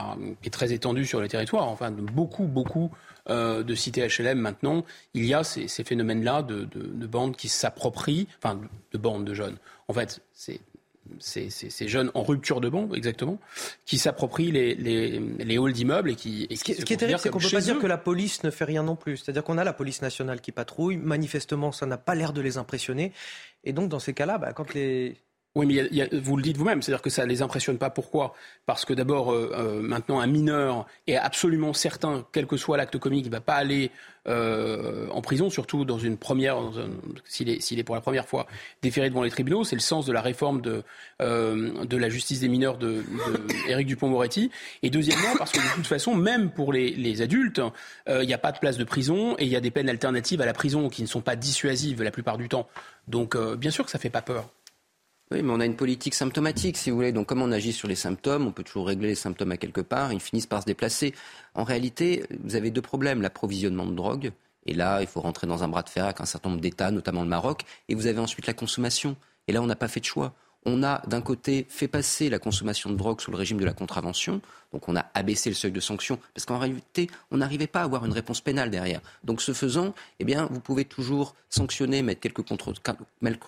[0.43, 1.68] qui, est très étendu sur le territoire.
[1.68, 2.91] Enfin, beaucoup, beaucoup
[3.29, 4.85] de cités HLM maintenant,
[5.15, 8.61] il y a ces, ces phénomènes-là de, de, de, bandes qui s'approprient, enfin,
[8.93, 9.57] de bandes de jeunes.
[9.89, 10.61] En fait, c'est
[11.19, 13.39] ces, jeunes en rupture de banc, exactement,
[13.87, 16.47] qui s'approprient les, les, les, halls d'immeubles et qui.
[16.55, 18.65] ce qui, est terrible, c'est qu'on ne peut pas dire que la police ne fait
[18.65, 19.17] rien non plus.
[19.17, 20.97] C'est-à-dire qu'on a la police nationale qui patrouille.
[20.97, 23.13] Manifestement, ça n'a pas l'air de les impressionner.
[23.65, 25.17] Et donc, dans ces cas-là, bah, quand les,
[25.59, 27.91] oui, mais vous le dites vous-même, c'est-à-dire que ça ne les impressionne pas.
[27.91, 28.33] Pourquoi?
[28.65, 32.97] Parce que d'abord, euh, euh, maintenant, un mineur est absolument certain, quel que soit l'acte
[32.97, 33.91] comique, il ne va pas aller
[34.28, 36.59] euh, en prison, surtout dans une première,
[37.25, 38.47] s'il est, pour la première fois
[38.83, 39.65] déféré devant les tribunaux.
[39.65, 40.85] C'est le sens de la réforme de,
[41.19, 43.03] la justice des mineurs de,
[43.69, 44.53] de Dupont-Moretti.
[44.85, 47.61] Et deuxièmement, parce que de toute façon, même pour les, les adultes,
[48.09, 50.41] il n'y a pas de place de prison et il y a des peines alternatives
[50.41, 52.69] à la prison qui ne sont pas dissuasives la plupart du temps.
[53.09, 54.49] Donc, bien sûr que ça ne fait pas peur.
[55.31, 57.13] Oui, mais on a une politique symptomatique, si vous voulez.
[57.13, 59.83] Donc, comme on agit sur les symptômes, on peut toujours régler les symptômes à quelque
[59.83, 60.13] part.
[60.13, 61.15] Ils finissent par se déplacer.
[61.55, 64.33] En réalité, vous avez deux problèmes l'approvisionnement de drogue.
[64.65, 66.91] Et là, il faut rentrer dans un bras de fer avec un certain nombre d'États,
[66.91, 67.63] notamment le Maroc.
[67.91, 69.17] Et vous avez ensuite la consommation.
[69.49, 70.35] Et là, on n'a pas fait de choix
[70.69, 73.73] on a d'un côté fait passer la consommation de drogue sous le régime de la
[73.73, 74.41] contravention,
[74.73, 77.85] donc on a abaissé le seuil de sanction, parce qu'en réalité, on n'arrivait pas à
[77.85, 79.01] avoir une réponse pénale derrière.
[79.25, 82.45] Donc ce faisant, eh bien, vous pouvez toujours sanctionner, mettre quelques,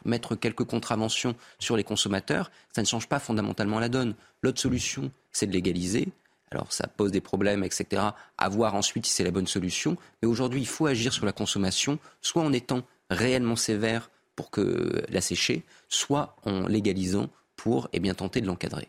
[0.04, 4.14] mettre quelques contraventions sur les consommateurs, ça ne change pas fondamentalement la donne.
[4.42, 6.08] L'autre solution, c'est de légaliser.
[6.50, 8.02] Alors ça pose des problèmes, etc.
[8.36, 9.96] À voir ensuite si c'est la bonne solution.
[10.20, 15.04] Mais aujourd'hui, il faut agir sur la consommation, soit en étant réellement sévère pour que
[15.10, 18.88] la sécher, soit en légalisant pour eh bien, tenter de l'encadrer.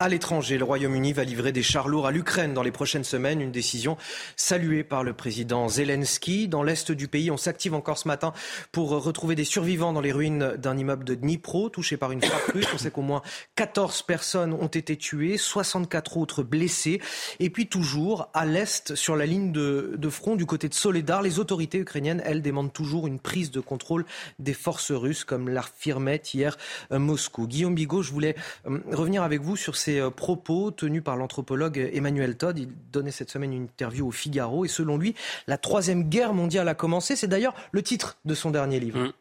[0.00, 3.40] À l'étranger, le Royaume-Uni va livrer des chars lourds à l'Ukraine dans les prochaines semaines,
[3.40, 3.96] une décision
[4.34, 6.48] saluée par le président Zelensky.
[6.48, 8.32] Dans l'est du pays, on s'active encore ce matin
[8.72, 12.50] pour retrouver des survivants dans les ruines d'un immeuble de Dnipro touché par une frappe
[12.52, 12.66] russe.
[12.74, 13.22] On sait qu'au moins
[13.54, 17.00] 14 personnes ont été tuées, 64 autres blessées.
[17.38, 21.38] Et puis toujours à l'est, sur la ligne de, front du côté de Soledar, les
[21.38, 24.04] autorités ukrainiennes, elles, demandent toujours une prise de contrôle
[24.40, 26.56] des forces russes, comme l'affirmait hier
[26.90, 27.46] euh, Moscou.
[27.46, 28.34] Guillaume Bigot, je voulais
[28.66, 32.58] euh, revenir avec vous sur ces euh, propos tenus par l'anthropologue Emmanuel Todd.
[32.58, 35.14] Il donnait cette semaine une interview au Figaro et selon lui,
[35.46, 37.16] la troisième guerre mondiale a commencé.
[37.16, 38.98] C'est d'ailleurs le titre de son dernier livre.
[38.98, 39.12] Mmh.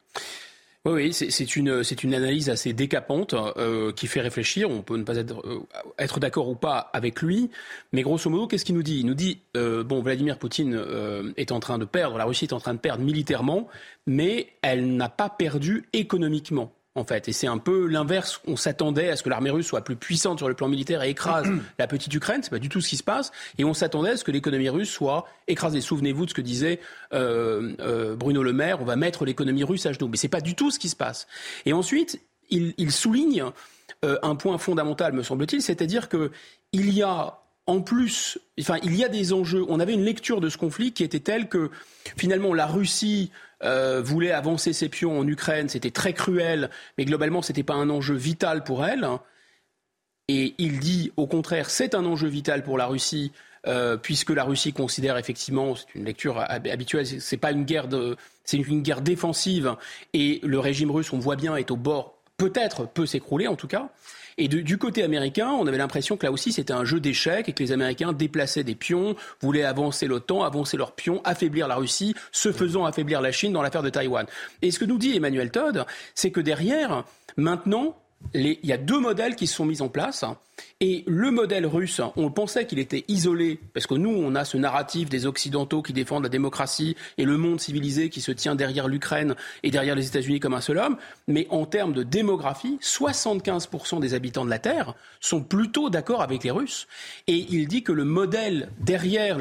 [0.85, 4.69] Oui, c'est une, une analyse assez décapante euh, qui fait réfléchir.
[4.69, 5.65] On peut ne pas être, euh,
[5.97, 7.49] être d'accord ou pas avec lui,
[7.93, 8.99] mais grosso modo, qu'est-ce qu'il nous dit?
[8.99, 10.77] Il nous dit bon, Vladimir Poutine
[11.37, 13.69] est en train de perdre, la Russie est en train de perdre militairement,
[14.07, 17.27] mais elle n'a pas perdu économiquement en fait.
[17.27, 18.41] Et c'est un peu l'inverse.
[18.47, 21.09] On s'attendait à ce que l'armée russe soit plus puissante sur le plan militaire et
[21.09, 21.47] écrase
[21.79, 22.41] la petite Ukraine.
[22.43, 23.31] C'est pas du tout ce qui se passe.
[23.57, 25.81] Et on s'attendait à ce que l'économie russe soit écrasée.
[25.81, 26.79] Souvenez-vous de ce que disait
[27.13, 28.81] euh, euh, Bruno Le Maire.
[28.81, 30.07] On va mettre l'économie russe à genoux.
[30.07, 31.27] Mais c'est pas du tout ce qui se passe.
[31.65, 33.45] Et ensuite, il, il souligne
[34.03, 36.31] euh, un point fondamental, me semble-t-il, c'est-à-dire que
[36.71, 39.63] il y a en plus, enfin, il y a des enjeux.
[39.69, 41.71] On avait une lecture de ce conflit qui était telle que
[42.17, 43.31] finalement la Russie
[43.63, 47.75] euh, voulait avancer ses pions en Ukraine, c'était très cruel, mais globalement, ce n'était pas
[47.75, 49.07] un enjeu vital pour elle.
[50.27, 53.31] Et il dit, au contraire, c'est un enjeu vital pour la Russie,
[53.67, 58.17] euh, puisque la Russie considère effectivement, c'est une lecture habituelle, c'est pas une guerre de,
[58.43, 59.75] c'est une guerre défensive,
[60.13, 63.67] et le régime russe, on voit bien, est au bord, peut-être peut s'écrouler en tout
[63.67, 63.89] cas.
[64.37, 67.53] Et du côté américain, on avait l'impression que là aussi c'était un jeu d'échecs et
[67.53, 72.15] que les Américains déplaçaient des pions, voulaient avancer l'OTAN, avancer leurs pions, affaiblir la Russie,
[72.31, 74.25] se faisant affaiblir la Chine dans l'affaire de Taïwan.
[74.61, 77.03] Et ce que nous dit Emmanuel Todd, c'est que derrière,
[77.37, 77.95] maintenant,
[78.33, 80.25] il y a deux modèles qui se sont mis en place.
[80.79, 84.57] Et le modèle russe, on pensait qu'il était isolé, parce que nous, on a ce
[84.57, 88.87] narratif des Occidentaux qui défendent la démocratie et le monde civilisé qui se tient derrière
[88.87, 90.97] l'Ukraine et derrière les États-Unis comme un seul homme.
[91.27, 96.43] Mais en termes de démographie, 75% des habitants de la Terre sont plutôt d'accord avec
[96.43, 96.87] les Russes.
[97.27, 99.39] Et il dit que le modèle derrière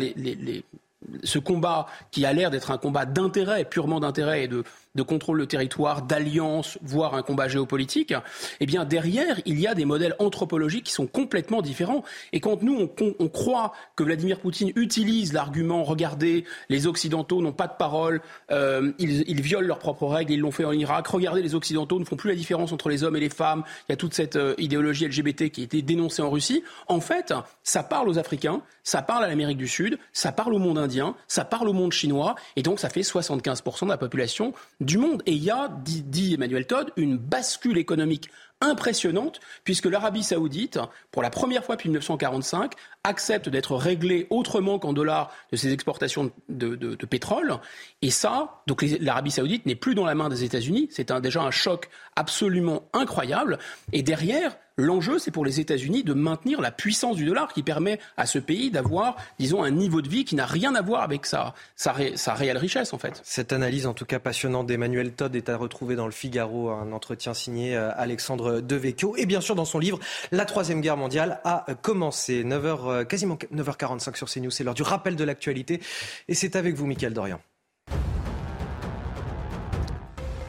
[1.25, 4.65] ce combat qui a l'air d'être un combat d'intérêt, purement d'intérêt et de,
[4.95, 8.15] de contrôle de territoire, d'alliance, voire un combat géopolitique,
[8.61, 12.05] eh bien derrière, il y a des modèles anthropologiques qui sont complètement différents.
[12.33, 17.67] Et quand nous, on, croit que Vladimir Poutine utilise l'argument, regardez, les Occidentaux n'ont pas
[17.67, 21.43] de parole, euh, ils, ils, violent leurs propres règles, ils l'ont fait en Irak, regardez,
[21.43, 23.95] les Occidentaux ne font plus la différence entre les hommes et les femmes, il y
[23.95, 26.63] a toute cette euh, idéologie LGBT qui a été dénoncée en Russie.
[26.89, 30.59] En fait, ça parle aux Africains, ça parle à l'Amérique du Sud, ça parle au
[30.59, 34.53] monde indien, ça parle au monde chinois, et donc ça fait 75% de la population
[34.85, 35.23] du monde.
[35.27, 38.31] Et il y a, dit, Emmanuel Todd, une bascule économique
[38.61, 40.79] impressionnante, puisque l'Arabie saoudite,
[41.11, 46.31] pour la première fois depuis 1945, accepte d'être réglée autrement qu'en dollars de ses exportations
[46.49, 47.59] de, de pétrole.
[48.03, 50.89] Et ça, donc l'Arabie saoudite n'est plus dans la main des États-Unis.
[50.91, 53.59] C'est déjà un choc absolument incroyable.
[53.93, 57.99] Et derrière, L'enjeu, c'est pour les États-Unis de maintenir la puissance du dollar qui permet
[58.17, 61.27] à ce pays d'avoir, disons, un niveau de vie qui n'a rien à voir avec
[61.27, 63.21] sa, sa, sa, réelle richesse, en fait.
[63.25, 66.93] Cette analyse, en tout cas passionnante, d'Emmanuel Todd est à retrouver dans le Figaro, un
[66.93, 69.15] entretien signé euh, Alexandre Devecchio.
[69.17, 69.99] Et bien sûr, dans son livre,
[70.31, 72.45] La Troisième Guerre mondiale a commencé.
[72.45, 74.51] 9h, euh, quasiment 9h45 sur CNews.
[74.51, 75.81] C'est l'heure du rappel de l'actualité.
[76.29, 77.41] Et c'est avec vous, Mickaël Dorian.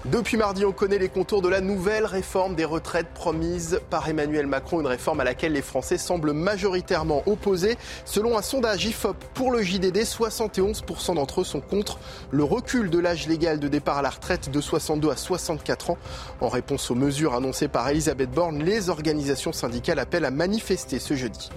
[0.06, 4.48] Depuis mardi, on connaît les contours de la nouvelle réforme des retraites promise par Emmanuel
[4.48, 7.78] Macron, une réforme à laquelle les Français semblent majoritairement opposés.
[8.04, 12.00] Selon un sondage IFOP pour le JDD, 71% d'entre eux sont contre
[12.32, 15.98] le recul de l'âge légal de départ à la retraite de 62 à 64 ans.
[16.42, 21.14] En réponse aux mesures annoncées par Elisabeth Borne, les organisations syndicales appellent à manifester ce
[21.14, 21.50] jeudi.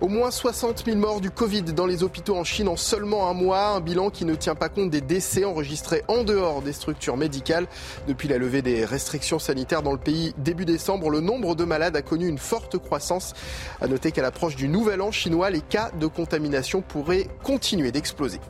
[0.00, 3.34] Au moins 60 000 morts du Covid dans les hôpitaux en Chine en seulement un
[3.34, 7.18] mois, un bilan qui ne tient pas compte des décès enregistrés en dehors des structures
[7.18, 7.66] médicales.
[8.08, 11.96] Depuis la levée des restrictions sanitaires dans le pays début décembre, le nombre de malades
[11.96, 13.34] a connu une forte croissance.
[13.82, 18.40] À noter qu'à l'approche du nouvel an chinois, les cas de contamination pourraient continuer d'exploser.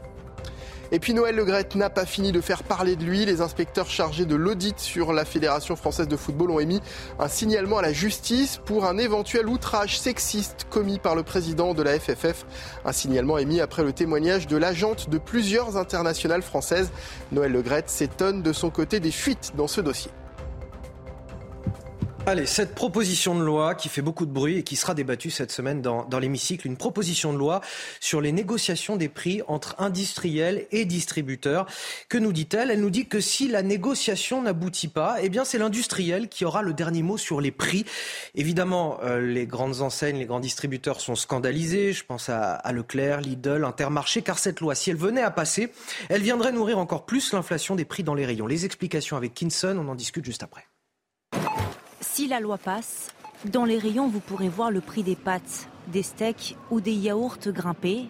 [0.92, 3.24] Et puis Noël Legrette n'a pas fini de faire parler de lui.
[3.24, 6.80] Les inspecteurs chargés de l'audit sur la Fédération française de football ont émis
[7.20, 11.82] un signalement à la justice pour un éventuel outrage sexiste commis par le président de
[11.82, 12.44] la FFF.
[12.84, 16.90] Un signalement émis après le témoignage de l'agente de plusieurs internationales françaises.
[17.30, 20.10] Noël Legrette s'étonne de son côté des fuites dans ce dossier.
[22.26, 25.50] Allez, cette proposition de loi qui fait beaucoup de bruit et qui sera débattue cette
[25.50, 27.62] semaine dans, dans l'hémicycle, une proposition de loi
[27.98, 31.66] sur les négociations des prix entre industriels et distributeurs.
[32.08, 32.70] Que nous dit-elle?
[32.70, 36.60] Elle nous dit que si la négociation n'aboutit pas, eh bien c'est l'industriel qui aura
[36.62, 37.84] le dernier mot sur les prix.
[38.34, 41.94] Évidemment, euh, les grandes enseignes, les grands distributeurs sont scandalisés.
[41.94, 45.72] Je pense à, à Leclerc, Lidl, Intermarché, car cette loi, si elle venait à passer,
[46.10, 48.46] elle viendrait nourrir encore plus l'inflation des prix dans les rayons.
[48.46, 50.66] Les explications avec Kinson, on en discute juste après.
[52.20, 53.14] Si la loi passe,
[53.50, 57.38] dans les rayons, vous pourrez voir le prix des pâtes, des steaks ou des yaourts
[57.46, 58.08] grimper.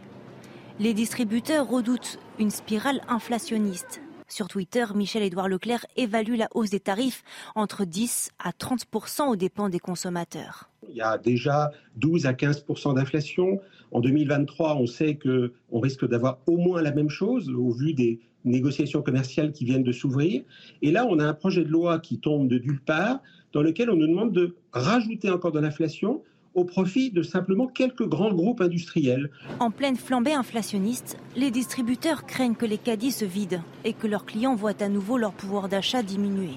[0.81, 4.03] Les distributeurs redoutent une spirale inflationniste.
[4.27, 7.23] Sur Twitter, Michel-Édouard Leclerc évalue la hausse des tarifs
[7.55, 10.69] entre 10 à 30% aux dépens des consommateurs.
[10.89, 13.61] Il y a déjà 12 à 15% d'inflation.
[13.93, 18.19] En 2023, on sait qu'on risque d'avoir au moins la même chose au vu des
[18.45, 20.43] négociations commerciales qui viennent de s'ouvrir.
[20.83, 23.21] Et là, on a un projet de loi qui tombe de nulle part
[23.53, 26.23] dans lequel on nous demande de rajouter encore de l'inflation
[26.55, 29.31] au profit de simplement quelques grands groupes industriels.
[29.61, 34.27] En pleine flambée inflationniste, les distributeurs craignent que les caddies se vident et que leurs
[34.27, 36.55] clients voient à nouveau leur pouvoir d'achat diminuer.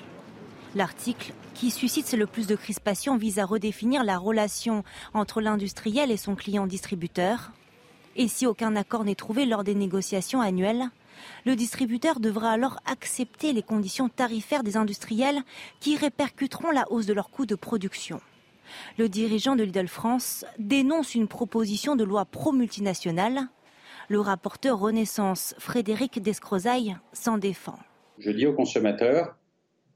[0.76, 6.18] L'article, qui suscite le plus de crispation, vise à redéfinir la relation entre l'industriel et
[6.18, 7.52] son client distributeur.
[8.16, 10.90] Et si aucun accord n'est trouvé lors des négociations annuelles,
[11.46, 15.42] le distributeur devra alors accepter les conditions tarifaires des industriels
[15.80, 18.22] qui répercuteront la hausse de leurs coûts de production.
[18.98, 23.48] Le dirigeant de Lidl France dénonce une proposition de loi pro-multinationale.
[24.10, 27.78] Le rapporteur Renaissance, Frédéric Descrozaille, s'en défend.
[28.20, 29.36] Je dis aux consommateurs,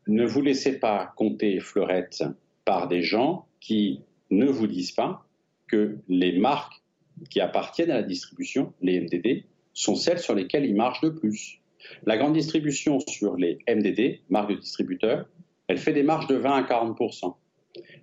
[0.08, 2.24] ne vous laissez pas compter fleurette
[2.66, 5.26] par des gens qui ne vous disent pas
[5.68, 6.82] que les marques
[7.30, 9.44] qui appartiennent à la distribution, les MDD,
[9.78, 11.62] sont celles sur lesquelles ils marchent de plus.
[12.06, 15.28] La grande distribution sur les MDD, marques de distributeurs,
[15.68, 16.98] elle fait des marges de 20 à 40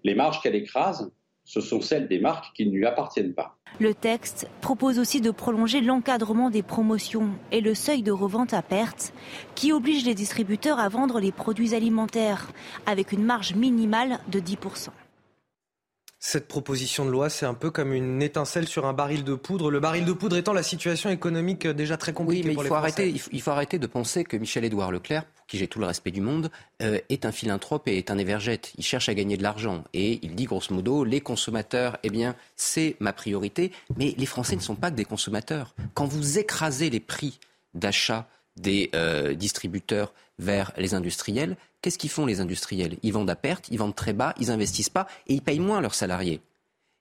[0.04, 1.10] Les marges qu'elle écrase,
[1.44, 3.56] ce sont celles des marques qui ne lui appartiennent pas.
[3.80, 8.62] Le texte propose aussi de prolonger l'encadrement des promotions et le seuil de revente à
[8.62, 9.12] perte
[9.56, 12.52] qui oblige les distributeurs à vendre les produits alimentaires
[12.86, 14.56] avec une marge minimale de 10
[16.26, 19.70] cette proposition de loi, c'est un peu comme une étincelle sur un baril de poudre.
[19.70, 22.68] Le baril de poudre étant la situation économique déjà très compliquée oui, mais pour il
[22.68, 25.84] faut arrêter, il faut, arrêter de penser que Michel-Édouard Leclerc, pour qui j'ai tout le
[25.84, 28.72] respect du monde, euh, est un philanthrope et est un évergète.
[28.78, 32.34] Il cherche à gagner de l'argent et il dit grosso modo, les consommateurs, eh bien,
[32.56, 33.70] c'est ma priorité.
[33.98, 35.74] Mais les Français ne sont pas que des consommateurs.
[35.92, 37.38] Quand vous écrasez les prix
[37.74, 42.96] d'achat des euh, distributeurs vers les industriels, Qu'est-ce qu'ils font les industriels?
[43.02, 45.82] Ils vendent à perte, ils vendent très bas, ils investissent pas et ils payent moins
[45.82, 46.40] leurs salariés.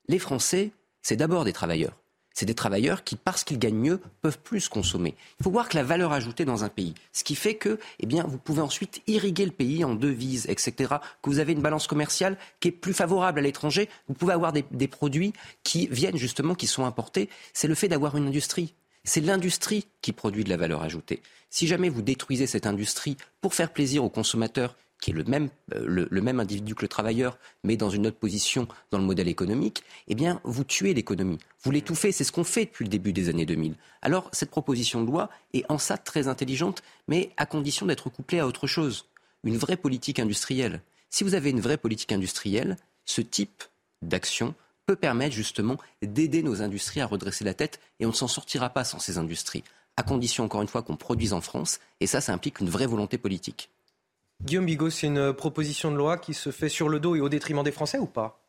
[0.08, 1.96] Les Français, c'est d'abord des travailleurs.
[2.34, 5.14] C'est des travailleurs qui, parce qu'ils gagnent mieux, peuvent plus consommer.
[5.40, 8.06] Il faut voir que la valeur ajoutée dans un pays, ce qui fait que, eh
[8.06, 10.96] vous pouvez ensuite irriguer le pays en devises, etc.
[11.22, 13.88] Que vous avez une balance commerciale qui est plus favorable à l'étranger.
[14.08, 15.32] Vous pouvez avoir des produits
[15.62, 17.30] qui viennent justement, qui sont importés.
[17.54, 18.74] C'est le fait d'avoir une industrie.
[19.04, 21.22] C'est l'industrie qui produit de la valeur ajoutée.
[21.50, 25.50] Si jamais vous détruisez cette industrie pour faire plaisir aux consommateurs qui est le même,
[25.74, 29.28] euh, le, même individu que le travailleur, mais dans une autre position dans le modèle
[29.28, 31.38] économique, eh bien, vous tuez l'économie.
[31.62, 32.10] Vous l'étouffez.
[32.10, 33.74] C'est ce qu'on fait depuis le début des années 2000.
[34.00, 38.38] Alors, cette proposition de loi est en ça très intelligente, mais à condition d'être couplée
[38.38, 39.10] à autre chose.
[39.42, 40.80] Une vraie politique industrielle.
[41.10, 43.62] Si vous avez une vraie politique industrielle, ce type
[44.00, 44.54] d'action
[44.86, 48.70] peut permettre justement d'aider nos industries à redresser la tête et on ne s'en sortira
[48.70, 49.64] pas sans ces industries,
[49.96, 52.86] à condition encore une fois qu'on produise en France et ça, ça implique une vraie
[52.86, 53.70] volonté politique.
[54.42, 57.28] Guillaume Bigot, c'est une proposition de loi qui se fait sur le dos et au
[57.28, 58.40] détriment des Français ou pas?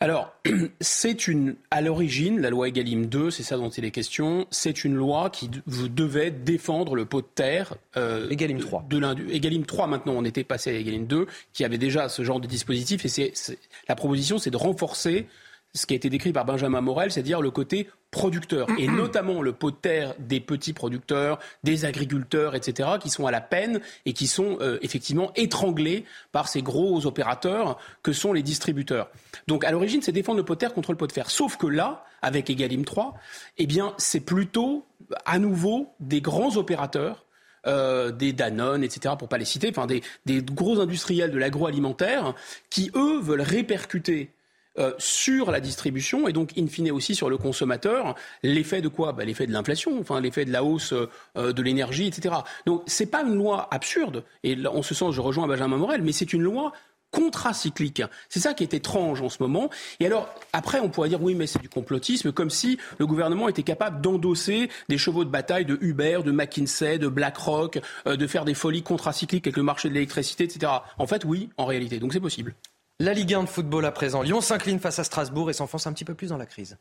[0.00, 0.32] Alors,
[0.80, 4.84] c'est une, à l'origine, la loi Egalim 2, c'est ça dont il est question, c'est
[4.84, 7.74] une loi qui devait défendre le pot de terre.
[7.96, 8.86] Euh, Egalim 3.
[8.88, 12.22] De, de Egalim 3, maintenant, on était passé à Egalim 2, qui avait déjà ce
[12.22, 13.04] genre de dispositif.
[13.04, 15.26] Et c'est, la proposition, c'est de renforcer
[15.74, 19.52] ce qui a été décrit par Benjamin Morel, c'est-à-dire le côté producteur, et notamment le
[19.52, 24.14] pot de terre des petits producteurs, des agriculteurs, etc., qui sont à la peine et
[24.14, 29.10] qui sont euh, effectivement étranglés par ces gros opérateurs que sont les distributeurs.
[29.46, 31.30] Donc à l'origine, c'est défendre le pot de terre contre le pot de fer.
[31.30, 33.14] Sauf que là, avec Egalim 3,
[33.58, 34.86] eh bien, c'est plutôt
[35.26, 37.26] à nouveau des grands opérateurs
[37.66, 42.34] euh, des Danone, etc., pour pas les citer, enfin des, des gros industriels de l'agroalimentaire
[42.70, 44.30] qui, eux, veulent répercuter
[44.78, 48.14] euh, sur la distribution et donc in fine aussi sur le consommateur.
[48.42, 49.12] L'effet de quoi?
[49.12, 52.34] Bah, L'effet de l'inflation, enfin l'effet de la hausse euh, de l'énergie, etc.
[52.66, 56.12] Donc c'est pas une loi absurde et en ce sens je rejoins Benjamin Morel, mais
[56.12, 56.72] c'est une loi
[57.10, 58.02] contracyclique.
[58.28, 59.70] C'est ça qui est étrange en ce moment.
[60.00, 63.48] Et alors, après, on pourrait dire oui, mais c'est du complotisme, comme si le gouvernement
[63.48, 68.26] était capable d'endosser des chevaux de bataille de Uber, de McKinsey, de BlackRock, euh, de
[68.26, 70.72] faire des folies contracycliques avec le marché de l'électricité, etc.
[70.98, 71.98] En fait, oui, en réalité.
[71.98, 72.54] Donc c'est possible.
[73.00, 74.22] La Ligue 1 de football à présent.
[74.22, 76.76] Lyon s'incline face à Strasbourg et s'enfonce un petit peu plus dans la crise.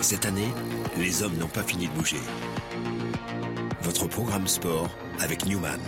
[0.00, 0.48] Cette année,
[0.96, 2.16] les hommes n'ont pas fini de bouger.
[3.82, 4.88] Votre programme sport
[5.20, 5.78] avec Newman.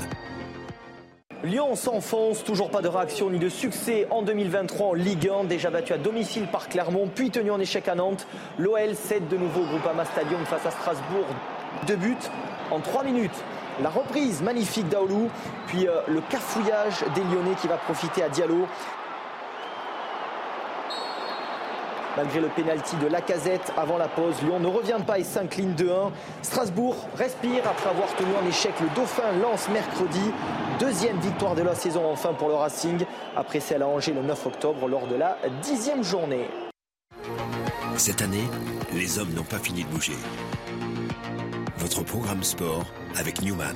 [1.43, 5.71] Lyon s'enfonce, toujours pas de réaction ni de succès en 2023 en Ligue 1, déjà
[5.71, 8.27] battu à domicile par Clermont, puis tenu en échec à Nantes.
[8.59, 11.25] L'OL cède de nouveau au Groupama Stadium face à Strasbourg.
[11.87, 12.15] Deux buts
[12.71, 13.43] en trois minutes
[13.83, 15.31] la reprise magnifique d'Aoulou,
[15.67, 18.67] puis euh, le cafouillage des Lyonnais qui va profiter à Diallo.
[22.17, 26.11] Malgré le pénalty de Lacazette avant la pause, Lyon ne revient pas et s'incline 2-1.
[26.43, 30.33] Strasbourg respire après avoir tenu en échec le Dauphin lance mercredi.
[30.81, 33.05] Deuxième victoire de la saison enfin pour le Racing,
[33.37, 36.49] après celle à Angers le 9 octobre lors de la dixième journée.
[37.97, 38.49] Cette année,
[38.93, 40.17] les hommes n'ont pas fini de bouger.
[41.91, 42.87] Votre programme sport
[43.17, 43.75] avec Newman.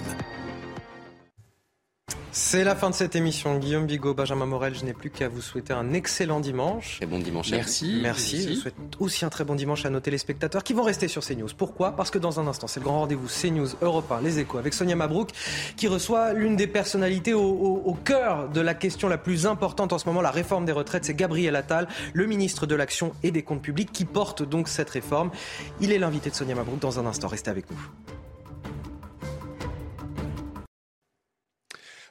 [2.36, 3.58] C'est la fin de cette émission.
[3.58, 6.96] Guillaume Bigot, Benjamin Morel, je n'ai plus qu'à vous souhaiter un excellent dimanche.
[6.96, 7.52] Très bon dimanche.
[7.52, 8.00] Merci.
[8.02, 8.48] Merci.
[8.48, 11.50] Je souhaite aussi un très bon dimanche à nos téléspectateurs qui vont rester sur CNews.
[11.56, 11.92] Pourquoi?
[11.92, 14.74] Parce que dans un instant, c'est le grand rendez-vous CNews Europe 1, Les Échos, avec
[14.74, 15.30] Sonia Mabrouk,
[15.76, 20.06] qui reçoit l'une des personnalités au, cœur de la question la plus importante en ce
[20.06, 21.04] moment, la réforme des retraites.
[21.04, 24.90] C'est Gabriel Attal, le ministre de l'Action et des Comptes Publics, qui porte donc cette
[24.90, 25.30] réforme.
[25.80, 27.28] Il est l'invité de Sonia Mabrouk dans un instant.
[27.28, 27.78] Restez avec nous.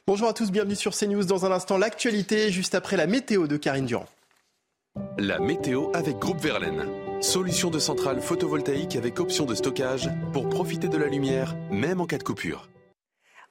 [0.06, 1.24] Bonjour à tous, bienvenue sur CNews.
[1.24, 4.04] Dans un instant, l'actualité, juste après la météo de Karine Durand.
[5.16, 6.84] La météo avec Groupe Verlaine.
[7.22, 12.06] Solution de centrale photovoltaïque avec option de stockage pour profiter de la lumière, même en
[12.06, 12.68] cas de coupure.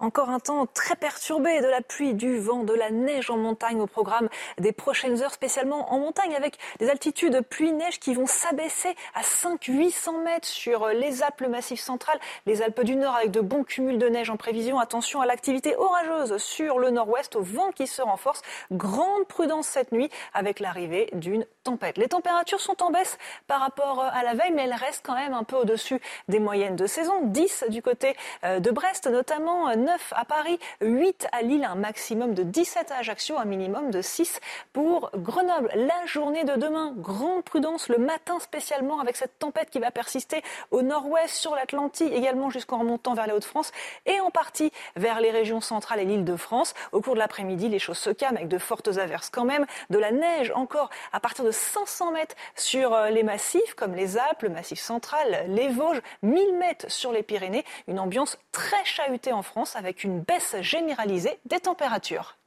[0.03, 3.79] Encore un temps très perturbé, de la pluie, du vent, de la neige en montagne
[3.79, 8.93] au programme des prochaines heures, spécialement en montagne, avec des altitudes pluie-neige qui vont s'abaisser
[9.15, 13.39] à 500-800 mètres sur les Alpes, le Massif central, les Alpes du Nord, avec de
[13.39, 14.77] bons cumuls de neige en prévision.
[14.77, 18.41] Attention à l'activité orageuse sur le nord-ouest, au vent qui se renforce.
[18.73, 21.97] Grande prudence cette nuit avec l'arrivée d'une tempête.
[21.97, 23.17] Les températures sont en baisse
[23.47, 26.75] par rapport à la veille, mais elles restent quand même un peu au-dessus des moyennes
[26.75, 27.21] de saison.
[27.23, 32.33] 10 du côté euh, de Brest, notamment 9 à Paris, 8 à Lille, un maximum
[32.33, 34.39] de 17 à Ajaccio, un minimum de 6
[34.73, 35.71] pour Grenoble.
[35.75, 40.41] La journée de demain, grande prudence le matin spécialement avec cette tempête qui va persister
[40.71, 43.71] au nord-ouest, sur l'Atlantique, également jusqu'en remontant vers les Hauts-de-France
[44.05, 46.73] et en partie vers les régions centrales et l'île de France.
[46.91, 49.97] Au cours de l'après-midi, les choses se calment avec de fortes averses quand même, de
[49.97, 54.41] la neige encore à partir de 500 mètres sur euh, les massifs comme les Alpes,
[54.43, 57.63] le massif central, les Vosges, 1000 mètres sur les Pyrénées.
[57.87, 62.37] Une ambiance très chahutée en France avec une baisse généralisée des températures.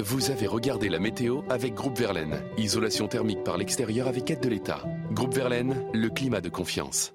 [0.00, 2.42] Vous avez regardé la météo avec Groupe Verlaine.
[2.56, 4.82] Isolation thermique par l'extérieur avec aide de l'État.
[5.12, 7.12] Groupe Verlaine, le climat de confiance.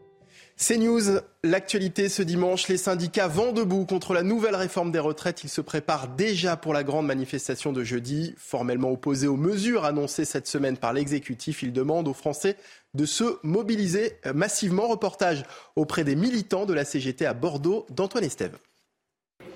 [0.66, 2.69] C'est News, l'actualité ce dimanche.
[2.69, 5.43] Les syndicats vont debout contre la nouvelle réforme des retraites.
[5.43, 8.33] Ils se préparent déjà pour la grande manifestation de jeudi.
[8.38, 12.56] Formellement opposés aux mesures annoncées cette semaine par l'exécutif, ils demandent aux Français
[12.93, 14.88] de se mobiliser massivement.
[14.88, 15.43] Reportage
[15.75, 18.58] auprès des militants de la CGT à Bordeaux d'Antoine Estève.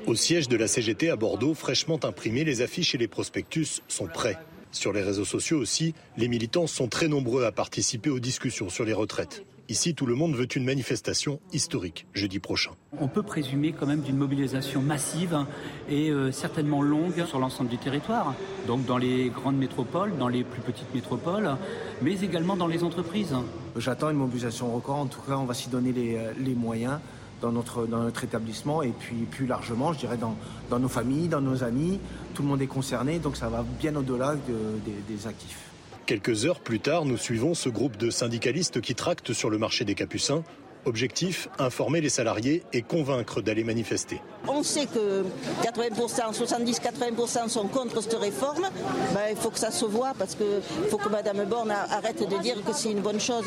[0.07, 4.07] Au siège de la CGT à Bordeaux, fraîchement imprimés, les affiches et les prospectus sont
[4.07, 4.37] prêts.
[4.73, 8.83] Sur les réseaux sociaux aussi, les militants sont très nombreux à participer aux discussions sur
[8.83, 9.45] les retraites.
[9.69, 12.71] Ici, tout le monde veut une manifestation historique jeudi prochain.
[13.01, 15.37] On peut présumer quand même d'une mobilisation massive
[15.89, 18.33] et euh, certainement longue sur l'ensemble du territoire,
[18.65, 21.57] donc dans les grandes métropoles, dans les plus petites métropoles,
[22.01, 23.35] mais également dans les entreprises.
[23.75, 26.99] J'attends une mobilisation record, en tout cas on va s'y donner les, euh, les moyens
[27.41, 30.37] dans notre, dans notre établissement et puis plus largement, je dirais, dans,
[30.69, 31.99] dans nos familles, dans nos amis.
[32.33, 34.55] Tout le monde est concerné, donc ça va bien au-delà de,
[34.85, 35.66] des, des actifs.
[36.07, 39.83] Quelques heures plus tard, nous suivons ce groupe de syndicalistes qui tractent sur le marché
[39.83, 40.45] des Capucins
[40.87, 44.21] Objectif, informer les salariés et convaincre d'aller manifester.
[44.47, 45.25] On sait que
[45.63, 48.69] 80%, 70-80% sont contre cette réforme.
[49.13, 52.37] Ben, il faut que ça se voit parce qu'il faut que Mme Borne arrête de
[52.41, 53.43] dire que c'est une bonne chose.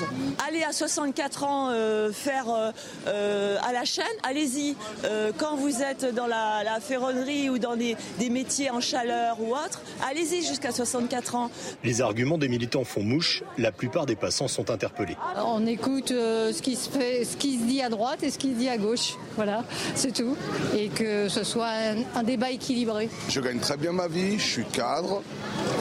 [0.47, 2.73] Allez à 64 ans euh, faire euh,
[3.07, 4.77] euh, à la chaîne, allez-y.
[5.05, 9.41] Euh, quand vous êtes dans la, la ferronnerie ou dans des, des, métiers en chaleur
[9.41, 11.51] ou autre, allez-y jusqu'à 64 ans.
[11.85, 13.43] Les arguments des militants font mouche.
[13.57, 15.17] La plupart des passants sont interpellés.
[15.43, 18.53] On écoute ce qui se fait ce qui se dit à droite et ce qui
[18.53, 19.17] se dit à gauche.
[19.37, 20.37] Voilà, c'est tout.
[20.77, 23.09] Et que ce soit un, un, débat équilibré.
[23.29, 25.23] Je gagne très bien ma vie, je suis cadre,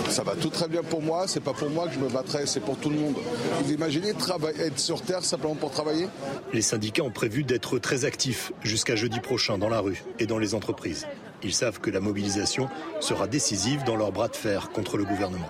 [0.10, 2.46] ça va tout très bien pour moi, c'est pas pour moi que je me battrai,
[2.46, 3.16] c'est pour tout le monde.
[3.64, 6.08] Vous imaginez travailler, être sur Terre simplement pour travailler?
[6.54, 10.38] Les syndicats ont prévu d'être très actifs jusqu'à jeudi prochain dans la rue et dans
[10.38, 11.08] les entreprises.
[11.44, 12.68] Ils savent que la mobilisation
[13.00, 15.50] sera décisive dans leur bras de fer contre le gouvernement.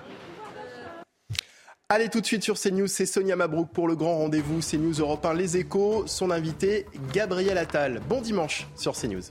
[1.92, 5.26] Allez tout de suite sur CNews, c'est Sonia Mabrouk pour le grand rendez-vous CNews Europe
[5.26, 8.00] 1 Les Échos, son invité Gabriel Attal.
[8.08, 9.22] Bon dimanche sur CNews.